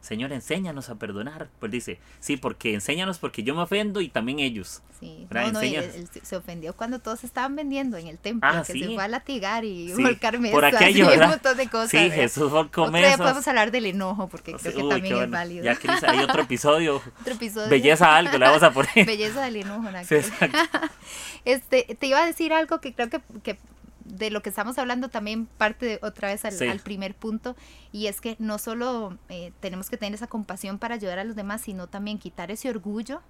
Señor, 0.00 0.32
enséñanos 0.32 0.88
a 0.88 0.94
perdonar. 0.94 1.48
Pues 1.60 1.72
dice, 1.72 1.98
sí, 2.20 2.36
porque 2.36 2.74
enséñanos 2.74 3.18
porque 3.18 3.42
yo 3.42 3.54
me 3.54 3.62
ofendo 3.62 4.00
y 4.00 4.08
también 4.08 4.38
ellos. 4.38 4.82
Sí, 4.98 5.26
no, 5.30 5.52
no, 5.52 5.60
él, 5.60 6.08
se 6.22 6.36
ofendió 6.36 6.74
cuando 6.74 7.00
todos 7.00 7.22
estaban 7.24 7.54
vendiendo 7.54 7.98
en 7.98 8.06
el 8.06 8.18
templo, 8.18 8.48
ah, 8.50 8.62
que 8.66 8.72
se 8.72 8.86
fue 8.86 9.02
a 9.02 9.08
latigar 9.08 9.64
y 9.64 9.92
volcar 9.92 10.38
mesas, 10.38 10.54
por 10.54 10.64
aquello, 10.64 11.12
un 11.12 11.28
montón 11.28 11.56
de 11.56 11.68
cosas. 11.68 11.90
Sí, 11.90 12.10
Jesús 12.10 12.50
volcó 12.50 12.90
mesas. 12.90 13.18
podemos 13.18 13.46
hablar 13.46 13.70
del 13.70 13.86
enojo 13.86 14.28
porque 14.28 14.54
creo 14.54 14.74
que 14.74 14.88
también 14.88 15.22
es 15.22 15.30
válido. 15.30 15.64
Ya, 15.64 15.74
Cris, 15.74 16.02
hay 16.02 16.20
otro 16.20 16.42
episodio. 16.42 17.02
otro 17.20 17.34
episodio. 17.34 17.68
Belleza 17.68 18.16
algo, 18.16 18.38
le 18.38 18.46
vamos 18.46 18.62
a 18.62 18.70
poner. 18.72 19.04
Belleza 19.04 19.42
del 19.42 19.56
enojo. 19.56 19.88
Sí, 20.08 20.14
este, 21.44 21.96
te 21.98 22.06
iba 22.06 22.22
a 22.22 22.26
decir 22.26 22.54
algo 22.54 22.80
que 22.80 22.94
creo 22.94 23.10
que, 23.10 23.20
que 23.42 23.58
de 24.06 24.30
lo 24.30 24.42
que 24.42 24.50
estamos 24.50 24.78
hablando 24.78 25.08
también 25.08 25.46
parte 25.46 25.98
otra 26.02 26.28
vez 26.28 26.44
al, 26.44 26.80
primer 26.80 27.14
punto 27.14 27.56
y 27.92 28.06
es 28.06 28.20
que 28.20 28.36
no 28.38 28.58
solo 28.58 29.18
eh, 29.28 29.52
tenemos 29.60 29.90
que 29.90 29.96
tener 29.96 30.14
esa 30.14 30.26
compasión 30.26 30.78
para 30.78 30.94
ayudar 30.94 31.18
a 31.18 31.24
los 31.24 31.36
demás, 31.36 31.62
sino 31.62 31.86
también 31.86 32.18
quitar 32.18 32.50
ese 32.50 32.70
orgullo 32.70 33.22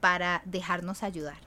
para 0.00 0.42
dejarnos 0.44 1.02
ayudar. 1.02 1.38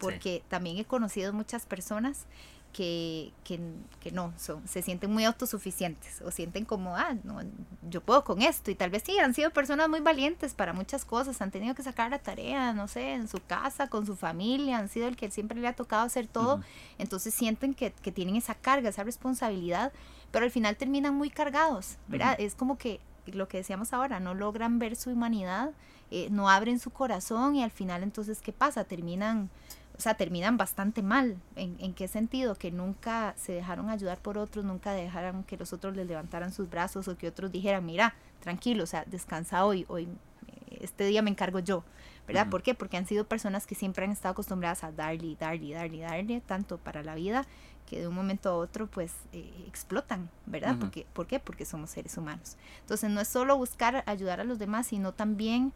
Porque 0.00 0.42
también 0.48 0.78
he 0.78 0.84
conocido 0.84 1.32
muchas 1.32 1.66
personas 1.66 2.26
que, 2.74 3.32
que, 3.44 3.60
que, 4.00 4.10
no, 4.10 4.34
son, 4.36 4.66
se 4.66 4.82
sienten 4.82 5.10
muy 5.10 5.24
autosuficientes 5.24 6.20
o 6.22 6.32
sienten 6.32 6.64
como, 6.64 6.96
ah, 6.96 7.14
no, 7.22 7.40
yo 7.88 8.00
puedo 8.00 8.24
con 8.24 8.42
esto. 8.42 8.72
Y 8.72 8.74
tal 8.74 8.90
vez 8.90 9.04
sí, 9.06 9.16
han 9.18 9.32
sido 9.32 9.50
personas 9.50 9.88
muy 9.88 10.00
valientes 10.00 10.54
para 10.54 10.72
muchas 10.72 11.04
cosas, 11.04 11.40
han 11.40 11.52
tenido 11.52 11.76
que 11.76 11.84
sacar 11.84 12.10
la 12.10 12.18
tarea, 12.18 12.72
no 12.72 12.88
sé, 12.88 13.14
en 13.14 13.28
su 13.28 13.38
casa, 13.38 13.88
con 13.88 14.04
su 14.04 14.16
familia, 14.16 14.78
han 14.78 14.88
sido 14.88 15.06
el 15.06 15.16
que 15.16 15.30
siempre 15.30 15.60
le 15.60 15.68
ha 15.68 15.76
tocado 15.76 16.04
hacer 16.04 16.26
todo. 16.26 16.60
Entonces 16.98 17.32
sienten 17.32 17.74
que, 17.74 17.92
que, 17.92 18.10
tienen 18.10 18.34
esa 18.34 18.56
carga, 18.56 18.88
esa 18.88 19.04
responsabilidad, 19.04 19.92
pero 20.32 20.44
al 20.44 20.50
final 20.50 20.76
terminan 20.76 21.14
muy 21.14 21.30
cargados, 21.30 21.96
¿verdad? 22.08 22.34
Es 22.40 22.56
como 22.56 22.76
que 22.76 23.00
lo 23.26 23.46
que 23.46 23.58
decíamos 23.58 23.92
ahora, 23.92 24.18
no 24.18 24.34
logran 24.34 24.80
ver 24.80 24.96
su 24.96 25.10
humanidad, 25.10 25.70
eh, 26.10 26.28
no 26.30 26.50
abren 26.50 26.80
su 26.80 26.90
corazón 26.90 27.54
y 27.54 27.62
al 27.62 27.70
final 27.70 28.02
entonces, 28.02 28.40
¿qué 28.40 28.52
pasa? 28.52 28.84
Terminan 28.84 29.48
o 29.96 30.00
sea, 30.00 30.14
terminan 30.14 30.56
bastante 30.56 31.02
mal. 31.02 31.36
¿En, 31.56 31.76
¿En, 31.78 31.94
qué 31.94 32.08
sentido? 32.08 32.56
Que 32.56 32.70
nunca 32.70 33.34
se 33.36 33.52
dejaron 33.52 33.88
ayudar 33.90 34.18
por 34.18 34.38
otros, 34.38 34.64
nunca 34.64 34.92
dejaron 34.92 35.44
que 35.44 35.56
los 35.56 35.72
otros 35.72 35.94
les 35.96 36.06
levantaran 36.06 36.52
sus 36.52 36.68
brazos 36.68 37.06
o 37.08 37.16
que 37.16 37.28
otros 37.28 37.52
dijeran, 37.52 37.86
mira, 37.86 38.14
tranquilo, 38.40 38.84
o 38.84 38.86
sea, 38.86 39.04
descansa 39.06 39.64
hoy, 39.64 39.86
hoy, 39.88 40.04
eh, 40.04 40.78
este 40.80 41.06
día 41.06 41.22
me 41.22 41.30
encargo 41.30 41.60
yo, 41.60 41.84
¿verdad? 42.26 42.48
¿Por 42.50 42.62
qué? 42.62 42.74
Porque 42.74 42.96
han 42.96 43.06
sido 43.06 43.24
personas 43.24 43.66
que 43.66 43.74
siempre 43.74 44.04
han 44.04 44.10
estado 44.10 44.32
acostumbradas 44.32 44.82
a 44.82 44.90
darle, 44.90 45.36
darle, 45.38 45.74
darle, 45.74 46.00
darle, 46.00 46.40
tanto 46.40 46.78
para 46.78 47.02
la 47.02 47.14
vida, 47.14 47.46
que 47.86 48.00
de 48.00 48.08
un 48.08 48.14
momento 48.14 48.48
a 48.48 48.54
otro 48.54 48.86
pues 48.86 49.12
eh, 49.32 49.64
explotan, 49.68 50.28
¿verdad? 50.46 50.76
porque, 50.80 51.06
¿Por 51.12 51.26
qué? 51.26 51.38
Porque 51.38 51.64
somos 51.64 51.90
seres 51.90 52.16
humanos. 52.16 52.56
Entonces 52.80 53.10
no 53.10 53.20
es 53.20 53.28
solo 53.28 53.56
buscar 53.56 54.02
ayudar 54.06 54.40
a 54.40 54.44
los 54.44 54.58
demás, 54.58 54.88
sino 54.88 55.12
también 55.12 55.72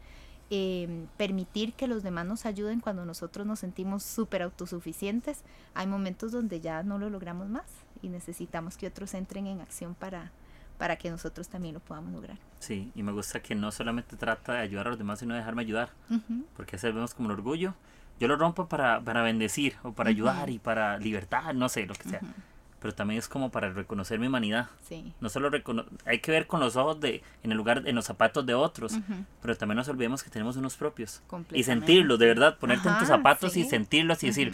Em, 0.50 1.08
permitir 1.18 1.74
que 1.74 1.86
los 1.86 2.02
demás 2.02 2.24
nos 2.24 2.46
ayuden 2.46 2.80
cuando 2.80 3.04
nosotros 3.04 3.46
nos 3.46 3.58
sentimos 3.58 4.02
súper 4.02 4.42
autosuficientes. 4.42 5.42
Hay 5.74 5.86
momentos 5.86 6.32
donde 6.32 6.62
ya 6.62 6.82
no 6.82 6.98
lo 6.98 7.10
logramos 7.10 7.50
más 7.50 7.66
y 8.00 8.08
necesitamos 8.08 8.78
que 8.78 8.86
otros 8.86 9.12
entren 9.12 9.46
en 9.46 9.60
acción 9.60 9.94
para, 9.94 10.32
para 10.78 10.96
que 10.96 11.10
nosotros 11.10 11.48
también 11.48 11.74
lo 11.74 11.80
podamos 11.80 12.14
lograr. 12.14 12.38
Sí, 12.60 12.90
y 12.94 13.02
me 13.02 13.12
gusta 13.12 13.42
que 13.42 13.54
no 13.54 13.70
solamente 13.70 14.16
trata 14.16 14.54
de 14.54 14.60
ayudar 14.60 14.86
a 14.86 14.90
los 14.90 14.98
demás, 14.98 15.18
sino 15.18 15.34
de 15.34 15.40
dejarme 15.40 15.60
ayudar, 15.60 15.90
porque 16.56 16.76
a 16.76 16.80
vemos 16.80 17.12
como 17.12 17.28
el 17.28 17.34
orgullo. 17.34 17.74
Yo 18.18 18.26
lo 18.26 18.36
rompo 18.36 18.68
para, 18.68 19.02
para 19.02 19.20
bendecir 19.22 19.76
o 19.82 19.92
para 19.92 20.08
ayudar 20.08 20.48
y 20.48 20.58
para 20.58 20.96
libertad, 20.96 21.52
no 21.52 21.68
sé, 21.68 21.84
lo 21.84 21.94
que 21.94 22.08
sea 22.08 22.22
pero 22.80 22.94
también 22.94 23.18
es 23.18 23.28
como 23.28 23.50
para 23.50 23.70
reconocer 23.70 24.18
mi 24.18 24.26
humanidad. 24.26 24.68
Sí. 24.88 25.12
No 25.20 25.28
solo 25.28 25.50
hay 26.04 26.18
que 26.20 26.30
ver 26.30 26.46
con 26.46 26.60
los 26.60 26.76
ojos 26.76 27.00
de 27.00 27.22
en 27.42 27.50
el 27.50 27.56
lugar 27.56 27.82
en 27.86 27.94
los 27.94 28.04
zapatos 28.04 28.46
de 28.46 28.54
otros, 28.54 28.98
pero 29.42 29.56
también 29.56 29.76
nos 29.76 29.88
olvidemos 29.88 30.22
que 30.22 30.30
tenemos 30.30 30.56
unos 30.56 30.76
propios 30.76 31.22
y 31.52 31.64
sentirlos, 31.64 32.18
de 32.18 32.26
verdad, 32.26 32.58
ponerte 32.58 32.88
en 32.88 32.98
tus 32.98 33.08
zapatos 33.08 33.56
y 33.56 33.64
sentirlos 33.64 34.22
y 34.22 34.28
decir, 34.28 34.52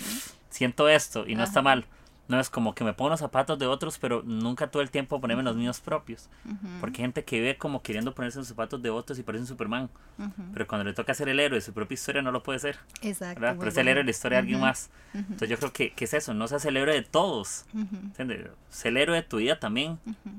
siento 0.51 0.89
esto 0.89 1.27
y 1.27 1.35
no 1.35 1.45
está 1.45 1.63
mal. 1.63 1.85
No 2.27 2.41
es 2.41 2.49
como 2.49 2.75
que 2.75 2.85
me 2.85 2.95
pongo 2.95 3.11
los 3.11 3.21
zapatos 3.21 3.59
de 3.59 3.67
otros, 3.67 3.99
pero 3.99 4.23
nunca 4.25 4.71
todo 4.71 4.83
el 4.83 4.91
tiempo 4.91 5.21
ponerme 5.21 5.43
los 5.43 5.57
míos 5.57 5.81
propios. 5.81 6.29
Porque 6.81 6.99
hay 6.99 7.05
gente 7.05 7.25
que 7.25 7.41
ve 7.41 7.59
como 7.59 7.83
queriendo 7.83 8.15
ponerse 8.15 8.39
los 8.39 8.49
zapatos 8.49 8.81
de 8.81 8.91
otros 8.91 9.19
y 9.19 9.23
parece 9.23 9.43
un 9.43 9.49
Superman. 9.49 9.91
Pero 10.53 10.67
cuando 10.67 10.85
le 10.85 10.95
toca 10.95 11.13
ser 11.13 11.29
el 11.29 11.41
héroe 11.41 11.59
de 11.59 11.61
su 11.61 11.73
propia 11.73 11.95
historia, 11.95 12.23
no 12.23 12.33
lo 12.33 12.43
puede 12.43 12.59
ser. 12.59 12.79
Exacto. 13.03 13.41
Pero 13.41 13.69
es 13.69 13.77
el 13.77 13.89
héroe 13.89 14.01
de 14.01 14.05
la 14.05 14.11
historia 14.11 14.37
de 14.37 14.41
alguien 14.41 14.61
más. 14.61 14.91
Entonces 15.13 15.49
yo 15.49 15.59
creo 15.59 15.73
que, 15.73 15.93
que, 15.93 16.05
es 16.05 16.15
eso, 16.15 16.35
no 16.35 16.49
seas 16.49 16.65
el 16.65 16.77
héroe 16.77 16.95
de 16.95 17.03
todos. 17.03 17.67
¿Entiendes? 17.75 18.49
Sé 18.71 18.89
el 18.89 18.97
héroe 18.97 19.17
de 19.17 19.23
tu 19.23 19.37
vida 19.37 19.59
también. 19.59 19.99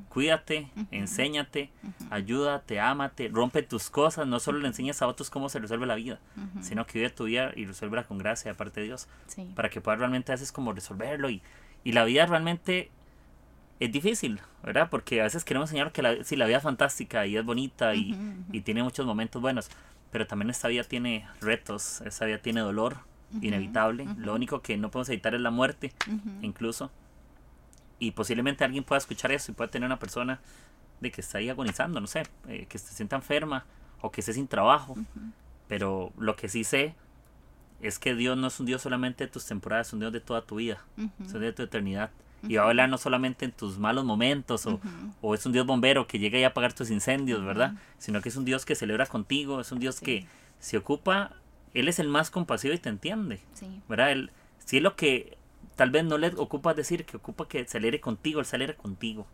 Cuídate, 0.10 0.70
enséñate, 0.92 1.70
ayúdate, 2.10 2.80
ámate, 2.80 3.30
rompe 3.32 3.64
tus 3.64 3.90
cosas. 3.90 4.28
No 4.28 4.40
solo 4.40 4.60
le 4.60 4.68
enseñas 4.68 5.02
a 5.02 5.08
otros 5.08 5.30
cómo 5.30 5.50
se 5.50 5.60
resuelve 5.60 5.86
la 5.86 5.96
vida, 5.96 6.20
sino 6.62 6.86
que 6.86 7.00
vive 7.00 7.10
tu 7.12 7.26
vida 7.26 7.52
y 7.56 7.66
resuelva 7.66 8.04
con 8.04 8.18
gracia 8.18 8.52
de 8.52 8.58
parte 8.58 8.82
de 8.82 8.88
Dios. 8.88 9.08
Para 9.56 9.70
que 9.70 9.82
puedas 9.82 10.00
realmente 10.00 10.34
haces 10.34 10.52
como 10.52 10.74
resolverlo 10.74 11.30
y 11.30 11.42
y 11.86 11.94
la 11.94 12.04
vida 12.04 12.26
realmente 12.26 12.90
es 13.80 13.92
difícil, 13.92 14.42
¿verdad? 14.64 14.90
Porque 14.90 15.22
a 15.22 15.26
veces 15.26 15.46
queremos 15.46 15.70
enseñar 15.70 15.92
que 15.92 16.02
la, 16.02 16.24
sí, 16.24 16.36
la 16.36 16.48
vida 16.48 16.58
es 16.58 16.64
fantástica 16.64 17.26
y 17.28 17.38
es 17.38 17.46
bonita 17.46 17.94
y, 17.94 18.12
tiene 18.66 18.84
muchos 18.84 19.06
momentos 19.06 19.42
buenos, 19.42 19.70
pero 20.12 20.26
también 20.26 20.50
esta 20.50 20.68
vida 20.68 20.84
tiene 20.84 21.28
retos, 21.40 22.02
esta 22.02 22.26
vida 22.26 22.40
tiene 22.40 22.62
dolor 22.62 22.98
inevitable. 23.42 24.08
Lo 24.18 24.34
único 24.34 24.62
que 24.62 24.78
no 24.78 24.90
podemos 24.90 25.10
evitar 25.10 25.36
es 25.36 25.42
la 25.42 25.52
muerte, 25.52 25.94
incluso. 26.42 26.92
Y 28.00 28.12
posiblemente 28.12 28.64
alguien 28.64 28.84
pueda 28.84 28.98
escuchar 28.98 29.32
eso 29.32 29.52
y 29.52 29.56
pueda 29.56 29.70
tener 29.70 29.86
una 29.86 30.00
persona 30.00 30.42
de 31.02 31.12
que 31.12 31.22
está 31.22 31.38
ahí 31.38 31.50
agonizando, 31.50 32.02
no 32.02 32.08
sé, 32.08 32.24
eh, 32.48 32.66
que 32.68 32.78
se 32.80 32.94
sienta 32.94 33.16
enferma 33.16 33.66
o 34.02 34.12
que 34.12 34.22
esté 34.22 34.34
sin 34.34 34.48
trabajo. 34.48 34.96
Pero 35.68 36.12
lo 36.18 36.36
que 36.36 36.50
sí 36.50 36.64
sé 36.64 36.96
es 37.88 38.00
que 38.00 38.16
Dios 38.16 38.38
no 38.38 38.48
es 38.48 38.60
un 38.60 38.66
Dios 38.66 38.82
solamente 38.82 39.26
de 39.26 39.32
tus 39.32 39.46
temporadas, 39.46 39.88
es 39.88 39.94
un 39.94 40.00
Dios 40.00 40.14
de 40.14 40.20
toda 40.20 40.42
tu 40.42 40.56
vida, 40.56 40.84
es 40.98 41.34
un 41.34 41.42
Dios 41.42 41.42
de 41.42 41.54
tu 41.54 41.64
eternidad. 41.64 42.12
Y 42.48 42.58
va 42.58 42.64
a 42.64 42.68
hablar 42.68 42.90
no 42.90 43.00
solamente 43.00 43.46
en 43.46 43.52
tus 43.52 43.80
malos 43.80 44.06
momentos 44.06 44.68
o, 44.68 44.80
o, 45.22 45.34
es 45.34 45.44
un 45.48 45.52
Dios 45.52 45.66
bombero 45.66 46.06
que 46.06 46.20
llega 46.20 46.38
y 46.38 46.44
a 46.44 46.48
apagar 46.48 46.74
tus 46.74 46.92
incendios, 46.92 47.44
¿verdad? 47.44 47.74
Sino 47.98 48.22
que 48.22 48.30
es 48.30 48.36
un 48.36 48.46
Dios 48.46 48.66
que 48.66 48.76
celebra 48.76 49.08
contigo, 49.08 49.62
es 49.62 49.72
un 49.72 49.80
Dios 49.80 50.00
que 50.00 50.28
se 50.60 50.78
ocupa, 50.78 51.32
Él 51.74 51.88
es 51.88 51.98
el 51.98 52.08
más 52.08 52.30
compasivo 52.30 52.74
y 52.74 52.78
te 52.78 52.90
entiende, 52.90 53.40
¿verdad? 53.90 54.12
Él, 54.12 54.32
si 54.64 54.78
es 54.78 54.84
lo 54.84 54.96
que 54.96 55.38
tal 55.76 55.90
vez 55.90 56.06
no 56.06 56.18
le 56.18 56.28
ocupa 56.38 56.74
decir, 56.74 57.06
que 57.06 57.18
ocupa 57.18 57.48
que 57.48 57.66
se 57.66 57.78
alegre 57.78 58.00
contigo, 58.00 58.40
Él 58.40 58.46
se 58.46 58.58
alegra 58.58 58.76
contigo. 58.76 59.26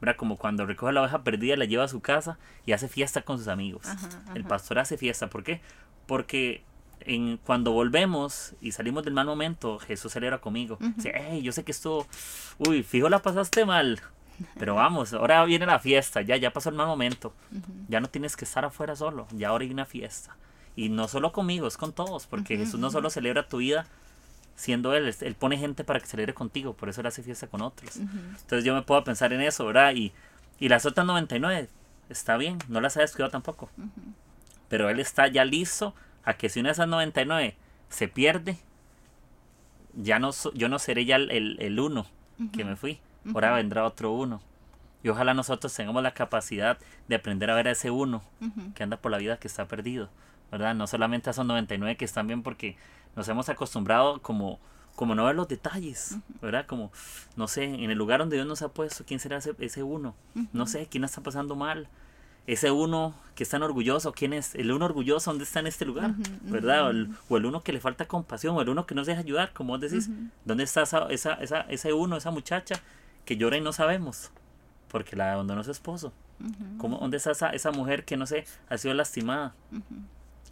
¿verdad? 0.00 0.16
Como 0.16 0.36
cuando 0.36 0.64
recoge 0.64 0.92
la 0.92 1.02
oveja 1.02 1.24
perdida, 1.24 1.56
la 1.56 1.64
lleva 1.64 1.84
a 1.84 1.88
su 1.88 2.00
casa 2.00 2.38
y 2.64 2.72
hace 2.72 2.88
fiesta 2.88 3.22
con 3.22 3.38
sus 3.38 3.48
amigos. 3.48 3.86
El 4.34 4.44
pastor 4.44 4.78
hace 4.78 4.96
fiesta, 4.96 5.28
¿por 5.28 5.42
qué? 5.42 5.60
Porque 6.06 6.62
en, 7.00 7.38
cuando 7.38 7.72
volvemos 7.72 8.54
y 8.60 8.72
salimos 8.72 9.04
del 9.04 9.14
mal 9.14 9.26
momento, 9.26 9.78
Jesús 9.78 10.12
celebra 10.12 10.38
conmigo. 10.38 10.78
Dice, 10.80 11.12
hey, 11.14 11.42
yo 11.42 11.52
sé 11.52 11.64
que 11.64 11.72
esto, 11.72 12.06
uy, 12.58 12.82
fijo 12.82 13.08
la 13.08 13.20
pasaste 13.20 13.64
mal. 13.64 14.00
Pero 14.58 14.76
vamos, 14.76 15.12
ahora 15.12 15.44
viene 15.44 15.66
la 15.66 15.78
fiesta, 15.78 16.22
ya, 16.22 16.36
ya 16.36 16.52
pasó 16.52 16.68
el 16.68 16.76
mal 16.76 16.86
momento. 16.86 17.34
Ya 17.88 18.00
no 18.00 18.08
tienes 18.08 18.36
que 18.36 18.44
estar 18.44 18.64
afuera 18.64 18.94
solo, 18.94 19.26
ya 19.32 19.48
ahora 19.48 19.64
hay 19.64 19.70
una 19.70 19.84
fiesta. 19.84 20.36
Y 20.76 20.90
no 20.90 21.08
solo 21.08 21.32
conmigo, 21.32 21.66
es 21.66 21.76
con 21.76 21.92
todos, 21.92 22.26
porque 22.26 22.56
Jesús 22.56 22.78
no 22.78 22.90
solo 22.90 23.10
celebra 23.10 23.48
tu 23.48 23.58
vida 23.58 23.86
siendo 24.54 24.94
Él, 24.94 25.14
Él 25.20 25.34
pone 25.34 25.56
gente 25.56 25.84
para 25.84 26.00
que 26.00 26.06
celebre 26.06 26.34
contigo, 26.34 26.74
por 26.74 26.88
eso 26.88 27.00
Él 27.00 27.06
hace 27.06 27.22
fiesta 27.22 27.46
con 27.46 27.62
otros. 27.62 27.96
Entonces 27.96 28.64
yo 28.64 28.74
me 28.74 28.82
puedo 28.82 29.02
pensar 29.04 29.32
en 29.32 29.40
eso, 29.40 29.66
¿verdad? 29.66 29.94
Y, 29.94 30.12
y 30.58 30.68
las 30.68 30.86
otras 30.86 31.06
99, 31.06 31.68
está 32.08 32.36
bien, 32.36 32.58
no 32.68 32.80
las 32.80 32.96
ha 32.96 33.00
descuidado 33.00 33.30
tampoco. 33.30 33.70
Pero 34.68 34.88
Él 34.90 35.00
está 35.00 35.28
ya 35.28 35.44
listo 35.44 35.94
a 36.28 36.34
que 36.34 36.50
si 36.50 36.60
una 36.60 36.68
de 36.68 36.72
esas 36.74 36.88
99 36.88 37.56
se 37.88 38.06
pierde, 38.06 38.58
ya 39.94 40.18
no, 40.18 40.30
yo 40.52 40.68
no 40.68 40.78
seré 40.78 41.06
ya 41.06 41.16
el, 41.16 41.56
el, 41.58 41.80
uno 41.80 42.06
que 42.52 42.66
me 42.66 42.76
fui. 42.76 43.00
Ahora 43.32 43.52
vendrá 43.52 43.86
otro 43.86 44.12
uno. 44.12 44.42
Y 45.02 45.08
ojalá 45.08 45.32
nosotros 45.32 45.72
tengamos 45.74 46.02
la 46.02 46.12
capacidad 46.12 46.76
de 47.08 47.14
aprender 47.16 47.48
a 47.50 47.54
ver 47.54 47.68
a 47.68 47.70
ese 47.70 47.90
uno 47.90 48.22
que 48.74 48.82
anda 48.82 48.98
por 48.98 49.10
la 49.10 49.16
vida 49.16 49.38
que 49.38 49.48
está 49.48 49.66
perdido. 49.68 50.10
¿Verdad? 50.52 50.74
No 50.74 50.86
solamente 50.86 51.30
a 51.30 51.32
esos 51.32 51.46
99 51.46 51.96
que 51.96 52.04
están 52.04 52.26
bien 52.26 52.42
porque 52.42 52.76
nos 53.16 53.26
hemos 53.28 53.48
acostumbrado 53.48 54.20
como, 54.20 54.58
como 54.96 55.14
no 55.14 55.24
ver 55.24 55.34
los 55.34 55.48
detalles, 55.48 56.18
¿verdad? 56.42 56.66
Como, 56.66 56.92
no 57.36 57.48
sé, 57.48 57.64
en 57.64 57.90
el 57.90 57.96
lugar 57.96 58.20
donde 58.20 58.36
Dios 58.36 58.46
nos 58.46 58.60
ha 58.60 58.68
puesto, 58.68 59.02
¿quién 59.06 59.18
será 59.18 59.38
ese, 59.38 59.54
ese 59.60 59.82
uno? 59.82 60.14
No 60.52 60.66
sé, 60.66 60.88
¿quién 60.90 61.04
está 61.04 61.22
pasando 61.22 61.56
mal? 61.56 61.88
Ese 62.48 62.70
uno 62.70 63.14
que 63.34 63.44
es 63.44 63.50
tan 63.50 63.62
orgulloso, 63.62 64.12
¿quién 64.12 64.32
es? 64.32 64.54
El 64.54 64.72
uno 64.72 64.86
orgulloso, 64.86 65.30
¿dónde 65.30 65.44
está 65.44 65.60
en 65.60 65.66
este 65.66 65.84
lugar? 65.84 66.14
¿Verdad? 66.42 66.86
O 66.86 66.90
el, 66.90 67.10
o 67.28 67.36
el, 67.36 67.44
uno 67.44 67.62
que 67.62 67.72
le 67.72 67.78
falta 67.78 68.08
compasión, 68.08 68.56
o 68.56 68.62
el 68.62 68.70
uno 68.70 68.86
que 68.86 68.94
no 68.94 69.04
se 69.04 69.10
deja 69.10 69.20
ayudar, 69.20 69.52
como 69.52 69.74
vos 69.74 69.80
decís. 69.80 70.08
¿Dónde 70.46 70.64
está 70.64 70.82
esa, 70.82 71.06
esa, 71.10 71.34
esa, 71.34 71.60
ese 71.60 71.92
uno, 71.92 72.16
esa 72.16 72.30
muchacha 72.30 72.80
que 73.26 73.36
llora 73.36 73.58
y 73.58 73.60
no 73.60 73.72
sabemos? 73.72 74.32
Porque 74.88 75.14
la 75.14 75.34
abandonó 75.34 75.62
su 75.62 75.70
esposo. 75.70 76.12
¿Cómo, 76.78 76.98
¿Dónde 76.98 77.18
está 77.18 77.32
esa, 77.32 77.50
esa 77.50 77.70
mujer 77.70 78.06
que 78.06 78.16
no 78.16 78.26
sé, 78.26 78.46
ha 78.70 78.78
sido 78.78 78.94
lastimada? 78.94 79.54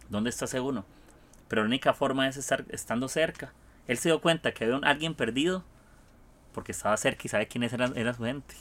¿Dónde 0.07 0.29
está 0.29 0.45
ese 0.45 0.59
uno? 0.59 0.85
Pero 1.47 1.63
la 1.63 1.67
única 1.67 1.93
forma 1.93 2.27
es 2.27 2.37
estar 2.37 2.63
estando 2.69 3.07
cerca. 3.07 3.53
Él 3.87 3.97
se 3.97 4.09
dio 4.09 4.21
cuenta 4.21 4.53
que 4.53 4.65
había 4.65 4.77
alguien 4.83 5.15
perdido 5.15 5.65
porque 6.53 6.73
estaba 6.73 6.95
cerca 6.97 7.23
y 7.25 7.29
sabe 7.29 7.47
quién 7.47 7.63
era, 7.63 7.91
era 7.95 8.13
su 8.13 8.23
gente. 8.23 8.53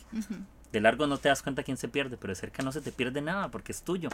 De 0.72 0.80
largo 0.80 1.06
no 1.06 1.18
te 1.18 1.28
das 1.28 1.42
cuenta 1.42 1.62
quién 1.62 1.76
se 1.76 1.88
pierde, 1.88 2.16
pero 2.16 2.32
de 2.32 2.36
cerca 2.36 2.62
no 2.62 2.72
se 2.72 2.80
te 2.80 2.92
pierde 2.92 3.20
nada 3.20 3.48
porque 3.50 3.72
es 3.72 3.82
tuyo. 3.82 4.08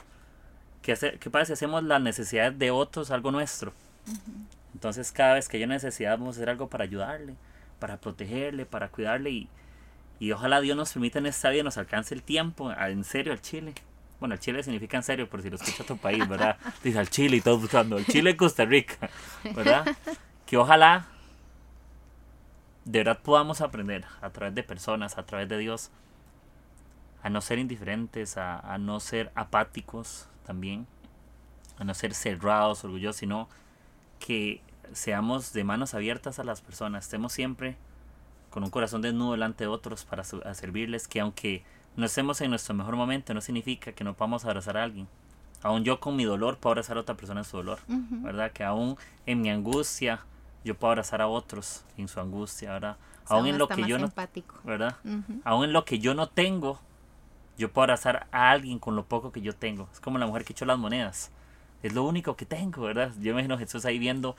¿Qué, 0.83 0.93
hace, 0.93 1.19
qué 1.19 1.31
pasa 1.31 1.47
si 1.47 1.53
hacemos 1.53 1.83
las 1.85 2.01
necesidades 2.01 2.59
de 2.59 2.71
otros 2.71 3.11
algo 3.11 3.31
nuestro? 3.31 3.73
Entonces 4.75 5.13
cada 5.13 5.35
vez 5.35 5.49
que 5.49 5.57
haya 5.57 5.67
necesidad 5.67 6.19
vamos 6.19 6.37
a 6.37 6.39
hacer 6.41 6.51
algo 6.51 6.69
para 6.69 6.85
ayudarle, 6.85 7.37
para 7.79 7.99
protegerle, 7.99 8.67
para 8.67 8.89
cuidarle 8.89 9.31
y, 9.31 9.49
y 10.19 10.33
ojalá 10.33 10.61
Dios 10.61 10.77
nos 10.77 10.93
permita 10.93 11.19
en 11.19 11.27
esta 11.27 11.51
vida 11.51 11.63
nos 11.63 11.79
alcance 11.79 12.15
el 12.15 12.23
tiempo, 12.23 12.73
en 12.73 13.05
serio, 13.05 13.33
al 13.33 13.41
Chile. 13.41 13.75
Bueno, 14.21 14.35
el 14.35 14.41
Chile 14.41 14.63
significa 14.63 14.97
en 14.97 15.03
serio, 15.03 15.29
por 15.29 15.43
si 15.43 15.51
lo 15.51 15.57
escucha 15.57 15.85
tu 15.85 15.97
país, 15.97 16.29
¿verdad? 16.29 16.57
Dice 16.85 16.99
al 16.99 17.11
Chile 17.11 17.39
y 17.39 17.41
todo 17.41 17.59
buscando, 17.59 17.99
el 17.99 18.07
Chile 18.07 18.31
y 18.31 18.37
Costa 18.37 18.65
Rica, 18.65 19.11
¿verdad? 19.55 19.85
Que 20.47 20.57
ojalá 20.57 21.07
de 22.85 22.99
verdad 23.01 23.21
podamos 23.23 23.61
aprender 23.61 24.05
a 24.21 24.31
través 24.31 24.55
de 24.55 24.63
personas, 24.63 25.19
a 25.19 25.25
través 25.25 25.49
de 25.49 25.59
Dios, 25.59 25.91
a 27.23 27.31
no 27.31 27.41
ser 27.41 27.59
indiferentes, 27.59 28.37
a, 28.37 28.77
no 28.79 29.01
ser 29.01 29.31
apáticos 29.35 30.29
también, 30.45 30.87
a 31.79 31.85
no 31.85 31.95
ser 31.95 32.15
cerrados, 32.15 32.85
orgullosos, 32.85 33.17
sino 33.17 33.49
que 34.19 34.61
seamos 34.93 35.53
de 35.53 35.65
manos 35.65 35.95
abiertas 35.95 36.39
a 36.39 36.45
las 36.45 36.61
personas, 36.61 37.05
estemos 37.05 37.33
siempre 37.33 37.77
con 38.51 38.65
un 38.65 38.71
corazón 38.71 39.03
desnudo 39.03 39.33
delante 39.33 39.65
de 39.65 39.69
otros 39.69 40.05
para 40.05 40.25
servirles, 40.25 41.09
que 41.09 41.21
aunque 41.21 41.65
no 41.97 42.07
estemos 42.07 42.41
en 42.41 42.51
nuestro 42.51 42.75
mejor 42.75 42.97
momento, 42.97 43.33
no 43.35 43.41
significa 43.41 43.93
que 43.93 44.05
no 44.05 44.15
podamos 44.15 44.45
abrazar 44.45 44.77
a 44.77 44.83
alguien. 44.83 45.09
Aún 45.63 45.85
yo 45.85 46.01
con 46.01 46.17
mi 46.17 46.25
dolor 46.25 46.59
puedo 46.59 46.73
abrazar 46.73 46.97
a 46.97 47.01
otra 47.01 47.17
persona 47.17 47.41
en 47.41 47.45
su 47.45 47.57
dolor, 47.57 47.79
¿verdad? 47.87 48.51
Que 48.53 48.65
aún 48.65 48.97
en 49.27 49.41
mi 49.41 49.49
angustia 49.49 50.21
yo 50.65 50.75
puedo 50.75 50.91
abrazar 50.91 51.23
a 51.23 51.29
otros 51.29 51.85
en 51.97 52.09
su 52.09 52.21
angustia, 52.21 52.73
¿verdad? 52.73 52.97
Aún 53.27 53.47
en 53.47 53.59
lo 53.59 53.69
que 53.69 53.85
yo 53.85 53.99
no, 53.99 54.13
¿verdad? 54.65 54.97
Aún 55.45 55.65
en 55.65 55.73
lo 55.73 55.85
que 55.85 56.01
yo 56.01 56.15
no 56.15 56.29
tengo, 56.29 56.81
yo 57.63 57.73
puedo 57.73 57.85
abrazar 57.85 58.27
a 58.33 58.51
alguien 58.51 58.81
con 58.81 58.97
lo 58.97 59.05
poco 59.05 59.31
que 59.31 59.41
yo 59.41 59.55
tengo. 59.55 59.89
Es 59.93 60.01
como 60.01 60.19
la 60.19 60.27
mujer 60.27 60.45
que 60.45 60.53
echó 60.53 60.65
las 60.65 60.79
monedas. 60.79 61.31
Es 61.85 61.93
lo 61.93 62.03
único 62.03 62.35
que 62.35 62.45
tengo, 62.45 62.83
¿verdad? 62.83 63.13
Yo 63.21 63.27
me 63.27 63.31
imagino 63.31 63.55
a 63.55 63.59
Jesús 63.59 63.85
ahí 63.85 64.01
viendo, 64.01 64.35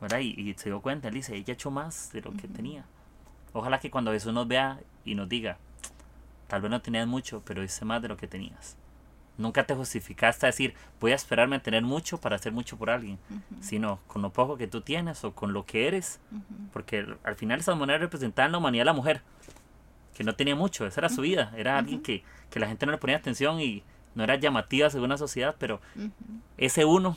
¿verdad? 0.00 0.20
Y, 0.20 0.54
se 0.54 0.70
dio 0.70 0.80
cuenta, 0.80 1.08
él 1.08 1.14
dice, 1.14 1.36
ella 1.36 1.52
echó 1.52 1.70
más 1.70 2.10
de 2.12 2.22
lo 2.22 2.32
que 2.32 2.48
tenía. 2.48 2.86
Ojalá 3.52 3.80
que 3.80 3.90
cuando 3.90 4.12
Jesús 4.12 4.32
nos 4.32 4.48
vea 4.48 4.80
y 5.04 5.14
nos 5.14 5.28
diga, 5.28 5.58
tal 6.48 6.62
vez 6.62 6.70
no 6.70 6.80
tenías 6.80 7.06
mucho, 7.06 7.42
pero 7.44 7.62
hice 7.62 7.84
más 7.84 8.00
de 8.00 8.08
lo 8.08 8.16
que 8.16 8.26
tenías. 8.26 8.78
Nunca 9.36 9.66
te 9.66 9.74
justificaste 9.74 10.46
a 10.46 10.48
decir, 10.48 10.74
voy 11.00 11.12
a 11.12 11.16
esperarme 11.16 11.56
a 11.56 11.62
tener 11.62 11.82
mucho 11.82 12.18
para 12.18 12.36
hacer 12.36 12.52
mucho 12.52 12.78
por 12.78 12.88
alguien, 12.88 13.18
sino 13.60 13.98
con 14.06 14.22
lo 14.22 14.32
poco 14.32 14.56
que 14.56 14.68
tú 14.68 14.80
tienes 14.80 15.22
o 15.24 15.34
con 15.34 15.52
lo 15.52 15.66
que 15.66 15.86
eres, 15.86 16.18
porque 16.72 17.06
al 17.24 17.34
final 17.34 17.60
esas 17.60 17.76
monedas 17.76 18.00
representaban 18.00 18.52
la 18.52 18.58
humanidad 18.58 18.82
de 18.82 18.86
la 18.86 18.92
mujer 18.94 19.22
que 20.14 20.24
no 20.24 20.34
tenía 20.34 20.54
mucho, 20.54 20.86
esa 20.86 21.00
era 21.00 21.08
su 21.08 21.22
vida, 21.22 21.52
era 21.56 21.76
alguien 21.78 22.02
que, 22.02 22.22
que, 22.50 22.60
la 22.60 22.68
gente 22.68 22.86
no 22.86 22.92
le 22.92 22.98
ponía 22.98 23.16
atención 23.16 23.60
y 23.60 23.82
no 24.14 24.22
era 24.24 24.36
llamativa 24.36 24.88
según 24.90 25.10
la 25.10 25.18
sociedad, 25.18 25.56
pero 25.58 25.80
ese 26.56 26.84
uno 26.84 27.16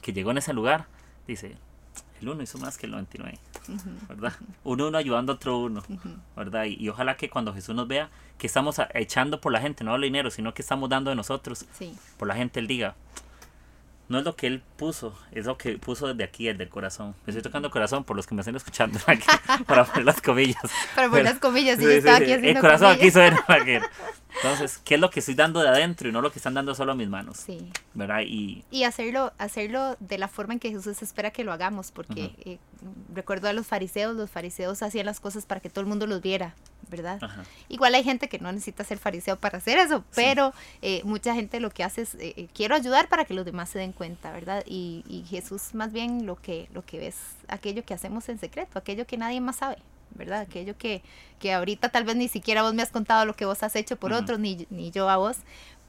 que 0.00 0.12
llegó 0.12 0.30
en 0.30 0.38
ese 0.38 0.52
lugar, 0.52 0.86
dice, 1.26 1.56
el 2.20 2.28
uno 2.28 2.42
hizo 2.42 2.58
más 2.58 2.78
que 2.78 2.86
el 2.86 2.92
99, 2.92 3.38
¿verdad? 4.08 4.32
Un 4.64 4.80
uno 4.80 4.96
ayudando 4.96 5.32
a 5.32 5.36
otro 5.36 5.58
uno, 5.58 5.82
¿verdad? 6.36 6.64
Y, 6.64 6.88
ojalá 6.88 7.16
que 7.16 7.30
cuando 7.30 7.52
Jesús 7.52 7.74
nos 7.74 7.86
vea, 7.86 8.10
que 8.38 8.46
estamos 8.46 8.80
echando 8.94 9.40
por 9.40 9.52
la 9.52 9.60
gente, 9.60 9.84
no 9.84 9.94
el 9.94 10.02
dinero, 10.02 10.30
sino 10.30 10.54
que 10.54 10.62
estamos 10.62 10.88
dando 10.88 11.10
de 11.10 11.16
nosotros, 11.16 11.66
por 12.16 12.28
la 12.28 12.34
gente, 12.34 12.60
Él 12.60 12.66
diga, 12.66 12.94
no 14.10 14.18
es 14.18 14.24
lo 14.24 14.34
que 14.34 14.48
él 14.48 14.60
puso, 14.76 15.16
es 15.30 15.46
lo 15.46 15.56
que 15.56 15.78
puso 15.78 16.08
desde 16.08 16.24
aquí, 16.24 16.48
el 16.48 16.58
del 16.58 16.68
corazón. 16.68 17.14
Me 17.24 17.30
estoy 17.30 17.42
tocando 17.42 17.70
corazón 17.70 18.02
por 18.02 18.16
los 18.16 18.26
que 18.26 18.34
me 18.34 18.40
están 18.40 18.56
escuchando 18.56 18.98
aquí, 19.06 19.24
para 19.66 19.84
poner 19.84 20.04
las 20.04 20.20
comillas. 20.20 20.60
Para 20.96 21.08
poner 21.08 21.24
las 21.26 21.38
comillas, 21.38 21.78
y 21.78 21.84
yo 21.84 21.90
estaba 21.90 22.16
aquí 22.16 22.32
haciendo 22.32 22.48
El 22.48 22.60
corazón 22.60 22.88
aquí 22.88 23.10
suena 23.10 23.40
Entonces, 24.36 24.78
¿qué 24.84 24.96
es 24.96 25.00
lo 25.00 25.10
que 25.10 25.20
estoy 25.20 25.34
dando 25.34 25.60
de 25.60 25.68
adentro 25.68 26.08
y 26.08 26.12
no 26.12 26.22
lo 26.22 26.32
que 26.32 26.40
están 26.40 26.54
dando 26.54 26.74
solo 26.74 26.92
a 26.92 26.94
mis 26.96 27.08
manos? 27.08 27.36
Sí. 27.36 27.70
¿Verdad? 27.94 28.22
Y, 28.26 28.64
y 28.70 28.82
hacerlo, 28.82 29.32
hacerlo 29.38 29.96
de 30.00 30.18
la 30.18 30.26
forma 30.26 30.54
en 30.54 30.60
que 30.60 30.70
Jesús 30.70 31.02
espera 31.02 31.30
que 31.30 31.44
lo 31.44 31.52
hagamos, 31.52 31.92
porque 31.92 32.32
eh, 32.44 32.58
recuerdo 33.14 33.48
a 33.48 33.52
los 33.52 33.66
fariseos, 33.66 34.16
los 34.16 34.30
fariseos 34.30 34.82
hacían 34.82 35.06
las 35.06 35.20
cosas 35.20 35.46
para 35.46 35.60
que 35.60 35.70
todo 35.70 35.82
el 35.82 35.86
mundo 35.86 36.08
los 36.08 36.20
viera. 36.20 36.56
¿Verdad? 36.90 37.20
Igual 37.68 37.94
hay 37.94 38.04
gente 38.04 38.28
que 38.28 38.38
no 38.38 38.52
necesita 38.52 38.84
ser 38.84 38.98
fariseo 38.98 39.36
para 39.36 39.58
hacer 39.58 39.78
eso, 39.78 40.04
pero 40.14 40.52
eh, 40.82 41.02
mucha 41.04 41.34
gente 41.34 41.60
lo 41.60 41.70
que 41.70 41.84
hace 41.84 42.02
es, 42.02 42.14
eh, 42.16 42.34
eh, 42.36 42.48
quiero 42.52 42.74
ayudar 42.74 43.08
para 43.08 43.24
que 43.24 43.34
los 43.34 43.44
demás 43.44 43.70
se 43.70 43.78
den 43.78 43.92
cuenta, 43.92 44.32
¿verdad? 44.32 44.62
Y, 44.66 45.04
y, 45.08 45.24
Jesús 45.30 45.74
más 45.74 45.92
bien 45.92 46.26
lo 46.26 46.36
que, 46.36 46.68
lo 46.72 46.84
que 46.84 47.06
es 47.06 47.16
aquello 47.48 47.84
que 47.84 47.94
hacemos 47.94 48.28
en 48.28 48.38
secreto, 48.38 48.78
aquello 48.78 49.06
que 49.06 49.16
nadie 49.16 49.40
más 49.40 49.56
sabe, 49.56 49.76
¿verdad? 50.14 50.40
Aquello 50.40 50.76
que, 50.76 51.02
que 51.38 51.52
ahorita 51.52 51.88
tal 51.88 52.04
vez 52.04 52.16
ni 52.16 52.28
siquiera 52.28 52.62
vos 52.62 52.74
me 52.74 52.82
has 52.82 52.90
contado 52.90 53.24
lo 53.24 53.34
que 53.34 53.44
vos 53.44 53.62
has 53.62 53.76
hecho 53.76 53.96
por 53.96 54.12
otros, 54.12 54.38
ni, 54.38 54.66
ni 54.70 54.90
yo 54.90 55.08
a 55.08 55.16
vos, 55.16 55.38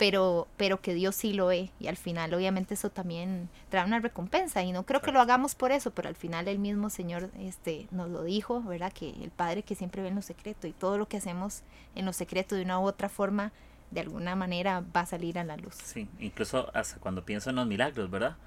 pero, 0.01 0.47
pero 0.57 0.81
que 0.81 0.95
Dios 0.95 1.15
sí 1.15 1.31
lo 1.33 1.45
ve 1.45 1.69
y 1.79 1.85
al 1.85 1.95
final 1.95 2.33
obviamente 2.33 2.73
eso 2.73 2.89
también 2.89 3.49
trae 3.69 3.85
una 3.85 3.99
recompensa 3.99 4.63
y 4.63 4.71
no 4.71 4.83
creo 4.83 4.99
que 4.99 5.11
lo 5.11 5.21
hagamos 5.21 5.53
por 5.53 5.71
eso, 5.71 5.91
pero 5.91 6.09
al 6.09 6.15
final 6.15 6.47
el 6.47 6.57
mismo 6.57 6.89
Señor 6.89 7.29
este, 7.39 7.87
nos 7.91 8.09
lo 8.09 8.23
dijo, 8.23 8.63
¿verdad? 8.63 8.91
Que 8.91 9.09
el 9.09 9.29
Padre 9.29 9.61
que 9.61 9.75
siempre 9.75 10.01
ve 10.01 10.07
en 10.07 10.15
lo 10.15 10.23
secreto 10.23 10.65
y 10.65 10.71
todo 10.71 10.97
lo 10.97 11.07
que 11.07 11.17
hacemos 11.17 11.61
en 11.93 12.05
lo 12.05 12.13
secreto 12.13 12.55
de 12.55 12.63
una 12.63 12.79
u 12.79 12.85
otra 12.85 13.09
forma, 13.09 13.51
de 13.91 13.99
alguna 14.01 14.35
manera 14.35 14.83
va 14.95 15.01
a 15.01 15.05
salir 15.05 15.37
a 15.37 15.43
la 15.43 15.55
luz. 15.57 15.75
Sí, 15.75 16.09
incluso 16.19 16.71
hasta 16.73 16.99
cuando 16.99 17.23
pienso 17.23 17.51
en 17.51 17.57
los 17.57 17.67
milagros, 17.67 18.09
¿verdad? 18.09 18.37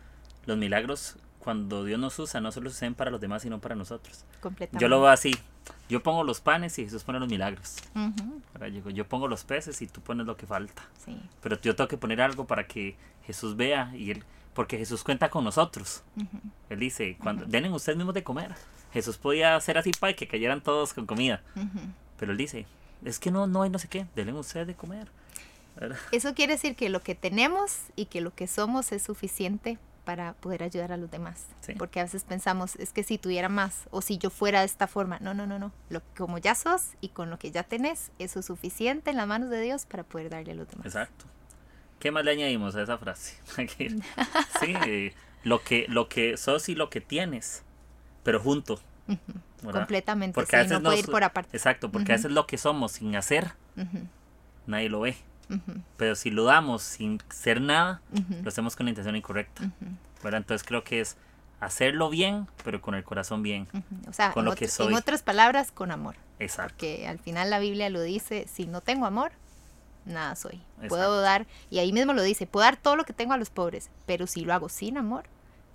Los 0.47 0.59
milagros 0.59 1.19
cuando 1.45 1.85
Dios 1.85 2.01
nos 2.01 2.19
usa, 2.19 2.41
no 2.41 2.51
solo 2.51 2.71
suceden 2.71 2.95
para 2.95 3.11
los 3.11 3.21
demás, 3.21 3.43
sino 3.43 3.61
para 3.61 3.75
nosotros. 3.75 4.25
Completamente. 4.41 4.83
Yo 4.83 4.89
lo 4.89 5.03
veo 5.03 5.11
así. 5.11 5.37
Yo 5.91 6.03
pongo 6.03 6.25
los 6.25 6.41
panes 6.41 6.79
y 6.79 6.85
Jesús 6.85 7.05
pone 7.05 7.21
los 7.21 7.29
milagros. 7.29 7.77
yo, 8.95 9.07
pongo 9.07 9.29
los 9.29 9.45
peces 9.45 9.83
y 9.83 9.87
tú 9.87 10.01
pones 10.01 10.27
lo 10.27 10.39
que 10.39 10.47
falta. 10.47 10.83
Sí. 11.05 11.21
Pero 11.43 11.61
yo 11.61 11.77
tengo 11.77 11.89
que 11.89 11.99
poner 11.99 12.23
algo 12.23 12.47
para 12.47 12.67
que 12.67 12.97
Jesús 13.27 13.57
vea 13.57 13.93
y 13.95 14.11
él, 14.11 14.25
porque 14.55 14.79
Jesús 14.79 15.05
cuenta 15.05 15.29
con 15.29 15.45
nosotros. 15.45 16.03
Él 16.71 16.79
dice, 16.79 17.19
cuando 17.23 17.45
denle 17.45 17.71
ustedes 17.71 17.99
mismos 17.99 18.15
de 18.15 18.25
comer. 18.25 18.55
Jesús 18.95 19.19
podía 19.19 19.55
hacer 19.55 19.77
así 19.77 19.91
para 19.91 20.15
que 20.15 20.27
cayeran 20.27 20.63
todos 20.63 20.95
con 20.95 21.05
comida. 21.05 21.43
Pero 22.19 22.33
él 22.33 22.39
dice, 22.39 22.67
es 23.05 23.19
que 23.19 23.31
no, 23.31 23.47
no 23.47 23.63
hay 23.63 23.71
no 23.71 23.79
sé 23.79 23.89
qué, 23.89 24.07
denle 24.17 24.33
ustedes 24.33 24.67
de 24.67 24.75
comer. 24.75 25.09
Eso 26.11 26.35
quiere 26.35 26.55
decir 26.55 26.75
que 26.75 26.89
lo 26.89 27.03
que 27.03 27.15
tenemos 27.15 27.81
y 27.97 28.07
que 28.07 28.23
lo 28.23 28.35
que 28.35 28.47
somos 28.47 28.93
es 28.93 29.03
suficiente 29.03 29.79
para 30.05 30.35
poder 30.35 30.63
ayudar 30.63 30.93
a 30.93 30.97
los 30.97 31.11
demás. 31.11 31.47
Porque 31.79 32.01
a 32.01 32.05
veces 32.05 32.25
pensamos, 32.25 32.77
es 32.77 32.93
que 32.93 33.03
si 33.03 33.19
tuviera 33.19 33.49
más 33.49 33.89
o 33.91 34.03
si 34.03 34.19
yo 34.19 34.31
fuera 34.31 34.61
de 34.61 34.67
esta 34.67 34.87
forma. 34.87 35.19
No, 35.21 35.35
no, 35.35 35.47
no, 35.47 35.59
no. 35.59 35.73
Lo, 35.89 36.03
como 36.17 36.39
ya 36.39 36.55
sos 36.55 36.91
y 37.01 37.09
con 37.09 37.31
lo 37.31 37.39
que 37.39 37.51
ya 37.51 37.63
tenés, 37.63 38.13
eso 38.19 38.41
es 38.41 38.47
suficiente 38.47 39.11
en 39.11 39.17
las 39.17 39.27
manos 39.27 39.51
de 39.51 39.61
Dios 39.61 39.87
para 39.87 40.05
poder 40.05 40.31
darle 40.31 40.53
a 40.53 40.55
los 40.55 40.69
demás. 40.69 40.87
Exacto. 40.87 41.25
¿Qué 41.99 42.11
más 42.11 42.25
le 42.25 42.33
añadimos 42.33 42.77
a 42.77 42.83
esa 42.83 42.99
frase? 42.99 43.37
sí, 44.61 45.13
lo 45.43 45.63
que, 45.63 45.87
lo 45.89 46.09
que 46.09 46.37
sos 46.37 46.69
y 46.69 46.75
lo 46.75 46.91
que 46.91 47.01
tienes, 47.01 47.63
pero 48.23 48.41
junto. 48.41 48.81
Completamente, 49.63 50.35
porque 50.35 50.65
sí, 50.65 50.71
no 50.71 50.83
puede 50.83 50.99
ir 50.99 51.07
por 51.07 51.25
aparte. 51.25 51.57
Exacto, 51.57 51.91
porque 51.91 52.13
a 52.13 52.17
veces 52.17 52.31
lo 52.31 52.47
que 52.47 52.59
somos 52.59 52.93
sin 52.93 53.17
hacer, 53.17 53.53
nadie 54.67 54.89
lo 54.91 55.01
ve. 55.01 55.17
Pero 55.97 56.15
si 56.15 56.31
lo 56.31 56.45
damos 56.45 56.83
sin 56.83 57.21
ser 57.31 57.61
nada, 57.61 58.01
lo 58.43 58.49
hacemos 58.49 58.77
con 58.77 58.87
la 58.87 58.91
intención 58.91 59.17
incorrecta. 59.17 59.71
¿verdad? 60.23 60.39
Entonces 60.39 60.67
creo 60.67 60.83
que 60.83 61.01
es 61.01 61.17
hacerlo 61.61 62.11
bien, 62.11 62.49
pero 62.65 62.81
con 62.81 62.95
el 62.95 63.05
corazón 63.05 63.43
bien. 63.43 63.69
O 64.09 64.13
sea, 64.13 64.33
con 64.33 64.45
lo 64.45 64.55
que 64.55 64.69
soy. 64.69 64.89
en 64.89 64.95
otras 64.95 65.23
palabras, 65.23 65.71
con 65.71 65.91
amor. 65.91 66.17
Exacto. 66.39 66.75
Que 66.79 67.07
al 67.07 67.19
final 67.19 67.51
la 67.51 67.59
Biblia 67.59 67.91
lo 67.91 68.01
dice, 68.01 68.47
si 68.53 68.67
no 68.67 68.81
tengo 68.81 69.07
amor, 69.07 69.33
nada 70.05 70.35
soy. 70.35 70.61
Puedo 70.89 71.21
dar, 71.21 71.47
y 71.71 71.79
ahí 71.79 71.93
mismo 71.93 72.13
lo 72.13 72.23
dice, 72.23 72.47
puedo 72.47 72.65
dar 72.65 72.77
todo 72.77 72.97
lo 72.97 73.05
que 73.05 73.13
tengo 73.13 73.35
a 73.35 73.37
los 73.37 73.51
pobres, 73.51 73.91
pero 74.07 74.27
si 74.27 74.45
lo 74.45 74.53
hago 74.53 74.69
sin 74.69 74.97
amor, 74.99 75.25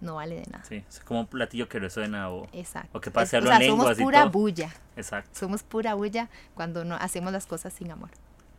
no 0.02 0.16
vale 0.16 0.36
de 0.36 0.46
nada. 0.52 0.64
Sí, 0.66 0.84
es 0.88 1.00
como 1.02 1.22
un 1.22 1.28
platillo 1.28 1.68
que 1.68 1.80
resuena 1.80 2.30
o, 2.30 2.48
Exacto. 2.54 2.98
o 2.98 3.02
que 3.02 3.12
pase 3.12 3.38
o 3.38 3.42
sea, 3.42 3.60
somos 3.66 3.98
pura 3.98 4.26
bulla. 4.26 4.74
Exacto. 4.96 5.32
Somos 5.38 5.64
pura 5.64 5.94
bulla 5.94 6.30
cuando 6.56 6.86
no 6.86 6.96
hacemos 6.96 7.34
las 7.34 7.46
cosas 7.46 7.74
sin 7.74 7.92
amor. 7.92 8.10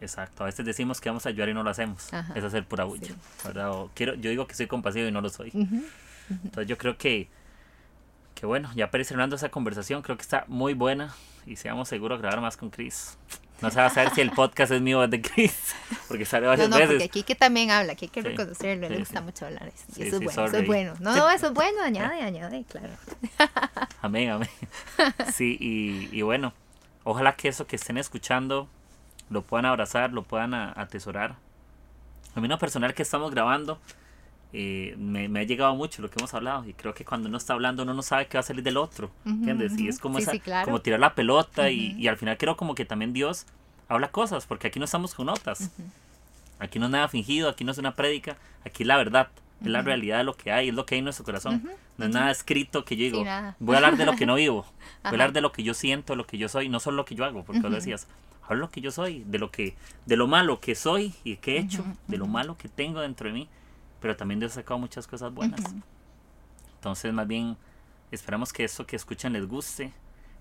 Exacto, 0.00 0.44
a 0.44 0.46
veces 0.46 0.64
decimos 0.64 1.00
que 1.00 1.10
vamos 1.10 1.26
a 1.26 1.28
ayudar 1.28 1.50
y 1.50 1.54
no 1.54 1.62
lo 1.62 1.70
hacemos. 1.70 2.08
Es 2.34 2.44
hacer 2.44 2.64
pura 2.64 2.84
bulla. 2.84 3.14
quiero, 3.94 4.14
yo 4.14 4.30
digo 4.30 4.46
que 4.46 4.54
soy 4.54 4.66
compasivo 4.66 5.06
y 5.06 5.12
no 5.12 5.20
lo 5.20 5.28
soy. 5.28 5.50
Entonces 6.30 6.66
yo 6.66 6.78
creo 6.78 6.96
que, 6.96 7.28
que 8.34 8.46
bueno, 8.46 8.70
ya 8.74 8.88
cerrando 9.04 9.36
esa 9.36 9.50
conversación, 9.50 10.02
creo 10.02 10.16
que 10.16 10.22
está 10.22 10.44
muy 10.48 10.74
buena 10.74 11.14
y 11.46 11.56
seamos 11.56 11.88
seguros 11.88 12.18
de 12.18 12.22
grabar 12.22 12.40
más 12.40 12.56
con 12.56 12.70
Chris. 12.70 13.18
No 13.60 13.70
se 13.70 13.78
va 13.78 13.86
a 13.86 13.90
saber 13.90 14.14
si 14.14 14.22
el 14.22 14.30
podcast 14.30 14.72
es 14.72 14.80
mío 14.80 15.00
o 15.00 15.06
de 15.06 15.20
Chris, 15.20 15.74
porque 16.08 16.24
sale 16.24 16.46
varias 16.46 16.70
no, 16.70 16.76
no, 16.76 16.80
veces. 16.80 16.94
Porque 16.94 17.04
aquí 17.04 17.22
que 17.24 17.34
también 17.34 17.70
habla, 17.70 17.92
aquí 17.92 18.06
hay 18.06 18.08
que 18.08 18.22
reconocerlo, 18.22 18.88
le 18.88 18.98
gusta 18.98 19.20
mucho 19.20 19.44
hablar. 19.44 19.68
Eso, 19.68 19.84
y 19.96 20.06
eso 20.06 20.16
es 20.16 20.22
bueno, 20.22 20.46
eso 20.46 20.56
es 20.56 20.66
bueno. 20.66 20.94
No, 20.98 21.14
no, 21.14 21.30
eso 21.30 21.48
es 21.48 21.52
bueno, 21.52 21.82
añade, 21.82 22.22
añade, 22.22 22.64
claro. 22.64 22.94
Amén, 24.00 24.30
amén. 24.30 24.48
Sí, 25.34 25.58
y, 25.60 26.08
y 26.10 26.22
bueno, 26.22 26.54
ojalá 27.04 27.36
que 27.36 27.48
eso 27.48 27.66
que 27.66 27.76
estén 27.76 27.98
escuchando 27.98 28.66
lo 29.30 29.42
puedan 29.42 29.64
abrazar, 29.64 30.12
lo 30.12 30.22
puedan 30.22 30.54
atesorar. 30.54 31.36
A 32.34 32.40
mí, 32.40 32.48
no 32.48 32.58
personal 32.58 32.94
que 32.94 33.02
estamos 33.02 33.30
grabando, 33.30 33.78
eh, 34.52 34.96
me, 34.98 35.28
me, 35.28 35.40
ha 35.40 35.42
llegado 35.44 35.74
mucho 35.76 36.02
lo 36.02 36.10
que 36.10 36.18
hemos 36.18 36.34
hablado 36.34 36.66
y 36.66 36.72
creo 36.72 36.92
que 36.92 37.04
cuando 37.04 37.28
uno 37.28 37.38
está 37.38 37.52
hablando 37.52 37.84
uno 37.84 37.94
no 37.94 38.02
sabe 38.02 38.26
qué 38.26 38.36
va 38.36 38.40
a 38.40 38.42
salir 38.42 38.64
del 38.64 38.76
otro, 38.76 39.10
¿entiendes? 39.24 39.78
Y 39.78 39.86
es 39.86 40.00
como, 40.00 40.18
esa, 40.18 40.32
como 40.64 40.80
tirar 40.80 40.98
la 40.98 41.14
pelota 41.14 41.70
y, 41.70 41.94
y, 41.96 42.08
al 42.08 42.16
final 42.16 42.36
creo 42.36 42.56
como 42.56 42.74
que 42.74 42.84
también 42.84 43.12
Dios 43.12 43.46
habla 43.88 44.08
cosas, 44.10 44.46
porque 44.46 44.66
aquí 44.66 44.80
no 44.80 44.86
estamos 44.86 45.14
con 45.14 45.26
notas, 45.26 45.70
aquí 46.58 46.80
no 46.80 46.86
es 46.86 46.90
nada 46.90 47.06
fingido, 47.06 47.48
aquí 47.48 47.62
no 47.62 47.70
es 47.70 47.78
una 47.78 47.94
prédica, 47.94 48.36
aquí 48.64 48.82
es 48.82 48.88
la 48.88 48.96
verdad, 48.96 49.28
es 49.60 49.68
la 49.68 49.82
realidad 49.82 50.18
de 50.18 50.24
lo 50.24 50.36
que 50.36 50.50
hay, 50.50 50.70
es 50.70 50.74
lo 50.74 50.84
que 50.84 50.96
hay 50.96 50.98
en 50.98 51.04
nuestro 51.04 51.24
corazón, 51.24 51.70
no 51.96 52.06
es 52.06 52.10
nada 52.10 52.32
escrito 52.32 52.84
que 52.84 52.96
yo 52.96 53.04
digo, 53.04 53.24
voy 53.60 53.74
a 53.74 53.78
hablar 53.78 53.96
de 53.96 54.04
lo 54.04 54.16
que 54.16 54.26
no 54.26 54.34
vivo, 54.34 54.64
voy 54.64 54.74
a 55.04 55.08
hablar 55.10 55.32
de 55.32 55.42
lo 55.42 55.52
que 55.52 55.62
yo 55.62 55.74
siento, 55.74 56.16
lo 56.16 56.26
que 56.26 56.38
yo 56.38 56.48
soy, 56.48 56.68
no 56.68 56.80
solo 56.80 56.96
lo 56.96 57.04
que 57.04 57.14
yo 57.14 57.24
hago, 57.24 57.44
porque 57.44 57.60
vos 57.60 57.70
decías, 57.70 58.08
hablo 58.52 58.66
lo 58.66 58.70
que 58.70 58.80
yo 58.80 58.90
soy, 58.90 59.24
de 59.26 59.38
lo 59.38 59.50
que, 59.50 59.76
de 60.06 60.16
lo 60.16 60.26
malo 60.26 60.60
que 60.60 60.74
soy 60.74 61.14
y 61.24 61.36
que 61.36 61.56
he 61.56 61.60
hecho, 61.60 61.84
de 62.08 62.18
lo 62.18 62.26
malo 62.26 62.56
que 62.56 62.68
tengo 62.68 63.00
dentro 63.00 63.28
de 63.28 63.34
mí 63.34 63.48
pero 64.00 64.16
también 64.16 64.40
Dios 64.40 64.52
ha 64.52 64.54
sacado 64.56 64.78
muchas 64.78 65.06
cosas 65.06 65.32
buenas. 65.32 65.60
Entonces, 66.74 67.12
más 67.12 67.28
bien, 67.28 67.56
esperamos 68.10 68.52
que 68.52 68.64
esto 68.64 68.86
que 68.86 68.96
escuchan 68.96 69.34
les 69.34 69.46
guste, 69.46 69.92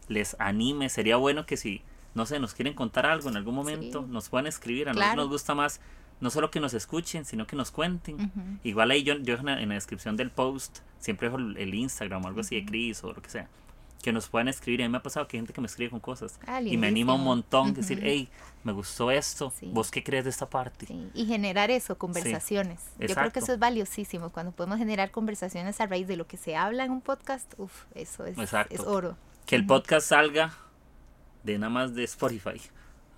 les 0.07 0.35
anime. 0.39 0.89
Sería 0.89 1.17
bueno 1.17 1.45
que 1.45 1.57
si, 1.57 1.81
no 2.15 2.25
sé, 2.25 2.39
nos 2.39 2.53
quieren 2.53 2.73
contar 2.73 3.05
algo 3.05 3.29
en 3.29 3.35
algún 3.35 3.55
momento, 3.55 4.05
nos 4.07 4.29
puedan 4.29 4.47
escribir. 4.47 4.89
A 4.89 4.93
nosotros 4.93 5.17
nos 5.17 5.29
gusta 5.29 5.55
más 5.55 5.81
no 6.21 6.29
solo 6.29 6.51
que 6.51 6.59
nos 6.59 6.73
escuchen, 6.73 7.25
sino 7.25 7.45
que 7.45 7.55
nos 7.55 7.71
cuenten. 7.71 8.59
Igual 8.63 8.91
ahí 8.91 9.03
yo, 9.03 9.17
yo 9.19 9.35
en, 9.35 9.45
la, 9.45 9.75
descripción 9.75 10.15
del 10.15 10.31
post 10.31 10.79
siempre 10.99 11.29
dejo 11.29 11.37
el, 11.37 11.73
Instagram 11.73 12.23
o 12.23 12.27
algo 12.27 12.41
así 12.41 12.55
de 12.55 12.65
Cris 12.65 13.03
o 13.03 13.13
lo 13.13 13.21
que 13.21 13.29
sea 13.29 13.47
que 14.01 14.13
nos 14.13 14.27
puedan 14.27 14.47
escribir. 14.47 14.81
A 14.81 14.85
mí 14.85 14.91
me 14.91 14.97
ha 14.97 15.03
pasado 15.03 15.27
que 15.27 15.37
hay 15.37 15.39
gente 15.39 15.53
que 15.53 15.61
me 15.61 15.67
escribe 15.67 15.91
con 15.91 15.99
cosas 15.99 16.39
ah, 16.47 16.61
y 16.61 16.77
me 16.77 16.87
anima 16.87 17.13
un 17.13 17.23
montón. 17.23 17.73
Decir, 17.73 17.99
hey, 18.03 18.29
me 18.63 18.71
gustó 18.71 19.11
esto, 19.11 19.53
¿vos 19.73 19.91
qué 19.91 20.03
crees 20.03 20.23
de 20.23 20.29
esta 20.29 20.49
parte? 20.49 20.87
Y 21.13 21.25
generar 21.25 21.71
eso, 21.71 21.97
conversaciones. 21.97 22.81
Yo 22.99 23.13
creo 23.13 23.31
que 23.31 23.39
eso 23.39 23.53
es 23.53 23.59
valiosísimo. 23.59 24.31
Cuando 24.31 24.51
podemos 24.51 24.77
generar 24.77 25.11
conversaciones 25.11 25.79
a 25.81 25.87
raíz 25.87 26.07
de 26.07 26.17
lo 26.17 26.27
que 26.27 26.37
se 26.37 26.55
habla 26.55 26.85
en 26.85 26.91
un 26.91 27.01
podcast, 27.01 27.53
uff, 27.57 27.85
eso 27.95 28.25
es, 28.25 28.37
es, 28.69 28.79
oro. 28.81 29.17
Que 29.45 29.55
el 29.55 29.65
podcast 29.65 30.07
salga 30.07 30.53
de 31.43 31.57
nada 31.57 31.69
más 31.69 31.95
de 31.95 32.03
Spotify. 32.03 32.61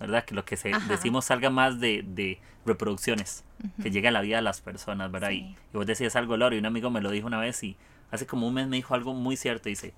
¿verdad? 0.00 0.24
Que 0.24 0.34
lo 0.34 0.44
que 0.44 0.56
se 0.56 0.72
decimos 0.88 1.26
salga 1.26 1.48
más 1.48 1.78
de, 1.78 2.02
de 2.04 2.40
reproducciones, 2.66 3.44
que 3.82 3.90
llegue 3.92 4.08
a 4.08 4.10
la 4.10 4.20
vida 4.20 4.36
de 4.36 4.42
las 4.42 4.60
personas, 4.60 5.12
¿verdad? 5.12 5.30
Y, 5.30 5.56
vos 5.72 5.86
decías 5.86 6.16
algo, 6.16 6.36
Loro, 6.36 6.56
y 6.56 6.58
un 6.58 6.66
amigo 6.66 6.90
me 6.90 7.00
lo 7.00 7.10
dijo 7.10 7.28
una 7.28 7.38
vez 7.38 7.62
y 7.62 7.76
hace 8.10 8.26
como 8.26 8.48
un 8.48 8.54
mes 8.54 8.66
me 8.66 8.76
dijo 8.76 8.94
algo 8.94 9.14
muy 9.14 9.36
cierto, 9.36 9.68
dice, 9.68 9.94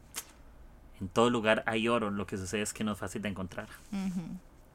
en 1.05 1.09
todo 1.09 1.29
lugar 1.29 1.63
hay 1.67 1.87
oro, 1.89 2.11
lo 2.11 2.27
que 2.27 2.39
sucede 2.39 2.63
es 2.63 2.73
que 2.73 2.83
no 2.83 2.93
es 2.93 2.99
fácil 2.99 3.21
de 3.21 3.29
encontrar. 3.29 3.69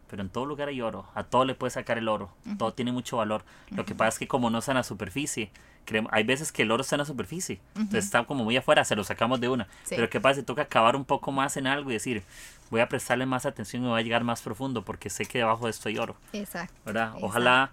Pero 0.07 0.21
en 0.21 0.29
todo 0.29 0.45
lugar 0.45 0.69
hay 0.69 0.81
oro, 0.81 1.07
a 1.15 1.23
todo 1.23 1.43
le 1.43 1.55
puedes 1.55 1.73
sacar 1.73 1.97
el 1.97 2.07
oro, 2.07 2.31
todo 2.57 2.73
tiene 2.73 2.91
mucho 2.91 3.17
valor. 3.17 3.43
Lo 3.71 3.85
que 3.85 3.95
pasa 3.95 4.09
es 4.09 4.19
que 4.19 4.27
como 4.27 4.49
no 4.49 4.59
está 4.59 4.71
en 4.71 4.77
la 4.77 4.83
superficie, 4.83 5.51
creemos, 5.85 6.11
hay 6.13 6.23
veces 6.23 6.51
que 6.51 6.61
el 6.61 6.71
oro 6.71 6.81
está 6.81 6.95
en 6.95 6.99
la 6.99 7.05
superficie, 7.05 7.61
entonces 7.75 8.05
está 8.05 8.23
como 8.25 8.43
muy 8.43 8.55
afuera, 8.57 8.85
se 8.85 8.95
lo 8.95 9.03
sacamos 9.03 9.41
de 9.41 9.49
una. 9.49 9.67
Pero 9.89 10.09
¿qué 10.09 10.19
pasa 10.19 10.39
si 10.39 10.45
toca 10.45 10.63
acabar 10.63 10.95
un 10.95 11.05
poco 11.05 11.31
más 11.31 11.57
en 11.57 11.65
algo 11.65 11.89
y 11.89 11.93
decir, 11.93 12.23
voy 12.69 12.81
a 12.81 12.87
prestarle 12.87 13.25
más 13.25 13.47
atención 13.47 13.83
y 13.83 13.87
voy 13.87 13.99
a 13.99 14.03
llegar 14.03 14.23
más 14.23 14.41
profundo 14.43 14.85
porque 14.85 15.09
sé 15.09 15.25
que 15.25 15.39
debajo 15.39 15.65
de 15.65 15.71
esto 15.71 15.89
hay 15.89 15.97
oro? 15.97 16.15
Exacto. 16.33 16.75
¿Verdad? 16.85 17.13
Ojalá 17.21 17.71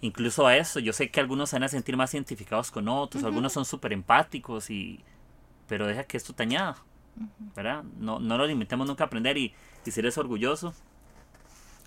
incluso 0.00 0.48
a 0.48 0.56
eso, 0.56 0.80
yo 0.80 0.92
sé 0.92 1.10
que 1.12 1.20
algunos 1.20 1.50
se 1.50 1.56
van 1.56 1.62
a 1.62 1.68
sentir 1.68 1.96
más 1.96 2.12
identificados 2.14 2.72
con 2.72 2.88
otros, 2.88 3.22
algunos 3.22 3.52
son 3.52 3.64
súper 3.64 3.92
empáticos 3.92 4.70
y... 4.70 5.04
Pero 5.68 5.86
deja 5.86 6.04
que 6.04 6.16
esto 6.16 6.34
te 6.34 6.42
añada. 6.42 6.76
¿Verdad? 7.54 7.84
No, 7.98 8.18
no 8.18 8.38
lo 8.38 8.46
limitemos 8.46 8.86
nunca 8.86 9.04
a 9.04 9.06
aprender 9.06 9.36
y, 9.38 9.54
y 9.84 9.90
si 9.90 10.00
eres 10.00 10.18
orgulloso, 10.18 10.74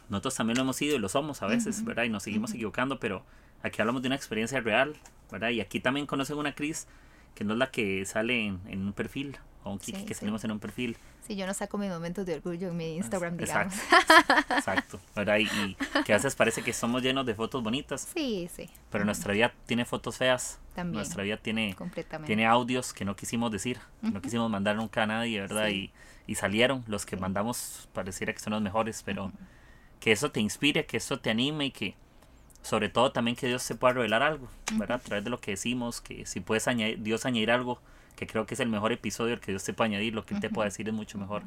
nosotros 0.09 0.36
también 0.36 0.57
lo 0.57 0.63
hemos 0.63 0.76
sido 0.76 0.95
y 0.95 0.99
lo 0.99 1.09
somos 1.09 1.41
a 1.41 1.47
veces, 1.47 1.84
¿verdad? 1.84 2.03
Y 2.03 2.09
nos 2.09 2.23
seguimos 2.23 2.53
equivocando, 2.53 2.99
pero 2.99 3.23
aquí 3.63 3.82
hablamos 3.82 4.01
de 4.01 4.07
una 4.07 4.15
experiencia 4.15 4.59
real, 4.61 4.95
¿verdad? 5.32 5.49
Y 5.49 5.61
aquí 5.61 5.80
también 5.80 6.05
conocen 6.05 6.38
una 6.38 6.53
Cris 6.53 6.88
que 7.36 7.43
no 7.43 7.53
es 7.53 7.59
la 7.59 7.69
que 7.69 8.05
sale 8.05 8.45
en, 8.45 8.61
en 8.67 8.81
un 8.81 8.93
perfil, 8.93 9.38
o 9.65 9.71
un 9.71 9.79
Kiki 9.79 10.05
que 10.05 10.13
salimos 10.13 10.43
en 10.43 10.51
un 10.51 10.59
perfil. 10.59 10.95
Sí, 11.27 11.36
yo 11.36 11.47
no 11.47 11.53
saco 11.55 11.79
mis 11.79 11.89
momentos 11.89 12.23
de 12.27 12.36
orgullo 12.36 12.69
en 12.69 12.77
mi 12.77 12.97
Instagram, 12.97 13.36
digamos. 13.36 13.73
Exacto, 14.51 14.99
¿verdad? 15.15 15.39
Y, 15.39 15.75
que 16.03 16.13
a 16.13 16.17
veces 16.17 16.36
parece 16.36 16.61
que 16.61 16.71
somos 16.71 17.01
llenos 17.01 17.25
de 17.25 17.33
fotos 17.33 17.63
bonitas. 17.63 18.07
Sí, 18.13 18.47
sí. 18.55 18.69
Pero 18.91 19.05
nuestra 19.05 19.33
vida 19.33 19.51
tiene 19.65 19.83
fotos 19.86 20.17
feas. 20.17 20.59
También. 20.75 20.97
Nuestra 20.97 21.23
vida 21.23 21.38
tiene, 21.38 21.75
tiene 22.27 22.45
audios 22.45 22.93
que 22.93 23.05
no 23.05 23.15
quisimos 23.15 23.51
decir, 23.51 23.79
no 24.03 24.21
quisimos 24.21 24.51
mandar 24.51 24.75
nunca 24.75 25.03
a 25.03 25.07
nadie, 25.07 25.41
¿verdad? 25.41 25.69
Y, 25.69 25.91
y, 26.27 26.36
salieron. 26.36 26.83
Los 26.88 27.07
que 27.07 27.17
mandamos 27.17 27.89
pareciera 27.91 28.33
que 28.33 28.39
son 28.39 28.53
los 28.53 28.61
mejores, 28.61 29.01
pero 29.03 29.31
que 29.99 30.11
eso 30.11 30.31
te 30.31 30.41
inspire, 30.41 30.86
que 30.86 30.97
eso 30.97 31.19
te 31.19 31.31
anime 31.31 31.65
y 31.65 31.71
que 31.71 31.95
sobre 32.66 32.89
todo 32.89 33.11
también 33.11 33.38
que 33.38 33.47
Dios 33.47 33.61
se 33.61 33.76
pueda 33.76 33.93
revelar 33.93 34.24
algo, 34.24 34.47
¿verdad? 34.74 34.97
A 34.97 35.03
través 35.03 35.24
de 35.24 35.30
lo 35.30 35.39
que 35.39 35.51
decimos, 35.51 36.01
que 36.01 36.26
si 36.26 36.39
puedes 36.39 36.68
añadir, 36.68 36.99
Dios 37.03 37.26
añadir 37.26 37.51
algo 37.51 37.80
que 38.16 38.26
creo 38.26 38.47
que 38.47 38.55
es 38.55 38.59
el 38.59 38.70
mejor 38.70 38.91
episodio 38.91 39.36
el 39.36 39.39
que 39.39 39.51
Dios 39.51 39.63
te 39.63 39.74
puede 39.74 39.89
añadir, 39.89 40.16
lo 40.16 40.26
que 40.26 40.34
Él 40.34 40.39
te 40.39 40.49
pueda 40.49 40.66
decir 40.66 40.88
es 40.88 40.93
mucho 40.93 41.20
mejor. 41.20 41.43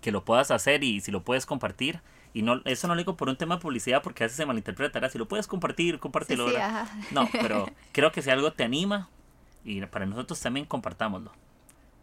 Que 0.00 0.10
lo 0.10 0.24
puedas 0.24 0.50
hacer 0.50 0.82
y 0.82 1.00
si 1.00 1.12
lo 1.12 1.22
puedes 1.22 1.46
compartir. 1.46 2.00
Y 2.34 2.42
no, 2.42 2.62
eso 2.64 2.88
no 2.88 2.94
lo 2.94 2.98
digo 2.98 3.16
por 3.16 3.28
un 3.28 3.36
tema 3.36 3.56
de 3.56 3.62
publicidad 3.62 4.02
porque 4.02 4.24
a 4.24 4.26
veces 4.26 4.36
se 4.36 4.44
malinterpretará. 4.44 5.08
Si 5.08 5.18
lo 5.18 5.28
puedes 5.28 5.46
compartir, 5.46 6.00
compártelo. 6.00 6.48
no, 7.12 7.28
pero 7.32 7.70
creo 7.92 8.10
que 8.10 8.22
si 8.22 8.30
algo 8.30 8.52
te 8.52 8.64
anima, 8.64 9.08
y 9.64 9.80
para 9.86 10.04
nosotros 10.04 10.40
también 10.40 10.66
compartámoslo. 10.66 11.30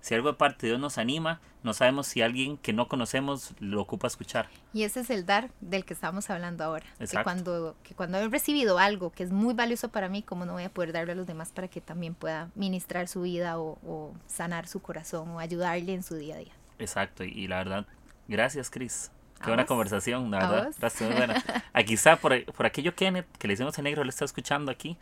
Si 0.03 0.13
algo 0.13 0.27
de 0.27 0.33
parte 0.33 0.65
de 0.65 0.71
Dios 0.71 0.81
nos 0.81 0.97
anima, 0.97 1.39
no 1.63 1.73
sabemos 1.73 2.07
si 2.07 2.21
alguien 2.21 2.57
que 2.57 2.73
no 2.73 2.89
conocemos 2.89 3.53
lo 3.61 3.79
ocupa 3.79 4.05
escuchar. 4.05 4.49
Y 4.73 4.83
ese 4.83 4.99
es 4.99 5.09
el 5.09 5.25
dar 5.25 5.49
del 5.61 5.85
que 5.85 5.93
estamos 5.93 6.29
hablando 6.29 6.65
ahora. 6.65 6.85
Que 6.99 7.23
cuando, 7.23 7.77
que 7.83 7.95
cuando 7.95 8.17
he 8.17 8.27
recibido 8.27 8.79
algo 8.79 9.11
que 9.11 9.23
es 9.23 9.31
muy 9.31 9.53
valioso 9.53 9.87
para 9.87 10.09
mí, 10.09 10.21
¿cómo 10.21 10.43
no 10.43 10.51
voy 10.51 10.65
a 10.65 10.69
poder 10.69 10.91
darle 10.91 11.13
a 11.13 11.15
los 11.15 11.25
demás 11.25 11.53
para 11.53 11.69
que 11.69 11.79
también 11.79 12.15
pueda 12.15 12.49
ministrar 12.53 13.07
su 13.07 13.21
vida 13.21 13.57
o, 13.57 14.13
sanar 14.27 14.67
su 14.67 14.81
corazón 14.81 15.29
o 15.29 15.39
ayudarle 15.39 15.93
en 15.93 16.03
su 16.03 16.15
día 16.15 16.35
a 16.35 16.39
día? 16.39 16.53
Exacto, 16.79 17.23
y, 17.23 17.47
la 17.47 17.59
verdad, 17.59 17.85
gracias 18.27 18.69
Cris. 18.69 19.09
Qué 19.39 19.47
buena 19.47 19.65
conversación, 19.65 20.29
la 20.31 20.39
verdad. 20.39 20.73
Gracias, 20.79 21.15
buena. 21.15 21.41
Aquí 21.71 21.93
está, 21.93 22.17
por, 22.17 22.43
por 22.51 22.65
aquello 22.65 22.93
Kenneth, 22.93 23.27
que 23.37 23.47
le 23.47 23.53
hicimos 23.53 23.77
en 23.77 23.85
negro, 23.85 24.03
le 24.03 24.09
está 24.09 24.25
escuchando 24.25 24.69
aquí. 24.69 24.97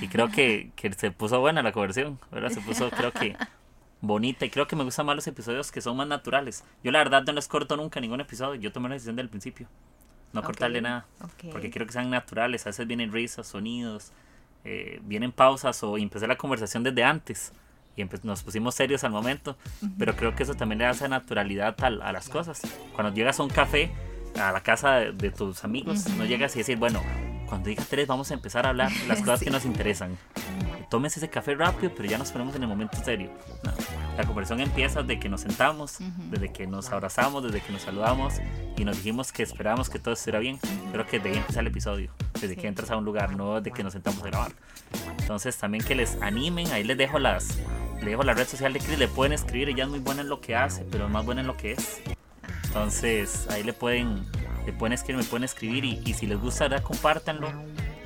Y 0.00 0.06
creo 0.06 0.30
que, 0.30 0.70
que 0.76 0.92
se 0.92 1.10
puso 1.10 1.40
buena 1.40 1.60
la 1.64 1.72
conversión, 1.72 2.20
¿verdad? 2.30 2.50
Se 2.50 2.60
puso, 2.60 2.88
creo 2.90 3.10
que 3.10 3.36
bonita 4.00 4.44
y 4.44 4.50
creo 4.50 4.66
que 4.66 4.76
me 4.76 4.84
gustan 4.84 5.06
más 5.06 5.16
los 5.16 5.26
episodios 5.26 5.72
que 5.72 5.80
son 5.80 5.96
más 5.96 6.06
naturales. 6.06 6.64
Yo 6.82 6.90
la 6.90 6.98
verdad 6.98 7.24
no 7.24 7.32
les 7.32 7.48
corto 7.48 7.76
nunca 7.76 8.00
ningún 8.00 8.20
episodio, 8.20 8.60
yo 8.60 8.72
tomé 8.72 8.88
la 8.88 8.94
decisión 8.94 9.16
del 9.16 9.28
principio. 9.28 9.68
No 10.32 10.42
cortarle 10.42 10.82
nada, 10.82 11.06
porque 11.50 11.70
quiero 11.70 11.86
que 11.86 11.92
sean 11.92 12.10
naturales, 12.10 12.66
a 12.66 12.68
veces 12.68 12.86
vienen 12.86 13.12
risas, 13.12 13.46
sonidos, 13.46 14.12
eh, 14.64 15.00
vienen 15.04 15.32
pausas 15.32 15.82
o 15.82 15.96
empecé 15.96 16.26
la 16.26 16.36
conversación 16.36 16.82
desde 16.82 17.02
antes 17.02 17.52
y 17.96 18.04
nos 18.22 18.42
pusimos 18.42 18.74
serios 18.74 19.02
al 19.04 19.10
momento, 19.10 19.56
pero 19.98 20.14
creo 20.14 20.34
que 20.36 20.44
eso 20.44 20.54
también 20.54 20.78
le 20.78 20.84
da 20.84 20.90
esa 20.90 21.08
naturalidad 21.08 21.74
a, 21.82 21.86
a 21.86 22.12
las 22.12 22.28
cosas. 22.28 22.62
Cuando 22.94 23.12
llegas 23.12 23.40
a 23.40 23.42
un 23.42 23.48
café, 23.48 23.90
a 24.36 24.52
la 24.52 24.62
casa 24.62 24.96
de, 25.00 25.30
tus 25.30 25.64
amigos, 25.64 26.08
no 26.10 26.24
llegas 26.24 26.54
y 26.54 26.58
decir, 26.60 26.78
bueno, 26.78 27.02
cuando 27.48 27.68
diga 27.68 27.84
tres 27.88 28.06
vamos 28.06 28.30
a 28.30 28.34
empezar 28.34 28.66
a 28.66 28.70
hablar 28.70 28.92
las 29.06 29.18
cosas 29.20 29.42
que 29.42 29.50
nos 29.50 29.64
interesan. 29.64 30.16
Tómese 30.90 31.18
ese 31.18 31.28
café 31.28 31.54
rápido, 31.54 31.92
pero 31.94 32.08
ya 32.08 32.16
nos 32.16 32.30
ponemos 32.30 32.54
en 32.54 32.62
el 32.62 32.68
momento 32.68 32.96
serio. 33.04 33.30
La 34.16 34.24
conversación 34.24 34.60
empieza 34.60 35.02
desde 35.02 35.20
que 35.20 35.28
nos 35.28 35.42
sentamos, 35.42 35.98
desde 36.30 36.50
que 36.50 36.66
nos 36.66 36.90
abrazamos, 36.90 37.42
desde 37.42 37.60
que 37.60 37.72
nos 37.72 37.82
saludamos 37.82 38.34
y 38.76 38.84
nos 38.84 38.96
dijimos 38.96 39.30
que 39.30 39.42
esperábamos 39.42 39.90
que 39.90 39.98
todo 39.98 40.14
estuviera 40.14 40.38
bien. 40.38 40.58
Creo 40.90 41.06
que 41.06 41.20
de 41.20 41.30
ahí 41.30 41.36
empieza 41.36 41.60
el 41.60 41.66
episodio, 41.66 42.10
desde 42.40 42.56
que 42.56 42.66
entras 42.66 42.90
a 42.90 42.96
un 42.96 43.04
lugar, 43.04 43.36
no 43.36 43.60
desde 43.60 43.70
que 43.70 43.84
nos 43.84 43.92
sentamos 43.92 44.22
a 44.22 44.26
grabar. 44.26 44.52
Entonces 45.18 45.56
también 45.58 45.84
que 45.84 45.94
les 45.94 46.20
animen, 46.22 46.66
ahí 46.72 46.84
les 46.84 46.96
dejo 46.96 47.18
las, 47.18 47.58
le 48.00 48.10
dejo 48.10 48.22
la 48.22 48.34
red 48.34 48.48
social 48.48 48.72
de 48.72 48.80
Chris, 48.80 48.98
le 48.98 49.08
pueden 49.08 49.34
escribir, 49.34 49.68
ella 49.68 49.84
es 49.84 49.90
muy 49.90 49.98
buena 49.98 50.22
en 50.22 50.28
lo 50.28 50.40
que 50.40 50.56
hace, 50.56 50.84
pero 50.90 51.04
es 51.04 51.10
más 51.10 51.24
buena 51.24 51.42
en 51.42 51.46
lo 51.46 51.56
que 51.56 51.72
es. 51.72 52.00
Entonces 52.64 53.46
ahí 53.50 53.62
le 53.62 53.72
pueden, 53.72 54.24
le 54.68 54.74
pueden 54.74 54.92
escribir, 54.92 55.22
me 55.22 55.28
pueden 55.28 55.44
escribir 55.44 55.84
y, 55.86 56.12
si 56.12 56.26
les 56.26 56.38
gusta, 56.38 56.68
¿verdad? 56.68 56.82
compártanlo, 56.82 57.50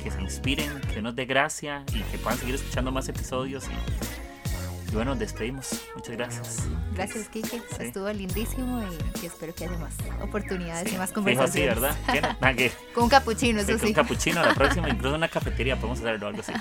que 0.00 0.12
se 0.12 0.20
inspiren, 0.20 0.80
que 0.94 1.02
nos 1.02 1.16
dé 1.16 1.24
gracia 1.24 1.84
y 1.92 2.02
que 2.02 2.18
puedan 2.18 2.38
seguir 2.38 2.54
escuchando 2.54 2.92
más 2.92 3.08
episodios. 3.08 3.64
Y, 3.66 4.94
bueno, 4.94 5.16
despedimos. 5.16 5.82
Muchas 5.96 6.16
gracias. 6.16 6.68
Gracias, 6.94 7.28
Kike. 7.30 7.60
Estuvo 7.80 8.12
lindísimo 8.12 8.80
y, 9.20 9.26
espero 9.26 9.52
que 9.52 9.64
haya 9.64 9.76
más 9.78 9.94
oportunidades 10.22 10.92
y 10.92 10.96
más 10.98 11.10
conversaciones. 11.10 11.52
sí, 11.52 11.80
¿verdad? 11.80 12.72
con 12.94 13.04
un 13.04 13.10
capuchino, 13.10 13.60
eso 13.60 13.72
sí. 13.72 13.78
Con 13.78 13.88
un 13.88 13.94
capuchino 13.94 14.40
la 14.40 14.54
próxima, 14.54 14.88
incluso 14.90 15.16
una 15.16 15.28
cafetería 15.28 15.74
podemos 15.74 15.98
hacerlo 15.98 16.28
algo 16.28 16.42
así. 16.42 16.52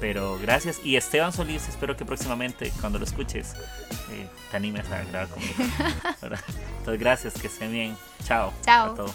Pero 0.00 0.36
gracias. 0.40 0.80
Y 0.84 0.96
Esteban 0.96 1.32
Solís, 1.32 1.68
espero 1.68 1.96
que 1.96 2.04
próximamente, 2.04 2.72
cuando 2.80 2.98
lo 2.98 3.04
escuches, 3.04 3.54
eh, 4.10 4.26
te 4.50 4.56
animes 4.56 4.90
a 4.90 5.04
grabar 5.04 5.28
conmigo. 5.28 5.54
Entonces, 6.22 6.98
gracias, 6.98 7.34
que 7.34 7.46
estén 7.46 7.70
bien. 7.70 7.96
Chao. 8.24 8.52
Chao. 8.64 9.14